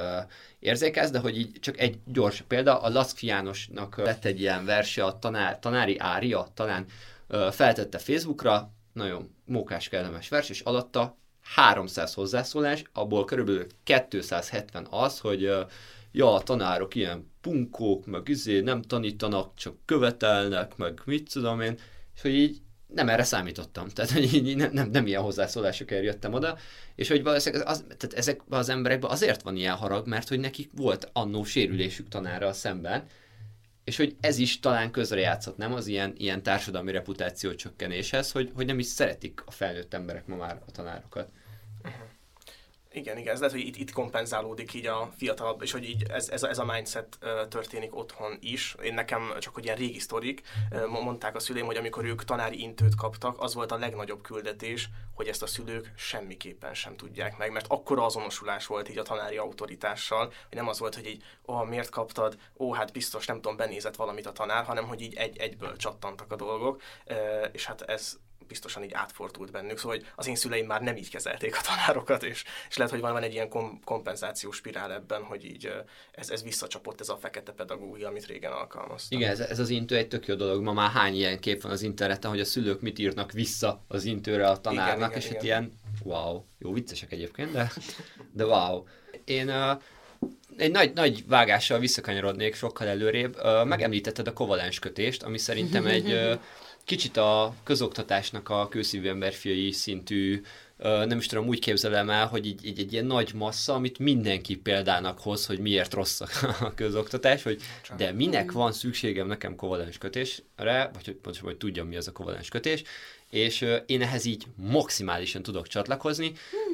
érzékelsz, 0.59 1.11
de 1.11 1.19
hogy 1.19 1.37
így 1.37 1.51
csak 1.59 1.79
egy 1.79 1.99
gyors 2.05 2.43
példa, 2.47 2.81
a 2.81 2.89
Laszkfi 2.89 3.27
Jánosnak 3.27 3.97
lett 3.97 4.25
egy 4.25 4.39
ilyen 4.39 4.65
verse, 4.65 5.03
a 5.03 5.19
tanár, 5.19 5.59
tanári 5.59 5.97
ária, 5.97 6.47
talán 6.53 6.85
uh, 7.29 7.51
feltette 7.51 7.97
Facebookra, 7.97 8.71
nagyon 8.93 9.35
mókás, 9.45 9.89
kellemes 9.89 10.29
vers, 10.29 10.49
és 10.49 10.59
alatta 10.59 11.17
300 11.43 12.13
hozzászólás, 12.13 12.83
abból 12.93 13.25
körülbelül 13.25 13.67
270 13.83 14.87
az, 14.89 15.19
hogy 15.19 15.41
ja, 16.11 16.33
a 16.33 16.41
tanárok 16.41 16.95
ilyen 16.95 17.31
punkók, 17.41 18.05
meg 18.05 18.27
izé 18.27 18.59
nem 18.59 18.81
tanítanak, 18.81 19.55
csak 19.55 19.75
követelnek, 19.85 20.75
meg 20.77 21.01
mit 21.05 21.31
tudom 21.31 21.61
én, 21.61 21.79
és 22.15 22.21
hogy 22.21 22.33
így 22.35 22.61
nem 22.87 23.09
erre 23.09 23.23
számítottam. 23.23 23.87
Tehát, 23.87 24.11
hogy 24.11 24.33
így 24.33 24.55
nem, 24.55 24.71
nem, 24.73 24.89
nem 24.89 25.07
ilyen 25.07 25.21
hozzászólásokért 25.21 26.03
jöttem 26.03 26.33
oda, 26.33 26.57
és 26.95 27.07
hogy 27.07 27.23
valószínűleg 27.23 27.67
az, 27.67 27.83
tehát 27.97 28.17
ezekben 28.17 28.59
az 28.59 28.69
emberekben 28.69 29.11
azért 29.11 29.41
van 29.41 29.55
ilyen 29.55 29.75
harag, 29.75 30.07
mert 30.07 30.29
hogy 30.29 30.39
nekik 30.39 30.69
volt 30.75 31.09
annó 31.13 31.43
sérülésük 31.43 32.07
tanára 32.07 32.53
szemben, 32.53 33.03
és 33.83 33.97
hogy 33.97 34.15
ez 34.19 34.37
is 34.37 34.59
talán 34.59 34.91
közrejátszott, 34.91 35.57
nem 35.57 35.73
az 35.73 35.87
ilyen, 35.87 36.13
ilyen 36.17 36.43
társadalmi 36.43 36.91
reputáció 36.91 37.53
csökkenéshez, 37.53 38.31
hogy, 38.31 38.51
hogy 38.55 38.65
nem 38.65 38.79
is 38.79 38.85
szeretik 38.85 39.43
a 39.45 39.51
felnőtt 39.51 39.93
emberek 39.93 40.27
ma 40.27 40.35
már 40.35 40.61
a 40.67 40.71
tanárokat. 40.71 41.29
Igen, 42.95 43.17
igen, 43.17 43.33
ez 43.33 43.39
lehet, 43.39 43.55
hogy 43.55 43.65
itt, 43.65 43.75
itt 43.75 43.91
kompenzálódik 43.91 44.73
így 44.73 44.85
a 44.85 45.09
fiatalabb, 45.17 45.61
és 45.61 45.71
hogy 45.71 45.83
így 45.83 46.03
ez, 46.09 46.29
ez, 46.29 46.43
a, 46.43 46.49
ez 46.49 46.57
a 46.57 46.65
mindset 46.65 47.17
történik 47.49 47.95
otthon 47.95 48.37
is. 48.39 48.75
Én 48.83 48.93
nekem 48.93 49.33
csak 49.39 49.53
hogy 49.53 49.63
ilyen 49.63 49.75
régi 49.75 49.99
sztorik, 49.99 50.41
mondták 50.87 51.35
a 51.35 51.39
szüleim, 51.39 51.65
hogy 51.65 51.75
amikor 51.75 52.05
ők 52.05 52.23
tanári 52.23 52.61
intőt 52.61 52.95
kaptak, 52.95 53.41
az 53.41 53.53
volt 53.53 53.71
a 53.71 53.77
legnagyobb 53.77 54.21
küldetés, 54.21 54.89
hogy 55.15 55.27
ezt 55.27 55.41
a 55.43 55.47
szülők 55.47 55.91
semmiképpen 55.95 56.73
sem 56.73 56.95
tudják 56.95 57.37
meg, 57.37 57.51
mert 57.51 57.65
akkora 57.69 58.05
azonosulás 58.05 58.65
volt 58.65 58.89
így 58.89 58.97
a 58.97 59.03
tanári 59.03 59.37
autoritással, 59.37 60.25
hogy 60.25 60.57
nem 60.57 60.67
az 60.67 60.79
volt, 60.79 60.95
hogy 60.95 61.07
így, 61.07 61.23
ó, 61.47 61.63
miért 61.63 61.89
kaptad, 61.89 62.37
ó, 62.57 62.73
hát 62.73 62.91
biztos 62.91 63.25
nem 63.25 63.41
tudom, 63.41 63.57
benézett 63.57 63.95
valamit 63.95 64.25
a 64.25 64.31
tanár, 64.31 64.65
hanem 64.65 64.87
hogy 64.87 65.01
így 65.01 65.15
egy, 65.15 65.37
egyből 65.37 65.77
csattantak 65.77 66.31
a 66.31 66.35
dolgok, 66.35 66.81
és 67.51 67.65
hát 67.65 67.81
ez 67.81 68.17
biztosan 68.47 68.83
így 68.83 68.93
átfordult 68.93 69.51
bennük, 69.51 69.77
szóval 69.77 69.97
hogy 69.97 70.07
az 70.15 70.27
én 70.27 70.35
szüleim 70.35 70.65
már 70.65 70.81
nem 70.81 70.95
így 70.95 71.09
kezelték 71.09 71.57
a 71.57 71.61
tanárokat, 71.61 72.23
és, 72.23 72.43
és 72.69 72.77
lehet, 72.77 72.91
hogy 72.91 73.01
van, 73.01 73.23
egy 73.23 73.33
ilyen 73.33 73.49
kom- 73.49 73.83
kompenzációs 73.83 74.55
spirál 74.55 74.93
ebben, 74.93 75.23
hogy 75.23 75.45
így 75.45 75.71
ez, 76.11 76.29
ez 76.29 76.43
visszacsapott 76.43 76.99
ez 76.99 77.09
a 77.09 77.17
fekete 77.17 77.51
pedagógia, 77.51 78.07
amit 78.07 78.25
régen 78.25 78.51
alkalmaztam. 78.51 79.19
Igen, 79.19 79.31
ez, 79.31 79.39
ez 79.39 79.59
az 79.59 79.69
intő 79.69 79.95
egy 79.95 80.07
tök 80.07 80.27
jó 80.27 80.35
dolog. 80.35 80.61
Ma 80.61 80.73
már 80.73 80.91
hány 80.91 81.15
ilyen 81.15 81.39
kép 81.39 81.61
van 81.61 81.71
az 81.71 81.81
interneten, 81.81 82.29
hogy 82.29 82.39
a 82.39 82.45
szülők 82.45 82.81
mit 82.81 82.99
írnak 82.99 83.31
vissza 83.31 83.83
az 83.87 84.03
intőre 84.03 84.47
a 84.47 84.61
tanárnak, 84.61 85.09
igen, 85.09 85.19
és 85.19 85.25
igen, 85.25 85.35
hát 85.35 85.43
ilyen 85.43 85.79
wow, 86.03 86.43
jó 86.59 86.73
viccesek 86.73 87.11
egyébként, 87.11 87.51
de, 87.51 87.71
de 88.31 88.45
wow. 88.45 88.83
Én 89.25 89.49
uh, 89.49 89.81
egy 90.57 90.71
nagy, 90.71 90.93
nagy 90.93 91.27
vágással 91.27 91.79
visszakanyarodnék 91.79 92.55
sokkal 92.55 92.87
előrébb. 92.87 93.35
Uh, 93.35 93.65
megemlítetted 93.65 94.27
a 94.27 94.33
kovalens 94.33 94.79
kötést, 94.79 95.23
ami 95.23 95.37
szerintem 95.37 95.85
egy 95.85 96.11
uh, 96.11 96.39
kicsit 96.85 97.17
a 97.17 97.55
közoktatásnak 97.63 98.49
a 98.49 98.67
kőszívű 98.67 99.07
emberfiai 99.07 99.71
szintű 99.71 100.41
nem 100.83 101.17
is 101.17 101.25
tudom, 101.25 101.47
úgy 101.47 101.59
képzelem 101.59 102.09
el, 102.09 102.27
hogy 102.27 102.45
így, 102.45 102.65
így 102.65 102.79
egy 102.79 102.93
ilyen 102.93 103.05
nagy 103.05 103.33
massza, 103.33 103.73
amit 103.73 103.99
mindenki 103.99 104.55
példának 104.55 105.19
hoz, 105.19 105.45
hogy 105.45 105.59
miért 105.59 105.93
rossz 105.93 106.21
a 106.59 106.73
közoktatás, 106.75 107.43
hogy 107.43 107.61
de 107.97 108.11
minek 108.11 108.51
van 108.51 108.71
szükségem 108.71 109.27
nekem 109.27 109.55
kovalens 109.55 109.97
kötésre, 109.97 110.89
vagy 110.93 111.05
hogy 111.05 111.13
pontosan, 111.13 111.47
hogy 111.47 111.57
tudjam, 111.57 111.87
mi 111.87 111.95
az 111.95 112.07
a 112.07 112.11
kovalens 112.11 112.49
kötés, 112.49 112.83
és 113.29 113.65
én 113.85 114.01
ehhez 114.01 114.25
így 114.25 114.45
maximálisan 114.55 115.43
tudok 115.43 115.67
csatlakozni. 115.67 116.31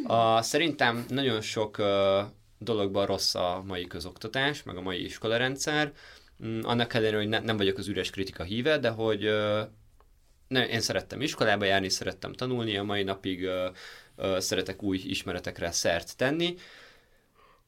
A, 0.07 0.41
szerintem 0.41 1.05
nagyon 1.07 1.41
sok 1.41 1.82
dologban 2.57 3.05
rossz 3.05 3.36
a 3.36 3.64
mai 3.68 3.88
közoktatás, 3.88 4.64
meg 4.64 4.78
a 4.78 4.82
mai 4.82 5.03
iskolarendszer, 5.03 5.93
mm, 6.45 6.60
annak 6.64 6.93
ellenére, 6.93 7.18
hogy 7.18 7.28
ne, 7.28 7.39
nem 7.39 7.57
vagyok 7.57 7.78
az 7.78 7.88
üres 7.88 8.10
kritika 8.10 8.43
híve, 8.43 8.78
de 8.78 8.89
hogy 8.89 9.30
ne, 10.50 10.68
én 10.68 10.82
szerettem 10.82 11.22
iskolába 11.22 11.66
járni, 11.66 11.89
szerettem 11.89 12.34
tanulni, 12.34 12.78
a 12.78 12.84
mai 12.84 13.04
napig 13.04 13.43
ö, 13.43 13.70
ö, 14.16 14.39
szeretek 14.39 14.84
új 14.84 14.97
ismeretekre 15.06 15.72
szert 15.72 16.18
tenni, 16.18 16.56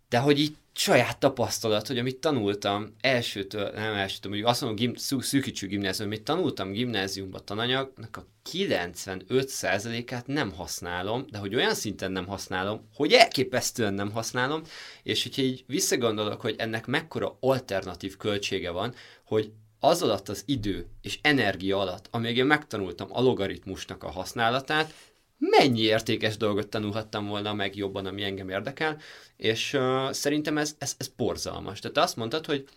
de 0.09 0.17
hogy 0.17 0.39
így 0.39 0.55
saját 0.73 1.17
tapasztalat, 1.17 1.88
hogy 1.88 1.97
amit 1.97 2.17
tanultam 2.17 2.95
elsőtől, 3.01 3.71
nem 3.71 3.93
elsőtől, 3.93 4.32
mondjuk 4.32 4.51
azt 4.51 4.61
mondom, 4.61 4.79
gim, 4.79 4.95
szű, 4.95 5.41
gimnázium, 5.67 6.07
amit 6.07 6.23
tanultam 6.23 6.71
gimnáziumban 6.71 7.45
tananyagnak 7.45 8.17
a 8.17 8.25
95%-át 8.51 10.27
nem 10.27 10.51
használom, 10.51 11.25
de 11.29 11.38
hogy 11.38 11.55
olyan 11.55 11.73
szinten 11.73 12.11
nem 12.11 12.27
használom, 12.27 12.88
hogy 12.95 13.13
elképesztően 13.13 13.93
nem 13.93 14.11
használom, 14.11 14.61
és 15.03 15.23
hogyha 15.23 15.41
így 15.41 15.63
visszagondolok, 15.67 16.41
hogy 16.41 16.55
ennek 16.57 16.86
mekkora 16.86 17.38
alternatív 17.39 18.17
költsége 18.17 18.71
van, 18.71 18.93
hogy 19.25 19.51
az 19.84 20.01
alatt 20.01 20.29
az 20.29 20.43
idő 20.45 20.86
és 21.01 21.19
energia 21.21 21.79
alatt, 21.79 22.07
amíg 22.11 22.38
én 22.38 22.45
megtanultam 22.45 23.07
a 23.11 23.21
logaritmusnak 23.21 24.03
a 24.03 24.11
használatát, 24.11 24.93
mennyi 25.38 25.82
értékes 25.82 26.38
dolgot 26.38 26.67
tanulhattam 26.67 27.27
volna 27.27 27.53
meg 27.53 27.75
jobban, 27.75 28.05
ami 28.05 28.23
engem 28.23 28.49
érdekel, 28.49 28.97
és 29.38 29.73
uh, 29.73 30.11
szerintem 30.11 30.57
ez, 30.57 30.75
ez, 30.77 30.95
ez 30.97 31.07
borzalmas. 31.07 31.79
Tehát 31.79 31.97
azt 31.97 32.15
mondtad, 32.15 32.45
hogy 32.45 32.67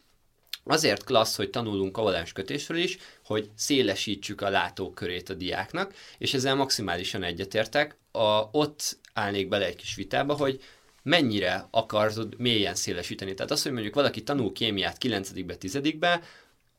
azért 0.64 1.04
klassz, 1.04 1.36
hogy 1.36 1.50
tanulunk 1.50 2.32
kötésről 2.32 2.78
is, 2.78 2.98
hogy 3.24 3.50
szélesítsük 3.56 4.40
a 4.40 4.48
látókörét 4.48 5.28
a 5.28 5.34
diáknak, 5.34 5.94
és 6.18 6.34
ezzel 6.34 6.54
maximálisan 6.54 7.22
egyetértek. 7.22 7.96
A, 8.12 8.48
ott 8.52 8.98
állnék 9.12 9.48
bele 9.48 9.66
egy 9.66 9.76
kis 9.76 9.94
vitába, 9.94 10.34
hogy 10.34 10.62
mennyire 11.02 11.68
akarod 11.70 12.34
mélyen 12.38 12.74
szélesíteni. 12.74 13.34
Tehát 13.34 13.52
az, 13.52 13.62
hogy 13.62 13.72
mondjuk 13.72 13.94
valaki 13.94 14.22
tanul 14.22 14.52
kémiát 14.52 14.98
9 14.98 15.30
10 15.58 15.80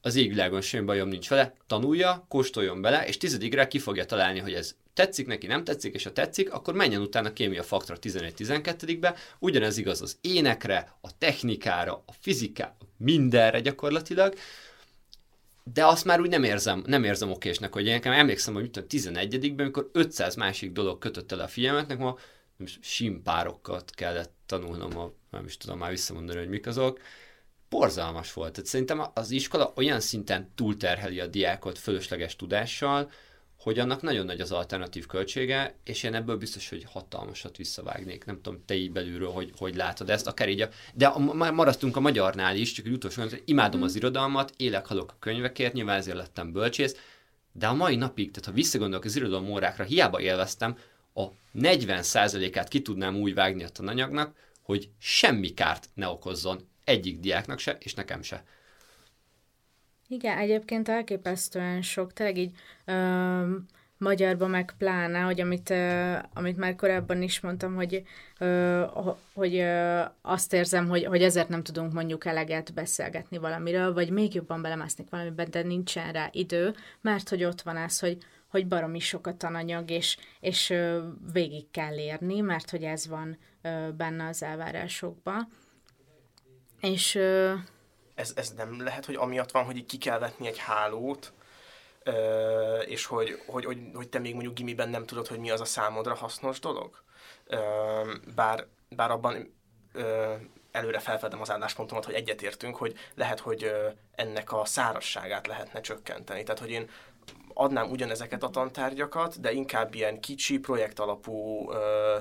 az 0.05 0.15
égvilágon 0.15 0.61
semmi 0.61 0.85
bajom 0.85 1.07
nincs 1.07 1.29
vele, 1.29 1.53
tanulja, 1.67 2.25
kóstoljon 2.27 2.81
bele, 2.81 3.07
és 3.07 3.17
tizedikre 3.17 3.67
ki 3.67 3.79
fogja 3.79 4.05
találni, 4.05 4.39
hogy 4.39 4.53
ez 4.53 4.75
tetszik 4.93 5.27
neki, 5.27 5.47
nem 5.47 5.63
tetszik, 5.63 5.93
és 5.93 6.03
ha 6.03 6.11
tetszik, 6.11 6.53
akkor 6.53 6.73
menjen 6.73 7.01
utána 7.01 7.33
kémia 7.33 7.63
faktra 7.63 7.95
11-12-be, 8.01 9.15
ugyanez 9.39 9.77
igaz 9.77 10.01
az 10.01 10.17
énekre, 10.21 10.97
a 11.01 11.17
technikára, 11.17 12.03
a 12.05 12.11
fizikára, 12.19 12.77
mindenre 12.97 13.59
gyakorlatilag, 13.59 14.33
de 15.73 15.85
azt 15.85 16.05
már 16.05 16.21
úgy 16.21 16.29
nem 16.29 16.43
érzem, 16.43 16.83
nem 16.85 17.03
érzem 17.03 17.31
okésnek, 17.31 17.73
hogy 17.73 17.85
én 17.85 17.93
nekem 17.93 18.13
emlékszem, 18.13 18.53
hogy 18.53 18.63
mit 18.63 18.85
11-ben, 18.89 19.65
amikor 19.65 19.89
500 19.93 20.35
másik 20.35 20.71
dolog 20.71 20.97
kötött 20.97 21.31
el 21.31 21.39
a 21.39 21.47
figyelmet, 21.47 21.97
ma 21.97 22.17
simpárokat 22.81 23.91
kellett 23.91 24.33
tanulnom, 24.45 24.97
a, 24.97 25.11
nem 25.31 25.45
is 25.45 25.57
tudom 25.57 25.77
már 25.77 25.89
visszamondani, 25.89 26.39
hogy 26.39 26.49
mik 26.49 26.67
azok, 26.67 26.99
borzalmas 27.69 28.33
volt. 28.33 28.51
Tehát 28.51 28.69
szerintem 28.69 29.01
az 29.13 29.31
iskola 29.31 29.73
olyan 29.75 29.99
szinten 29.99 30.51
túlterheli 30.55 31.19
a 31.19 31.27
diákot 31.27 31.77
fölösleges 31.77 32.35
tudással, 32.35 33.11
hogy 33.59 33.79
annak 33.79 34.01
nagyon 34.01 34.25
nagy 34.25 34.39
az 34.39 34.51
alternatív 34.51 35.05
költsége, 35.05 35.75
és 35.83 36.03
én 36.03 36.13
ebből 36.13 36.37
biztos, 36.37 36.69
hogy 36.69 36.85
hatalmasat 36.91 37.57
visszavágnék. 37.57 38.25
Nem 38.25 38.41
tudom, 38.41 38.65
te 38.65 38.75
így 38.75 38.91
belülről, 38.91 39.31
hogy, 39.31 39.51
hogy 39.57 39.75
látod 39.75 40.09
ezt, 40.09 40.27
akár 40.27 40.49
így 40.49 40.61
a, 40.61 40.69
de 40.93 41.07
a, 41.07 41.19
maradtunk 41.51 41.95
a 41.95 41.99
magyarnál 41.99 42.55
is, 42.55 42.71
csak 42.71 42.85
egy 42.85 42.91
utolsó, 42.91 43.21
hogy 43.21 43.41
imádom 43.45 43.81
az 43.81 43.95
irodalmat, 43.95 44.53
élek, 44.57 44.85
halok 44.85 45.11
a 45.11 45.19
könyvekért, 45.19 45.73
nyilván 45.73 45.97
ezért 45.97 46.17
lettem 46.17 46.51
bölcsész, 46.51 46.95
de 47.51 47.67
a 47.67 47.73
mai 47.73 47.95
napig, 47.95 48.31
tehát 48.31 48.45
ha 48.45 48.51
visszagondolok 48.51 49.05
az 49.05 49.15
irodalom 49.15 49.49
órákra, 49.49 49.83
hiába 49.83 50.19
élveztem, 50.19 50.77
a 51.13 51.25
40%-át 51.55 52.67
ki 52.67 52.81
tudnám 52.81 53.15
úgy 53.15 53.33
vágni 53.33 53.63
a 53.63 53.69
tananyagnak, 53.69 54.35
hogy 54.61 54.89
semmi 54.99 55.53
kárt 55.53 55.89
ne 55.93 56.07
okozzon 56.07 56.67
egyik 56.85 57.19
diáknak 57.19 57.59
se, 57.59 57.77
és 57.79 57.93
nekem 57.93 58.21
se. 58.21 58.43
Igen, 60.07 60.37
egyébként 60.37 60.89
elképesztően 60.89 61.81
sok, 61.81 62.13
tényleg 62.13 62.37
így 62.37 62.51
ö, 62.85 63.55
magyarban 63.97 64.49
meg 64.49 64.73
pláne, 64.77 65.19
hogy 65.19 65.41
amit, 65.41 65.69
ö, 65.69 66.15
amit 66.33 66.57
már 66.57 66.75
korábban 66.75 67.21
is 67.21 67.39
mondtam, 67.39 67.75
hogy, 67.75 68.03
ö, 68.37 68.83
hogy 69.33 69.55
ö, 69.55 70.01
azt 70.21 70.53
érzem, 70.53 70.87
hogy, 70.87 71.05
hogy 71.05 71.23
ezért 71.23 71.49
nem 71.49 71.63
tudunk 71.63 71.93
mondjuk 71.93 72.25
eleget 72.25 72.73
beszélgetni 72.73 73.37
valamiről, 73.37 73.93
vagy 73.93 74.09
még 74.09 74.33
jobban 74.33 74.61
belemászni 74.61 75.05
valamiben, 75.09 75.47
de 75.51 75.61
nincsen 75.61 76.11
rá 76.11 76.29
idő, 76.31 76.75
mert 77.01 77.29
hogy 77.29 77.43
ott 77.43 77.61
van 77.61 77.77
ez, 77.77 77.99
hogy, 77.99 78.17
hogy 78.47 78.67
baromi 78.67 78.99
sok 78.99 79.27
a 79.27 79.37
tananyag, 79.37 79.89
és, 79.89 80.17
és 80.39 80.73
végig 81.33 81.71
kell 81.71 81.97
érni, 81.97 82.39
mert 82.39 82.69
hogy 82.69 82.83
ez 82.83 83.07
van 83.07 83.37
benne 83.97 84.27
az 84.27 84.43
elvárásokban. 84.43 85.47
És... 86.85 87.15
Ö... 87.15 87.53
Ez, 88.15 88.33
ez 88.35 88.51
nem 88.51 88.83
lehet, 88.83 89.05
hogy 89.05 89.15
amiatt 89.15 89.51
van, 89.51 89.63
hogy 89.63 89.85
ki 89.85 89.97
kell 89.97 90.19
vetni 90.19 90.47
egy 90.47 90.57
hálót, 90.57 91.33
és 92.85 93.05
hogy, 93.05 93.41
hogy, 93.45 93.65
hogy, 93.65 93.79
hogy 93.93 94.09
te 94.09 94.19
még 94.19 94.33
mondjuk 94.33 94.53
gimiben 94.53 94.89
nem 94.89 95.05
tudod, 95.05 95.27
hogy 95.27 95.39
mi 95.39 95.51
az 95.51 95.61
a 95.61 95.65
számodra 95.65 96.15
hasznos 96.15 96.59
dolog. 96.59 97.03
Bár, 98.35 98.65
bár 98.89 99.11
abban 99.11 99.53
előre 100.71 100.99
felfedem 100.99 101.41
az 101.41 101.51
álláspontomat, 101.51 102.05
hogy 102.05 102.13
egyetértünk, 102.13 102.75
hogy 102.75 102.95
lehet, 103.15 103.39
hogy 103.39 103.71
ennek 104.15 104.53
a 104.53 104.65
szárasságát 104.65 105.47
lehetne 105.47 105.81
csökkenteni. 105.81 106.43
Tehát, 106.43 106.59
hogy 106.59 106.71
én 106.71 106.89
adnám 107.53 107.89
ugyanezeket 107.89 108.43
a 108.43 108.49
tantárgyakat, 108.49 109.39
de 109.39 109.51
inkább 109.51 109.93
ilyen 109.93 110.19
kicsi, 110.19 110.59
projekt 110.59 110.99
alapú 110.99 111.69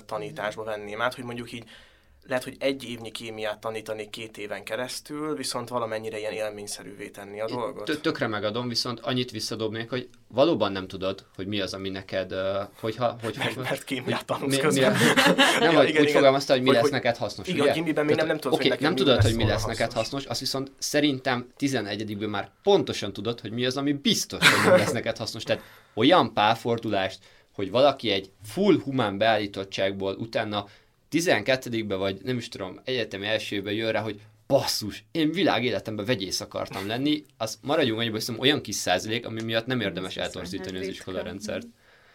tanításba 0.06 0.64
venném 0.64 1.00
át, 1.00 1.14
hogy 1.14 1.24
mondjuk 1.24 1.52
így 1.52 1.70
lehet, 2.26 2.44
hogy 2.44 2.56
egy 2.58 2.84
évnyi 2.84 3.10
kémiát 3.10 3.58
tanítani 3.60 4.10
két 4.10 4.38
éven 4.38 4.64
keresztül, 4.64 5.36
viszont 5.36 5.68
valamennyire 5.68 6.18
ilyen 6.18 6.32
élményszerűvé 6.32 7.08
tenni 7.08 7.40
a 7.40 7.46
dolgot. 7.46 7.98
Tökre 8.02 8.26
megadom, 8.26 8.68
viszont 8.68 9.00
annyit 9.00 9.30
visszadobnék, 9.30 9.90
hogy 9.90 10.08
valóban 10.28 10.72
nem 10.72 10.86
tudod, 10.88 11.24
hogy 11.36 11.46
mi 11.46 11.60
az, 11.60 11.74
ami 11.74 11.88
neked, 11.88 12.34
hogyha... 12.80 13.16
Hogy, 13.22 13.34
mert, 13.38 13.56
mert 13.56 13.84
kémiát 13.84 14.24
tanulsz 14.24 14.54
mi, 14.54 14.60
közben. 14.60 14.92
Mi, 14.92 14.98
nem, 15.58 15.70
Ja, 15.70 15.72
vagy 15.78 15.88
igen, 15.88 16.00
úgy 16.02 16.08
igen. 16.08 16.14
fogalmazta, 16.14 16.52
hogy 16.52 16.60
mi 16.62 16.66
Hogy- 16.66 16.74
lesz 16.74 16.84
hogy- 16.84 16.92
neked 16.92 17.16
hasznos, 17.16 17.48
igen, 17.48 17.60
ugye? 17.60 17.70
a 17.70 17.74
gimiben 17.74 18.04
még 18.04 18.16
nem- 18.16 18.26
nem 18.26 18.38
tudod, 18.38 18.58
Oké, 18.58 18.68
hogy 18.68 18.80
nem 18.80 18.94
tudod, 18.94 19.22
hogy 19.22 19.34
mi 19.34 19.44
lesz 19.44 19.64
neked 19.64 19.92
hasznos. 19.92 20.02
hasznos, 20.02 20.24
azt 20.24 20.40
viszont 20.40 20.70
szerintem 20.78 21.46
11 21.56 22.16
már 22.28 22.50
pontosan 22.62 23.12
tudod, 23.12 23.40
hogy 23.40 23.50
mi 23.52 23.66
az, 23.66 23.76
ami 23.76 23.92
biztos, 23.92 24.48
hogy 24.50 24.68
nem 24.70 24.78
lesz 24.78 24.92
neked 25.00 25.16
hasznos. 25.16 25.42
Tehát 25.42 25.62
olyan 25.94 26.32
pálfordulást, 26.32 27.18
hogy 27.52 27.70
valaki 27.70 28.10
egy 28.10 28.30
full 28.44 28.80
humán 28.80 29.18
beállítottságból 29.18 30.14
utána 30.14 30.66
12 31.14 31.96
vagy 31.96 32.20
nem 32.24 32.36
is 32.36 32.48
tudom, 32.48 32.80
egyetemi 32.84 33.26
elsőbe 33.26 33.72
jön 33.72 33.92
rá, 33.92 34.00
hogy 34.00 34.20
basszus, 34.46 35.04
én 35.12 35.30
világ 35.30 35.64
életemben 35.64 36.04
vegyész 36.04 36.40
akartam 36.40 36.86
lenni, 36.86 37.24
az 37.36 37.58
maradjunk 37.62 38.00
annyiba, 38.00 38.20
szerintem 38.20 38.44
olyan 38.44 38.60
kis 38.60 38.74
százalék, 38.74 39.26
ami 39.26 39.42
miatt 39.42 39.66
nem 39.66 39.80
érdemes 39.80 40.16
eltorzítani 40.16 40.76
az 40.76 40.84
ritka. 40.84 40.92
iskolarendszert. 40.92 41.66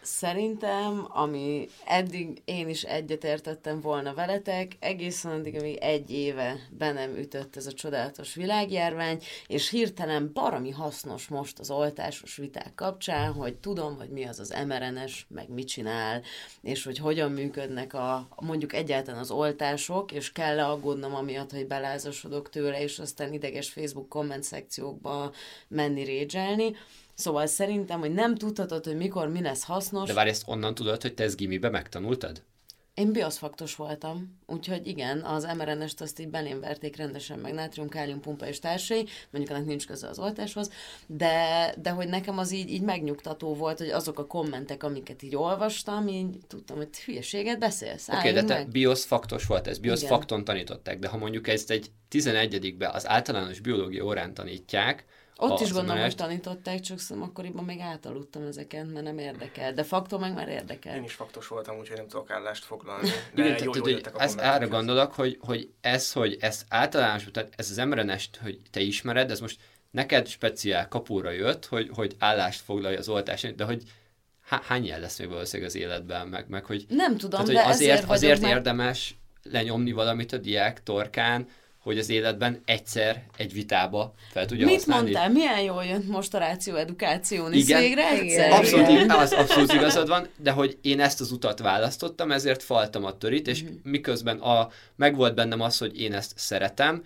Szerintem, 0.02 1.06
ami 1.08 1.68
eddig 1.86 2.42
én 2.44 2.68
is 2.68 2.82
egyetértettem 2.82 3.80
volna 3.80 4.14
veletek, 4.14 4.76
egészen 4.78 5.32
addig, 5.32 5.58
amíg 5.58 5.76
egy 5.76 6.10
éve 6.10 6.68
be 6.70 6.92
nem 6.92 7.16
ütött 7.16 7.56
ez 7.56 7.66
a 7.66 7.72
csodálatos 7.72 8.34
világjárvány, 8.34 9.22
és 9.46 9.70
hirtelen 9.70 10.30
baromi 10.32 10.70
hasznos 10.70 11.28
most 11.28 11.58
az 11.58 11.70
oltásos 11.70 12.36
viták 12.36 12.74
kapcsán, 12.74 13.32
hogy 13.32 13.56
tudom, 13.56 13.96
hogy 13.96 14.08
mi 14.08 14.24
az 14.24 14.40
az 14.40 14.54
mRNS, 14.66 15.26
meg 15.28 15.48
mit 15.48 15.68
csinál, 15.68 16.22
és 16.62 16.84
hogy 16.84 16.98
hogyan 16.98 17.32
működnek 17.32 17.94
a, 17.94 18.28
mondjuk 18.36 18.72
egyáltalán 18.72 19.20
az 19.20 19.30
oltások, 19.30 20.12
és 20.12 20.32
kell-e 20.32 20.68
aggódnom 20.68 21.14
amiatt, 21.14 21.50
hogy 21.50 21.66
belázasodok 21.66 22.50
tőle, 22.50 22.82
és 22.82 22.98
aztán 22.98 23.32
ideges 23.32 23.70
Facebook 23.70 24.08
komment 24.08 24.42
szekciókba 24.42 25.32
menni 25.68 26.02
rédzselni. 26.02 26.76
Szóval 27.20 27.46
szerintem, 27.46 28.00
hogy 28.00 28.12
nem 28.12 28.34
tudhatod, 28.34 28.84
hogy 28.84 28.96
mikor 28.96 29.28
mi 29.28 29.40
lesz 29.40 29.64
hasznos. 29.64 30.08
De 30.08 30.14
várj, 30.14 30.28
ezt 30.28 30.42
onnan 30.46 30.74
tudod, 30.74 31.02
hogy 31.02 31.14
te 31.14 31.24
ezt 31.24 31.36
gimibe 31.36 31.68
megtanultad? 31.68 32.42
Én 32.94 33.12
bioszfaktos 33.12 33.76
voltam, 33.76 34.38
úgyhogy 34.46 34.86
igen, 34.86 35.22
az 35.22 35.48
mRNS-t 35.56 36.00
azt 36.00 36.20
így 36.20 36.28
belém 36.28 36.60
verték 36.60 36.96
rendesen, 36.96 37.38
meg 37.38 37.52
nátrium, 37.52 37.88
kálium, 37.88 38.20
pumpa 38.20 38.46
és 38.46 38.58
társai, 38.58 39.06
mondjuk 39.30 39.56
ennek 39.56 39.68
nincs 39.68 39.86
köze 39.86 40.08
az 40.08 40.18
oltáshoz, 40.18 40.70
de, 41.06 41.74
de 41.82 41.90
hogy 41.90 42.08
nekem 42.08 42.38
az 42.38 42.52
így, 42.52 42.70
így 42.70 42.82
megnyugtató 42.82 43.54
volt, 43.54 43.78
hogy 43.78 43.88
azok 43.88 44.18
a 44.18 44.26
kommentek, 44.26 44.82
amiket 44.82 45.22
így 45.22 45.36
olvastam, 45.36 46.08
így 46.08 46.38
tudtam, 46.46 46.76
hogy 46.76 46.98
hülyeséget 46.98 47.58
beszélsz, 47.58 48.08
Oké, 48.08 48.18
okay, 48.18 48.32
de 48.32 48.44
te 48.44 48.54
meg. 48.54 48.68
bioszfaktos 48.68 49.46
volt 49.46 49.66
ez, 49.66 49.78
bioszfakton 49.78 50.44
tanították, 50.44 50.98
de 50.98 51.08
ha 51.08 51.16
mondjuk 51.16 51.48
ezt 51.48 51.70
egy 51.70 51.90
11 52.08 52.76
az 52.78 53.08
általános 53.08 53.60
biológia 53.60 54.04
órán 54.04 54.34
tanítják, 54.34 55.04
Ott 55.40 55.60
is 55.60 55.72
gondolom, 55.72 56.00
hogy 56.02 56.14
tanították, 56.14 56.80
csak 56.80 56.98
szerintem 56.98 57.30
akkoriban 57.30 57.64
még 57.64 57.80
átaludtam 57.80 58.42
ezeket, 58.42 58.92
mert 58.92 59.04
nem 59.04 59.18
érdekel. 59.18 59.72
De 59.72 59.82
faktor 59.82 60.20
meg 60.20 60.34
már 60.34 60.48
érdekel. 60.48 60.96
Én 60.96 61.04
is 61.04 61.12
faktos 61.12 61.48
voltam, 61.48 61.78
úgyhogy 61.78 61.96
nem 61.96 62.08
tudok 62.08 62.30
állást 62.30 62.64
foglalni. 62.64 63.08
De 63.34 63.44
Igen, 63.44 63.46
jó, 63.46 63.56
tehát, 63.56 63.76
hogy 63.76 63.90
jöttek 63.90 64.16
a 64.16 64.22
ez, 64.22 64.34
kommentek. 64.34 64.56
arra 64.56 64.68
gondolok, 64.68 65.14
hogy, 65.14 65.38
hogy 65.40 65.70
ez, 65.80 66.12
hogy 66.12 66.36
ez 66.40 66.64
általános, 66.68 67.24
tehát 67.32 67.52
ez 67.56 67.70
az 67.70 67.76
mRNS-t, 67.76 68.38
hogy 68.42 68.60
te 68.70 68.80
ismered, 68.80 69.30
ez 69.30 69.40
most 69.40 69.60
neked 69.90 70.26
speciál 70.26 70.88
kapóra 70.88 71.30
jött, 71.30 71.66
hogy, 71.66 71.90
hogy 71.94 72.16
állást 72.18 72.60
foglalj 72.60 72.96
az 72.96 73.08
oltáson, 73.08 73.56
de 73.56 73.64
hogy 73.64 73.82
há, 74.40 74.60
hány 74.64 74.84
ilyen 74.84 75.00
lesz 75.00 75.18
még 75.18 75.28
valószínűleg 75.28 75.70
az 75.70 75.76
életben, 75.76 76.28
meg, 76.28 76.48
meg 76.48 76.64
hogy, 76.64 76.84
Nem 76.88 77.16
tudom, 77.16 77.30
tehát, 77.30 77.46
hogy 77.46 77.54
de 77.54 77.62
azért, 77.62 77.92
ezért 77.92 78.10
azért 78.10 78.40
meg... 78.40 78.50
érdemes 78.50 79.14
lenyomni 79.42 79.92
valamit 79.92 80.32
a 80.32 80.36
diák 80.36 80.82
torkán, 80.82 81.48
hogy 81.82 81.98
az 81.98 82.08
életben 82.08 82.62
egyszer 82.64 83.22
egy 83.36 83.52
vitába 83.52 84.14
fel 84.30 84.46
tudja 84.46 84.66
Mit 84.66 84.74
használni. 84.74 85.02
mondtál? 85.02 85.30
Milyen 85.30 85.60
jól 85.60 85.84
jött 85.84 86.08
most 86.08 86.34
a 86.34 86.38
ráció 86.38 86.74
edukáción 86.74 87.52
is 87.52 87.62
Igen. 87.62 87.80
végre 87.80 88.08
egyszer? 88.08 88.46
Igen. 88.46 88.52
Abszolút, 88.52 88.88
Igen. 88.88 89.10
az 89.10 89.32
abszolút 89.32 89.72
igazad 89.72 90.08
van, 90.08 90.26
de 90.36 90.50
hogy 90.50 90.78
én 90.82 91.00
ezt 91.00 91.20
az 91.20 91.30
utat 91.32 91.58
választottam, 91.58 92.30
ezért 92.30 92.62
faltam 92.62 93.04
a 93.04 93.18
törit, 93.18 93.48
és 93.48 93.62
Mhm. 93.62 93.72
miközben 93.82 94.38
a, 94.38 94.68
megvolt 94.96 95.34
bennem 95.34 95.60
az, 95.60 95.78
hogy 95.78 96.00
én 96.00 96.12
ezt 96.14 96.32
szeretem, 96.36 97.02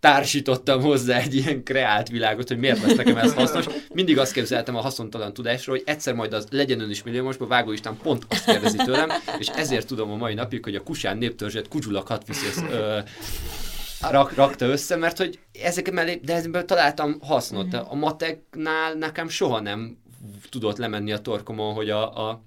társítottam 0.00 0.80
hozzá 0.82 1.18
egy 1.18 1.34
ilyen 1.34 1.64
kreált 1.64 2.08
világot, 2.08 2.48
hogy 2.48 2.58
miért 2.58 2.82
lesz 2.82 2.96
nekem 2.96 3.16
ez 3.16 3.34
hasznos. 3.34 3.66
Mindig 3.94 4.18
azt 4.18 4.32
képzeltem 4.32 4.76
a 4.76 4.80
haszontalan 4.80 5.32
tudásról, 5.32 5.76
hogy 5.76 5.84
egyszer 5.86 6.14
majd 6.14 6.32
az 6.32 6.46
legyen 6.50 6.80
ön 6.80 6.90
is 6.90 7.02
milliómosban, 7.02 7.48
Vágó 7.48 7.72
István 7.72 7.98
pont 8.02 8.24
azt 8.28 8.44
kérdezi 8.44 8.76
tőlem, 8.76 9.10
és 9.38 9.46
ezért 9.48 9.86
tudom 9.86 10.10
a 10.10 10.16
mai 10.16 10.34
napig, 10.34 10.64
hogy 10.64 10.74
a 10.74 10.82
Kusán 10.82 11.18
néptörzset 11.18 11.68
Kudzsulak 11.68 12.06
Hatviszi 12.08 12.46
ö, 12.70 12.98
rak, 14.00 14.34
rakta 14.34 14.66
össze, 14.66 14.96
mert 14.96 15.18
hogy 15.18 15.38
ezek 15.62 15.92
mellé, 15.92 16.20
de 16.24 16.34
ezből 16.34 16.64
találtam 16.64 17.20
hasznot. 17.20 17.74
A 17.74 17.94
mateknál 17.94 18.94
nekem 18.94 19.28
soha 19.28 19.60
nem 19.60 19.98
tudott 20.48 20.76
lemenni 20.76 21.12
a 21.12 21.18
torkomon, 21.18 21.74
hogy 21.74 21.90
a, 21.90 22.28
a 22.28 22.42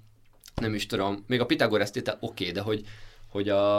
nem 0.54 0.74
is 0.74 0.86
tudom, 0.86 1.24
még 1.26 1.40
a 1.40 1.46
Pitagorasz 1.46 1.90
tétel 1.90 2.16
oké, 2.20 2.42
okay, 2.42 2.54
de 2.54 2.60
hogy, 2.60 2.84
hogy 3.28 3.48
a, 3.48 3.78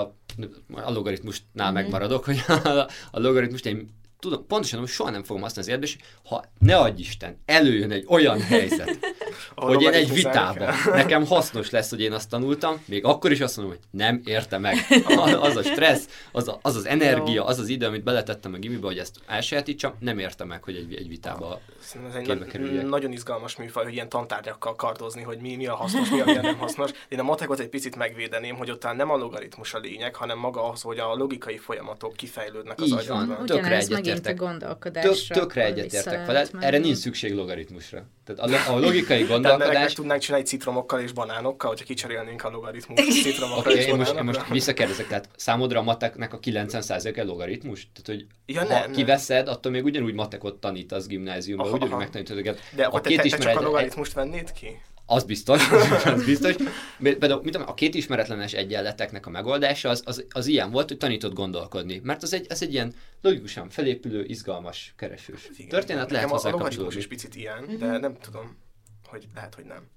a 0.71 0.91
logaritmusnál 0.91 1.65
mm-hmm. 1.65 1.73
megmaradok, 1.73 2.25
hogy 2.25 2.43
a, 2.47 2.87
a 3.11 3.19
logaritmust 3.19 3.65
én 3.65 3.89
tudom, 4.19 4.45
pontosan 4.47 4.79
hogy 4.79 4.87
soha 4.87 5.09
nem 5.09 5.23
fogom 5.23 5.41
használni 5.41 5.69
az 5.69 5.75
érdés, 5.75 5.97
ha 6.23 6.43
ne 6.59 6.77
adj 6.77 7.01
Isten, 7.01 7.37
előjön 7.45 7.91
egy 7.91 8.05
olyan 8.07 8.41
helyzet, 8.41 8.97
hogy 9.55 9.81
én 9.81 9.91
egy 9.91 10.21
kell. 10.21 10.73
nekem 11.01 11.25
hasznos 11.25 11.69
lesz, 11.69 11.89
hogy 11.89 12.01
én 12.01 12.11
azt 12.11 12.29
tanultam, 12.29 12.83
még 12.85 13.05
akkor 13.05 13.31
is 13.31 13.39
azt 13.39 13.57
mondom, 13.57 13.75
hogy 13.75 13.85
nem 13.99 14.21
érte 14.25 14.57
meg. 14.57 14.75
Az 15.41 15.55
a 15.55 15.63
stressz, 15.63 16.07
az 16.31 16.47
a, 16.47 16.59
az, 16.61 16.75
az 16.75 16.85
energia, 16.85 17.45
az 17.45 17.59
az 17.59 17.67
idő, 17.67 17.85
amit 17.85 18.03
beletettem 18.03 18.53
a 18.53 18.57
gimibe, 18.57 18.85
hogy 18.85 18.97
ezt 18.97 19.15
elsajátítsam, 19.27 19.93
nem 19.99 20.19
érte 20.19 20.45
meg, 20.45 20.63
hogy 20.63 20.75
egy, 20.75 20.95
egy 20.95 21.07
vitába 21.07 21.59
Szerintem 21.79 22.41
ez 22.41 22.53
egy 22.53 22.59
na- 22.59 22.81
nagyon 22.81 23.11
izgalmas 23.11 23.55
műfaj, 23.55 23.83
hogy 23.83 23.93
ilyen 23.93 24.09
tantárgyakkal 24.09 24.75
kardozni, 24.75 25.21
hogy 25.21 25.37
mi, 25.37 25.55
mi 25.55 25.67
a 25.67 25.75
hasznos, 25.75 26.09
mi 26.09 26.19
a 26.19 26.25
mi 26.25 26.37
a 26.37 26.41
nem 26.41 26.57
hasznos. 26.57 26.91
Én 27.07 27.19
a 27.19 27.23
matekot 27.23 27.59
egy 27.59 27.67
picit 27.67 27.95
megvédeném, 27.95 28.55
hogy 28.55 28.71
ott 28.71 28.83
nem 28.95 29.11
a 29.11 29.15
logaritmus 29.15 29.73
a 29.73 29.79
lényeg, 29.79 30.15
hanem 30.15 30.37
maga 30.37 30.69
az, 30.69 30.81
hogy 30.81 30.99
a 30.99 31.15
logikai 31.15 31.57
folyamatok 31.57 32.15
kifejlődnek 32.15 32.79
az 32.79 32.87
Így 32.87 32.93
agyadban. 32.93 33.27
van. 33.27 33.45
Tökre 33.45 33.61
Ugyanez 33.61 33.89
megint 33.89 34.25
a 34.25 34.29
egyetértek. 34.29 35.03
Tök, 35.03 35.15
tökre 35.27 35.65
egyetértek 35.65 36.51
erre 36.59 36.77
nincs 36.77 36.97
szükség 36.97 37.33
logaritmusra. 37.33 38.05
Tehát 38.25 38.67
a, 38.67 38.73
a 38.73 38.79
logikai 38.79 39.22
Tehát 39.27 39.41
meg, 39.41 39.43
meg 39.43 39.59
gondolkodás... 39.59 39.93
tudnánk 39.93 40.21
csinálni 40.21 40.45
citromokkal 40.45 40.99
és 40.99 41.11
banánokkal, 41.11 41.69
hogyha 41.69 41.85
kicserélnénk 41.85 42.43
a 42.43 42.49
logaritmus 42.49 42.99
citromokra 43.21 43.71
Oké, 43.71 43.79
és 43.79 43.85
én 43.85 43.95
most, 43.95 44.15
én 44.15 44.23
most 44.23 44.47
visszakérdezek, 44.49 45.07
tehát 45.07 45.29
számodra 45.35 45.79
a 45.79 45.83
mateknek 45.83 46.33
a 46.33 46.39
90%-e 46.39 47.23
logaritmus? 47.23 47.87
Tehát, 47.93 48.21
hogy 48.21 48.27
Ja, 48.45 48.59
ha 48.59 48.67
nem, 48.67 48.91
kiveszed, 48.91 49.47
attól 49.47 49.71
még 49.71 49.83
ugyanúgy 49.83 50.13
matekot 50.13 50.59
tanítasz 50.59 51.07
gimnáziumban, 51.07 51.67
Aha, 51.67 51.75
ugyanúgy 51.75 51.97
megtanítod 51.97 52.37
őket. 52.37 52.59
De 52.75 52.85
a 52.85 53.01
két 53.01 53.21
te, 53.21 53.29
te 53.29 53.37
csak 53.37 53.59
a 53.59 53.61
logaritmust 53.61 54.13
vennéd 54.13 54.51
ki? 54.51 54.81
az 55.05 55.23
biztos, 55.23 55.69
az 56.05 56.25
biztos. 56.25 56.55
Például, 57.01 57.41
mit 57.43 57.51
tudom, 57.51 57.67
a 57.67 57.73
két 57.73 57.95
ismeretlenes 57.95 58.53
egyenleteknek 58.53 59.25
a 59.25 59.29
megoldása 59.29 59.89
az, 59.89 60.01
az, 60.05 60.25
az 60.29 60.47
ilyen 60.47 60.71
volt, 60.71 60.87
hogy 60.87 60.97
tanított 60.97 61.33
gondolkodni. 61.33 62.01
Mert 62.03 62.23
az 62.23 62.33
egy, 62.33 62.45
az 62.49 62.63
egy 62.63 62.73
ilyen 62.73 62.93
logikusan 63.21 63.69
felépülő, 63.69 64.23
izgalmas, 64.23 64.93
keresős 64.97 65.49
Igen. 65.53 65.69
történet, 65.69 66.11
lehet 66.11 66.29
hozzá 66.29 66.49
a 66.49 66.51
logaritmus 66.51 66.95
is 66.95 67.07
picit 67.07 67.35
ilyen, 67.35 67.77
de 67.79 67.97
nem 67.97 68.17
tudom, 68.21 68.57
hogy 69.13 69.27
lehet, 69.35 69.55
hogy 69.55 69.65
nem. 69.65 69.89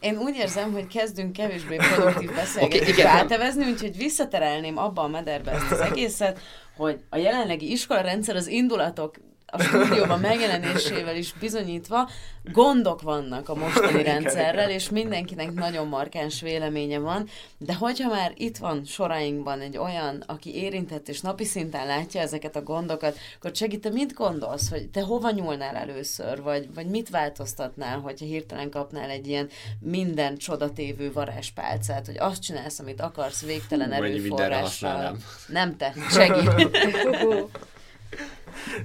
Én 0.00 0.18
úgy 0.18 0.36
érzem, 0.36 0.72
hogy 0.72 0.86
kezdünk 0.86 1.32
kevésbé 1.32 1.76
produktív 1.94 2.34
beszélgetésbe 2.34 2.92
Oké, 2.92 3.00
okay, 3.00 3.20
átevezni, 3.20 3.70
úgyhogy 3.70 3.96
visszaterelném 3.96 4.76
abba 4.76 5.02
a 5.02 5.08
mederbe 5.08 5.50
ezt 5.50 5.70
az 5.70 5.80
egészet, 5.80 6.40
hogy 6.76 7.04
a 7.08 7.16
jelenlegi 7.16 7.70
iskolarendszer 7.70 8.36
az 8.36 8.46
indulatok 8.46 9.16
a 9.50 9.62
stúdióban 9.62 10.20
megjelenésével 10.20 11.16
is 11.16 11.32
bizonyítva, 11.32 12.08
gondok 12.44 13.02
vannak 13.02 13.48
a 13.48 13.54
mostani 13.54 13.98
Igen, 13.98 14.20
rendszerrel, 14.20 14.64
igen. 14.64 14.70
és 14.70 14.90
mindenkinek 14.90 15.52
nagyon 15.52 15.86
markáns 15.86 16.40
véleménye 16.40 16.98
van, 16.98 17.28
de 17.58 17.74
hogyha 17.74 18.08
már 18.08 18.32
itt 18.36 18.56
van 18.56 18.84
sorainkban 18.84 19.60
egy 19.60 19.76
olyan, 19.76 20.24
aki 20.26 20.54
érintett 20.54 21.08
és 21.08 21.20
napi 21.20 21.44
szinten 21.44 21.86
látja 21.86 22.20
ezeket 22.20 22.56
a 22.56 22.62
gondokat, 22.62 23.18
akkor 23.36 23.50
segít, 23.54 23.80
te 23.80 23.90
mit 23.90 24.14
gondolsz, 24.14 24.70
hogy 24.70 24.88
te 24.88 25.02
hova 25.02 25.30
nyúlnál 25.30 25.76
először, 25.76 26.42
vagy, 26.42 26.74
vagy 26.74 26.86
mit 26.86 27.10
változtatnál, 27.10 27.98
hogyha 27.98 28.26
hirtelen 28.26 28.70
kapnál 28.70 29.10
egy 29.10 29.26
ilyen 29.26 29.48
minden 29.80 30.36
csodatévő 30.36 31.12
varázspálcát, 31.12 32.06
hogy 32.06 32.18
azt 32.18 32.42
csinálsz, 32.42 32.78
amit 32.78 33.00
akarsz, 33.00 33.44
végtelen 33.44 33.92
erőforrással. 33.92 35.16
Nem 35.46 35.76
te, 35.76 35.94
segít. 36.10 36.50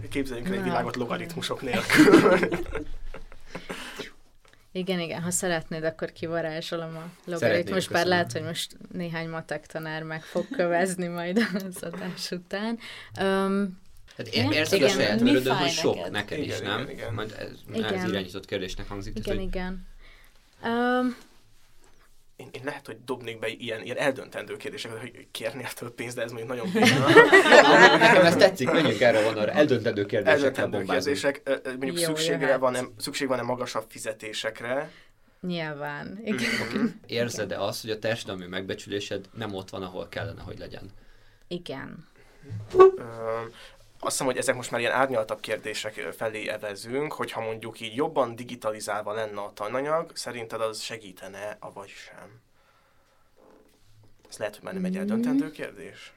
Képzeljünk 0.09 0.47
el 0.47 0.53
egy 0.53 0.63
világot 0.63 0.95
logaritmusok 0.95 1.61
nélkül. 1.61 2.39
Igen, 4.71 4.99
igen, 4.99 5.21
ha 5.21 5.31
szeretnéd, 5.31 5.83
akkor 5.83 6.11
kivarázsolom 6.11 6.95
a 6.97 7.29
logaritmus, 7.29 7.87
bár 7.87 8.05
lehet, 8.05 8.31
hogy 8.31 8.41
most 8.43 8.77
néhány 8.91 9.29
matek 9.29 9.65
tanár 9.65 10.03
meg 10.03 10.23
fog 10.23 10.45
kövezni 10.51 11.07
majd 11.07 11.37
az 11.67 11.83
adás 11.83 12.31
után. 12.31 12.79
Um, 13.21 13.83
Hát 14.17 14.27
én 14.27 14.41
Igen. 14.43 14.51
érzed 14.51 14.81
a 14.81 14.85
Igen. 14.85 14.95
saját 14.97 15.21
Mi 15.21 15.29
örödön, 15.29 15.53
fáj 15.53 15.61
hogy 15.63 15.71
sok 15.71 15.95
neked? 15.95 16.11
neked 16.11 16.39
is, 16.39 16.45
Igen, 16.45 16.61
nem? 16.63 16.79
igen, 16.79 16.91
igen. 16.91 17.13
Majd 17.13 17.35
ez, 17.39 17.49
Igen. 17.73 17.93
ez 17.93 18.09
irányított 18.09 18.45
kérdésnek 18.45 18.87
hangzik. 18.87 19.17
igen, 19.17 19.23
tehát, 19.23 19.39
hogy 19.39 19.47
igen. 19.47 19.87
Um, 20.63 21.15
én, 22.35 22.49
én 22.51 22.61
lehet, 22.63 22.85
hogy 22.85 22.97
dobnék 23.05 23.39
be 23.39 23.47
ilyen, 23.47 23.81
ilyen 23.83 23.97
eldöntendő 23.97 24.57
kérdéseket, 24.57 24.99
hogy 24.99 25.27
kérnél 25.31 25.67
több 25.73 25.91
pénzt, 25.91 26.15
de 26.15 26.21
ez 26.21 26.31
mondjuk 26.31 26.49
nagyon 26.49 26.71
Nekem 27.99 28.25
ez 28.25 28.35
tetszik, 28.35 28.71
menjünk 28.71 29.01
erre 29.01 29.23
van 29.23 29.37
arra. 29.37 29.51
Eldöntendő 29.51 30.05
kérdésekre 30.05 30.45
Eldöntendő 30.45 30.83
kérdések, 30.83 31.41
mondjuk 31.65 31.99
Jó, 31.99 32.05
szükségre 32.05 32.45
jöhet. 32.45 32.59
van-e, 32.59 32.81
szükség 32.97 33.27
van-e 33.27 33.41
magasabb 33.41 33.85
fizetésekre, 33.87 34.91
Nyilván. 35.41 36.19
Igen. 36.23 36.99
Érzed-e 37.05 37.61
azt, 37.61 37.81
hogy 37.81 37.89
a 37.89 37.99
társadalmi 37.99 38.45
megbecsülésed 38.45 39.25
nem 39.33 39.53
ott 39.53 39.69
van, 39.69 39.83
ahol 39.83 40.07
kellene, 40.09 40.41
hogy 40.41 40.57
legyen? 40.59 40.91
Igen. 41.47 42.07
Azt 44.05 44.13
hiszem, 44.13 44.25
hogy 44.25 44.37
ezek 44.37 44.55
most 44.55 44.71
már 44.71 44.79
ilyen 44.79 44.93
árnyaltabb 44.93 45.39
kérdések 45.39 45.93
felé 45.93 46.47
evezünk, 46.47 47.13
hogyha 47.13 47.41
mondjuk 47.41 47.79
így 47.79 47.95
jobban 47.95 48.35
digitalizálva 48.35 49.13
lenne 49.13 49.41
a 49.41 49.51
tananyag, 49.53 50.11
szerinted 50.13 50.61
az 50.61 50.81
segítene, 50.81 51.57
avagy 51.59 51.89
sem? 51.89 52.41
Ez 54.29 54.37
lehet, 54.37 54.55
hogy 54.55 54.63
már 54.63 54.73
nem 54.73 54.85
egy 54.85 54.97
eldöntendő 54.97 55.51
kérdés. 55.51 56.13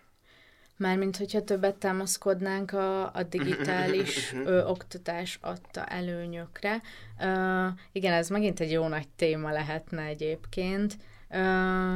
Mármint, 0.77 1.17
hogyha 1.17 1.45
többet 1.45 1.77
támaszkodnánk 1.77 2.73
a, 2.73 3.15
a 3.15 3.23
digitális 3.23 4.33
ö, 4.45 4.65
oktatás 4.65 5.39
adta 5.43 5.85
előnyökre. 5.85 6.83
Ö, 7.21 7.67
igen, 7.93 8.13
ez 8.13 8.29
megint 8.29 8.61
egy 8.61 8.71
jó 8.71 8.89
nagy 8.89 9.09
téma 9.17 9.51
lehetne 9.51 10.03
egyébként. 10.03 10.97
Ö, 11.31 11.95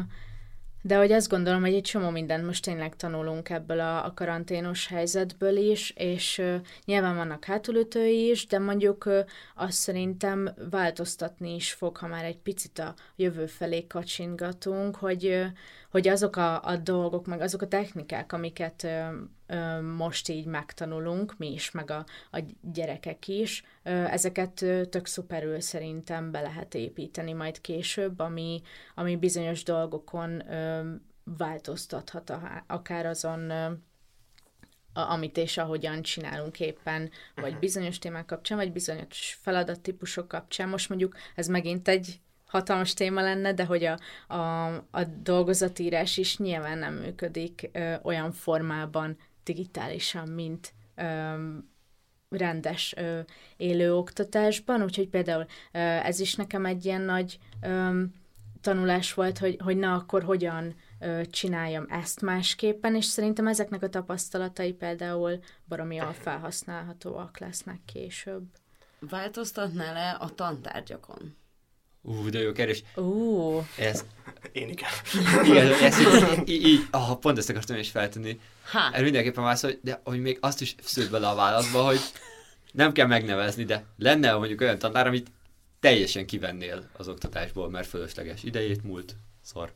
de 0.84 0.96
hogy 0.96 1.12
azt 1.12 1.28
gondolom, 1.28 1.60
hogy 1.60 1.74
egy 1.74 1.82
csomó 1.82 2.10
mindent 2.10 2.46
most 2.46 2.64
tényleg 2.64 2.96
tanulunk 2.96 3.50
ebből 3.50 3.80
a, 3.80 4.04
a 4.04 4.14
karanténos 4.14 4.86
helyzetből 4.86 5.56
is, 5.56 5.90
és 5.90 6.38
ö, 6.38 6.56
nyilván 6.84 7.16
vannak 7.16 7.44
hátulütői 7.44 8.30
is, 8.30 8.46
de 8.46 8.58
mondjuk 8.58 9.04
ö, 9.04 9.20
azt 9.56 9.72
szerintem 9.72 10.54
változtatni 10.70 11.54
is 11.54 11.72
fog, 11.72 11.96
ha 11.96 12.06
már 12.06 12.24
egy 12.24 12.38
picit 12.38 12.78
a 12.78 12.94
jövő 13.16 13.46
felé 13.46 13.86
kacsingatunk, 13.86 14.96
hogy, 14.96 15.26
ö, 15.26 15.44
hogy 15.90 16.08
azok 16.08 16.36
a, 16.36 16.64
a 16.64 16.76
dolgok, 16.76 17.26
meg 17.26 17.40
azok 17.40 17.62
a 17.62 17.68
technikák, 17.68 18.32
amiket 18.32 18.84
ö, 18.84 19.06
most 19.96 20.28
így 20.28 20.46
megtanulunk, 20.46 21.38
mi 21.38 21.52
is, 21.52 21.70
meg 21.70 21.90
a, 21.90 22.04
a 22.30 22.40
gyerekek 22.60 23.28
is, 23.28 23.64
ezeket 23.82 24.64
tök 24.90 25.06
szuperül 25.06 25.60
szerintem 25.60 26.30
be 26.30 26.40
lehet 26.40 26.74
építeni 26.74 27.32
majd 27.32 27.60
később, 27.60 28.18
ami, 28.18 28.62
ami 28.94 29.16
bizonyos 29.16 29.62
dolgokon 29.62 30.42
változtathat 31.24 32.30
a, 32.30 32.64
akár 32.66 33.06
azon 33.06 33.52
amit 34.92 35.36
és 35.36 35.58
ahogyan 35.58 36.02
csinálunk 36.02 36.60
éppen, 36.60 37.10
vagy 37.34 37.58
bizonyos 37.58 37.98
témák 37.98 38.26
kapcsán, 38.26 38.58
vagy 38.58 38.72
bizonyos 38.72 39.38
feladattípusok 39.42 40.28
kapcsán. 40.28 40.68
Most 40.68 40.88
mondjuk 40.88 41.16
ez 41.34 41.46
megint 41.46 41.88
egy 41.88 42.20
hatalmas 42.46 42.94
téma 42.94 43.22
lenne, 43.22 43.54
de 43.54 43.64
hogy 43.64 43.84
a, 43.84 43.98
a, 44.34 44.66
a 44.90 45.04
dolgozatírás 45.22 46.16
is 46.16 46.38
nyilván 46.38 46.78
nem 46.78 46.94
működik 46.94 47.70
ö, 47.72 47.94
olyan 48.02 48.32
formában 48.32 49.18
digitálisan, 49.44 50.28
mint 50.28 50.72
ö, 50.94 51.34
rendes 52.28 52.94
ö, 52.96 53.20
élő 53.56 53.94
oktatásban, 53.94 54.82
úgyhogy 54.82 55.08
például 55.08 55.46
ö, 55.72 55.78
ez 55.78 56.20
is 56.20 56.34
nekem 56.34 56.66
egy 56.66 56.84
ilyen 56.84 57.02
nagy 57.02 57.38
ö, 57.62 58.02
tanulás 58.60 59.14
volt, 59.14 59.38
hogy, 59.38 59.56
hogy 59.64 59.76
na 59.76 59.94
akkor 59.94 60.22
hogyan 60.22 60.74
ö, 61.00 61.20
csináljam 61.30 61.86
ezt 61.88 62.20
másképpen, 62.20 62.94
és 62.94 63.04
szerintem 63.04 63.46
ezeknek 63.46 63.82
a 63.82 63.88
tapasztalatai 63.88 64.72
például 64.72 65.38
baromi 65.68 65.94
jól 65.94 66.12
felhasználhatóak 66.12 67.38
lesznek 67.38 67.80
később. 67.84 68.42
Változtatnál-e 68.98 70.16
a 70.20 70.34
tantárgyakon? 70.34 71.36
Ú, 72.02 72.30
de 72.30 72.38
jó 72.40 72.52
kérdés. 72.52 72.82
Ú, 72.94 73.66
Ez, 73.76 74.04
Én 74.52 74.68
igen. 74.68 74.90
igen, 75.44 75.72
ez 75.72 75.98
így, 76.00 76.48
így, 76.48 76.66
így 76.66 76.86
ah, 76.90 77.18
pont 77.18 77.38
ezt 77.38 77.50
akartam 77.50 77.76
is 77.76 77.90
feltenni. 77.90 78.40
Ha, 78.70 78.90
Erről 78.92 79.02
mindenképpen 79.04 79.42
válaszol, 79.42 79.70
de 79.82 80.00
hogy 80.04 80.20
még 80.20 80.38
azt 80.40 80.60
is 80.60 80.74
szült 80.82 81.10
bele 81.10 81.28
a 81.28 81.34
válaszba, 81.34 81.84
hogy 81.84 82.00
nem 82.72 82.92
kell 82.92 83.06
megnevezni, 83.06 83.64
de 83.64 83.84
lenne 83.98 84.32
mondjuk 84.34 84.60
olyan 84.60 84.78
tanár, 84.78 85.06
amit 85.06 85.30
teljesen 85.80 86.26
kivennél 86.26 86.88
az 86.92 87.08
oktatásból, 87.08 87.70
mert 87.70 87.88
fölösleges 87.88 88.42
idejét 88.42 88.82
múlt 88.82 89.16
szor. 89.42 89.72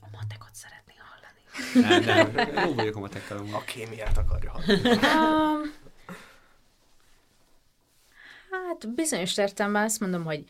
a 0.00 0.06
matekot 0.12 0.50
szeretné 0.52 0.94
hallani. 0.98 2.04
Nem, 2.04 2.32
nem. 2.34 2.66
Jó 2.66 2.74
vagyok 2.74 2.96
a 2.96 3.00
matekkal. 3.00 3.46
A 3.52 3.64
kémiát 3.64 4.18
akarja 4.18 4.50
hallani. 4.50 4.88
Um, 4.88 5.72
hát 8.50 8.94
bizonyos 8.94 9.38
értelemben 9.38 9.84
azt 9.84 10.00
mondom, 10.00 10.24
hogy 10.24 10.44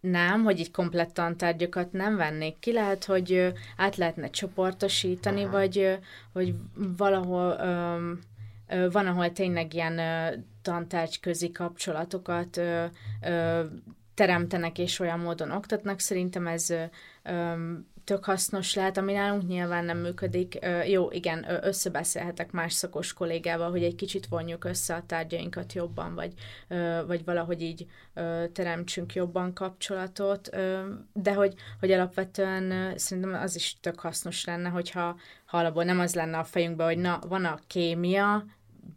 nem, 0.00 0.42
hogy 0.42 0.58
így 0.58 0.70
komplett 0.70 1.12
tantárgyakat 1.12 1.92
nem 1.92 2.16
vennék 2.16 2.58
ki, 2.58 2.72
lehet, 2.72 3.04
hogy 3.04 3.52
át 3.76 3.96
lehetne 3.96 4.30
csoportosítani, 4.30 5.44
vagy, 5.44 5.78
ö, 5.78 5.94
vagy 6.32 6.54
valahol 6.96 7.56
öm, 7.60 8.20
ö, 8.68 8.90
van, 8.90 9.06
ahol 9.06 9.32
tényleg 9.32 9.74
ilyen 9.74 9.98
ö, 9.98 10.34
tantárgyközi 10.62 11.52
kapcsolatokat 11.52 12.56
ö, 12.56 12.84
teremtenek 14.14 14.78
és 14.78 14.98
olyan 14.98 15.18
módon 15.18 15.50
oktatnak. 15.50 15.98
Szerintem 15.98 16.46
ez 16.46 16.70
öm, 17.22 17.86
tök 18.10 18.24
hasznos 18.24 18.74
lehet, 18.74 18.96
ami 18.96 19.12
nálunk 19.12 19.46
nyilván 19.48 19.84
nem 19.84 19.98
működik. 19.98 20.58
Jó, 20.86 21.10
igen, 21.10 21.46
összebeszélhetek 21.62 22.50
más 22.50 22.72
szakos 22.72 23.12
kollégával, 23.12 23.70
hogy 23.70 23.82
egy 23.82 23.94
kicsit 23.94 24.26
vonjuk 24.26 24.64
össze 24.64 24.94
a 24.94 25.02
tárgyainkat 25.06 25.72
jobban, 25.72 26.14
vagy, 26.14 26.32
vagy 27.06 27.24
valahogy 27.24 27.62
így 27.62 27.86
teremtsünk 28.52 29.14
jobban 29.14 29.54
kapcsolatot, 29.54 30.50
de 31.12 31.34
hogy, 31.34 31.54
hogy 31.80 31.90
alapvetően 31.92 32.98
szerintem 32.98 33.34
az 33.34 33.56
is 33.56 33.76
tök 33.80 34.00
hasznos 34.00 34.44
lenne, 34.44 34.68
hogyha 34.68 35.16
ha 35.46 35.58
alapból 35.58 35.84
nem 35.84 36.00
az 36.00 36.14
lenne 36.14 36.38
a 36.38 36.44
fejünkben, 36.44 36.86
hogy 36.86 36.98
na, 36.98 37.18
van 37.28 37.44
a 37.44 37.58
kémia, 37.66 38.44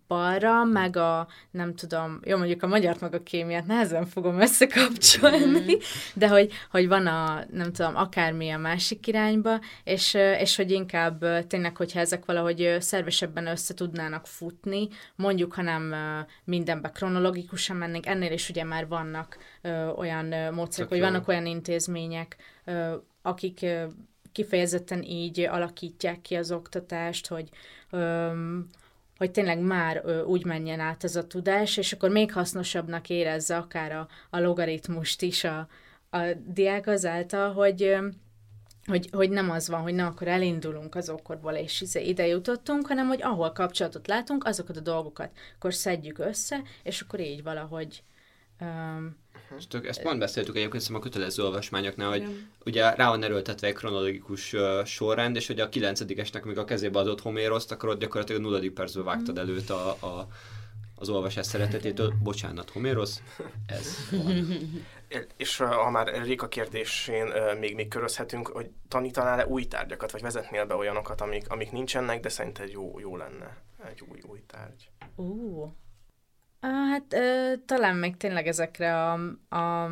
balra, 0.08 0.64
meg 0.64 0.98
a, 0.98 1.28
nem 1.52 1.76
tudom, 1.76 2.20
jó, 2.24 2.38
mondjuk 2.38 2.64
a 2.64 2.68
magyart 2.68 3.02
meg 3.02 3.14
a 3.14 3.24
kémiát 3.24 3.66
nehezen 3.66 4.06
fogom 4.06 4.39
összekapcsolni, 4.39 5.78
de 6.14 6.28
hogy, 6.28 6.52
hogy 6.72 6.88
van 6.88 7.08
a, 7.08 7.46
nem 7.52 7.74
tudom, 7.74 7.96
akármi 7.96 8.50
a 8.50 8.58
másik 8.58 9.08
irányba, 9.08 9.60
és, 9.84 10.14
és 10.14 10.56
hogy 10.56 10.72
inkább 10.72 11.48
tényleg, 11.48 11.78
hogyha 11.78 12.00
ezek 12.00 12.26
valahogy 12.26 12.78
szervesebben 12.80 13.48
össze 13.48 13.74
tudnának 13.74 14.28
futni, 14.28 14.88
mondjuk, 15.16 15.54
ha 15.54 15.62
nem 15.62 15.96
mindenbe 16.44 16.89
kronológikusan 16.89 17.76
mennénk, 17.76 18.06
ennél 18.06 18.32
is 18.32 18.50
ugye 18.50 18.64
már 18.64 18.88
vannak 18.88 19.38
olyan 19.96 20.54
módszerek, 20.54 20.89
hogy 20.89 21.00
vannak 21.00 21.28
olyan 21.28 21.46
intézmények, 21.46 22.36
akik 23.22 23.66
kifejezetten 24.34 25.04
így 25.04 25.39
alakítják 25.39 26.22
ki 26.22 26.36
az 26.36 26.52
oktatást, 26.52 27.28
hogy 27.28 27.50
öm, 27.89 28.70
hogy 29.24 29.32
tényleg 29.32 29.59
már 29.59 30.01
ö, 30.05 30.21
úgy 30.24 30.45
menjen 30.45 30.80
át 30.80 31.03
ez 31.03 31.15
a 31.15 31.28
tudás, 31.28 31.78
és 31.78 31.93
akkor 31.93 32.09
még 32.09 32.32
hasznosabbnak 32.32 33.09
érezze 33.09 33.57
akár 33.57 33.91
a, 33.91 34.07
a 34.30 34.39
logaritmust 34.39 35.21
is 35.21 35.43
a, 35.43 35.67
a 36.09 36.19
diák 36.45 36.88
azáltal, 36.88 37.53
hogy, 37.53 37.84
ö, 37.84 38.07
hogy, 38.86 39.09
hogy 39.11 39.30
nem 39.30 39.49
az 39.49 39.67
van, 39.67 39.82
hogy 39.82 39.93
na, 39.93 40.05
akkor 40.05 40.28
elindulunk 40.28 40.95
az 40.95 41.09
okkorból, 41.09 41.53
és 41.53 41.82
izé 41.82 42.07
ide 42.07 42.28
jutottunk, 42.28 42.88
hanem 42.88 43.07
hogy 43.07 43.21
ahol 43.21 43.51
kapcsolatot 43.51 44.07
látunk, 44.07 44.45
azokat 44.45 44.78
a 44.78 44.82
dolgokat 44.82 45.30
akkor 45.55 45.74
szedjük 45.74 46.19
össze, 46.19 46.61
és 46.84 47.01
akkor 47.01 47.19
így 47.19 47.43
valahogy 47.43 48.03
öm, 48.60 49.18
És 49.58 49.68
tök, 49.68 49.88
ezt 49.88 50.01
pont 50.01 50.20
beszéltük 50.20 50.56
egyébként 50.56 50.82
szerintem 50.84 51.08
a 51.08 51.12
kötelező 51.12 51.43
olvasmányoknál, 51.43 52.10
hogy 52.10 52.22
Igen. 52.22 52.49
ugye 52.66 52.95
rá 52.95 53.10
van 53.10 53.24
erőltetve 53.24 53.68
egy 53.68 53.74
kronológikus 53.74 54.54
uh, 54.54 54.86
sorrend, 54.86 55.36
és 55.36 55.47
hogy 55.47 55.60
a 55.60 55.70
kilencedikesnek 55.70 56.43
még 56.43 56.58
a 56.58 56.66
kezébe 56.66 56.99
adott 56.99 57.22
Homéroszt, 57.22 57.72
akkor 57.72 57.89
ott 57.89 57.99
gyakorlatilag 57.99 58.41
a 58.41 58.43
nulladik 58.43 58.72
percből 58.72 59.04
vágtad 59.04 59.38
előtt 59.38 59.70
a, 59.70 59.89
a, 59.89 60.28
az 60.95 61.10
olvasás 61.10 61.45
szeretetétől. 61.45 62.14
Bocsánat, 62.22 62.70
Homérosz, 62.70 63.22
ez 63.66 63.97
van. 64.12 64.45
És 65.38 65.58
ha 65.58 65.89
már 65.89 66.24
Réka 66.24 66.47
kérdésén 66.47 67.28
még, 67.60 67.76
még 67.76 67.88
körözhetünk, 67.88 68.47
hogy 68.47 68.70
tanítanál-e 68.88 69.47
új 69.47 69.66
tárgyakat, 69.66 70.12
vagy 70.12 70.22
vezetnél 70.22 70.66
be 70.66 70.76
olyanokat, 70.76 71.22
amik, 71.22 71.49
amik 71.49 71.72
nincsenek, 71.72 72.20
de 72.20 72.30
szerinted 72.30 72.72
jó, 72.72 72.99
jó 72.99 73.18
lenne 73.18 73.58
egy 73.89 74.04
új, 74.12 74.20
új 74.28 74.43
tárgy. 74.47 74.89
Á, 74.99 75.06
Hát 76.64 77.14
ö, 77.14 77.53
talán 77.66 77.95
még 77.95 78.18
tényleg 78.18 78.47
ezekre 78.47 79.01
a, 79.01 79.14
a 79.55 79.89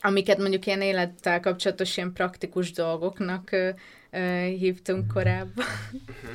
amiket 0.00 0.38
mondjuk 0.38 0.66
ilyen 0.66 0.80
élettel 0.80 1.40
kapcsolatos 1.40 1.96
ilyen 1.96 2.12
praktikus 2.12 2.72
dolgoknak 2.72 3.52
ö, 3.52 3.68
ö, 4.10 4.18
hívtunk 4.44 5.12
korábban. 5.12 5.64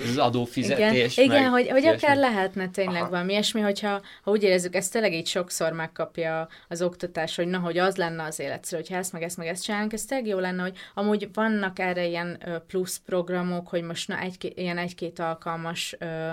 Ez 0.03 0.09
az 0.09 0.17
adófizetés. 0.17 1.17
igen, 1.17 1.29
igen 1.29 1.41
meg 1.41 1.51
hogy, 1.51 1.69
hogy 1.69 1.81
ilyesmi. 1.81 2.05
akár 2.05 2.17
lehetne 2.17 2.69
tényleg 2.69 3.01
Aha. 3.01 3.09
valami 3.09 3.31
ilyesmi, 3.31 3.61
hogyha 3.61 4.01
ha 4.23 4.31
úgy 4.31 4.43
érezzük, 4.43 4.75
ezt 4.75 4.91
tényleg 4.91 5.13
így 5.13 5.27
sokszor 5.27 5.71
megkapja 5.71 6.47
az 6.67 6.81
oktatás, 6.81 7.35
hogy 7.35 7.47
na, 7.47 7.59
hogy 7.59 7.77
az 7.77 7.95
lenne 7.95 8.23
az 8.23 8.39
életszerű, 8.39 8.81
hogyha 8.81 8.97
ezt 8.97 9.13
meg 9.13 9.23
ezt 9.23 9.37
meg 9.37 9.47
ezt 9.47 9.63
csinálunk, 9.63 9.93
ez 9.93 10.05
tényleg 10.05 10.27
jó 10.27 10.39
lenne, 10.39 10.61
hogy 10.61 10.77
amúgy 10.93 11.29
vannak 11.33 11.79
erre 11.79 12.05
ilyen 12.05 12.43
plusz 12.67 13.01
programok, 13.05 13.67
hogy 13.67 13.81
most 13.81 14.07
na 14.07 14.19
egy, 14.19 14.53
ilyen 14.55 14.77
egy-két 14.77 15.19
alkalmas 15.19 15.95
ö, 15.99 16.31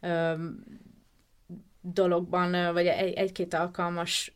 ö, 0.00 0.32
dologban, 1.80 2.72
vagy 2.72 2.86
egy, 2.86 3.12
egy-két 3.12 3.54
alkalmas 3.54 4.32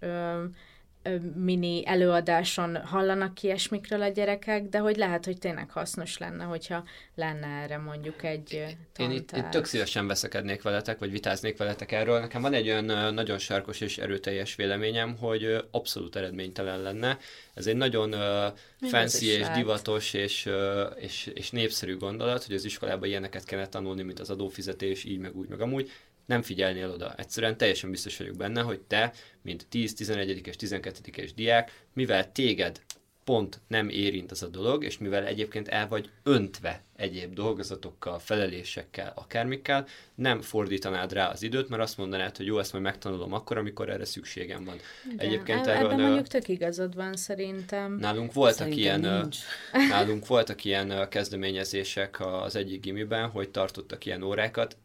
mini 1.34 1.86
előadáson 1.86 2.76
hallanak 2.76 3.42
ilyesmikről 3.42 4.03
a 4.03 4.09
gyerekek, 4.09 4.68
de 4.68 4.78
hogy 4.78 4.97
lehet, 4.97 5.24
hogy 5.24 5.38
tényleg 5.38 5.70
hasznos 5.70 6.18
lenne, 6.18 6.45
hogyha 6.45 6.84
lenne 7.14 7.47
erre 7.47 7.78
mondjuk 7.78 8.22
egy 8.22 8.76
Én 8.97 9.11
itt, 9.11 9.32
itt 9.36 9.51
tök 9.51 9.64
szívesen 9.64 10.07
veszekednék 10.07 10.62
veletek, 10.62 10.99
vagy 10.99 11.11
vitáznék 11.11 11.57
veletek 11.57 11.92
erről. 11.92 12.20
Nekem 12.20 12.42
van 12.42 12.53
egy 12.53 12.68
olyan 12.68 13.14
nagyon 13.14 13.38
sarkos 13.38 13.80
és 13.80 13.99
erőteljes 13.99 14.55
véleményem, 14.55 15.16
hogy 15.16 15.64
abszolút 15.70 16.16
eredménytelen 16.16 16.82
lenne. 16.82 17.18
Ez 17.55 17.66
egy 17.66 17.76
nagyon 17.76 18.14
uh, 18.14 18.88
fancy 18.88 19.26
és 19.26 19.40
lehet. 19.40 19.57
divatos 19.57 20.12
és, 20.12 20.47
uh, 20.47 20.55
és, 20.97 21.30
és 21.34 21.51
népszerű 21.51 21.97
gondolat, 21.97 22.45
hogy 22.45 22.55
az 22.55 22.64
iskolában 22.64 23.09
ilyeneket 23.09 23.45
kellene 23.45 23.68
tanulni, 23.68 24.03
mint 24.03 24.20
az 24.20 24.30
adófizetés, 24.30 25.05
így 25.05 25.18
meg 25.18 25.36
úgy, 25.36 25.49
meg 25.49 25.61
amúgy 25.61 25.90
nem 26.26 26.42
figyelnél 26.42 26.90
oda. 26.90 27.14
Egyszerűen 27.16 27.56
teljesen 27.56 27.90
biztos 27.90 28.16
vagyok 28.16 28.36
benne, 28.36 28.60
hogy 28.60 28.80
te, 28.80 29.12
mint 29.42 29.66
10, 29.68 29.94
11 29.94 30.46
és 30.46 30.56
12 30.56 31.22
es 31.22 31.34
diák, 31.34 31.84
mivel 31.92 32.32
téged 32.32 32.80
pont 33.24 33.60
nem 33.66 33.88
érint 33.88 34.30
az 34.30 34.42
a 34.42 34.48
dolog, 34.48 34.84
és 34.84 34.98
mivel 34.98 35.26
egyébként 35.26 35.68
el 35.68 35.88
vagy 35.88 36.10
öntve 36.22 36.82
egyéb 36.96 37.34
dolgozatokkal, 37.34 38.18
felelésekkel, 38.18 39.12
akármikkel, 39.14 39.86
nem 40.14 40.40
fordítanád 40.40 41.12
rá 41.12 41.30
az 41.30 41.42
időt, 41.42 41.68
mert 41.68 41.82
azt 41.82 41.96
mondanád, 41.96 42.36
hogy 42.36 42.46
jó, 42.46 42.58
ezt 42.58 42.72
majd 42.72 42.84
megtanulom 42.84 43.32
akkor, 43.32 43.58
amikor 43.58 43.88
erre 43.88 44.04
szükségem 44.04 44.64
van. 44.64 44.76
Igen. 45.04 45.26
Egyébként 45.26 45.66
erről, 45.66 45.90
Ebben 45.90 46.04
mondjuk 46.04 46.26
tök 46.26 46.48
igazad 46.48 46.94
van 46.94 47.16
szerintem. 47.16 47.92
Nálunk 47.92 48.32
voltak 48.32 48.56
szerintem 48.56 49.00
ilyen, 49.02 49.20
nincs. 49.20 49.38
nálunk 49.90 50.26
voltak 50.26 50.64
ilyen 50.64 51.08
kezdeményezések 51.08 52.20
az 52.20 52.56
egyik 52.56 52.80
gimiben, 52.80 53.28
hogy 53.28 53.50
tartottak 53.50 54.06
ilyen 54.06 54.22
órákat, 54.22 54.76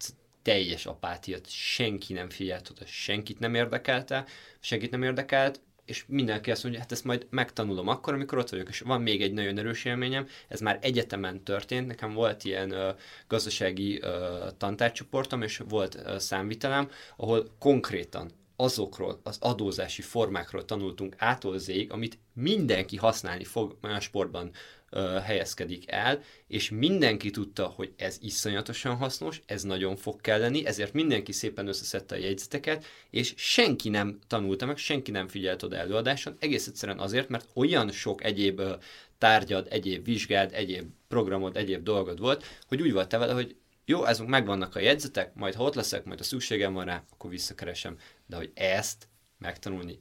teljes 0.42 0.86
apátiát, 0.86 1.50
senki 1.50 2.14
nem 2.14 2.30
figyelt 2.30 2.70
oda, 2.70 2.86
senkit 2.86 3.40
nem 3.40 3.56
érdekelte, 3.56 4.26
senkit 4.60 4.92
nem 4.92 5.04
érdekelt, 5.04 5.62
és 5.90 6.04
mindenki 6.08 6.52
azt 6.52 6.64
mondja, 6.64 6.82
hát 6.82 6.92
ezt 6.92 7.04
majd 7.04 7.28
megtanulom 7.30 7.88
akkor, 7.88 8.14
amikor 8.14 8.38
ott 8.38 8.50
vagyok. 8.50 8.70
És 8.70 8.80
van 8.80 9.02
még 9.02 9.22
egy 9.22 9.34
nagyon 9.34 9.58
erős 9.58 9.86
élményem, 9.86 10.28
ez 10.48 10.60
már 10.60 10.80
egyetemen 10.82 11.44
történt, 11.44 11.88
nekem 11.88 12.14
volt 12.14 12.44
ilyen 12.44 12.72
uh, 12.72 12.96
gazdasági 13.28 13.98
uh, 13.98 14.58
tantárcsoportom, 14.58 15.42
és 15.42 15.62
volt 15.70 15.96
uh, 15.96 16.18
számvitelem, 16.18 16.90
ahol 17.18 17.56
konkrétan 17.60 18.32
azokról 18.56 19.20
az 19.24 19.38
adózási 19.42 20.02
formákról 20.02 20.66
tanultunk 20.66 21.16
ától 21.18 21.56
amit 21.90 22.18
mindenki 22.34 22.98
használni 22.98 23.44
fog 23.44 23.78
a 23.82 24.00
sportban 24.00 24.52
helyezkedik 25.24 25.92
el, 25.92 26.22
és 26.48 26.70
mindenki 26.70 27.30
tudta, 27.30 27.66
hogy 27.66 27.94
ez 27.98 28.18
iszonyatosan 28.22 28.96
hasznos, 28.96 29.42
ez 29.46 29.64
nagyon 29.64 29.96
fog 29.96 30.22
kelleni, 30.22 30.66
ezért 30.66 30.94
mindenki 30.94 31.32
szépen 31.32 31.68
összeszedte 31.68 32.16
a 32.16 32.18
jegyzeteket, 32.18 32.86
és 33.10 33.34
senki 33.38 33.90
nem 33.90 34.20
tanulta 34.28 34.66
meg, 34.66 34.78
senki 34.78 35.12
nem 35.12 35.28
figyelt 35.28 35.64
oda 35.64 35.76
előadáson, 35.76 36.36
egész 36.40 36.68
egyszerűen 36.68 37.00
azért, 37.00 37.30
mert 37.30 37.50
olyan 37.54 37.92
sok 37.92 38.24
egyéb 38.24 38.62
tárgyad, 39.18 39.68
egyéb 39.70 40.06
vizsgád, 40.06 40.54
egyéb 40.54 40.86
programod, 41.08 41.58
egyéb 41.58 41.84
dolgod 41.84 42.20
volt, 42.20 42.46
hogy 42.68 42.82
úgy 42.82 42.94
volt 42.94 43.12
vele, 43.12 43.34
hogy 43.34 43.56
jó, 43.86 44.06
ezek 44.06 44.28
megvannak 44.28 44.76
a 44.76 44.80
jegyzetek, 44.80 45.36
majd 45.36 45.54
ha 45.54 45.64
ott 45.64 45.76
leszek, 45.76 46.04
majd 46.04 46.20
a 46.20 46.24
szükségem 46.24 46.74
van 46.74 46.86
rá, 46.86 47.04
akkor 47.10 47.30
visszakeresem. 47.30 47.98
De 48.26 48.36
hogy 48.36 48.52
ezt 48.54 49.08
megtanulni 49.38 50.00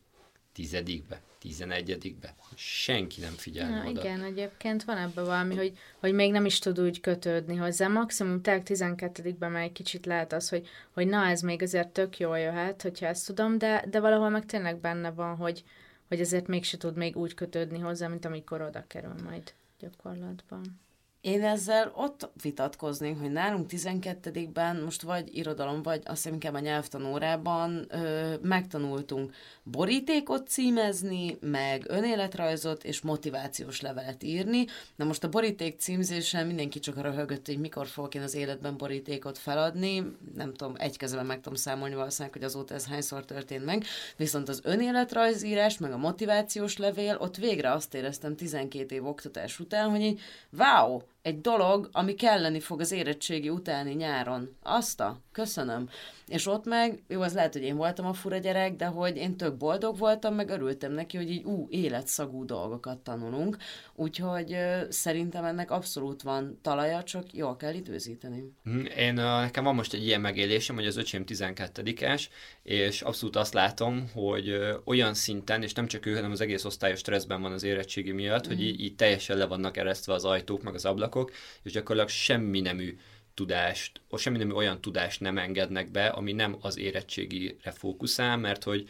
tizedikbe, 0.53 1.22
tizenegyedikbe. 1.49 2.35
Senki 2.55 3.21
nem 3.21 3.33
figyel 3.33 3.71
Na, 3.71 3.89
oda. 3.89 4.01
Igen, 4.01 4.23
egyébként 4.23 4.85
van 4.85 4.97
ebben 4.97 5.25
valami, 5.25 5.57
hogy, 5.57 5.79
hogy 5.99 6.13
még 6.13 6.33
nem 6.33 6.45
is 6.45 6.59
tud 6.59 6.81
úgy 6.81 7.01
kötődni 7.01 7.57
hozzá. 7.57 7.89
Maximum 7.89 8.43
tényleg 8.43 8.63
tizenkettedikben 8.63 9.51
már 9.51 9.63
egy 9.63 9.73
kicsit 9.73 10.07
lehet 10.07 10.33
az, 10.33 10.49
hogy, 10.49 10.69
hogy 10.91 11.07
na, 11.07 11.27
ez 11.27 11.41
még 11.41 11.63
azért 11.63 11.89
tök 11.89 12.19
jól 12.19 12.39
jöhet, 12.39 12.83
hogyha 12.83 13.07
ezt 13.07 13.27
tudom, 13.27 13.59
de, 13.59 13.85
de 13.91 14.01
valahol 14.01 14.29
meg 14.29 14.47
tényleg 14.47 14.81
benne 14.81 15.11
van, 15.11 15.37
hogy, 15.37 15.65
hogy 16.09 16.21
ezért 16.21 16.47
mégse 16.47 16.77
tud 16.77 16.97
még 16.97 17.17
úgy 17.17 17.35
kötődni 17.35 17.79
hozzá, 17.79 18.09
mint 18.09 18.25
amikor 18.25 18.61
oda 18.61 18.85
kerül 18.87 19.15
majd 19.25 19.53
gyakorlatban. 19.79 20.81
Én 21.21 21.45
ezzel 21.45 21.93
ott 21.97 22.31
vitatkoznék, 22.43 23.19
hogy 23.19 23.33
nálunk 23.33 23.66
12-ben 23.71 24.77
most 24.77 25.03
vagy 25.03 25.37
irodalom, 25.37 25.83
vagy 25.83 26.01
azt 26.05 26.16
hiszem 26.16 26.33
inkább 26.33 26.55
a 26.55 26.59
nyelvtanórában 26.59 27.87
ö, 27.89 28.35
megtanultunk 28.43 29.35
borítékot 29.62 30.49
címezni, 30.49 31.39
meg 31.41 31.85
önéletrajzot 31.87 32.85
és 32.85 33.01
motivációs 33.01 33.81
levelet 33.81 34.23
írni. 34.23 34.66
Na 34.97 35.05
most 35.05 35.25
a 35.25 35.29
boríték 35.29 35.79
címzésen 35.79 36.47
mindenki 36.47 36.79
csak 36.79 36.97
arra 36.97 37.12
hölgött, 37.12 37.47
hogy 37.47 37.59
mikor 37.59 37.87
fogok 37.87 38.14
én 38.14 38.23
az 38.23 38.35
életben 38.35 38.77
borítékot 38.77 39.39
feladni. 39.39 40.16
Nem 40.35 40.55
tudom, 40.55 40.75
egy 40.77 40.97
kezben 40.97 41.27
meg 41.27 41.41
tudom 41.41 41.59
számolni 41.59 41.95
valószínűleg, 41.95 42.33
hogy 42.33 42.45
azóta 42.45 42.75
ez 42.75 42.87
hányszor 42.87 43.25
történt 43.25 43.64
meg. 43.64 43.85
Viszont 44.16 44.49
az 44.49 44.61
önéletrajzírás, 44.64 45.79
meg 45.79 45.93
a 45.93 45.97
motivációs 45.97 46.77
levél, 46.77 47.16
ott 47.21 47.37
végre 47.37 47.73
azt 47.73 47.95
éreztem 47.95 48.37
12 48.37 48.95
év 48.95 49.07
oktatás 49.07 49.61
után, 49.61 49.91
hogy 49.91 50.01
így, 50.01 50.21
wow, 50.59 51.01
egy 51.29 51.41
dolog, 51.41 51.89
ami 51.93 52.14
kelleni 52.14 52.61
fog 52.61 52.81
az 52.81 52.93
érettségi 52.93 53.49
utáni 53.49 53.93
nyáron. 53.93 54.57
Azt 54.62 55.01
a, 55.01 55.18
köszönöm. 55.33 55.89
És 56.29 56.47
ott 56.47 56.64
meg, 56.64 57.03
jó, 57.09 57.20
az 57.20 57.35
lehet, 57.35 57.53
hogy 57.53 57.62
én 57.62 57.76
voltam 57.76 58.07
a 58.07 58.12
fura 58.12 58.39
gyerek, 58.39 58.76
de 58.76 58.87
hogy 58.87 59.16
én 59.16 59.37
tök 59.37 59.57
boldog 59.57 59.99
voltam, 59.99 60.35
meg 60.35 60.49
örültem 60.49 60.93
neki, 60.93 61.16
hogy 61.16 61.31
így 61.31 61.45
ú, 61.45 61.66
életszagú 61.70 62.45
dolgokat 62.45 62.99
tanulunk. 62.99 63.57
Úgyhogy 63.95 64.53
ö, 64.53 64.81
szerintem 64.89 65.45
ennek 65.45 65.70
abszolút 65.70 66.22
van 66.22 66.59
talaja, 66.62 67.03
csak 67.03 67.33
jól 67.33 67.57
kell 67.57 67.74
időzíteni. 67.74 68.53
Mhm, 68.62 68.85
én, 68.85 69.14
nekem 69.14 69.64
van 69.64 69.74
most 69.74 69.95
egy 69.95 70.07
ilyen 70.07 70.20
megélésem, 70.20 70.74
hogy 70.74 70.87
az 70.87 70.97
öcsém 70.97 71.24
12-es, 71.26 72.24
és 72.62 73.03
abszolút 73.03 73.37
azt 73.37 73.55
látom, 73.55 74.11
hogy 74.12 74.59
olyan 74.85 75.14
szinten, 75.14 75.62
és 75.62 75.72
nem 75.72 75.87
csak 75.87 76.07
ő, 76.07 76.14
hanem 76.14 76.31
az 76.31 76.41
egész 76.41 76.64
osztályos 76.64 76.99
stresszben 76.99 77.43
van 77.43 77.53
az 77.53 77.62
érettségi 77.62 78.12
miatt, 78.12 78.47
mm. 78.47 78.51
hogy 78.51 78.62
így, 78.62 78.81
így 78.81 78.95
teljesen 78.95 79.37
le 79.37 79.47
vannak 79.47 79.76
eresztve 79.76 80.12
az 80.12 80.24
ajtók, 80.24 80.62
meg 80.62 80.74
az 80.74 80.85
ablakok, 80.85 81.31
és 81.62 81.72
gyakorlatilag 81.72 82.09
semmi 82.09 82.61
nemű 82.61 82.99
tudást, 83.39 84.01
semmi 84.16 84.39
nem 84.39 84.55
olyan 84.55 84.80
tudást 84.80 85.20
nem 85.20 85.39
engednek 85.39 85.91
be, 85.91 86.07
ami 86.07 86.32
nem 86.32 86.57
az 86.61 86.78
érettségire 86.78 87.70
fókuszál, 87.70 88.36
mert 88.36 88.64
hogy 88.64 88.89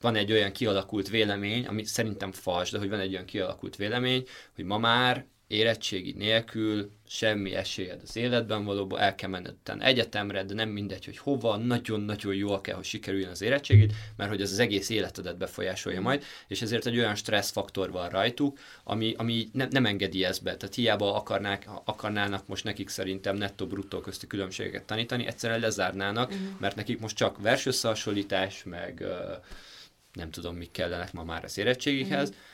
van 0.00 0.16
egy 0.16 0.32
olyan 0.32 0.52
kialakult 0.52 1.08
vélemény, 1.08 1.66
ami 1.66 1.84
szerintem 1.84 2.32
fals, 2.32 2.70
de 2.70 2.78
hogy 2.78 2.88
van 2.88 3.00
egy 3.00 3.12
olyan 3.12 3.24
kialakult 3.24 3.76
vélemény, 3.76 4.24
hogy 4.54 4.64
ma 4.64 4.78
már 4.78 5.26
érettségi 5.50 6.12
nélkül 6.12 6.90
semmi 7.06 7.54
esélyed 7.54 8.00
az 8.02 8.16
életben 8.16 8.64
valóban, 8.64 9.00
el 9.00 9.14
kell 9.14 9.28
menned 9.28 9.54
egyetemre, 9.78 10.44
de 10.44 10.54
nem 10.54 10.68
mindegy, 10.68 11.04
hogy 11.04 11.18
hova, 11.18 11.56
nagyon-nagyon 11.56 12.34
jól 12.34 12.60
kell, 12.60 12.74
hogy 12.74 12.84
sikerüljön 12.84 13.30
az 13.30 13.42
érettségid, 13.42 13.92
mert 14.16 14.30
hogy 14.30 14.42
az 14.42 14.52
az 14.52 14.58
egész 14.58 14.88
életedet 14.88 15.36
befolyásolja 15.36 16.00
majd, 16.00 16.24
és 16.48 16.62
ezért 16.62 16.86
egy 16.86 16.98
olyan 16.98 17.14
stresszfaktor 17.14 17.90
van 17.90 18.08
rajtuk, 18.08 18.58
ami, 18.84 19.14
ami 19.16 19.48
ne, 19.52 19.66
nem 19.70 19.86
engedi 19.86 20.24
ezt 20.24 20.42
be. 20.42 20.56
Tehát 20.56 20.74
hiába 20.74 21.14
akarnák, 21.14 21.68
akarnának 21.84 22.46
most 22.46 22.64
nekik 22.64 22.88
szerintem 22.88 23.36
nettó-bruttó 23.36 24.00
közti 24.00 24.26
különbségeket 24.26 24.84
tanítani, 24.84 25.26
egyszerűen 25.26 25.60
lezárnának, 25.60 26.30
uh-huh. 26.30 26.46
mert 26.58 26.76
nekik 26.76 27.00
most 27.00 27.16
csak 27.16 27.40
versösszehasonlítás, 27.40 28.64
meg 28.64 29.04
nem 30.12 30.30
tudom, 30.30 30.56
mik 30.56 30.70
kellenek 30.70 31.12
ma 31.12 31.24
már 31.24 31.44
az 31.44 31.58
érettségikhez, 31.58 32.28
uh-huh 32.28 32.44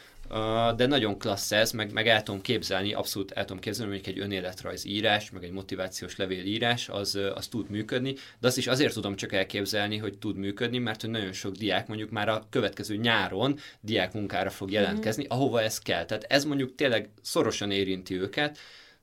de 0.76 0.86
nagyon 0.86 1.18
klassz 1.18 1.52
ez, 1.52 1.72
meg, 1.72 1.92
meg 1.92 2.08
el 2.08 2.22
tudom 2.22 2.40
képzelni, 2.40 2.92
abszolút 2.92 3.30
el 3.30 3.44
tudom 3.44 3.62
képzelni, 3.62 3.92
hogy 3.92 4.08
egy 4.08 4.18
önéletrajz 4.18 4.84
írás, 4.84 5.30
meg 5.30 5.44
egy 5.44 5.50
motivációs 5.50 6.16
levél 6.16 6.44
írás, 6.44 6.88
az, 6.88 7.18
az 7.34 7.46
tud 7.46 7.70
működni, 7.70 8.14
de 8.38 8.46
azt 8.46 8.58
is 8.58 8.66
azért 8.66 8.92
tudom 8.92 9.16
csak 9.16 9.32
elképzelni, 9.32 9.96
hogy 9.96 10.18
tud 10.18 10.36
működni, 10.36 10.78
mert 10.78 11.00
hogy 11.00 11.10
nagyon 11.10 11.32
sok 11.32 11.54
diák 11.54 11.86
mondjuk 11.86 12.10
már 12.10 12.28
a 12.28 12.46
következő 12.50 12.96
nyáron 12.96 13.58
diák 13.80 14.12
munkára 14.12 14.50
fog 14.50 14.68
mhm. 14.68 14.76
jelentkezni, 14.76 15.22
mm-hmm. 15.22 15.38
ahova 15.38 15.62
ez 15.62 15.78
kell. 15.78 16.04
Tehát 16.04 16.24
ez 16.28 16.44
mondjuk 16.44 16.74
tényleg 16.74 17.08
szorosan 17.22 17.70
érinti 17.70 18.20
őket, 18.20 18.58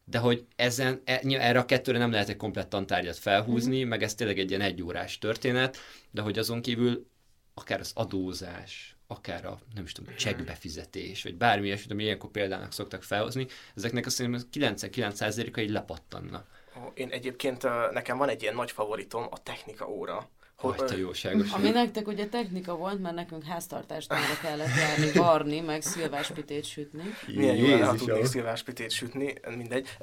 de 0.06 0.18
hogy 0.18 0.46
ezen, 0.56 1.02
e, 1.06 1.22
erre 1.24 1.60
a 1.60 1.66
kettőre 1.66 1.98
nem 1.98 2.12
lehet 2.12 2.30
egy 2.30 2.36
komplett 2.36 2.70
tantárgyat 2.70 3.18
felhúzni, 3.18 3.80
mm-hmm. 3.80 3.88
meg 3.88 4.04
ez 4.04 4.16
tényleg 4.16 4.40
egy 4.40 4.50
ilyen 4.50 4.62
egyórás 4.62 5.18
történet, 5.18 5.78
de 6.12 6.22
hogy 6.22 6.38
azon 6.38 6.62
kívül 6.62 7.12
akár 7.54 7.80
az 7.80 7.92
adózás, 7.96 8.93
akár 9.14 9.46
a, 9.46 9.60
nem 9.76 9.84
is 9.84 9.92
tudom, 9.92 10.16
csekkbefizetés, 10.16 11.24
vagy 11.24 11.36
bármi 11.36 11.66
ilyesmit, 11.66 11.92
ami 11.92 12.04
ilyenkor 12.04 12.30
példának 12.30 12.72
szoktak 12.72 13.04
felhozni, 13.04 13.48
ezeknek 13.76 14.06
azt 14.06 14.18
hiszem 14.18 14.48
99%-a 14.52 15.60
így 15.60 15.70
lepattanna. 15.70 16.46
Én 16.94 17.10
egyébként 17.10 17.64
nekem 17.92 18.18
van 18.18 18.30
egy 18.30 18.42
ilyen 18.42 18.56
nagy 18.56 18.72
favoritom, 18.72 19.28
a 19.32 19.44
technika 19.44 19.90
óra 19.90 20.30
te 20.72 20.98
jóságos. 20.98 21.52
Ami 21.52 21.70
nektek 21.70 22.08
ugye 22.08 22.28
technika 22.28 22.76
volt, 22.76 23.02
mert 23.02 23.16
nekünk 23.16 23.44
háztartást 23.44 24.14
kellett 24.42 24.76
járni, 24.78 25.12
varni, 25.12 25.60
meg 25.60 25.82
szilváspitét 25.82 26.66
sütni. 26.66 27.04
Milyen 27.28 27.56
jó 27.56 27.68
lenne, 27.68 27.86
ha 27.86 27.96
tudnék 27.96 28.26
szilváspitét 28.26 28.92
sütni, 28.92 29.34
mindegy. 29.56 29.98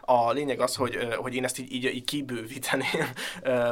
A 0.00 0.32
lényeg 0.32 0.60
az, 0.60 0.74
hogy, 0.74 1.08
hogy 1.16 1.34
én 1.34 1.44
ezt 1.44 1.58
így, 1.58 1.72
így, 1.72 1.84
így 1.84 2.04
kibővíteném, 2.04 3.08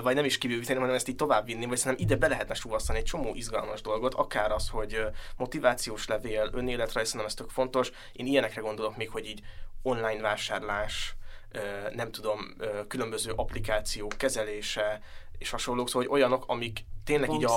vagy 0.03 0.15
nem 0.15 0.25
is 0.25 0.39
kibővíteném, 0.39 0.81
hanem 0.81 0.97
ezt 0.97 1.09
így 1.09 1.17
továbbvinném, 1.17 1.69
vagy 1.69 1.79
szerintem 1.79 2.07
ide 2.07 2.17
be 2.17 2.29
lehetne 2.29 2.55
suvasztani 2.55 2.99
egy 2.99 3.05
csomó 3.05 3.35
izgalmas 3.35 3.81
dolgot, 3.81 4.15
akár 4.15 4.53
az, 4.53 4.69
hogy 4.69 5.05
motivációs 5.37 6.07
levél, 6.07 6.51
önéletre, 6.53 7.05
szerintem 7.05 7.27
ez 7.27 7.35
tök 7.35 7.51
fontos. 7.51 7.91
Én 8.13 8.27
ilyenekre 8.27 8.61
gondolok 8.61 8.97
még, 8.97 9.11
hogy 9.11 9.27
így 9.27 9.41
online 9.83 10.21
vásárlás, 10.21 11.15
nem 11.95 12.11
tudom, 12.11 12.57
különböző 12.89 13.33
applikációk 13.37 14.15
kezelése, 14.17 15.01
és 15.43 15.51
hasonlók, 15.51 15.89
szóval 15.89 16.09
hogy 16.09 16.17
olyanok, 16.17 16.45
amik 16.47 16.85
tényleg 17.05 17.33
így 17.33 17.45
a... 17.45 17.49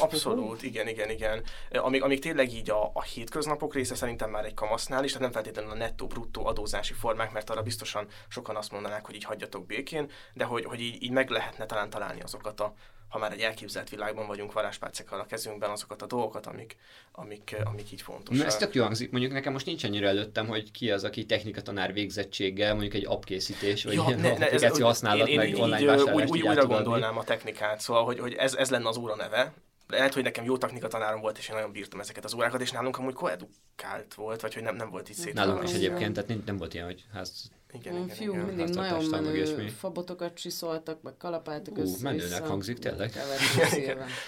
Abszolút, 0.00 0.62
igen, 0.62 0.88
igen, 0.88 1.10
igen. 1.10 1.42
Amik, 1.70 2.02
amik 2.02 2.20
tényleg 2.20 2.52
így 2.52 2.70
a, 2.70 2.90
a 2.94 3.02
hétköznapok 3.02 3.74
része 3.74 3.94
szerintem 3.94 4.30
már 4.30 4.44
egy 4.44 4.54
kamasznál 4.54 5.04
is, 5.04 5.12
tehát 5.12 5.22
nem 5.22 5.42
feltétlenül 5.42 5.70
a 5.70 5.84
nettó-bruttó 5.84 6.46
adózási 6.46 6.92
formák, 6.92 7.32
mert 7.32 7.50
arra 7.50 7.62
biztosan 7.62 8.06
sokan 8.28 8.56
azt 8.56 8.72
mondanák, 8.72 9.06
hogy 9.06 9.14
így 9.14 9.24
hagyjatok 9.24 9.66
békén, 9.66 10.10
de 10.32 10.44
hogy, 10.44 10.64
hogy 10.64 10.80
így, 10.80 11.02
így 11.02 11.10
meg 11.10 11.30
lehetne 11.30 11.66
talán 11.66 11.90
találni 11.90 12.20
azokat 12.20 12.60
a, 12.60 12.74
ha 13.08 13.18
már 13.18 13.32
egy 13.32 13.40
elképzelt 13.40 13.88
világban 13.88 14.26
vagyunk 14.26 14.52
varázspálcekkal 14.52 15.20
a 15.20 15.26
kezünkben, 15.26 15.70
azokat 15.70 16.02
a 16.02 16.06
dolgokat, 16.06 16.46
amik, 16.46 16.76
amik, 17.12 17.56
amik 17.64 17.92
így 17.92 18.02
fontosak. 18.02 18.46
Ez 18.46 18.56
tök 18.56 18.74
jó 18.74 18.82
hangzik. 18.82 19.10
Mondjuk 19.10 19.32
nekem 19.32 19.52
most 19.52 19.66
nincs 19.66 19.84
annyira 19.84 20.06
előttem, 20.06 20.46
hogy 20.46 20.70
ki 20.70 20.90
az, 20.90 21.04
aki 21.04 21.26
technikatanár 21.26 21.92
végzettséggel, 21.92 22.72
mondjuk 22.72 22.94
egy 22.94 23.06
appkészítés, 23.06 23.84
vagy 23.84 23.94
ja, 23.94 24.04
ilyen 24.06 24.20
ne, 24.20 24.38
ne, 24.38 24.50
ez, 24.50 24.80
használat, 24.80 25.26
én, 25.26 25.32
én 25.32 25.38
meg 25.38 25.48
így, 25.48 25.60
online 25.60 25.94
így, 25.94 26.10
úgy, 26.10 26.30
úgy, 26.30 26.42
újra 26.42 26.66
gondolnám 26.66 27.18
a 27.18 27.24
technikát, 27.24 27.80
szóval, 27.80 28.04
hogy, 28.04 28.18
hogy 28.18 28.32
ez, 28.32 28.54
ez 28.54 28.70
lenne 28.70 28.88
az 28.88 28.96
óra 28.96 29.16
neve, 29.16 29.52
lehet, 29.88 30.14
hogy 30.14 30.22
nekem 30.22 30.44
jó 30.44 30.58
technika 30.58 30.88
tanárom 30.88 31.20
volt, 31.20 31.38
és 31.38 31.48
én 31.48 31.54
nagyon 31.54 31.72
bírtam 31.72 32.00
ezeket 32.00 32.24
az 32.24 32.34
órákat, 32.34 32.60
és 32.60 32.70
nálunk 32.70 32.98
amúgy 32.98 33.14
koedukált 33.14 34.14
volt, 34.14 34.40
vagy 34.40 34.54
hogy 34.54 34.62
nem, 34.62 34.76
nem 34.76 34.90
volt 34.90 35.08
így 35.08 35.16
szét. 35.16 35.34
Nálunk 35.34 35.62
is 35.62 35.72
egyébként, 35.72 36.12
tehát 36.12 36.28
nem, 36.28 36.42
nem 36.46 36.56
volt 36.56 36.74
ilyen, 36.74 36.86
hogy 36.86 37.04
ház 37.12 37.50
igen, 37.72 37.94
igen, 37.94 38.08
fiú 38.08 38.32
igen. 38.32 38.44
mindig 38.44 38.74
nagyon 38.74 39.04
menő 39.04 39.68
fabotokat 39.68 40.34
csiszoltak, 40.34 41.02
meg 41.02 41.16
kalapáltak 41.16 41.78
Ú, 41.78 41.80
össze 41.80 42.02
menőnek 42.02 42.46
hangzik 42.46 42.78
tényleg. 42.78 43.12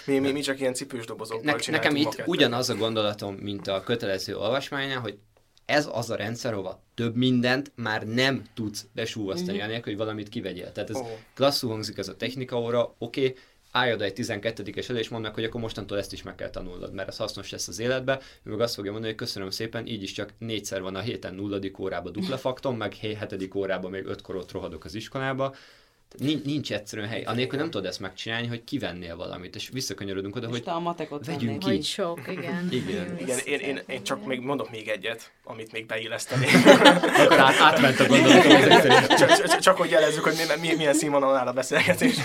mi, 0.05 0.19
mi, 0.19 0.31
mi 0.31 0.39
csak 0.39 0.59
ilyen 0.59 0.73
cipős 0.73 1.05
dobozokkal 1.05 1.59
ne, 1.65 1.71
Nekem 1.71 1.95
itt 1.95 2.23
ugyanaz 2.25 2.69
a 2.69 2.75
gondolatom, 2.75 3.35
mint 3.35 3.67
a 3.67 3.83
kötelező 3.83 4.37
olvasmánynál, 4.37 4.99
hogy 4.99 5.17
ez 5.65 5.89
az 5.91 6.09
a 6.09 6.15
rendszer, 6.15 6.53
ahova 6.53 6.83
több 6.95 7.15
mindent 7.15 7.71
már 7.75 8.07
nem 8.07 8.43
tudsz 8.53 8.85
besúvasztani, 8.93 9.57
mm-hmm. 9.57 9.65
anélkül, 9.65 9.93
hogy 9.93 10.01
valamit 10.01 10.29
kivegyél. 10.29 10.71
Tehát 10.71 10.89
ez 10.89 10.95
oh. 10.95 11.07
klasszul 11.33 11.69
hangzik 11.69 11.97
ez 11.97 12.07
a 12.07 12.15
technika 12.15 12.59
óra, 12.59 12.95
oké, 12.97 13.27
okay, 13.27 13.37
állj 13.71 13.93
oda 13.93 14.03
egy 14.03 14.13
12-es 14.15 14.89
elé, 14.89 14.99
és 14.99 15.09
mondnak, 15.09 15.33
hogy 15.33 15.43
akkor 15.43 15.61
mostantól 15.61 15.97
ezt 15.97 16.13
is 16.13 16.23
meg 16.23 16.35
kell 16.35 16.49
tanulnod, 16.49 16.93
mert 16.93 17.07
ez 17.07 17.17
hasznos 17.17 17.51
lesz 17.51 17.67
az 17.67 17.79
életbe. 17.79 18.19
Ő 18.43 18.51
meg 18.51 18.59
azt 18.59 18.75
fogja 18.75 18.91
mondani, 18.91 19.13
hogy 19.13 19.21
köszönöm 19.21 19.49
szépen, 19.49 19.87
így 19.87 20.03
is 20.03 20.11
csak 20.11 20.33
négyszer 20.37 20.81
van 20.81 20.95
a 20.95 20.99
héten 20.99 21.33
nulladik 21.33 21.79
órában 21.79 22.11
dupla 22.11 22.37
faktom, 22.37 22.77
meg 22.77 22.95
hetedik 22.95 23.55
órában 23.55 23.91
még 23.91 24.05
ötkor 24.05 24.35
ott 24.35 24.51
rohadok 24.51 24.85
az 24.85 24.95
iskolába, 24.95 25.55
Nincs, 26.17 26.43
nincs 26.43 26.71
egyszerűen 26.73 27.07
hely. 27.07 27.23
Anélkül 27.23 27.59
nem 27.59 27.69
tudod 27.69 27.85
ezt 27.85 27.99
megcsinálni, 27.99 28.47
hogy 28.47 28.63
kivennél 28.63 29.15
valamit, 29.15 29.55
és 29.55 29.69
visszakanyarodunk 29.73 30.35
oda, 30.35 30.45
és 30.45 30.51
hogy 30.51 30.63
te 30.63 30.71
a 30.71 30.79
matekot 30.79 31.25
vegyünk 31.25 31.59
ki. 31.59 31.69
Hogy 31.69 31.83
sok, 31.83 32.19
igen. 32.27 32.67
igen. 32.71 33.17
igen 33.19 33.37
én, 33.45 33.59
én, 33.59 33.81
én, 33.87 34.03
csak 34.03 34.25
még 34.25 34.39
mondok 34.39 34.71
még 34.71 34.87
egyet, 34.87 35.31
amit 35.43 35.71
még 35.71 35.85
beillesztenék. 35.85 36.49
Akkor 37.19 37.39
át, 37.39 37.59
átment 37.59 37.99
a 37.99 38.05
gondolatom. 38.05 39.17
csak, 39.17 39.29
csak, 39.29 39.59
csak, 39.59 39.77
hogy 39.77 39.89
jelezzük, 39.89 40.23
hogy 40.23 40.35
mi, 40.61 40.75
milyen 40.75 40.93
színvonalon 40.93 41.35
áll 41.35 41.47
a 41.47 41.53
beszélgetés. 41.53 42.15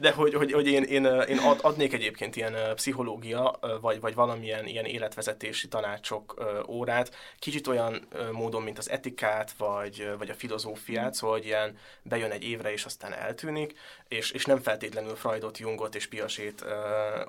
De 0.00 0.10
hogy, 0.10 0.34
hogy, 0.34 0.52
hogy 0.52 0.66
én, 0.66 0.82
én, 0.82 1.04
én 1.04 1.38
ad, 1.38 1.58
adnék 1.62 1.92
egyébként 1.92 2.36
ilyen 2.36 2.54
pszichológia, 2.74 3.58
vagy, 3.80 4.00
vagy 4.00 4.14
valamilyen 4.14 4.66
ilyen 4.66 4.84
életvezetési 4.84 5.68
tanácsok 5.68 6.44
órát, 6.68 7.14
kicsit 7.38 7.66
olyan 7.66 8.08
módon, 8.32 8.62
mint 8.62 8.78
az 8.78 8.90
etikát, 8.90 9.52
vagy, 9.58 10.10
vagy 10.18 10.30
a 10.30 10.34
filozófiát, 10.34 11.14
szóval 11.14 11.36
hogy 11.36 11.46
ilyen 11.46 11.76
bejön 12.02 12.30
egy 12.30 12.41
egy 12.42 12.48
évre, 12.48 12.72
és 12.72 12.84
aztán 12.84 13.12
eltűnik, 13.12 13.74
és, 14.08 14.30
és 14.30 14.44
nem 14.44 14.60
feltétlenül 14.60 15.14
Freudot, 15.14 15.58
Jungot 15.58 15.94
és 15.94 16.06
Piaget 16.06 16.62
ö, 16.62 16.74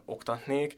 oktatnék, 0.06 0.76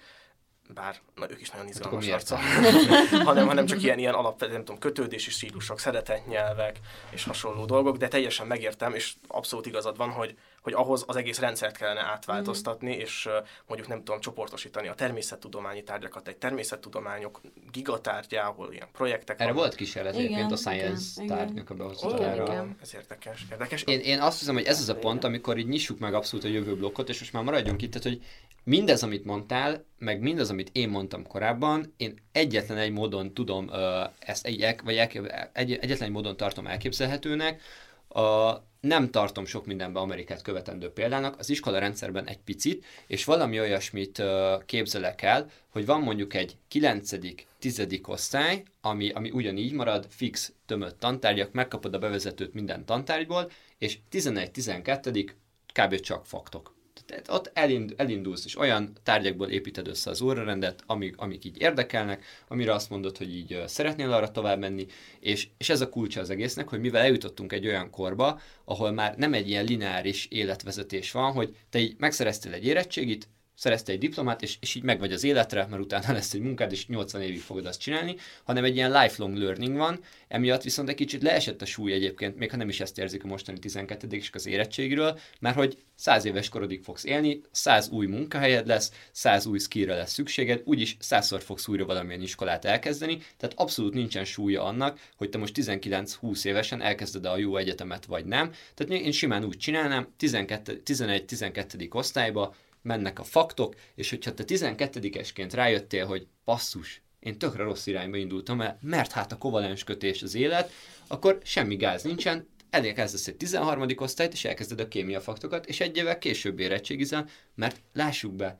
bár 0.74 0.96
na, 1.16 1.32
ők 1.32 1.42
is 1.42 1.50
nagyon 1.50 1.66
hát 1.66 1.76
izgalmas 1.76 2.08
arca, 2.08 2.38
hanem, 3.30 3.48
hanem 3.48 3.66
csak 3.66 3.84
ilyen, 3.84 4.00
ilyen 4.00 4.14
alap, 4.14 4.40
nem 4.40 4.50
tudom, 4.50 4.78
kötődési 4.78 5.30
stílusok, 5.30 5.80
szeretetnyelvek 5.80 6.80
és 7.10 7.24
hasonló 7.24 7.66
dolgok, 7.66 7.98
de 7.98 8.08
teljesen 8.08 8.48
megértem, 8.48 8.94
és 8.94 9.14
abszolút 9.28 9.66
igazad 9.66 9.98
van, 9.98 10.10
hogy, 10.10 10.38
hogy 10.66 10.74
ahhoz 10.74 11.04
az 11.08 11.16
egész 11.16 11.40
rendszert 11.40 11.78
kellene 11.78 12.02
átváltoztatni, 12.02 12.96
mm. 12.96 13.00
és 13.00 13.30
mondjuk 13.68 13.90
nem 13.90 14.04
tudom 14.04 14.20
csoportosítani 14.20 14.88
a 14.88 14.94
természettudományi 14.94 15.84
tárgyakat 15.84 16.28
egy 16.28 16.38
természettudományok 16.38 17.42
gigatárgyáhol 17.72 18.74
ilyen 18.74 18.88
projektek 18.92 19.40
Erre 19.40 19.52
van. 19.52 19.62
volt 19.62 19.76
kísérlet 19.76 20.16
egyébként 20.16 20.52
a 20.52 20.56
Science 20.56 21.24
igen, 21.24 21.38
tárgynak 21.38 21.70
a 21.70 21.74
behozatalára. 21.74 22.44
Oh, 22.44 22.68
ez 22.82 22.94
érdekes. 22.94 23.46
érdekes. 23.52 23.84
Én, 23.84 24.00
én 24.00 24.20
azt 24.20 24.40
hiszem, 24.40 24.54
hogy 24.54 24.64
ez 24.64 24.80
az 24.80 24.90
a 24.90 24.96
pont, 24.96 25.24
amikor 25.24 25.58
így 25.58 25.68
nyissuk 25.68 26.00
meg 26.00 26.14
abszolút 26.14 26.46
a 26.46 26.50
jövő 26.50 26.76
blokkot, 26.76 27.10
és 27.10 27.20
most 27.20 27.34
már 27.34 27.44
maradjunk 27.44 27.82
itt, 27.82 27.92
tehát, 27.92 28.08
hogy 28.08 28.22
mindez, 28.64 29.04
amit 29.04 29.26
mondtál, 29.26 29.86
meg 29.98 30.22
mindaz, 30.22 30.50
amit 30.50 30.70
én 30.72 30.90
mondtam 30.90 31.28
korábban, 31.28 31.94
én 31.98 32.16
egyetlen 32.32 32.78
egy 32.78 32.92
módon 32.92 33.34
tudom 33.34 33.72
ezt 34.20 34.46
egy, 34.46 34.76
vagy 34.84 34.96
egy, 34.96 35.18
egyetlen 35.54 36.08
egy 36.08 36.12
módon 36.12 36.38
tartom 36.38 36.68
elképzelhetőnek, 36.68 37.62
a, 38.08 38.54
nem 38.86 39.12
tartom 39.12 39.46
sok 39.46 39.66
mindenben 39.66 40.04
Amerikát 40.04 40.42
követendő 40.42 40.90
példának, 40.90 41.40
az 41.40 41.50
iskola 41.50 41.80
rendszerben 41.80 42.28
egy 42.28 42.40
picit, 42.40 42.86
és 43.08 43.26
valami 43.26 43.60
olyasmit 43.60 44.24
képzelek 44.66 45.22
el, 45.22 45.50
hogy 45.70 45.86
van 45.86 46.02
mondjuk 46.02 46.34
egy 46.34 46.58
9 46.68 47.12
10 47.60 47.88
osztály, 48.02 48.64
ami, 48.82 49.10
ami 49.10 49.32
ugyanígy 49.32 49.74
marad, 49.74 50.08
fix 50.10 50.54
tömött 50.66 51.00
tantárgyak, 51.00 51.52
megkapod 51.52 51.94
a 51.94 52.00
bevezetőt 52.00 52.54
minden 52.54 52.86
tantárgyból, 52.86 53.52
és 53.78 53.98
11-12 54.12 55.32
kb. 55.74 56.00
csak 56.00 56.26
faktok. 56.26 56.75
Tehát 57.06 57.30
ott 57.30 57.52
elind, 57.54 57.94
elindulsz, 57.98 58.46
és 58.46 58.58
olyan 58.58 58.94
tárgyakból 59.04 59.50
építed 59.50 59.88
össze 59.88 60.10
az 60.10 60.22
órarendet, 60.22 60.84
amik, 60.86 61.18
amik 61.18 61.46
így 61.46 61.62
érdekelnek, 61.62 62.26
amire 62.48 62.74
azt 62.74 62.90
mondod, 62.90 63.18
hogy 63.18 63.36
így 63.36 63.64
szeretnél 63.66 64.12
arra 64.12 64.32
tovább 64.32 64.60
menni, 64.60 64.86
és, 65.20 65.48
és 65.58 65.70
ez 65.70 65.82
a 65.82 65.90
kulcsa 65.90 66.20
az 66.20 66.30
egésznek, 66.30 66.68
hogy 66.68 66.80
mivel 66.80 67.02
eljutottunk 67.02 67.54
egy 67.54 67.68
olyan 67.68 67.90
korba, 67.90 68.40
ahol 68.66 68.92
már 68.92 69.16
nem 69.18 69.34
egy 69.34 69.50
ilyen 69.50 69.66
lineáris 69.66 70.26
életvezetés 70.26 71.12
van, 71.12 71.32
hogy 71.32 71.56
te 71.70 71.80
így 71.80 71.96
megszereztél 71.98 72.54
egy 72.54 72.66
érettségit, 72.66 73.28
szerezte 73.56 73.92
egy 73.92 74.00
diplomát, 74.00 74.42
és, 74.42 74.58
és 74.60 74.76
így 74.76 74.84
meg 74.84 75.00
vagy 75.00 75.14
az 75.14 75.24
életre, 75.24 75.68
mert 75.70 75.82
utána 75.82 76.14
lesz 76.14 76.34
egy 76.34 76.42
munkád, 76.42 76.72
és 76.72 76.88
80 76.88 77.22
évig 77.22 77.42
fogod 77.42 77.66
azt 77.66 77.80
csinálni, 77.80 78.16
hanem 78.44 78.64
egy 78.64 78.76
ilyen 78.76 79.02
lifelong 79.02 79.38
learning 79.38 79.78
van, 79.78 80.00
emiatt 80.28 80.62
viszont 80.62 80.90
egy 80.90 80.96
kicsit 80.96 81.22
leesett 81.22 81.62
a 81.62 81.66
súly 81.66 81.92
egyébként, 81.92 82.36
még 82.36 82.52
ha 82.52 82.58
nem 82.58 82.70
is 82.70 82.80
ezt 82.80 82.98
érzik 82.98 83.24
a 83.24 83.28
mostani 83.28 83.60
12 83.60 84.08
és 84.10 84.30
az 84.34 84.48
érettségről, 84.48 85.20
mert 85.40 85.56
hogy 85.56 85.78
100 85.96 86.26
éves 86.26 86.50
korodig 86.50 86.84
fogsz 86.84 87.04
élni, 87.04 87.42
100 87.52 87.90
új 87.90 88.06
munkahelyed 88.06 88.68
lesz, 88.68 88.92
100 89.12 89.46
új 89.46 89.60
skillre 89.60 89.96
lesz 89.96 90.14
szükséged, 90.14 90.62
úgyis 90.66 90.98
100-szor 91.02 91.42
fogsz 91.46 91.68
újra 91.68 91.86
valamilyen 91.86 92.22
iskolát 92.22 92.66
elkezdeni, 92.66 93.18
tehát 93.38 93.56
abszolút 93.60 93.94
nincsen 93.94 94.26
súlya 94.26 94.64
annak, 94.64 95.00
hogy 95.18 95.30
te 95.30 95.38
most 95.38 95.54
19-20 95.62 96.46
évesen 96.46 96.82
elkezded 96.82 97.26
a 97.26 97.38
jó 97.38 97.58
egyetemet 97.58 98.06
vagy 98.06 98.26
nem. 98.26 98.52
Tehát 98.74 99.04
én 99.04 99.12
simán 99.12 99.44
úgy 99.44 99.58
csinálnám, 99.58 100.08
11-12. 100.20 101.94
osztályba 101.94 102.56
mennek 102.86 103.20
a 103.20 103.24
faktok, 103.24 103.76
és 103.96 104.10
hogyha 104.10 104.34
te 104.34 104.44
12-esként 104.48 105.50
rájöttél, 105.54 106.06
hogy 106.06 106.28
passzus, 106.44 107.02
én 107.20 107.38
tökre 107.38 107.64
rossz 107.64 107.88
irányba 107.88 108.18
indultam 108.18 108.62
el, 108.62 108.78
mert 108.82 109.12
hát 109.12 109.32
a 109.32 109.38
kovalens 109.38 109.84
kötés 109.84 110.22
az 110.22 110.36
élet, 110.36 110.72
akkor 111.08 111.40
semmi 111.44 111.76
gáz 111.76 112.04
nincsen, 112.04 112.48
elkezdesz 112.70 113.28
egy 113.28 113.36
13. 113.36 113.86
osztályt, 113.96 114.34
és 114.34 114.46
elkezded 114.46 114.80
a 114.80 114.88
kémia 114.88 115.22
faktokat, 115.22 115.66
és 115.66 115.80
egy 115.80 115.98
évvel 115.98 116.18
később 116.18 116.60
érettségizel, 116.60 117.30
mert 117.56 117.82
lássuk 117.94 118.34
be, 118.34 118.60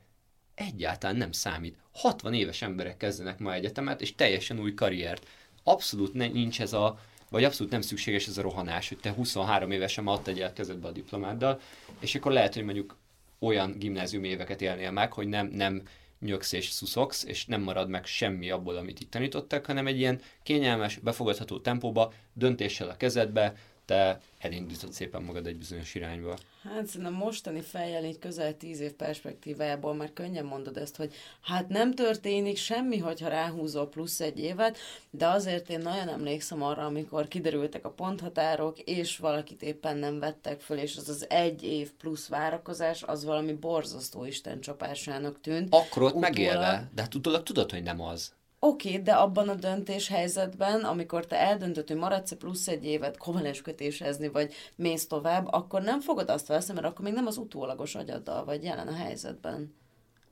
egyáltalán 0.54 1.16
nem 1.16 1.32
számít. 1.32 1.76
60 1.92 2.34
éves 2.34 2.62
emberek 2.62 2.96
kezdenek 2.96 3.38
ma 3.38 3.54
egyetemet, 3.54 4.00
és 4.00 4.14
teljesen 4.14 4.60
új 4.60 4.74
karriert. 4.74 5.26
Abszolút 5.62 6.14
ne, 6.14 6.26
nincs 6.26 6.60
ez 6.60 6.72
a, 6.72 6.98
vagy 7.30 7.44
abszolút 7.44 7.72
nem 7.72 7.80
szükséges 7.80 8.26
ez 8.26 8.38
a 8.38 8.42
rohanás, 8.42 8.88
hogy 8.88 8.98
te 8.98 9.10
23 9.10 9.70
évesen 9.70 10.04
ma 10.04 10.12
add 10.12 10.28
egy 10.28 10.52
kezedbe 10.52 10.88
a 10.88 10.92
diplomáddal, 10.92 11.60
és 12.00 12.14
akkor 12.14 12.32
lehet, 12.32 12.54
hogy 12.54 12.64
mondjuk 12.64 12.96
olyan 13.38 13.78
gimnázium 13.78 14.24
éveket 14.24 14.62
élnél 14.62 14.90
meg, 14.90 15.12
hogy 15.12 15.28
nem, 15.28 15.46
nem 15.46 15.82
nyöksz 16.20 16.52
és 16.52 16.68
szuszogsz, 16.68 17.24
és 17.24 17.46
nem 17.46 17.60
marad 17.60 17.88
meg 17.88 18.06
semmi 18.06 18.50
abból, 18.50 18.76
amit 18.76 19.00
itt 19.00 19.10
tanítottak, 19.10 19.66
hanem 19.66 19.86
egy 19.86 19.98
ilyen 19.98 20.20
kényelmes, 20.42 20.96
befogadható 20.96 21.58
tempóba, 21.58 22.12
döntéssel 22.32 22.88
a 22.88 22.96
kezedbe, 22.96 23.54
te 23.84 24.20
elindítod 24.38 24.92
szépen 24.92 25.22
magad 25.22 25.46
egy 25.46 25.56
bizonyos 25.56 25.94
irányba. 25.94 26.36
Hát 26.74 26.86
szerintem 26.86 27.12
mostani 27.12 27.60
fejjel 27.60 28.04
így 28.04 28.18
közel 28.18 28.56
tíz 28.56 28.80
év 28.80 28.92
perspektívájából 28.92 29.94
már 29.94 30.12
könnyen 30.12 30.44
mondod 30.44 30.76
ezt, 30.76 30.96
hogy 30.96 31.14
hát 31.42 31.68
nem 31.68 31.94
történik 31.94 32.56
semmi, 32.56 32.98
hogyha 32.98 33.28
ráhúzol 33.28 33.88
plusz 33.88 34.20
egy 34.20 34.38
évet, 34.38 34.78
de 35.10 35.26
azért 35.26 35.70
én 35.70 35.80
nagyon 35.80 36.08
emlékszem 36.08 36.62
arra, 36.62 36.84
amikor 36.84 37.28
kiderültek 37.28 37.84
a 37.84 37.90
ponthatárok, 37.90 38.78
és 38.78 39.16
valakit 39.16 39.62
éppen 39.62 39.96
nem 39.96 40.18
vettek 40.18 40.60
föl, 40.60 40.78
és 40.78 40.96
az 40.96 41.08
az 41.08 41.30
egy 41.30 41.62
év 41.62 41.92
plusz 41.92 42.28
várakozás, 42.28 43.02
az 43.02 43.24
valami 43.24 43.52
borzasztó 43.52 44.24
Isten 44.24 44.60
csapásának 44.60 45.40
tűnt. 45.40 45.74
Akkor 45.74 46.02
ott 46.02 46.14
Utólag... 46.14 46.30
megélve, 46.30 46.90
de 46.94 47.02
hát 47.02 47.14
utólag 47.14 47.42
tudod, 47.42 47.70
hogy 47.70 47.82
nem 47.82 48.00
az. 48.00 48.34
Oké, 48.66 48.98
de 48.98 49.12
abban 49.12 49.48
a 49.48 49.54
döntés 49.54 50.08
helyzetben, 50.08 50.84
amikor 50.84 51.26
te 51.26 51.36
eldöntöd, 51.36 51.88
hogy 51.88 51.96
maradsz 51.96 52.32
plusz 52.32 52.68
egy 52.68 52.84
évet 52.84 53.16
kovalens 53.16 53.62
kötésezni, 53.62 54.28
vagy 54.28 54.54
mész 54.76 55.06
tovább, 55.06 55.46
akkor 55.50 55.82
nem 55.82 56.00
fogod 56.00 56.30
azt 56.30 56.46
veszni, 56.46 56.74
mert 56.74 56.86
akkor 56.86 57.04
még 57.04 57.14
nem 57.14 57.26
az 57.26 57.36
utólagos 57.36 57.94
agyaddal 57.94 58.44
vagy 58.44 58.64
jelen 58.64 58.88
a 58.88 58.94
helyzetben. 58.94 59.74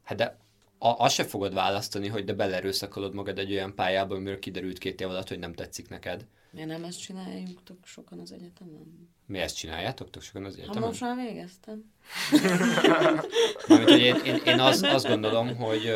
Hát 0.03 0.18
de 0.18 0.39
a, 0.78 0.89
azt 0.89 1.14
se 1.14 1.24
fogod 1.24 1.55
választani, 1.55 2.09
hogy 2.09 2.24
de 2.24 2.32
belerőszakolod 2.32 3.14
magad 3.14 3.39
egy 3.39 3.53
olyan 3.53 3.74
pályába, 3.74 4.14
amiről 4.14 4.39
kiderült 4.39 4.78
két 4.78 5.01
év 5.01 5.09
alatt, 5.09 5.28
hogy 5.28 5.39
nem 5.39 5.53
tetszik 5.53 5.89
neked. 5.89 6.26
Miért 6.51 6.68
nem 6.68 6.85
ezt 6.85 7.01
csináljuk 7.01 7.62
tök 7.62 7.85
sokan 7.85 8.18
az 8.18 8.32
egyetemen? 8.32 9.09
Mi 9.26 9.39
ezt 9.39 9.57
csináljátok 9.57 10.11
tök 10.11 10.22
sokan 10.22 10.45
az 10.45 10.55
Ha 10.55 10.62
egyetemen? 10.62 10.89
most 10.89 11.01
már 11.01 11.16
végeztem. 11.16 11.93
Mármint, 13.68 13.91
hogy 13.91 14.01
én, 14.01 14.16
én, 14.24 14.41
én 14.47 14.61
azt, 14.61 14.85
azt 14.85 15.07
gondolom, 15.07 15.57
hogy, 15.57 15.91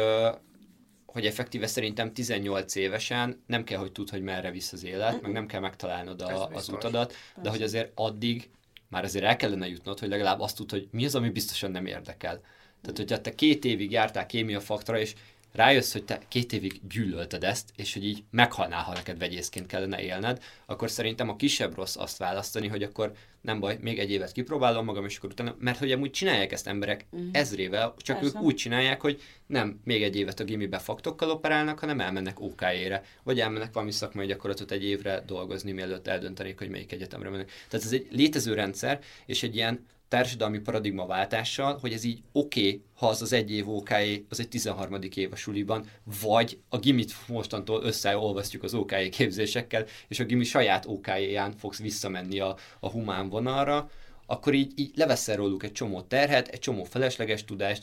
hogy 1.18 1.26
effektíve 1.26 1.66
szerintem 1.66 2.12
18 2.12 2.74
évesen 2.74 3.42
nem 3.46 3.64
kell, 3.64 3.78
hogy 3.78 3.92
tudd, 3.92 4.10
hogy 4.10 4.22
merre 4.22 4.50
visz 4.50 4.72
az 4.72 4.84
élet, 4.84 5.22
meg 5.22 5.32
nem 5.32 5.46
kell 5.46 5.60
megtalálnod 5.60 6.20
a, 6.20 6.48
az 6.48 6.68
utadat, 6.68 7.14
de 7.42 7.50
hogy 7.50 7.62
azért 7.62 7.92
addig 7.94 8.50
már 8.88 9.04
azért 9.04 9.24
el 9.24 9.36
kellene 9.36 9.68
jutnod, 9.68 9.98
hogy 9.98 10.08
legalább 10.08 10.40
azt 10.40 10.56
tudd, 10.56 10.70
hogy 10.70 10.88
mi 10.90 11.04
az, 11.04 11.14
ami 11.14 11.28
biztosan 11.30 11.70
nem 11.70 11.86
érdekel. 11.86 12.40
Tehát, 12.80 12.96
hogyha 12.96 13.20
te 13.20 13.34
két 13.34 13.64
évig 13.64 13.90
jártál 13.90 14.26
kémia 14.26 14.60
faktra, 14.60 14.98
és 14.98 15.14
rájössz, 15.58 15.92
hogy 15.92 16.04
te 16.04 16.20
két 16.28 16.52
évig 16.52 16.80
gyűlölted 16.88 17.44
ezt, 17.44 17.70
és 17.76 17.92
hogy 17.92 18.04
így 18.04 18.24
meghalnál, 18.30 18.82
ha 18.82 18.92
neked 18.92 19.18
vegyészként 19.18 19.66
kellene 19.66 20.02
élned, 20.02 20.42
akkor 20.66 20.90
szerintem 20.90 21.28
a 21.28 21.36
kisebb 21.36 21.74
rossz 21.74 21.96
azt 21.96 22.18
választani, 22.18 22.66
hogy 22.66 22.82
akkor 22.82 23.12
nem 23.40 23.60
baj, 23.60 23.78
még 23.80 23.98
egy 23.98 24.10
évet 24.10 24.32
kipróbálom 24.32 24.84
magam, 24.84 25.04
és 25.04 25.16
akkor 25.16 25.30
utána, 25.30 25.56
mert 25.58 25.78
hogy 25.78 25.92
amúgy 25.92 26.10
csinálják 26.10 26.52
ezt 26.52 26.66
emberek 26.66 27.06
uh-huh. 27.10 27.28
ezrével, 27.32 27.94
csak 27.96 28.18
Persze. 28.18 28.38
ők 28.38 28.44
úgy 28.44 28.54
csinálják, 28.54 29.00
hogy 29.00 29.22
nem 29.46 29.80
még 29.84 30.02
egy 30.02 30.16
évet 30.16 30.40
a 30.40 30.44
gimibe 30.44 30.78
faktokkal 30.78 31.30
operálnak, 31.30 31.78
hanem 31.78 32.00
elmennek 32.00 32.40
OK-ére, 32.40 33.02
vagy 33.22 33.40
elmennek 33.40 33.72
valami 33.72 33.92
szakmai 33.92 34.26
gyakorlatot 34.26 34.70
egy 34.70 34.84
évre 34.84 35.22
dolgozni, 35.26 35.72
mielőtt 35.72 36.06
eldöntenék, 36.06 36.58
hogy 36.58 36.68
melyik 36.68 36.92
egyetemre 36.92 37.28
mennek. 37.28 37.50
Tehát 37.68 37.86
ez 37.86 37.92
egy 37.92 38.06
létező 38.10 38.54
rendszer, 38.54 39.00
és 39.26 39.42
egy 39.42 39.54
ilyen 39.56 39.86
társadalmi 40.08 40.58
paradigmaváltással, 40.58 41.78
hogy 41.80 41.92
ez 41.92 42.04
így 42.04 42.22
oké, 42.32 42.66
okay, 42.66 42.82
ha 42.94 43.08
az 43.08 43.22
az 43.22 43.32
egy 43.32 43.50
év 43.50 43.68
OK, 43.68 43.90
az 44.28 44.40
egy 44.40 44.48
13. 44.48 44.98
év 45.14 45.32
a 45.32 45.36
suliban, 45.36 45.84
vagy 46.20 46.58
a 46.68 46.78
gimit 46.78 47.14
mostantól 47.26 47.82
összeolvasztjuk 47.82 48.62
az 48.62 48.74
OK 48.74 48.92
képzésekkel, 49.10 49.86
és 50.08 50.20
a 50.20 50.24
gimi 50.24 50.44
saját 50.44 50.86
OK-ján 50.86 51.52
fogsz 51.52 51.78
visszamenni 51.78 52.40
a, 52.40 52.56
a 52.80 52.88
humán 52.88 53.28
vonalra, 53.28 53.90
akkor 54.26 54.54
így, 54.54 54.72
így 54.76 54.90
leveszel 54.94 55.36
róluk 55.36 55.62
egy 55.62 55.72
csomó 55.72 56.00
terhet, 56.00 56.48
egy 56.48 56.60
csomó 56.60 56.84
felesleges 56.84 57.44
tudást, 57.44 57.82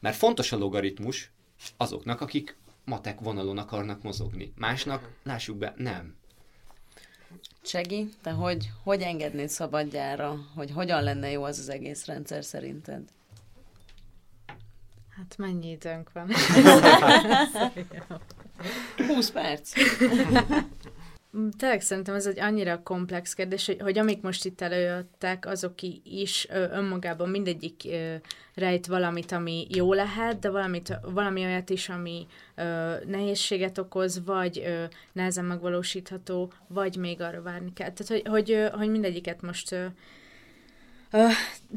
mert 0.00 0.16
fontos 0.16 0.52
a 0.52 0.56
logaritmus 0.56 1.30
azoknak, 1.76 2.20
akik 2.20 2.56
matek 2.84 3.20
vonalon 3.20 3.58
akarnak 3.58 4.02
mozogni. 4.02 4.52
Másnak, 4.56 5.08
lássuk 5.22 5.56
be, 5.56 5.74
nem. 5.76 6.14
Csegi, 7.62 8.08
te 8.22 8.30
hogy, 8.30 8.70
hogy 8.82 9.00
engednéd 9.00 9.48
szabadjára, 9.48 10.36
hogy 10.54 10.70
hogyan 10.70 11.02
lenne 11.02 11.30
jó 11.30 11.42
az 11.42 11.58
az 11.58 11.68
egész 11.68 12.04
rendszer 12.06 12.44
szerinted? 12.44 13.02
Hát 15.16 15.34
mennyi 15.36 15.70
időnk 15.70 16.12
van? 16.12 16.28
20 19.08 19.30
perc. 19.30 19.72
Tényleg 21.58 21.80
szerintem 21.80 22.14
ez 22.14 22.26
egy 22.26 22.40
annyira 22.40 22.82
komplex 22.82 23.34
kérdés, 23.34 23.66
hogy, 23.66 23.80
hogy 23.80 23.98
amik 23.98 24.20
most 24.20 24.44
itt 24.44 24.60
előjöttek, 24.60 25.46
azok 25.46 25.74
is 26.04 26.46
ö, 26.50 26.70
önmagában 26.70 27.28
mindegyik 27.28 27.82
ö, 27.84 28.14
rejt 28.54 28.86
valamit, 28.86 29.32
ami 29.32 29.66
jó 29.70 29.92
lehet, 29.92 30.38
de 30.38 30.50
valamit, 30.50 30.98
valami 31.02 31.44
olyat 31.44 31.70
is, 31.70 31.88
ami 31.88 32.26
ö, 32.54 32.94
nehézséget 33.06 33.78
okoz, 33.78 34.24
vagy 34.24 34.58
ö, 34.58 34.84
nehezen 35.12 35.44
megvalósítható, 35.44 36.52
vagy 36.66 36.96
még 36.96 37.20
arra 37.20 37.42
várni 37.42 37.72
kell. 37.72 37.92
Tehát, 37.92 38.22
hogy, 38.22 38.32
hogy, 38.32 38.50
ö, 38.50 38.68
hogy 38.68 38.90
mindegyiket 38.90 39.42
most... 39.42 39.72
Ö, 39.72 39.84
ö, 41.10 41.26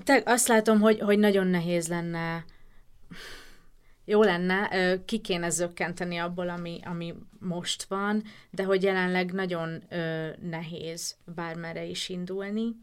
te, 0.03 0.21
azt 0.25 0.47
látom, 0.47 0.79
hogy, 0.79 0.99
hogy 0.99 1.19
nagyon 1.19 1.47
nehéz 1.47 1.87
lenne 1.87 2.45
jó 4.05 4.23
lenne, 4.23 4.69
ki 5.05 5.19
kéne 5.19 5.49
zökkenteni 5.49 6.17
abból, 6.17 6.49
ami, 6.49 6.79
ami 6.83 7.13
most 7.39 7.83
van, 7.83 8.23
de 8.49 8.63
hogy 8.63 8.83
jelenleg 8.83 9.31
nagyon 9.31 9.83
ö, 9.89 10.27
nehéz 10.49 11.15
bármerre 11.35 11.83
is 11.85 12.09
indulni. 12.09 12.75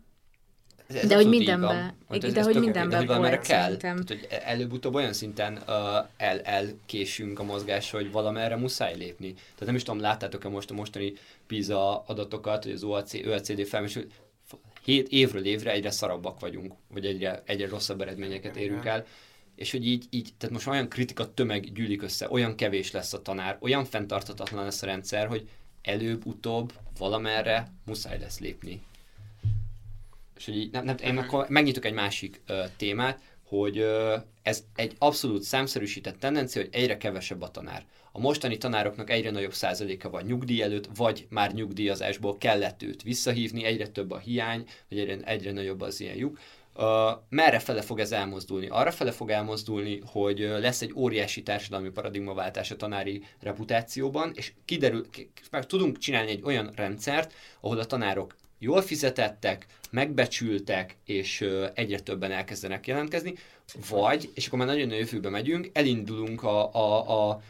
Ez- 0.89 0.97
ez 0.97 1.09
De 1.09 1.15
hogy 1.15 1.25
abszolút 1.25 1.33
így 1.41 1.47
mindenbe- 1.47 1.67
van. 2.07 2.17
igen, 2.17 2.29
ez- 2.29 2.33
de 2.35 2.39
ez 2.41 2.45
hogy 2.45 2.55
tök- 2.55 2.65
mindenbe 2.65 3.05
de 3.05 3.15
hogy 3.15 3.31
kell. 3.31 3.41
szerintem. 3.63 4.05
Tehát, 4.05 4.23
hogy 4.23 4.27
előbb-utóbb 4.45 4.95
olyan 4.95 5.13
szinten 5.13 5.53
uh, 5.53 5.63
el, 6.17 6.41
elkésünk 6.41 7.39
a 7.39 7.43
mozgás, 7.43 7.91
hogy 7.91 8.11
valamerre 8.13 8.57
muszáj 8.57 8.97
lépni. 8.97 9.33
Tehát 9.33 9.67
nem 9.67 9.75
is 9.75 9.83
tudom, 9.83 10.01
láttátok-e 10.01 10.49
most 10.49 10.71
a 10.71 10.75
mostani 10.75 11.13
PISA 11.47 12.03
adatokat, 12.07 12.63
hogy 12.65 12.73
az 12.73 12.83
OAC, 12.83 13.15
OECD 13.15 13.67
felmérés, 13.67 13.99
7 14.85 15.09
évről 15.09 15.45
évre 15.45 15.71
egyre 15.71 15.91
szarabbak 15.91 16.41
vagyunk, 16.41 16.73
vagy 16.89 17.07
egyre, 17.07 17.43
egyre 17.47 17.69
rosszabb 17.69 18.01
eredményeket 18.01 18.57
érünk 18.57 18.85
el. 18.85 19.07
És 19.57 19.71
hogy 19.71 19.87
így, 19.87 20.07
így, 20.11 20.33
tehát 20.39 20.55
most 20.55 20.67
olyan 20.67 20.89
kritika 20.89 21.35
tömeg 21.35 21.73
gyűlik 21.73 22.03
össze, 22.03 22.31
olyan 22.31 22.57
kevés 22.57 22.91
lesz 22.91 23.13
a 23.13 23.23
tanár, 23.23 23.57
olyan 23.61 23.85
fenntartatatlan 23.85 24.65
lesz 24.65 24.83
a 24.83 24.87
rendszer, 24.87 25.27
hogy 25.27 25.49
előbb-utóbb 25.83 26.73
valamerre 26.99 27.73
muszáj 27.85 28.19
lesz 28.19 28.39
lépni. 28.39 28.83
És 30.37 30.45
hogy 30.45 30.57
így, 30.57 30.71
nem, 30.71 30.85
nem, 30.85 30.97
én 31.03 31.19
akkor 31.19 31.47
megnyitok 31.49 31.85
egy 31.85 31.93
másik 31.93 32.41
ö, 32.47 32.65
témát, 32.77 33.21
hogy 33.43 33.79
ö, 33.79 34.17
ez 34.43 34.65
egy 34.75 34.95
abszolút 34.99 35.43
számszerűsített 35.43 36.19
tendencia, 36.19 36.63
hogy 36.63 36.75
egyre 36.75 36.97
kevesebb 36.97 37.43
a 37.43 37.51
tanár. 37.51 37.85
A 38.13 38.19
mostani 38.19 38.57
tanároknak 38.57 39.11
egyre 39.11 39.31
nagyobb 39.31 39.53
százaléka 39.53 40.11
van 40.11 40.25
nyugdíj 40.25 40.63
előtt, 40.63 40.89
vagy 40.97 41.27
már 41.31 41.53
nyugdíjazásból 41.53 42.39
kellett 42.39 42.83
őt 42.83 43.03
visszahívni, 43.03 43.65
egyre 43.65 43.89
több 43.89 44.11
a 44.11 44.19
hiány, 44.19 44.67
vagy 44.89 44.99
egyre, 44.99 45.17
egyre 45.25 45.53
nagyobb 45.53 45.81
az 45.81 46.01
ilyen 46.01 46.17
lyuk. 46.17 46.39
Uh, 46.75 46.85
merre 47.29 47.59
fele 47.59 47.83
fog 47.83 47.99
ez 47.99 48.13
elmozdulni? 48.13 48.69
Arra 48.69 48.91
fele 48.91 49.13
fog 49.13 49.31
elmozdulni, 49.31 50.03
hogy 50.07 50.39
lesz 50.39 50.83
egy 50.83 50.93
óriási 50.95 51.43
társadalmi 51.43 51.91
paradigmaváltás 51.91 52.71
a 52.71 52.77
tanári 52.77 53.25
reputációban, 53.41 54.33
és 54.35 54.53
kiderül, 54.65 55.11
ki- 55.11 55.31
meg 55.51 55.67
tudunk 55.67 55.99
csinálni 55.99 56.31
egy 56.31 56.43
olyan 56.45 56.73
rendszert, 56.77 57.35
ahol 57.61 57.79
a 57.79 57.85
tanárok 57.85 58.37
jól 58.59 58.83
fizetettek, 58.83 59.67
megbecsültek, 59.91 60.97
és 61.05 61.49
egyre 61.75 62.01
többen 62.01 62.33
elkezdenek 62.33 62.87
jelentkezni, 62.87 63.35
vagy, 63.91 64.31
és 64.35 64.47
akkor 64.47 64.59
már 64.59 64.69
nagyon 64.69 64.91
a 64.91 64.95
jövőbe 64.95 65.29
megyünk, 65.29 65.71
elindulunk 65.73 66.43
a, 66.43 66.75
a, 66.75 67.29
a 67.29 67.41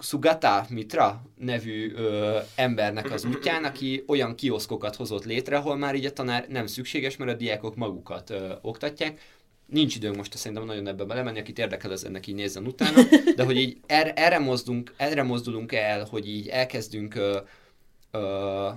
Sugata 0.00 0.66
Mitra 0.68 1.22
nevű 1.38 1.92
ö, 1.94 2.38
embernek 2.54 3.10
az 3.10 3.24
útján, 3.24 3.64
aki 3.64 4.04
olyan 4.06 4.34
kioszkokat 4.34 4.96
hozott 4.96 5.24
létre, 5.24 5.56
ahol 5.56 5.76
már 5.76 5.94
így 5.94 6.04
a 6.04 6.12
tanár 6.12 6.46
nem 6.48 6.66
szükséges, 6.66 7.16
mert 7.16 7.30
a 7.30 7.34
diákok 7.34 7.76
magukat 7.76 8.30
ö, 8.30 8.52
oktatják. 8.62 9.20
Nincs 9.66 9.96
időnk 9.96 10.16
most 10.16 10.36
szerintem 10.36 10.66
nagyon 10.66 10.86
ebbe 10.86 11.04
belemenni, 11.04 11.38
akit 11.38 11.58
érdekel, 11.58 11.90
az 11.90 12.04
ennek 12.04 12.26
így 12.26 12.34
nézzen 12.34 12.66
utána, 12.66 13.02
de 13.36 13.44
hogy 13.44 13.56
így 13.56 13.78
erre, 13.86 14.12
erre, 14.12 14.38
mozdulunk, 14.38 14.94
erre 14.96 15.22
mozdulunk 15.22 15.72
el, 15.72 16.04
hogy 16.04 16.28
így 16.28 16.48
elkezdünk 16.48 17.14
ö, 17.14 17.38
ö, 18.10 18.68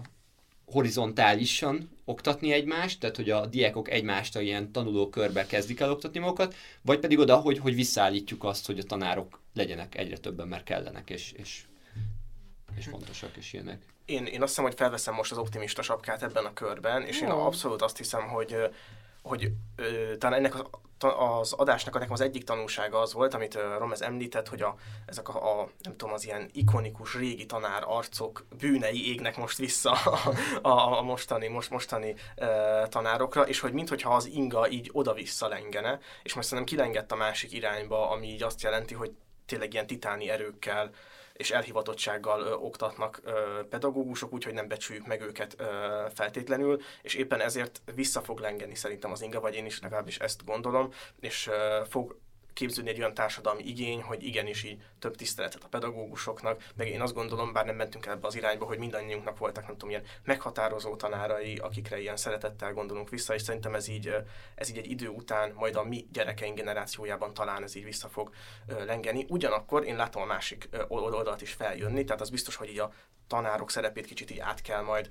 horizontálisan 0.65 1.89
oktatni 2.05 2.51
egymást, 2.51 2.99
tehát 2.99 3.15
hogy 3.15 3.29
a 3.29 3.45
diákok 3.45 3.89
egymást 3.89 4.35
a 4.35 4.41
ilyen 4.41 4.71
tanulókörbe 4.71 5.45
kezdik 5.45 5.79
el 5.79 5.91
oktatni 5.91 6.19
magukat, 6.19 6.55
vagy 6.81 6.99
pedig 6.99 7.19
oda, 7.19 7.35
hogy, 7.35 7.59
hogy 7.59 7.75
visszaállítjuk 7.75 8.43
azt, 8.43 8.65
hogy 8.65 8.79
a 8.79 8.83
tanárok 8.83 9.39
legyenek 9.53 9.97
egyre 9.97 10.17
többen, 10.17 10.47
mert 10.47 10.63
kellenek, 10.63 11.09
és, 11.09 11.31
és, 11.31 11.63
és 12.77 12.85
fontosak, 12.85 13.35
és 13.37 13.53
ilyenek. 13.53 13.81
Én, 14.05 14.25
én 14.25 14.41
azt 14.41 14.49
hiszem, 14.49 14.63
hogy 14.63 14.75
felveszem 14.75 15.13
most 15.13 15.31
az 15.31 15.37
optimista 15.37 15.81
sapkát 15.81 16.23
ebben 16.23 16.45
a 16.45 16.53
körben, 16.53 17.01
és 17.01 17.21
én 17.21 17.29
abszolút 17.29 17.81
azt 17.81 17.97
hiszem, 17.97 18.27
hogy 18.27 18.55
hogy 19.25 19.51
ö, 19.75 20.17
talán 20.17 20.37
ennek 20.37 20.55
az, 20.55 20.61
az 20.99 21.53
adásnak 21.53 21.93
nekem 21.93 22.11
az 22.11 22.21
egyik 22.21 22.43
tanulsága 22.43 22.99
az 22.99 23.13
volt, 23.13 23.33
amit 23.33 23.59
Romez 23.77 24.01
említett, 24.01 24.47
hogy 24.47 24.61
a, 24.61 24.75
ezek 25.05 25.29
a, 25.29 25.59
a, 25.59 25.69
nem 25.81 25.95
tudom, 25.97 26.13
az 26.13 26.25
ilyen 26.25 26.49
ikonikus 26.53 27.13
régi 27.13 27.45
tanár 27.45 27.83
arcok 27.85 28.45
bűnei 28.57 29.09
égnek 29.09 29.37
most 29.37 29.57
vissza 29.57 29.91
a, 29.91 30.29
a, 30.61 30.97
a 30.97 31.01
mostani, 31.01 31.47
most, 31.47 31.69
mostani 31.69 32.15
ö, 32.35 32.81
tanárokra, 32.89 33.47
és 33.47 33.59
hogy 33.59 33.73
minthogyha 33.73 34.15
az 34.15 34.25
inga 34.25 34.69
így 34.69 34.89
oda-vissza 34.93 35.47
lengene, 35.47 35.99
és 36.23 36.33
most 36.33 36.47
szerintem 36.47 36.75
kilengett 36.75 37.11
a 37.11 37.15
másik 37.15 37.51
irányba, 37.51 38.09
ami 38.09 38.27
így 38.27 38.43
azt 38.43 38.61
jelenti, 38.61 38.93
hogy 38.93 39.11
tényleg 39.45 39.73
ilyen 39.73 39.87
titáni 39.87 40.29
erőkkel 40.29 40.89
és 41.37 41.51
elhivatottsággal 41.51 42.41
ö, 42.41 42.53
oktatnak 42.53 43.19
ö, 43.23 43.59
pedagógusok, 43.69 44.33
úgyhogy 44.33 44.53
nem 44.53 44.67
becsüljük 44.67 45.05
meg 45.05 45.21
őket 45.21 45.55
ö, 45.57 45.65
feltétlenül, 46.13 46.81
és 47.01 47.13
éppen 47.13 47.41
ezért 47.41 47.81
vissza 47.95 48.21
fog 48.21 48.39
lengeni 48.39 48.75
szerintem 48.75 49.11
az 49.11 49.21
inga, 49.21 49.39
vagy 49.39 49.55
én 49.55 49.65
is 49.65 49.81
legalábbis 49.81 50.19
ezt 50.19 50.45
gondolom, 50.45 50.89
és 51.19 51.47
ö, 51.47 51.81
fog 51.89 52.17
képződni 52.55 52.89
egy 52.89 52.99
olyan 52.99 53.13
társadalmi 53.13 53.63
igény, 53.63 54.01
hogy 54.01 54.23
igenis 54.23 54.63
így 54.63 54.81
több 54.99 55.15
tiszteletet 55.15 55.63
a 55.63 55.67
pedagógusoknak, 55.67 56.63
meg 56.75 56.87
én 56.87 57.01
azt 57.01 57.13
gondolom, 57.13 57.53
bár 57.53 57.65
nem 57.65 57.75
mentünk 57.75 58.05
el 58.05 58.13
ebbe 58.13 58.27
az 58.27 58.35
irányba, 58.35 58.65
hogy 58.65 58.77
mindannyiunknak 58.77 59.37
voltak, 59.37 59.63
nem 59.63 59.71
tudom, 59.71 59.89
ilyen 59.89 60.03
meghatározó 60.23 60.95
tanárai, 60.95 61.55
akikre 61.55 61.99
ilyen 61.99 62.17
szeretettel 62.17 62.73
gondolunk 62.73 63.09
vissza, 63.09 63.33
és 63.33 63.41
szerintem 63.41 63.75
ez 63.75 63.87
így, 63.87 64.15
ez 64.55 64.69
így 64.69 64.77
egy 64.77 64.89
idő 64.89 65.07
után, 65.07 65.51
majd 65.51 65.75
a 65.75 65.83
mi 65.83 66.07
gyerekeink 66.11 66.57
generációjában 66.57 67.33
talán 67.33 67.63
ez 67.63 67.75
így 67.75 67.83
vissza 67.83 68.09
fog 68.09 68.33
lengeni. 68.85 69.25
Ugyanakkor 69.29 69.85
én 69.85 69.95
látom 69.95 70.21
a 70.21 70.25
másik 70.25 70.69
oldalt 70.87 71.41
is 71.41 71.53
feljönni, 71.53 72.03
tehát 72.03 72.21
az 72.21 72.29
biztos, 72.29 72.55
hogy 72.55 72.69
így 72.69 72.79
a 72.79 72.93
tanárok 73.27 73.71
szerepét 73.71 74.05
kicsit 74.05 74.31
így 74.31 74.39
át 74.39 74.61
kell 74.61 74.81
majd 74.81 75.09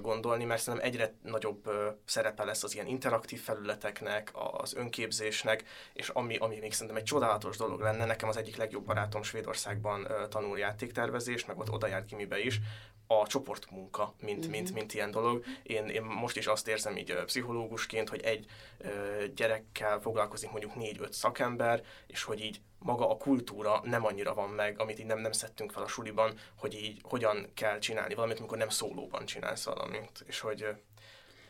gondolni, 0.00 0.44
mert 0.44 0.62
szerintem 0.62 0.88
egyre 0.88 1.14
nagyobb 1.22 1.70
szerepe 2.04 2.44
lesz 2.44 2.62
az 2.62 2.74
ilyen 2.74 2.86
interaktív 2.86 3.40
felületeknek, 3.40 4.30
az 4.34 4.74
önképzésnek, 4.74 5.64
és 5.92 6.08
ami, 6.08 6.36
ami 6.36 6.58
még 6.58 6.72
szerintem 6.78 7.02
egy 7.02 7.08
csodálatos 7.08 7.56
dolog 7.56 7.80
lenne. 7.80 8.04
Nekem 8.04 8.28
az 8.28 8.36
egyik 8.36 8.56
legjobb 8.56 8.84
barátom 8.84 9.22
Svédországban 9.22 10.00
uh, 10.00 10.28
tanul 10.28 10.58
játéktervezés, 10.58 11.44
meg 11.44 11.58
ott 11.58 11.70
oda 11.70 11.86
járt 11.86 12.04
kimibe 12.04 12.38
is, 12.38 12.60
a 13.06 13.26
csoportmunka, 13.26 14.14
mint, 14.20 14.38
uh-huh. 14.38 14.52
mint, 14.52 14.72
mint 14.72 14.94
ilyen 14.94 15.10
dolog. 15.10 15.44
Én, 15.62 15.88
én 15.88 16.02
most 16.02 16.36
is 16.36 16.46
azt 16.46 16.68
érzem 16.68 16.96
így 16.96 17.12
uh, 17.12 17.24
pszichológusként, 17.24 18.08
hogy 18.08 18.20
egy 18.20 18.46
uh, 18.78 19.24
gyerekkel 19.24 20.00
foglalkozik 20.00 20.50
mondjuk 20.50 20.74
négy-öt 20.74 21.12
szakember, 21.12 21.82
és 22.06 22.22
hogy 22.22 22.40
így 22.40 22.60
maga 22.78 23.10
a 23.10 23.16
kultúra 23.16 23.80
nem 23.84 24.04
annyira 24.04 24.34
van 24.34 24.48
meg, 24.48 24.80
amit 24.80 24.98
így 24.98 25.06
nem, 25.06 25.18
nem 25.18 25.32
szedtünk 25.32 25.72
fel 25.72 25.82
a 25.82 25.88
suliban, 25.88 26.34
hogy 26.56 26.74
így 26.74 27.00
hogyan 27.02 27.46
kell 27.54 27.78
csinálni 27.78 28.14
valamit, 28.14 28.38
amikor 28.38 28.58
nem 28.58 28.68
szólóban 28.68 29.24
csinálsz 29.24 29.64
valamit. 29.64 30.24
És 30.26 30.40
hogy 30.40 30.66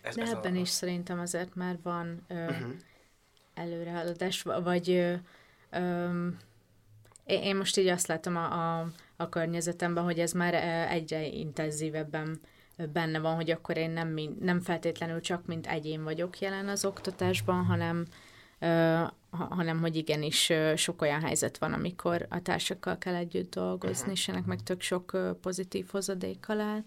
ez, 0.03 0.15
De 0.15 0.23
ez 0.23 0.31
ebben 0.31 0.55
a... 0.55 0.59
is 0.59 0.69
szerintem 0.69 1.21
azért 1.21 1.55
már 1.55 1.79
van 1.83 2.25
ö, 2.29 2.45
uh-huh. 2.45 2.73
Előrehaladás, 3.59 4.43
vagy 4.43 4.91
ö, 4.91 5.15
ö, 5.71 6.27
én 7.25 7.57
most 7.57 7.77
így 7.77 7.87
azt 7.87 8.07
látom 8.07 8.37
a, 8.37 8.79
a, 8.81 8.91
a 9.17 9.29
környezetemben, 9.29 10.05
hogy 10.05 10.19
ez 10.19 10.33
már 10.33 10.55
egyre 10.91 11.27
intenzívebben 11.27 12.41
benne 12.93 13.19
van, 13.19 13.35
hogy 13.35 13.51
akkor 13.51 13.77
én 13.77 13.91
nem, 13.91 14.17
nem 14.41 14.61
feltétlenül 14.61 15.21
csak 15.21 15.47
mint 15.47 15.67
egyén 15.67 16.05
vagyok 16.05 16.39
jelen 16.39 16.69
az 16.69 16.85
oktatásban, 16.85 17.65
hanem, 17.65 18.07
ö, 18.59 19.03
hanem 19.31 19.81
hogy 19.81 19.97
igenis 19.97 20.53
sok 20.77 21.03
olyan 21.03 21.23
helyzet 21.23 21.59
van, 21.59 21.73
amikor 21.73 22.27
a 22.29 22.43
társakkal 22.43 22.99
kell 22.99 23.15
együtt 23.15 23.55
dolgozni, 23.55 23.99
uh-huh. 23.99 24.13
és 24.13 24.29
ennek 24.29 24.45
meg 24.45 24.63
tök 24.63 24.81
sok 24.81 25.19
pozitív 25.41 25.89
hozadéka 25.91 26.55
lehet. 26.55 26.85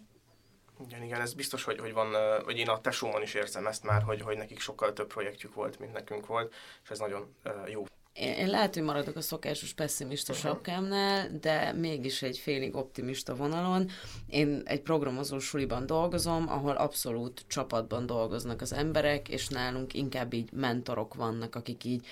Igen, 0.85 1.03
igen, 1.03 1.21
ez 1.21 1.33
biztos, 1.33 1.63
hogy, 1.63 1.79
hogy 1.79 1.93
van, 1.93 2.11
vagy 2.43 2.57
én 2.57 2.69
a 2.69 2.81
tesómon 2.81 3.21
is 3.21 3.33
érzem 3.33 3.67
ezt 3.67 3.83
már, 3.83 4.01
hogy, 4.01 4.21
hogy 4.21 4.37
nekik 4.37 4.59
sokkal 4.59 4.93
több 4.93 5.07
projektjük 5.07 5.53
volt, 5.53 5.79
mint 5.79 5.93
nekünk 5.93 6.25
volt, 6.25 6.53
és 6.83 6.89
ez 6.89 6.99
nagyon 6.99 7.35
jó. 7.67 7.85
Én, 8.13 8.33
én 8.33 8.47
lehet, 8.47 8.73
hogy 8.73 8.83
maradok 8.83 9.15
a 9.15 9.21
szokásos 9.21 9.73
pessimista 9.73 10.33
uh-huh. 10.33 10.49
sapkámnál, 10.49 11.29
de 11.41 11.71
mégis 11.73 12.21
egy 12.21 12.37
félig 12.37 12.75
optimista 12.75 13.35
vonalon. 13.35 13.89
Én 14.27 14.61
egy 14.65 14.81
programozó 14.81 15.39
suliban 15.39 15.85
dolgozom, 15.85 16.49
ahol 16.49 16.75
abszolút 16.75 17.43
csapatban 17.47 18.05
dolgoznak 18.05 18.61
az 18.61 18.73
emberek, 18.73 19.29
és 19.29 19.47
nálunk 19.47 19.93
inkább 19.93 20.33
így 20.33 20.51
mentorok 20.51 21.13
vannak, 21.13 21.55
akik 21.55 21.83
így 21.83 22.05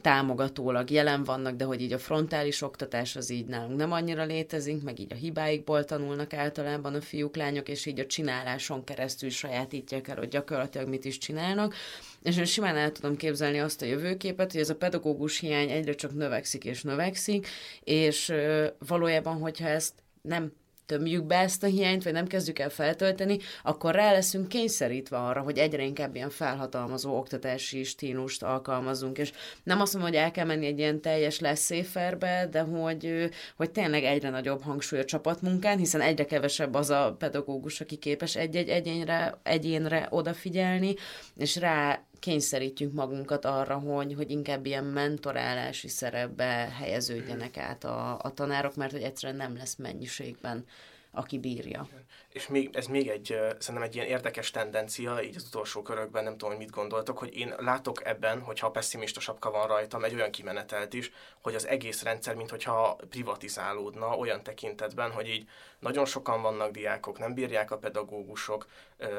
támogatólag 0.00 0.90
jelen 0.90 1.24
vannak, 1.24 1.56
de 1.56 1.64
hogy 1.64 1.80
így 1.80 1.92
a 1.92 1.98
frontális 1.98 2.62
oktatás 2.62 3.16
az 3.16 3.30
így 3.30 3.46
nálunk 3.46 3.76
nem 3.76 3.92
annyira 3.92 4.24
létezik, 4.24 4.82
meg 4.82 4.98
így 4.98 5.12
a 5.12 5.16
hibáikból 5.16 5.84
tanulnak 5.84 6.32
általában 6.32 6.94
a 6.94 7.00
fiúk, 7.00 7.36
lányok, 7.36 7.68
és 7.68 7.86
így 7.86 8.00
a 8.00 8.06
csináláson 8.06 8.84
keresztül 8.84 9.30
sajátítják 9.30 10.08
el, 10.08 10.16
hogy 10.16 10.28
gyakorlatilag 10.28 10.88
mit 10.88 11.04
is 11.04 11.18
csinálnak. 11.18 11.74
És 12.22 12.36
én 12.36 12.44
simán 12.44 12.76
el 12.76 12.92
tudom 12.92 13.16
képzelni 13.16 13.60
azt 13.60 13.82
a 13.82 13.86
jövőképet, 13.86 14.52
hogy 14.52 14.60
ez 14.60 14.70
a 14.70 14.76
pedagógus 14.76 15.38
hiány 15.38 15.70
egyre 15.70 15.94
csak 15.94 16.14
növekszik 16.14 16.64
és 16.64 16.82
növekszik, 16.82 17.48
és 17.84 18.32
valójában, 18.78 19.38
hogyha 19.38 19.68
ezt 19.68 19.94
nem 20.22 20.52
tömjük 20.90 21.24
be 21.24 21.38
ezt 21.38 21.62
a 21.62 21.66
hiányt, 21.66 22.02
vagy 22.02 22.12
nem 22.12 22.26
kezdjük 22.26 22.58
el 22.58 22.70
feltölteni, 22.70 23.38
akkor 23.62 23.94
rá 23.94 24.12
leszünk 24.12 24.48
kényszerítve 24.48 25.16
arra, 25.16 25.40
hogy 25.40 25.58
egyre 25.58 25.82
inkább 25.82 26.14
ilyen 26.14 26.30
felhatalmazó 26.30 27.16
oktatási 27.16 27.84
stílust 27.84 28.42
alkalmazunk, 28.42 29.18
és 29.18 29.32
nem 29.62 29.80
azt 29.80 29.92
mondom, 29.92 30.10
hogy 30.10 30.20
el 30.20 30.30
kell 30.30 30.44
menni 30.44 30.66
egy 30.66 30.78
ilyen 30.78 31.00
teljes 31.00 31.40
leszéferbe, 31.40 32.48
de 32.50 32.60
hogy, 32.60 33.30
hogy 33.56 33.70
tényleg 33.70 34.04
egyre 34.04 34.30
nagyobb 34.30 34.62
hangsúly 34.62 34.98
a 34.98 35.04
csapatmunkán, 35.04 35.78
hiszen 35.78 36.00
egyre 36.00 36.24
kevesebb 36.24 36.74
az 36.74 36.90
a 36.90 37.16
pedagógus, 37.18 37.80
aki 37.80 37.96
képes 37.96 38.36
egy-egy 38.36 38.68
egyénre, 38.68 39.38
egyénre 39.42 40.06
odafigyelni, 40.10 40.94
és 41.36 41.56
rá 41.56 42.02
kényszerítjük 42.20 42.92
magunkat 42.92 43.44
arra, 43.44 43.78
hogy, 43.78 44.14
hogy 44.14 44.30
inkább 44.30 44.66
ilyen 44.66 44.84
mentorálási 44.84 45.88
szerepbe 45.88 46.72
helyeződjenek 46.78 47.56
át 47.56 47.84
a, 47.84 48.18
a 48.22 48.32
tanárok, 48.34 48.76
mert 48.76 48.92
hogy 48.92 49.02
egyszerűen 49.02 49.38
nem 49.38 49.56
lesz 49.56 49.76
mennyiségben 49.76 50.64
aki 51.10 51.38
bírja. 51.38 51.88
És 52.32 52.48
még, 52.48 52.76
ez 52.76 52.86
még 52.86 53.08
egy, 53.08 53.26
szerintem 53.58 53.82
egy 53.82 53.94
ilyen 53.94 54.06
érdekes 54.06 54.50
tendencia, 54.50 55.22
így 55.22 55.36
az 55.36 55.44
utolsó 55.46 55.82
körökben, 55.82 56.24
nem 56.24 56.32
tudom, 56.32 56.48
hogy 56.48 56.58
mit 56.58 56.70
gondoltok, 56.70 57.18
hogy 57.18 57.36
én 57.36 57.54
látok 57.58 58.06
ebben, 58.06 58.40
hogyha 58.40 58.70
pessimista 58.70 59.20
sapka 59.20 59.50
van 59.50 59.66
rajtam, 59.66 60.04
egy 60.04 60.14
olyan 60.14 60.30
kimenetelt 60.30 60.92
is, 60.92 61.12
hogy 61.42 61.54
az 61.54 61.66
egész 61.66 62.02
rendszer, 62.02 62.34
mintha 62.34 62.96
privatizálódna 63.10 64.16
olyan 64.16 64.42
tekintetben, 64.42 65.10
hogy 65.10 65.28
így 65.28 65.48
nagyon 65.78 66.04
sokan 66.04 66.42
vannak 66.42 66.70
diákok, 66.70 67.18
nem 67.18 67.34
bírják 67.34 67.70
a 67.70 67.78
pedagógusok, 67.78 68.66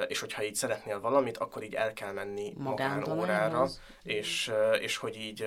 és 0.08 0.20
hogyha 0.20 0.44
így 0.44 0.56
szeretnél 0.56 1.00
valamit, 1.00 1.38
akkor 1.38 1.64
így 1.64 1.74
el 1.74 1.94
kell 1.94 2.12
menni 2.12 2.54
magánórára, 2.58 3.68
és, 4.04 4.52
és 4.80 4.98
hogy 4.98 5.16
így 5.16 5.46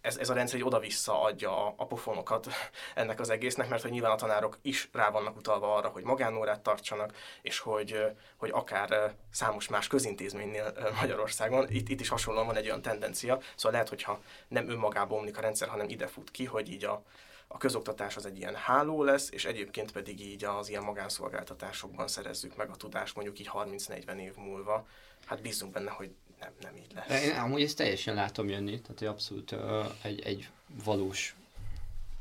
ez, 0.00 0.16
ez 0.16 0.30
a 0.30 0.34
rendszer 0.34 0.58
egy 0.58 0.64
oda-vissza 0.64 1.22
adja 1.22 1.66
a, 1.66 1.74
a 1.76 1.86
pofonokat 1.86 2.48
ennek 2.94 3.20
az 3.20 3.30
egésznek, 3.30 3.68
mert 3.68 3.82
hogy 3.82 3.90
nyilván 3.90 4.12
a 4.12 4.16
tanárok 4.16 4.58
is 4.62 4.88
rá 4.92 5.10
vannak 5.10 5.36
utalva 5.36 5.74
arra, 5.74 5.88
hogy 5.88 6.02
magánórát 6.02 6.60
tartsanak, 6.60 7.16
és 7.42 7.58
hogy, 7.58 8.04
hogy 8.36 8.50
akár 8.52 9.14
számos 9.30 9.68
más 9.68 9.86
közintézménynél 9.86 10.72
Magyarországon, 11.00 11.66
itt, 11.70 11.88
itt 11.88 12.00
is 12.00 12.08
hasonlóan 12.08 12.46
van 12.46 12.56
egy 12.56 12.66
olyan 12.66 12.82
tendencia, 12.82 13.38
szóval 13.54 13.72
lehet, 13.72 13.88
hogyha 13.88 14.20
nem 14.48 14.68
önmagába 14.68 15.14
omlik 15.14 15.38
a 15.38 15.40
rendszer, 15.40 15.68
hanem 15.68 15.88
ide 15.88 16.06
fut 16.06 16.30
ki, 16.30 16.44
hogy 16.44 16.70
így 16.70 16.84
a, 16.84 17.02
a 17.48 17.58
közoktatás 17.58 18.16
az 18.16 18.26
egy 18.26 18.38
ilyen 18.38 18.54
háló 18.54 19.02
lesz, 19.02 19.30
és 19.30 19.44
egyébként 19.44 19.92
pedig 19.92 20.20
így 20.20 20.44
az 20.44 20.68
ilyen 20.68 20.82
magánszolgáltatásokban 20.82 22.08
szerezzük 22.08 22.56
meg 22.56 22.70
a 22.70 22.76
tudást 22.76 23.14
mondjuk 23.14 23.38
így 23.38 23.50
30-40 23.52 24.16
év 24.16 24.34
múlva. 24.36 24.86
Hát 25.26 25.42
bízunk 25.42 25.72
benne, 25.72 25.90
hogy 25.90 26.10
nem, 26.40 26.50
nem 26.62 26.76
így 26.76 26.92
lesz. 26.94 27.24
Én 27.24 27.36
amúgy 27.36 27.62
ezt 27.62 27.76
teljesen 27.76 28.14
látom 28.14 28.48
jönni, 28.48 28.80
tehát 28.80 28.98
hogy 28.98 29.08
abszolút 29.08 29.52
uh, 29.52 29.60
egy, 30.02 30.20
egy 30.20 30.48
valós 30.84 31.36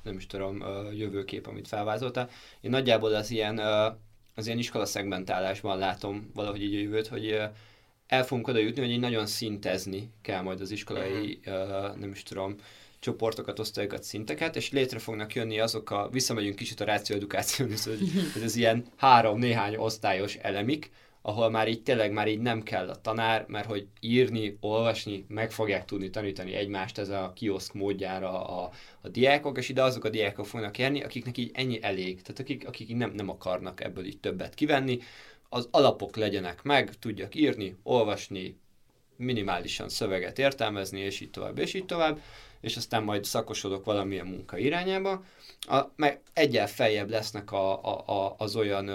nem 0.04 0.16
is 0.16 0.26
tudom, 0.26 0.60
uh, 0.60 0.98
jövőkép, 0.98 1.48
amit 1.48 1.68
felvázolta. 1.68 2.30
Én 2.62 2.72
nagyjából 2.72 3.14
az 3.14 3.32
ilyen, 3.32 3.60
uh, 3.60 3.96
az 4.36 4.46
ilyen 4.46 4.58
iskola 4.58 4.86
szegmentálásban 4.86 5.78
látom 5.78 6.32
valahogy 6.34 6.62
így 6.62 6.76
a 6.76 6.80
jövőt, 6.80 7.08
hogy 7.08 7.32
uh, 7.32 7.44
el 8.08 8.26
fogunk 8.26 8.48
oda 8.48 8.60
jutni, 8.60 8.82
hogy 8.82 8.92
így 8.92 9.00
nagyon 9.00 9.26
szintezni 9.26 10.12
kell 10.22 10.42
majd 10.42 10.62
az 10.62 10.72
iskolai, 10.72 11.40
uh, 11.46 11.96
nem 11.96 12.12
is 12.12 12.24
tudom, 12.24 12.56
csoportokat, 13.00 13.60
osztályokat, 13.60 14.04
szinteket, 14.04 14.56
és 14.56 14.72
létre 14.72 15.00
fognak 15.00 15.36
jönni 15.36 15.60
azok 15.60 15.92
a, 15.92 16.10
visszamegyünk 16.12 16.56
kicsit 16.56 16.80
a 16.80 16.86
rációedukáción, 16.86 17.70
hogy 18.34 18.42
ez 18.44 18.56
ilyen 18.56 18.86
három, 18.96 19.40
néhány 19.40 19.76
osztályos 19.76 20.36
elemik, 20.36 20.92
ahol 21.28 21.50
már 21.50 21.68
így 21.68 21.84
tényleg 21.84 22.12
már 22.12 22.28
így 22.28 22.40
nem 22.40 22.64
kell 22.64 22.90
a 22.90 23.02
tanár, 23.02 23.46
mert 23.48 23.68
hogy 23.68 23.88
írni, 24.00 24.58
olvasni, 24.60 25.26
meg 25.28 25.52
fogják 25.52 25.86
tudni 25.86 26.10
tanítani 26.10 26.54
egymást 26.54 26.98
ez 26.98 27.10
a 27.10 27.32
kioszk 27.36 27.74
módjára 27.74 28.46
a, 28.46 28.70
a 29.02 29.08
diákok, 29.08 29.58
és 29.58 29.70
ide 29.70 29.84
azok 29.84 30.04
a 30.04 30.10
diákok 30.10 30.46
fognak 30.46 30.78
járni, 30.78 31.04
akiknek 31.04 31.38
így 31.38 31.52
ennyi 31.54 31.84
elég, 31.84 32.22
tehát 32.22 32.40
akik, 32.40 32.68
akik 32.68 32.90
így 32.90 32.96
nem, 32.96 33.12
nem 33.12 33.30
akarnak 33.30 33.84
ebből 33.84 34.06
így 34.06 34.20
többet 34.20 34.54
kivenni, 34.54 35.00
az 35.50 35.68
alapok 35.72 36.16
legyenek 36.16 36.64
meg, 36.64 36.90
tudjak 37.00 37.36
írni, 37.36 37.76
olvasni, 37.84 38.60
minimálisan 39.16 39.90
szöveget 39.90 40.40
értelmezni, 40.40 41.00
és 41.00 41.20
így 41.20 41.32
tovább, 41.32 41.58
és 41.58 41.74
így 41.74 41.86
tovább, 41.86 42.22
és 42.62 42.78
aztán 42.78 43.04
majd 43.04 43.24
szakosodok 43.24 43.86
valamilyen 43.86 44.28
munka 44.28 44.58
irányába. 44.58 45.24
A, 45.60 45.82
meg 45.96 46.22
egyel 46.34 46.68
feljebb 46.68 47.10
lesznek 47.10 47.52
a, 47.52 47.84
a, 47.84 48.04
a, 48.06 48.36
az 48.38 48.56
olyan 48.56 48.90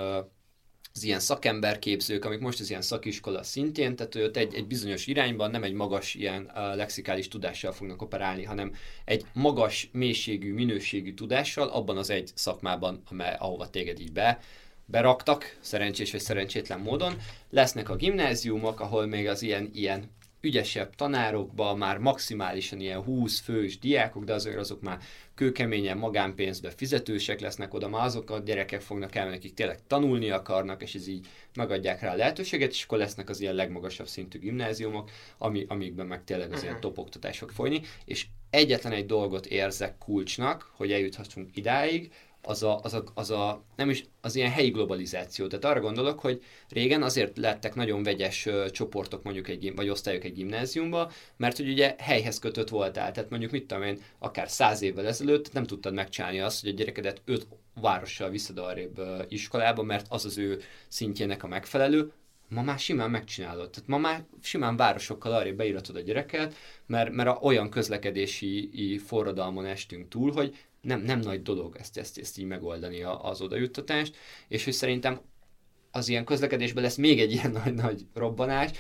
az 0.95 1.05
ilyen 1.05 1.21
szakemberképzők, 1.21 2.25
amik 2.25 2.41
most 2.41 2.61
az 2.61 2.69
ilyen 2.69 2.83
szakiskola 2.83 3.43
szintén, 3.43 3.97
tehát 3.97 4.15
ott 4.15 4.37
egy, 4.37 4.55
egy 4.55 4.67
bizonyos 4.67 5.07
irányban 5.07 5.51
nem 5.51 5.63
egy 5.63 5.73
magas 5.73 6.15
ilyen 6.15 6.51
uh, 6.55 6.77
lexikális 6.77 7.29
tudással 7.29 7.73
fognak 7.73 8.03
operálni, 8.03 8.45
hanem 8.45 8.75
egy 9.05 9.25
magas 9.33 9.89
mélységű, 9.93 10.53
minőségű 10.53 11.15
tudással 11.15 11.69
abban 11.69 11.97
az 11.97 12.11
egy 12.11 12.31
szakmában, 12.35 13.03
amely, 13.11 13.37
ahova 13.39 13.71
téged 13.71 14.01
így 14.01 14.13
be 14.13 14.41
beraktak, 14.85 15.57
szerencsés 15.61 16.11
vagy 16.11 16.21
szerencsétlen 16.21 16.81
módon. 16.81 17.17
Lesznek 17.51 17.89
a 17.89 17.97
gimnáziumok, 17.97 18.81
ahol 18.81 19.07
még 19.07 19.29
az 19.29 19.43
ilyen, 19.43 19.71
ilyen 19.75 20.11
ügyesebb 20.43 20.95
tanárokba, 20.95 21.75
már 21.75 21.99
maximálisan 21.99 22.81
ilyen 22.81 23.03
20 23.03 23.41
fős 23.41 23.79
diákok, 23.79 24.25
de 24.25 24.33
azért 24.33 24.57
azok 24.57 24.81
már 24.81 24.99
kőkeményen 25.35 25.99
magánpénzbe 25.99 26.71
fizetősek 26.71 27.41
lesznek 27.41 27.75
oda, 27.75 27.89
már 27.89 28.05
azok 28.05 28.31
a 28.31 28.39
gyerekek 28.39 28.81
fognak 28.81 29.15
elmenni, 29.15 29.37
akik 29.37 29.55
tényleg 29.55 29.79
tanulni 29.87 30.31
akarnak, 30.31 30.83
és 30.83 30.95
ez 30.95 31.09
így 31.09 31.27
megadják 31.55 32.01
rá 32.01 32.13
a 32.13 32.17
lehetőséget, 32.17 32.71
és 32.71 32.85
akkor 32.85 32.99
lesznek 32.99 33.29
az 33.29 33.41
ilyen 33.41 33.55
legmagasabb 33.55 34.07
szintű 34.07 34.39
gimnáziumok, 34.39 35.11
ami, 35.39 35.65
amikben 35.69 36.07
meg 36.07 36.25
tényleg 36.25 36.53
az 36.53 36.63
ilyen 36.63 36.75
mhm. 36.75 36.83
topoktatások 36.83 37.51
folyni, 37.51 37.81
és 38.05 38.27
egyetlen 38.51 38.93
egy 38.93 39.07
dolgot 39.07 39.47
érzek 39.47 39.99
kulcsnak, 39.99 40.71
hogy 40.77 40.93
eljuthatunk 40.93 41.57
idáig, 41.57 42.13
az 42.43 42.63
a, 42.63 42.81
az, 42.83 42.95
a, 42.95 43.05
az 43.15 43.31
a, 43.31 43.65
nem 43.77 43.91
is, 43.91 44.05
az 44.21 44.35
ilyen 44.35 44.51
helyi 44.51 44.71
globalizáció. 44.71 45.47
Tehát 45.47 45.65
arra 45.65 45.81
gondolok, 45.81 46.21
hogy 46.21 46.43
régen 46.69 47.03
azért 47.03 47.37
lettek 47.37 47.75
nagyon 47.75 48.03
vegyes 48.03 48.49
csoportok 48.71 49.23
mondjuk 49.23 49.49
egy, 49.49 49.73
vagy 49.75 49.89
osztályok 49.89 50.25
egy 50.25 50.33
gimnáziumba, 50.33 51.11
mert 51.37 51.57
hogy 51.57 51.69
ugye 51.69 51.95
helyhez 51.99 52.39
kötött 52.39 52.69
voltál. 52.69 53.13
Tehát 53.13 53.31
mondjuk 53.31 53.51
mit 53.51 53.67
tudom 53.67 53.83
én, 53.83 53.99
akár 54.19 54.51
száz 54.51 54.83
évvel 54.83 55.07
ezelőtt 55.07 55.53
nem 55.53 55.65
tudtad 55.65 55.95
megcsinálni 55.95 56.41
azt, 56.41 56.61
hogy 56.61 56.71
a 56.71 56.75
gyerekedet 56.75 57.23
öt 57.25 57.47
várossal 57.81 58.31
visszad 58.31 58.59
arrébb 58.59 59.01
iskolába, 59.29 59.83
mert 59.83 60.07
az 60.09 60.25
az 60.25 60.39
ő 60.39 60.61
szintjének 60.89 61.43
a 61.43 61.47
megfelelő, 61.47 62.13
ma 62.49 62.63
már 62.63 62.79
simán 62.79 63.11
megcsinálod. 63.11 63.71
Tehát 63.71 63.89
ma 63.89 63.99
már 63.99 64.25
simán 64.43 64.77
városokkal 64.77 65.33
arra 65.33 65.53
beíratod 65.53 65.97
a 65.97 66.01
gyereket, 66.01 66.55
mert, 66.87 67.13
mert 67.13 67.29
a 67.29 67.39
olyan 67.43 67.71
közlekedési 67.71 69.01
forradalmon 69.05 69.65
estünk 69.65 70.09
túl, 70.09 70.33
hogy 70.33 70.57
nem, 70.83 71.01
nem 71.01 71.19
nagy 71.19 71.43
dolog 71.43 71.77
ezt, 71.79 71.99
ezt, 71.99 72.19
ezt 72.19 72.39
így 72.39 72.47
megoldani 72.47 73.03
az 73.03 73.41
odajuttatást, 73.41 74.17
és 74.49 74.65
hogy 74.65 74.73
szerintem 74.73 75.21
az 75.91 76.09
ilyen 76.09 76.25
közlekedésben 76.25 76.83
lesz 76.83 76.97
még 76.97 77.21
egy 77.21 77.33
ilyen 77.37 77.51
nagy-nagy 77.51 78.07
robbanás, 78.15 78.71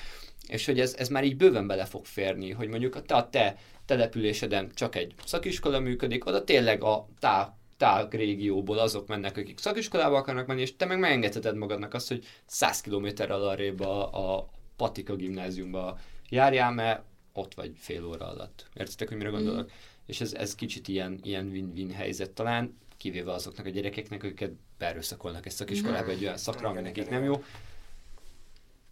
és 0.48 0.66
hogy 0.66 0.80
ez, 0.80 0.94
ez 0.94 1.08
már 1.08 1.24
így 1.24 1.36
bőven 1.36 1.66
bele 1.66 1.84
fog 1.84 2.04
férni, 2.04 2.50
hogy 2.50 2.68
mondjuk 2.68 2.94
a 2.94 3.02
te, 3.02 3.14
a 3.14 3.28
te 3.28 3.56
településeden 3.84 4.70
csak 4.74 4.96
egy 4.96 5.14
szakiskola 5.24 5.78
működik, 5.78 6.26
oda 6.26 6.44
tényleg 6.44 6.82
a 6.82 7.08
tá, 7.18 7.56
tág 7.76 8.14
régióból 8.14 8.78
azok 8.78 9.08
mennek, 9.08 9.36
akik 9.36 9.58
szakiskolába 9.58 10.16
akarnak 10.16 10.46
menni, 10.46 10.60
és 10.60 10.76
te 10.76 10.84
meg 10.84 10.98
megengedheted 10.98 11.56
magadnak 11.56 11.94
azt, 11.94 12.08
hogy 12.08 12.24
100 12.46 12.80
kilométerrel 12.80 13.42
arrébb 13.42 13.80
a, 13.80 14.36
a 14.36 14.48
Patika 14.76 15.16
gimnáziumba 15.16 15.98
járjál, 16.28 16.72
mert 16.72 17.02
ott 17.32 17.54
vagy 17.54 17.72
fél 17.76 18.04
óra 18.04 18.28
alatt. 18.28 18.66
Értitek, 18.74 19.08
hogy 19.08 19.16
mire 19.16 19.28
mm. 19.28 19.32
gondolok? 19.32 19.64
Mm. 19.64 19.91
És 20.06 20.20
ez, 20.20 20.32
ez 20.32 20.54
kicsit 20.54 20.88
ilyen, 20.88 21.18
ilyen 21.22 21.46
win-win 21.46 21.90
helyzet 21.90 22.30
talán, 22.30 22.76
kivéve 22.96 23.32
azoknak 23.32 23.66
a 23.66 23.68
gyerekeknek, 23.68 24.22
akiket 24.22 24.52
beerőszakolnak 24.78 25.46
egy 25.46 25.52
szakiskolába 25.52 26.10
egy 26.10 26.22
olyan 26.22 26.36
szakra, 26.36 26.68
ami 26.68 26.80
nekik 26.80 27.08
nem 27.08 27.24
jó. 27.24 27.44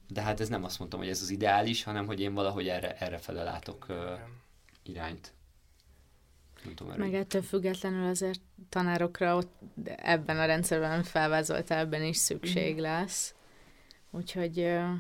De 0.08 0.20
hát 0.22 0.40
ez 0.40 0.48
nem 0.48 0.64
azt 0.64 0.78
mondtam, 0.78 1.00
hogy 1.00 1.08
ez 1.08 1.22
az 1.22 1.30
ideális, 1.30 1.82
hanem 1.82 2.06
hogy 2.06 2.20
én 2.20 2.34
valahogy 2.34 2.68
erre, 2.68 2.96
erre 2.96 3.18
fele 3.18 3.42
látok 3.42 3.86
uh, 3.88 3.96
irányt. 4.82 5.32
tudom, 6.74 6.96
Meg 6.96 7.14
ettől 7.14 7.42
függetlenül 7.42 8.08
azért 8.08 8.40
tanárokra 8.68 9.36
ott 9.36 9.52
ebben 9.96 10.38
a 10.38 10.44
rendszerben 10.44 11.02
felvázolt 11.02 11.70
ebben 11.70 12.02
is 12.02 12.16
szükség 12.16 12.76
mm. 12.76 12.80
lesz. 12.80 13.34
Úgyhogy 14.10 14.58
uh, 14.58 14.90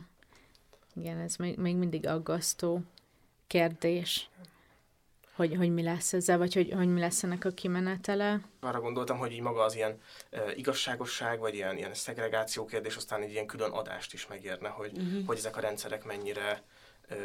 igen, 0.94 1.18
ez 1.18 1.36
még, 1.36 1.58
még 1.58 1.76
mindig 1.76 2.06
aggasztó 2.06 2.82
kérdés 3.46 4.30
hogy, 5.40 5.56
hogy 5.56 5.72
mi 5.72 5.82
lesz 5.82 6.12
ezzel, 6.12 6.38
vagy 6.38 6.54
hogy, 6.54 6.72
hogy 6.76 6.88
mi 6.88 7.00
lesz 7.00 7.22
ennek 7.22 7.44
a 7.44 7.50
kimenetele. 7.50 8.40
Arra 8.60 8.80
gondoltam, 8.80 9.18
hogy 9.18 9.32
így 9.32 9.40
maga 9.40 9.62
az 9.62 9.74
ilyen 9.74 10.00
e, 10.30 10.54
igazságosság, 10.54 11.38
vagy 11.38 11.54
ilyen, 11.54 11.76
ilyen 11.76 11.94
szegregáció 11.94 12.64
kérdés, 12.64 12.96
aztán 12.96 13.22
egy 13.22 13.30
ilyen 13.30 13.46
külön 13.46 13.70
adást 13.70 14.12
is 14.12 14.26
megérne, 14.26 14.68
hogy, 14.68 14.90
uh-huh. 14.94 15.26
hogy 15.26 15.36
ezek 15.36 15.56
a 15.56 15.60
rendszerek 15.60 16.04
mennyire 16.04 16.62
e, 17.08 17.16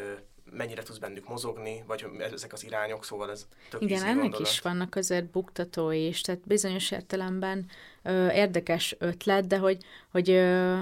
mennyire 0.52 0.84
tudsz 0.84 0.98
bennük 0.98 1.28
mozogni, 1.28 1.84
vagy 1.88 2.06
ezek 2.34 2.54
az 2.54 2.64
irányok, 2.64 3.06
szóval 3.06 3.32
ez 3.32 3.48
tök 3.70 3.82
Igen, 3.82 4.04
ennek 4.04 4.22
gondolat. 4.22 4.48
is 4.48 4.60
vannak 4.60 4.96
azért 4.96 5.26
buktatói 5.26 6.08
is, 6.08 6.22
tehát 6.22 6.42
bizonyos 6.48 6.92
értelemben 6.92 7.66
ö, 8.04 8.32
érdekes 8.32 8.96
ötlet, 9.00 9.48
de 9.48 9.58
hogy, 9.58 9.78
hogy 10.12 10.30
ö, 10.30 10.80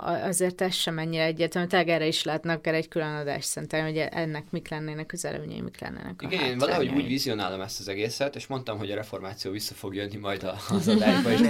azért 0.00 0.60
ez 0.60 0.74
sem 0.74 0.98
ennyire 0.98 1.24
egyértelmű, 1.24 1.68
tényleg 1.68 1.88
erre 1.88 2.06
is 2.06 2.22
látnak 2.22 2.58
akár 2.58 2.74
egy 2.74 2.88
külön 2.88 3.14
adást 3.14 3.48
szerintem, 3.48 3.84
hogy 3.84 3.96
ennek 3.96 4.50
mik 4.50 4.68
lennének 4.68 5.10
az 5.12 5.24
előnyei, 5.24 5.60
mik 5.60 5.80
lennének 5.80 6.22
a 6.22 6.26
Igen, 6.26 6.44
én 6.44 6.58
valahogy 6.58 6.88
úgy 6.88 7.06
vizionálom 7.06 7.60
ezt 7.60 7.80
az 7.80 7.88
egészet, 7.88 8.36
és 8.36 8.46
mondtam, 8.46 8.78
hogy 8.78 8.90
a 8.90 8.94
reformáció 8.94 9.50
vissza 9.50 9.74
fog 9.74 9.94
jönni 9.94 10.16
majd 10.16 10.50
az 10.68 10.88
adásba, 10.94 11.30
és 11.30 11.40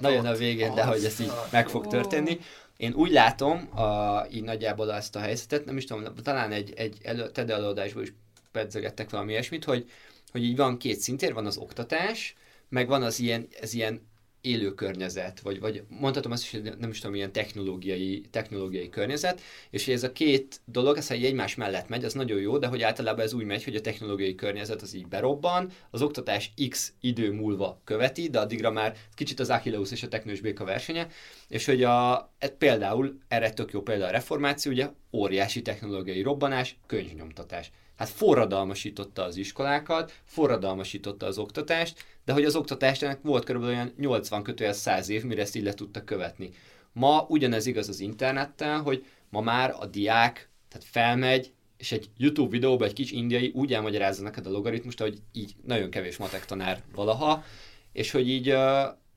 nagyon 0.00 0.26
a 0.26 0.34
végén, 0.34 0.74
de 0.74 0.84
hogy 0.84 1.04
ez 1.04 1.20
így 1.20 1.30
meg 1.50 1.68
fog 1.68 1.86
történni. 1.86 2.38
Én 2.76 2.92
úgy 2.92 3.10
látom 3.10 3.78
a, 3.78 4.26
így 4.30 4.42
nagyjából 4.42 4.92
ezt 4.92 5.16
a 5.16 5.20
helyzetet, 5.20 5.64
nem 5.64 5.76
is 5.76 5.84
tudom, 5.84 6.14
talán 6.22 6.52
egy, 6.52 6.72
egy 6.76 6.98
elő, 7.02 7.30
TED 7.30 7.50
előadásból 7.50 8.02
is 8.02 8.12
pedzegettek 8.52 9.10
valami 9.10 9.32
ilyesmit, 9.32 9.64
hogy, 9.64 9.90
hogy 10.32 10.44
így 10.44 10.56
van 10.56 10.78
két 10.78 11.00
szintér, 11.00 11.34
van 11.34 11.46
az 11.46 11.56
oktatás, 11.56 12.34
meg 12.68 12.88
van 12.88 13.02
az 13.02 13.20
ilyen, 13.20 13.48
ez 13.60 13.74
ilyen 13.74 14.10
élő 14.42 14.74
környezet, 14.74 15.40
vagy, 15.40 15.60
vagy 15.60 15.82
mondhatom 15.88 16.32
azt 16.32 16.42
is, 16.42 16.50
hogy 16.50 16.72
nem 16.78 16.90
is 16.90 16.98
tudom, 16.98 17.14
ilyen 17.14 17.32
technológiai, 17.32 18.20
technológiai 18.30 18.88
környezet, 18.88 19.40
és 19.70 19.84
hogy 19.84 19.94
ez 19.94 20.02
a 20.02 20.12
két 20.12 20.60
dolog, 20.64 20.96
ez 20.96 21.08
ha 21.08 21.14
egymás 21.14 21.54
mellett 21.54 21.88
megy, 21.88 22.04
az 22.04 22.12
nagyon 22.12 22.40
jó, 22.40 22.58
de 22.58 22.66
hogy 22.66 22.82
általában 22.82 23.24
ez 23.24 23.32
úgy 23.32 23.44
megy, 23.44 23.64
hogy 23.64 23.76
a 23.76 23.80
technológiai 23.80 24.34
környezet 24.34 24.82
az 24.82 24.94
így 24.94 25.06
berobban, 25.06 25.70
az 25.90 26.02
oktatás 26.02 26.52
x 26.68 26.92
idő 27.00 27.32
múlva 27.32 27.80
követi, 27.84 28.28
de 28.28 28.40
addigra 28.40 28.70
már 28.70 28.96
kicsit 29.14 29.40
az 29.40 29.50
Achilleus 29.50 29.90
és 29.90 30.02
a 30.02 30.08
technős 30.08 30.40
béka 30.40 30.64
versenye, 30.64 31.08
és 31.48 31.64
hogy 31.64 31.82
a, 31.82 32.30
ez 32.38 32.52
például, 32.58 33.18
erre 33.28 33.50
tök 33.50 33.72
jó 33.72 33.82
példa 33.82 34.06
a 34.06 34.10
reformáció, 34.10 34.72
ugye 34.72 34.90
óriási 35.12 35.62
technológiai 35.62 36.22
robbanás, 36.22 36.76
könyvnyomtatás. 36.86 37.70
Hát 37.96 38.08
forradalmasította 38.08 39.24
az 39.24 39.36
iskolákat, 39.36 40.12
forradalmasította 40.24 41.26
az 41.26 41.38
oktatást, 41.38 42.04
de 42.24 42.32
hogy 42.32 42.44
az 42.44 42.56
oktatásnak 42.56 43.22
volt 43.22 43.44
körülbelül 43.44 43.74
olyan 43.76 43.92
80 43.96 44.42
kötőjel 44.42 44.72
100 44.72 45.08
év, 45.08 45.24
mire 45.24 45.42
ezt 45.42 45.56
így 45.56 45.62
le 45.62 45.72
tudta 45.72 46.04
követni. 46.04 46.50
Ma 46.92 47.26
ugyanez 47.28 47.66
igaz 47.66 47.88
az 47.88 48.00
internettel, 48.00 48.80
hogy 48.80 49.04
ma 49.30 49.40
már 49.40 49.74
a 49.78 49.86
diák 49.86 50.50
tehát 50.68 50.86
felmegy, 50.90 51.52
és 51.76 51.92
egy 51.92 52.10
YouTube 52.16 52.50
videóban 52.50 52.88
egy 52.88 52.94
kis 52.94 53.10
indiai 53.10 53.50
úgy 53.54 53.72
elmagyarázza 53.72 54.22
neked 54.22 54.46
a 54.46 54.50
logaritmust, 54.50 55.00
hogy 55.00 55.18
így 55.32 55.54
nagyon 55.66 55.90
kevés 55.90 56.16
matek 56.16 56.44
tanár 56.44 56.82
valaha, 56.94 57.44
és 57.92 58.10
hogy 58.10 58.28
így 58.28 58.54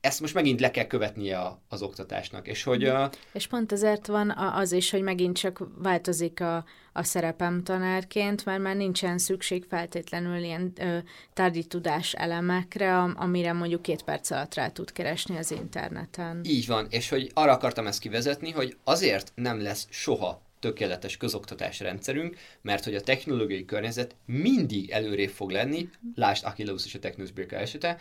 ezt 0.06 0.20
most 0.20 0.34
megint 0.34 0.60
le 0.60 0.70
kell 0.70 0.86
követnie 0.86 1.38
a, 1.38 1.60
az 1.68 1.82
oktatásnak. 1.82 2.48
És, 2.48 2.62
hogy, 2.62 2.88
uh... 2.88 3.10
és 3.32 3.46
pont 3.46 3.72
ezért 3.72 4.06
van 4.06 4.30
az 4.30 4.72
is, 4.72 4.90
hogy 4.90 5.02
megint 5.02 5.36
csak 5.36 5.68
változik 5.78 6.40
a, 6.40 6.64
a 6.92 7.02
szerepem 7.02 7.62
tanárként, 7.62 8.44
mert 8.44 8.62
már 8.62 8.76
nincsen 8.76 9.18
szükség 9.18 9.64
feltétlenül 9.68 10.42
ilyen 10.42 10.72
ö, 10.78 10.98
tárgyi 11.32 11.64
tudás 11.64 12.12
elemekre, 12.12 12.98
amire 12.98 13.52
mondjuk 13.52 13.82
két 13.82 14.02
perc 14.02 14.30
alatt 14.30 14.54
rá 14.54 14.68
tud 14.68 14.92
keresni 14.92 15.36
az 15.36 15.50
interneten. 15.50 16.40
Így 16.44 16.66
van, 16.66 16.86
és 16.90 17.08
hogy 17.08 17.30
arra 17.34 17.52
akartam 17.52 17.86
ezt 17.86 18.00
kivezetni, 18.00 18.50
hogy 18.50 18.76
azért 18.84 19.32
nem 19.34 19.62
lesz 19.62 19.86
soha 19.90 20.44
tökéletes 20.60 21.16
közoktatás 21.16 21.80
rendszerünk, 21.80 22.36
mert 22.62 22.84
hogy 22.84 22.94
a 22.94 23.00
technológiai 23.00 23.64
környezet 23.64 24.14
mindig 24.24 24.90
előrébb 24.90 25.30
fog 25.30 25.50
lenni, 25.50 25.88
lásd 26.14 26.44
Achilleus 26.44 26.84
és 26.84 26.94
a 26.94 26.98
Technus 26.98 27.30
esete, 27.48 27.96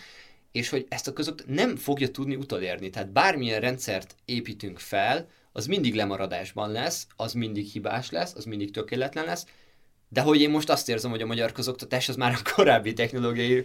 és 0.55 0.69
hogy 0.69 0.85
ezt 0.89 1.07
a 1.07 1.13
között 1.13 1.47
nem 1.47 1.75
fogja 1.75 2.09
tudni 2.09 2.35
utolérni. 2.35 2.89
Tehát 2.89 3.11
bármilyen 3.11 3.59
rendszert 3.59 4.15
építünk 4.25 4.79
fel, 4.79 5.27
az 5.51 5.65
mindig 5.65 5.95
lemaradásban 5.95 6.71
lesz, 6.71 7.07
az 7.15 7.33
mindig 7.33 7.67
hibás 7.67 8.09
lesz, 8.09 8.33
az 8.35 8.45
mindig 8.45 8.71
tökéletlen 8.71 9.25
lesz, 9.25 9.45
de 10.09 10.21
hogy 10.21 10.41
én 10.41 10.49
most 10.49 10.69
azt 10.69 10.89
érzem, 10.89 11.11
hogy 11.11 11.21
a 11.21 11.25
magyar 11.25 11.51
közoktatás 11.51 12.09
az 12.09 12.15
már 12.15 12.31
a 12.33 12.53
korábbi 12.55 12.93
technológiai 12.93 13.63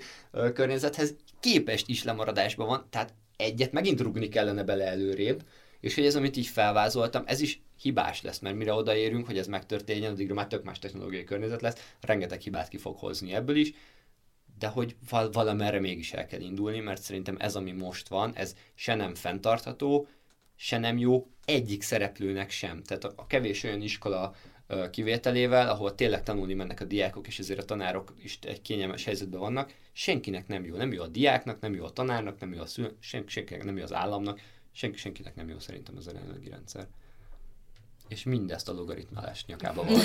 környezethez 0.54 1.14
képest 1.40 1.88
is 1.88 2.04
lemaradásban 2.04 2.66
van, 2.66 2.86
tehát 2.90 3.14
egyet 3.36 3.72
megint 3.72 4.00
rugni 4.00 4.28
kellene 4.28 4.64
bele 4.64 4.86
előrébb, 4.86 5.42
és 5.80 5.94
hogy 5.94 6.06
ez, 6.06 6.16
amit 6.16 6.36
így 6.36 6.46
felvázoltam, 6.46 7.22
ez 7.26 7.40
is 7.40 7.62
hibás 7.80 8.22
lesz, 8.22 8.38
mert 8.38 8.56
mire 8.56 8.72
odaérünk, 8.72 9.26
hogy 9.26 9.38
ez 9.38 9.46
megtörténjen, 9.46 10.12
addigra 10.12 10.34
már 10.34 10.46
tök 10.46 10.64
más 10.64 10.78
technológiai 10.78 11.24
környezet 11.24 11.62
lesz, 11.62 11.94
rengeteg 12.00 12.40
hibát 12.40 12.68
ki 12.68 12.76
fog 12.76 12.96
hozni 12.98 13.34
ebből 13.34 13.56
is, 13.56 13.72
de 14.60 14.68
hogy 14.68 14.96
val- 15.10 15.34
valamerre 15.34 15.80
mégis 15.80 16.12
el 16.12 16.26
kell 16.26 16.40
indulni, 16.40 16.80
mert 16.80 17.02
szerintem 17.02 17.36
ez, 17.38 17.56
ami 17.56 17.72
most 17.72 18.08
van, 18.08 18.34
ez 18.34 18.54
se 18.74 18.94
nem 18.94 19.14
fenntartható, 19.14 20.08
se 20.56 20.78
nem 20.78 20.98
jó 20.98 21.26
egyik 21.44 21.82
szereplőnek 21.82 22.50
sem. 22.50 22.82
Tehát 22.82 23.04
a, 23.04 23.12
a 23.16 23.26
kevés 23.26 23.62
olyan 23.62 23.82
iskola 23.82 24.34
kivételével, 24.90 25.68
ahol 25.68 25.94
tényleg 25.94 26.22
tanulni 26.22 26.54
mennek 26.54 26.80
a 26.80 26.84
diákok, 26.84 27.26
és 27.26 27.38
ezért 27.38 27.60
a 27.60 27.64
tanárok 27.64 28.14
is 28.22 28.38
egy 28.42 28.62
kényelmes 28.62 29.04
helyzetben 29.04 29.40
vannak, 29.40 29.74
senkinek 29.92 30.48
nem 30.48 30.64
jó. 30.64 30.76
Nem 30.76 30.92
jó 30.92 31.02
a 31.02 31.06
diáknak, 31.06 31.60
nem 31.60 31.74
jó 31.74 31.84
a 31.84 31.90
tanárnak, 31.90 32.40
nem 32.40 32.52
jó 32.52 32.60
a 32.60 32.66
szülő, 32.66 32.96
sen, 33.00 33.24
senkinek 33.26 33.64
nem 33.64 33.76
jó 33.76 33.82
az 33.82 33.92
államnak, 33.92 34.40
senki, 34.72 34.98
senkinek 34.98 35.34
nem 35.34 35.48
jó 35.48 35.58
szerintem 35.58 35.96
az 35.96 36.06
jelenlegi 36.06 36.48
rendszer. 36.48 36.88
És 38.08 38.22
mindezt 38.22 38.68
a 38.68 38.72
logaritmálás 38.72 39.44
nyakába 39.46 39.84
van. 39.84 39.96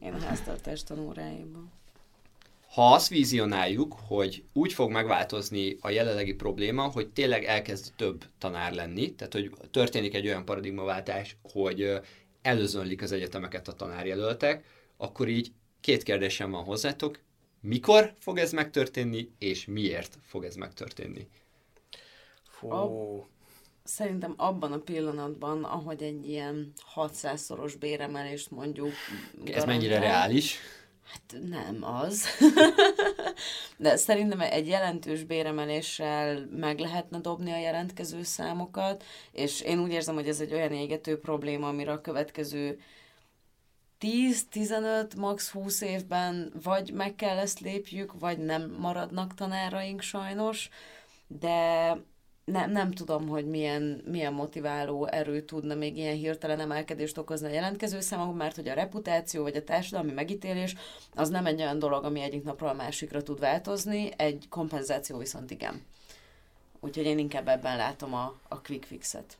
Én 0.00 0.12
a 0.12 0.18
háztartás 0.18 0.82
tanóráiban 0.82 1.72
ha 2.76 2.92
azt 2.92 3.08
vizionáljuk, 3.08 3.96
hogy 4.06 4.44
úgy 4.52 4.72
fog 4.72 4.90
megváltozni 4.90 5.76
a 5.80 5.90
jelenlegi 5.90 6.34
probléma, 6.34 6.82
hogy 6.82 7.08
tényleg 7.08 7.44
elkezd 7.44 7.92
több 7.96 8.24
tanár 8.38 8.72
lenni, 8.72 9.14
tehát 9.14 9.32
hogy 9.32 9.50
történik 9.70 10.14
egy 10.14 10.26
olyan 10.26 10.44
paradigmaváltás, 10.44 11.36
hogy 11.42 12.00
előzönlik 12.42 13.02
az 13.02 13.12
egyetemeket 13.12 13.68
a 13.68 13.72
tanárjelöltek, 13.72 14.64
akkor 14.96 15.28
így 15.28 15.52
két 15.80 16.02
kérdésem 16.02 16.50
van 16.50 16.64
hozzátok. 16.64 17.20
Mikor 17.60 18.12
fog 18.18 18.38
ez 18.38 18.52
megtörténni, 18.52 19.30
és 19.38 19.64
miért 19.64 20.18
fog 20.22 20.44
ez 20.44 20.54
megtörténni? 20.54 21.28
Fú. 22.48 22.70
A, 22.70 23.26
szerintem 23.84 24.34
abban 24.36 24.72
a 24.72 24.78
pillanatban, 24.78 25.64
ahogy 25.64 26.02
egy 26.02 26.28
ilyen 26.28 26.72
600-szoros 26.94 27.74
béremelést 27.78 28.50
mondjuk... 28.50 28.92
Ez 29.44 29.64
mennyire 29.64 29.98
reális? 29.98 30.58
Hát 31.06 31.36
nem 31.48 31.84
az. 31.84 32.26
De 33.76 33.96
szerintem 33.96 34.40
egy 34.40 34.68
jelentős 34.68 35.24
béremeléssel 35.24 36.46
meg 36.50 36.78
lehetne 36.78 37.18
dobni 37.18 37.52
a 37.52 37.58
jelentkező 37.58 38.22
számokat, 38.22 39.04
és 39.32 39.60
én 39.60 39.80
úgy 39.80 39.92
érzem, 39.92 40.14
hogy 40.14 40.28
ez 40.28 40.40
egy 40.40 40.52
olyan 40.52 40.72
égető 40.72 41.20
probléma, 41.20 41.68
amire 41.68 41.92
a 41.92 42.00
következő 42.00 42.80
10-15, 44.00 45.16
max 45.16 45.50
20 45.50 45.80
évben 45.80 46.52
vagy 46.62 46.92
meg 46.92 47.14
kell 47.14 47.38
ezt 47.38 47.60
lépjük, 47.60 48.18
vagy 48.18 48.38
nem 48.38 48.70
maradnak 48.78 49.34
tanáraink 49.34 50.00
sajnos, 50.00 50.68
de 51.26 51.90
nem, 52.46 52.70
nem 52.70 52.90
tudom, 52.90 53.28
hogy 53.28 53.46
milyen, 53.46 54.02
milyen 54.04 54.32
motiváló 54.32 55.06
erő 55.06 55.40
tudna 55.40 55.74
még 55.74 55.96
ilyen 55.96 56.14
hirtelen 56.14 56.60
emelkedést 56.60 57.18
okozni 57.18 57.46
a 57.46 57.52
jelentkező 57.52 58.00
számokban, 58.00 58.36
mert 58.36 58.56
hogy 58.56 58.68
a 58.68 58.74
reputáció 58.74 59.42
vagy 59.42 59.56
a 59.56 59.64
társadalmi 59.64 60.12
megítélés 60.12 60.74
az 61.14 61.28
nem 61.28 61.46
egy 61.46 61.60
olyan 61.60 61.78
dolog, 61.78 62.04
ami 62.04 62.20
egyik 62.20 62.44
napról 62.44 62.68
a 62.68 62.74
másikra 62.74 63.22
tud 63.22 63.38
változni, 63.38 64.10
egy 64.16 64.46
kompenzáció 64.48 65.18
viszont 65.18 65.50
igen. 65.50 65.84
Úgyhogy 66.80 67.04
én 67.04 67.18
inkább 67.18 67.48
ebben 67.48 67.76
látom 67.76 68.14
a, 68.14 68.34
a 68.48 68.60
quick 68.60 68.84
fixet. 68.84 69.36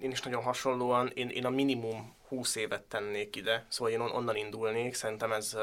Én 0.00 0.10
is 0.10 0.22
nagyon 0.22 0.42
hasonlóan, 0.42 1.10
én, 1.14 1.28
én 1.28 1.44
a 1.44 1.50
minimum 1.50 2.14
20 2.28 2.56
évet 2.56 2.82
tennék 2.82 3.36
ide, 3.36 3.64
szóval 3.68 3.92
én 3.92 4.00
onnan 4.00 4.36
indulnék, 4.36 4.94
szerintem 4.94 5.32
ez 5.32 5.56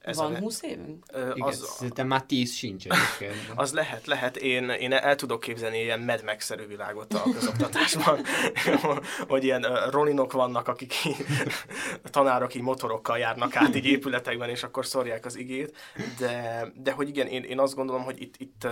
ez 0.00 0.16
Van 0.16 0.34
a, 0.34 0.38
20 0.38 0.62
évünk? 0.62 1.04
Igen, 1.14 1.48
az, 1.48 1.68
szerintem 1.68 2.06
már 2.06 2.22
10 2.22 2.52
sincs 2.52 2.84
Az 3.54 3.72
lehet, 3.72 4.06
lehet. 4.06 4.36
Én, 4.36 4.70
én 4.70 4.92
el 4.92 5.14
tudok 5.14 5.40
képzelni 5.40 5.78
ilyen 5.78 6.00
Mad 6.00 6.24
Max-szerű 6.24 6.66
világot 6.66 7.14
a 7.14 7.22
közoktatásban, 7.32 8.20
hogy 9.28 9.44
ilyen 9.44 9.64
uh, 9.64 9.90
roninok 9.90 10.32
vannak, 10.32 10.68
akik 10.68 10.94
tanárok 12.10 12.54
így 12.54 12.62
motorokkal 12.62 13.18
járnak 13.18 13.56
át 13.56 13.76
így 13.76 13.86
épületekben, 13.86 14.48
és 14.48 14.62
akkor 14.62 14.86
szorják 14.86 15.24
az 15.24 15.36
igét. 15.36 15.76
De, 16.18 16.66
de 16.74 16.92
hogy 16.92 17.08
igen, 17.08 17.26
én, 17.26 17.42
én 17.42 17.58
azt 17.58 17.74
gondolom, 17.74 18.02
hogy 18.02 18.20
itt, 18.20 18.34
itt 18.38 18.66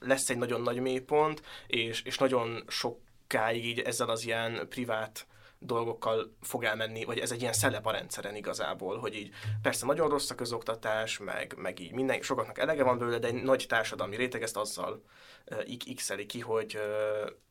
lesz 0.00 0.30
egy 0.30 0.38
nagyon 0.38 0.60
nagy 0.60 0.80
mélypont, 0.80 1.42
és, 1.66 2.02
és 2.02 2.18
nagyon 2.18 2.64
sokáig 2.68 3.66
így 3.66 3.78
ezzel 3.78 4.08
az 4.08 4.26
ilyen 4.26 4.66
privát 4.68 5.26
dolgokkal 5.62 6.36
fog 6.40 6.64
elmenni, 6.64 7.04
vagy 7.04 7.18
ez 7.18 7.32
egy 7.32 7.40
ilyen 7.40 7.52
szellep 7.52 7.86
a 7.86 7.90
rendszeren 7.90 8.36
igazából, 8.36 8.98
hogy 8.98 9.14
így 9.14 9.30
persze 9.62 9.86
nagyon 9.86 10.08
rossz 10.08 10.30
a 10.30 10.34
közoktatás, 10.34 11.18
meg, 11.18 11.54
meg 11.56 11.80
így 11.80 11.92
minden, 11.92 12.22
sokaknak 12.22 12.58
elege 12.58 12.82
van 12.82 12.98
belőle, 12.98 13.18
de 13.18 13.26
egy 13.26 13.42
nagy 13.42 13.64
társadalmi 13.68 14.16
réteg 14.16 14.42
ezt 14.42 14.56
azzal 14.56 15.02
x 15.94 16.12
ki, 16.26 16.40
hogy, 16.40 16.78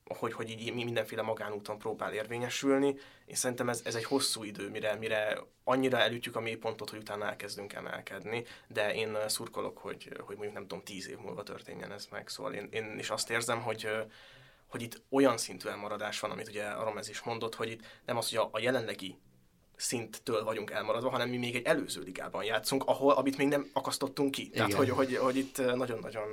hogy, 0.06 0.34
hogy 0.34 0.49
így 0.49 0.73
mindenféle 0.73 1.22
magánúton 1.22 1.77
próbál 1.77 2.14
érvényesülni, 2.14 2.95
és 3.26 3.38
szerintem 3.38 3.69
ez, 3.69 3.81
ez 3.86 3.95
egy 3.95 4.03
hosszú 4.03 4.44
idő, 4.44 4.69
mire, 4.69 4.95
mire 4.95 5.38
annyira 5.64 5.98
elütjük 5.98 6.36
a 6.36 6.40
mélypontot, 6.40 6.90
hogy 6.90 6.99
utána 6.99 7.26
elkezdünk 7.26 7.73
emelkedni, 7.73 8.44
de 8.68 8.94
én 8.94 9.18
szurkolok, 9.27 9.77
hogy, 9.77 10.10
hogy 10.19 10.36
mondjuk 10.36 10.53
nem 10.53 10.68
tudom, 10.68 10.84
tíz 10.84 11.10
év 11.10 11.18
múlva 11.18 11.44
történjen 11.44 11.91
ez 11.91 12.07
meg, 12.11 12.27
szóval 12.27 12.53
én, 12.53 12.68
én 12.72 12.99
is 12.99 13.10
azt 13.10 13.30
érzem, 13.30 13.61
hogy 13.61 13.88
hogy 14.70 14.82
itt 14.82 15.02
olyan 15.10 15.38
szintű 15.38 15.70
elmaradás 15.70 16.20
van, 16.20 16.32
amit 16.32 16.48
ugye 16.48 16.64
a 16.64 16.84
Romez 16.84 17.10
is 17.10 17.22
mondott, 17.22 17.56
hogy 17.56 17.70
itt 17.70 17.82
nem 18.06 18.18
az, 18.18 18.30
hogy 18.30 18.38
a, 18.38 18.50
a 18.52 18.60
jelenlegi 18.60 19.18
szinttől 19.76 20.44
vagyunk 20.44 20.72
elmaradva, 20.72 21.10
hanem 21.10 21.30
mi 21.30 21.38
még 21.38 21.56
egy 21.56 21.66
előző 21.66 22.02
ligában 22.02 22.44
játszunk, 22.44 22.84
ahol, 22.86 23.14
amit 23.14 23.38
még 23.38 23.48
nem 23.48 23.70
akasztottunk 23.74 24.32
ki. 24.32 24.41
Igen. 24.41 24.54
Tehát, 24.54 24.74
hogy, 24.74 24.90
hogy, 24.90 25.18
hogy 25.18 25.38
itt 25.38 25.58
nagyon-nagyon, 25.76 26.28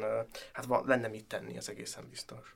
hát 0.52 0.64
van, 0.64 0.86
lenne 0.86 1.08
mit 1.08 1.24
tenni, 1.24 1.56
ez 1.56 1.68
egészen 1.68 2.08
biztos. 2.10 2.54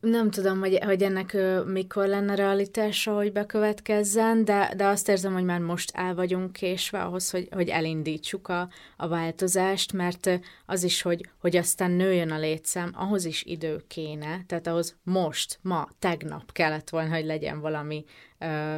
Nem 0.00 0.30
tudom, 0.30 0.58
hogy, 0.58 0.78
hogy 0.84 1.02
ennek 1.02 1.32
ö, 1.32 1.64
mikor 1.64 2.06
lenne 2.06 2.34
realitása, 2.34 3.14
hogy 3.14 3.32
bekövetkezzen, 3.32 4.44
de, 4.44 4.72
de 4.76 4.86
azt 4.86 5.08
érzem, 5.08 5.32
hogy 5.32 5.44
már 5.44 5.60
most 5.60 5.90
el 5.94 6.14
vagyunk 6.14 6.52
késve 6.52 7.02
ahhoz, 7.02 7.30
hogy, 7.30 7.48
hogy 7.50 7.68
elindítsuk 7.68 8.48
a, 8.48 8.68
a 8.96 9.08
változást, 9.08 9.92
mert 9.92 10.40
az 10.66 10.82
is, 10.82 11.02
hogy, 11.02 11.28
hogy 11.40 11.56
aztán 11.56 11.90
nőjön 11.90 12.30
a 12.30 12.38
létszám, 12.38 12.92
ahhoz 12.94 13.24
is 13.24 13.42
idő 13.42 13.84
kéne, 13.88 14.44
tehát 14.46 14.66
ahhoz 14.66 14.96
most, 15.02 15.58
ma, 15.62 15.88
tegnap 15.98 16.52
kellett 16.52 16.88
volna, 16.90 17.14
hogy 17.14 17.24
legyen 17.24 17.60
valami 17.60 18.04
ö, 18.38 18.76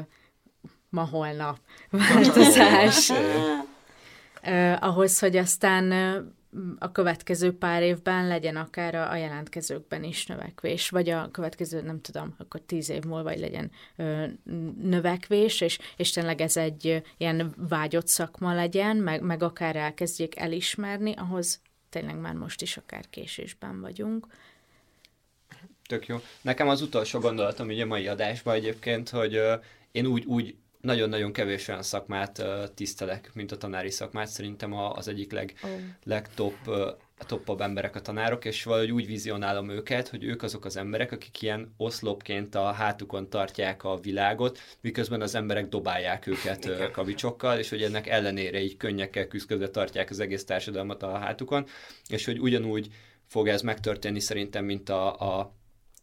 ma-holnap 0.88 1.58
változás. 1.90 3.10
uh, 3.10 4.76
ahhoz, 4.80 5.18
hogy 5.18 5.36
aztán 5.36 5.92
a 6.78 6.92
következő 6.92 7.56
pár 7.58 7.82
évben 7.82 8.26
legyen 8.26 8.56
akár 8.56 8.94
a, 8.94 9.10
a 9.10 9.16
jelentkezőkben 9.16 10.04
is 10.04 10.26
növekvés, 10.26 10.88
vagy 10.88 11.10
a 11.10 11.30
következő, 11.30 11.82
nem 11.82 12.00
tudom, 12.00 12.34
akkor 12.38 12.60
tíz 12.60 12.90
év 12.90 13.02
múlva 13.02 13.22
vagy 13.22 13.38
legyen 13.38 13.70
ö, 13.96 14.24
növekvés, 14.82 15.60
és, 15.60 15.78
és 15.96 16.10
tényleg 16.10 16.40
ez 16.40 16.56
egy 16.56 17.02
ilyen 17.16 17.54
vágyott 17.68 18.08
szakma 18.08 18.54
legyen, 18.54 18.96
meg, 18.96 19.22
meg 19.22 19.42
akár 19.42 19.76
elkezdjék 19.76 20.38
elismerni, 20.38 21.14
ahhoz 21.16 21.60
tényleg 21.88 22.16
már 22.16 22.34
most 22.34 22.62
is 22.62 22.76
akár 22.76 23.10
késésben 23.10 23.80
vagyunk. 23.80 24.26
Tök 25.86 26.06
jó. 26.06 26.20
Nekem 26.40 26.68
az 26.68 26.82
utolsó 26.82 27.18
gondolatom 27.18 27.66
ugye 27.68 27.84
mai 27.84 28.06
adásban 28.06 28.54
egyébként, 28.54 29.08
hogy 29.08 29.34
ö, 29.34 29.54
én 29.92 30.06
úgy, 30.06 30.24
úgy 30.24 30.54
nagyon-nagyon 30.82 31.32
kevés 31.32 31.68
olyan 31.68 31.82
szakmát 31.82 32.44
tisztelek, 32.74 33.30
mint 33.34 33.52
a 33.52 33.56
tanári 33.56 33.90
szakmát. 33.90 34.28
Szerintem 34.28 34.72
a, 34.72 34.92
az 34.92 35.08
egyik 35.08 35.32
leg, 35.32 35.54
oh. 35.62 35.70
legtop 36.04 36.54
toppabb 37.24 37.60
emberek 37.60 37.96
a 37.96 38.00
tanárok, 38.00 38.44
és 38.44 38.64
valahogy 38.64 38.90
úgy 38.90 39.06
vizionálom 39.06 39.70
őket, 39.70 40.08
hogy 40.08 40.24
ők 40.24 40.42
azok 40.42 40.64
az 40.64 40.76
emberek, 40.76 41.12
akik 41.12 41.42
ilyen 41.42 41.74
oszlopként 41.76 42.54
a 42.54 42.72
hátukon 42.72 43.30
tartják 43.30 43.84
a 43.84 43.98
világot, 43.98 44.58
miközben 44.80 45.20
az 45.20 45.34
emberek 45.34 45.68
dobálják 45.68 46.26
őket 46.26 46.64
uh, 46.64 46.90
kavicsokkal, 46.90 47.58
és 47.58 47.68
hogy 47.68 47.82
ennek 47.82 48.06
ellenére 48.06 48.60
így 48.60 48.76
könnyekkel 48.76 49.26
küzdködve 49.26 49.68
tartják 49.68 50.10
az 50.10 50.20
egész 50.20 50.44
társadalmat 50.44 51.02
a 51.02 51.18
hátukon, 51.18 51.66
és 52.08 52.24
hogy 52.24 52.38
ugyanúgy 52.38 52.88
fog 53.26 53.48
ez 53.48 53.62
megtörténni 53.62 54.20
szerintem, 54.20 54.64
mint 54.64 54.88
a, 54.88 55.36
a 55.38 55.54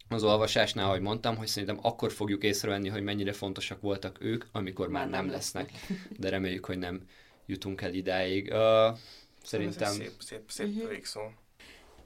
az 0.09 0.23
olvasásnál, 0.23 0.85
ahogy 0.85 1.01
mondtam, 1.01 1.35
hogy 1.35 1.47
szerintem 1.47 1.79
akkor 1.81 2.11
fogjuk 2.11 2.43
észrevenni, 2.43 2.89
hogy 2.89 3.03
mennyire 3.03 3.31
fontosak 3.31 3.81
voltak 3.81 4.17
ők, 4.21 4.45
amikor 4.51 4.89
már, 4.89 5.01
már 5.01 5.11
nem, 5.11 5.25
nem 5.25 5.33
lesznek. 5.33 5.71
De 6.17 6.29
reméljük, 6.29 6.65
hogy 6.65 6.77
nem 6.77 7.01
jutunk 7.45 7.81
el 7.81 7.93
idáig. 7.93 8.51
Uh, 8.53 8.97
szerintem... 9.43 9.93
Szép, 9.93 10.11
szép, 10.19 10.41
szép 10.47 10.67
uh-huh. 10.67 10.89
végszó. 10.89 11.21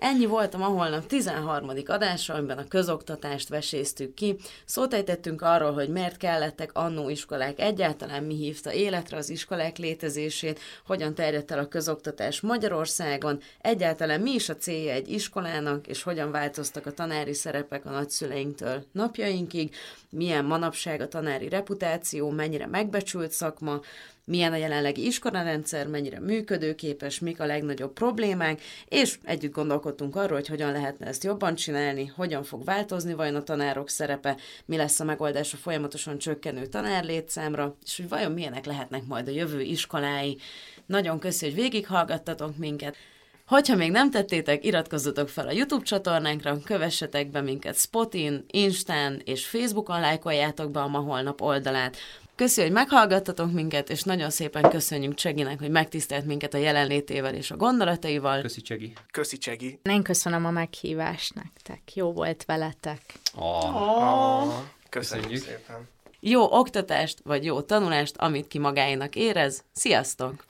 Ennyi 0.04 0.26
voltam 0.26 0.62
a 0.62 0.66
holnap 0.66 1.06
13. 1.08 1.70
adása, 1.86 2.34
amiben 2.34 2.58
a 2.58 2.68
közoktatást 2.68 3.50
veséztük 3.50 4.14
ki. 4.14 4.36
Szót 4.66 4.94
ejtettünk 4.94 5.42
arról, 5.42 5.74
hogy 5.74 5.90
miért 5.90 6.18
kellettek 6.18 6.70
annó 6.74 7.10
iskolák 7.10 7.60
egyáltalán, 7.60 8.24
mi 8.24 8.36
hívta 8.36 8.74
életre 8.74 9.18
az 9.18 9.30
iskolák 9.30 9.78
létezését, 9.78 10.60
hogyan 10.86 11.14
terjedt 11.14 11.52
el 11.52 11.60
a 11.60 11.68
közoktatás 11.68 12.42
Magyarországon, 12.42 13.42
egyáltalán 13.62 14.22
mi 14.22 14.32
is 14.32 14.50
a 14.50 14.56
célja 14.56 14.94
egy 14.94 15.12
iskolának, 15.12 15.88
és 15.88 16.04
hogyan 16.04 16.32
változtak 16.32 16.86
a 16.86 16.94
tanári 16.94 17.34
szerepek 17.34 17.86
a 17.86 17.92
nagyszüleinktől 17.92 18.86
napjainkig, 18.92 19.76
milyen 20.10 20.46
manapság 20.46 21.02
a 21.02 21.08
tanári 21.08 21.50
reputáció, 21.50 22.30
mennyire 22.30 22.68
megbecsült 22.68 23.32
szakma, 23.32 23.82
milyen 24.26 24.54
a 24.54 24.56
jelenlegi 24.56 25.06
iskolarendszer, 25.06 25.88
mennyire 25.88 26.20
működőképes, 26.20 27.20
mik 27.20 27.40
a 27.40 27.46
legnagyobb 27.46 27.94
problémák, 27.94 28.62
és 28.86 29.18
együtt 29.24 29.54
gondolkodtunk 29.54 30.16
arról, 30.16 30.38
hogy 30.38 30.48
hogyan 30.48 30.72
lehetne 30.72 31.06
ezt 31.06 31.24
jobban 31.24 31.56
csinálni, 31.56 32.06
hogyan 32.06 32.44
fog 32.44 32.64
változni 32.64 33.14
vajon 33.14 33.36
a 33.36 33.44
tanárok 33.44 33.90
szerepe, 33.90 34.38
mi 34.66 34.78
lesz 34.78 35.00
a 35.00 35.04
megoldás 35.04 35.54
a 35.54 35.58
folyamatosan 35.58 36.18
csökkenő 36.18 36.66
tanárlétszámra, 36.66 37.76
és 37.84 37.98
hogy 37.98 38.10
vajon 38.10 38.32
milyenek 38.32 38.66
lehetnek 38.66 39.06
majd 39.06 39.28
a 39.28 39.32
jövő 39.32 39.62
iskolái. 39.62 40.38
Nagyon 40.86 41.20
köszi, 41.20 41.46
hogy 41.46 41.56
végighallgattatok 41.56 42.58
minket. 42.58 42.96
Hogyha 43.48 43.76
még 43.76 43.92
nem 43.92 44.12
tettétek, 44.12 44.66
iratkozzatok 44.66 45.30
fel 45.30 45.48
a 45.48 45.52
YouTube 45.52 45.84
csatornánkra, 45.84 46.60
kövessetek 46.66 47.32
be 47.32 47.42
minket 47.42 47.76
Spotin, 47.76 48.46
Instán 48.48 49.22
és 49.26 49.46
Facebookon, 49.46 50.00
lájkoljátok 50.00 50.72
be 50.72 50.80
a 50.80 50.88
ma 50.88 51.00
holnap 51.00 51.42
oldalát. 51.42 51.98
Köszi, 52.36 52.62
hogy 52.62 52.72
meghallgattatok 52.72 53.52
minket, 53.52 53.90
és 53.90 54.02
nagyon 54.02 54.30
szépen 54.30 54.70
köszönjük 54.70 55.14
Cseginek, 55.14 55.60
hogy 55.60 55.70
megtisztelt 55.70 56.26
minket 56.26 56.54
a 56.54 56.58
jelenlétével 56.58 57.36
és 57.36 57.52
a 57.52 57.56
gondolataival. 57.56 58.42
Köszi 58.42 58.62
Csegi. 58.62 58.94
Köszi 59.12 59.38
Csegi. 59.38 59.80
Én 59.84 60.04
köszönöm 60.04 60.46
a 60.46 60.52
meghívást 60.52 61.34
nektek. 61.34 61.96
Jó 61.96 62.14
volt 62.14 62.46
veletek. 62.46 63.02
Oh. 63.36 63.76
Oh. 63.76 64.54
Köszönjük. 64.90 65.30
köszönjük 65.30 65.42
szépen. 65.42 65.88
Jó 66.20 66.52
oktatást, 66.52 67.20
vagy 67.24 67.46
jó 67.46 67.62
tanulást, 67.62 68.18
amit 68.18 68.48
ki 68.48 68.60
magáénak 68.60 69.16
érez. 69.16 69.64
Sziasztok! 69.74 70.46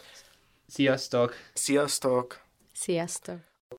Sziasztok! 0.68 1.35
Sziasztok! 1.53 2.41
Sziasztok! 2.73 3.53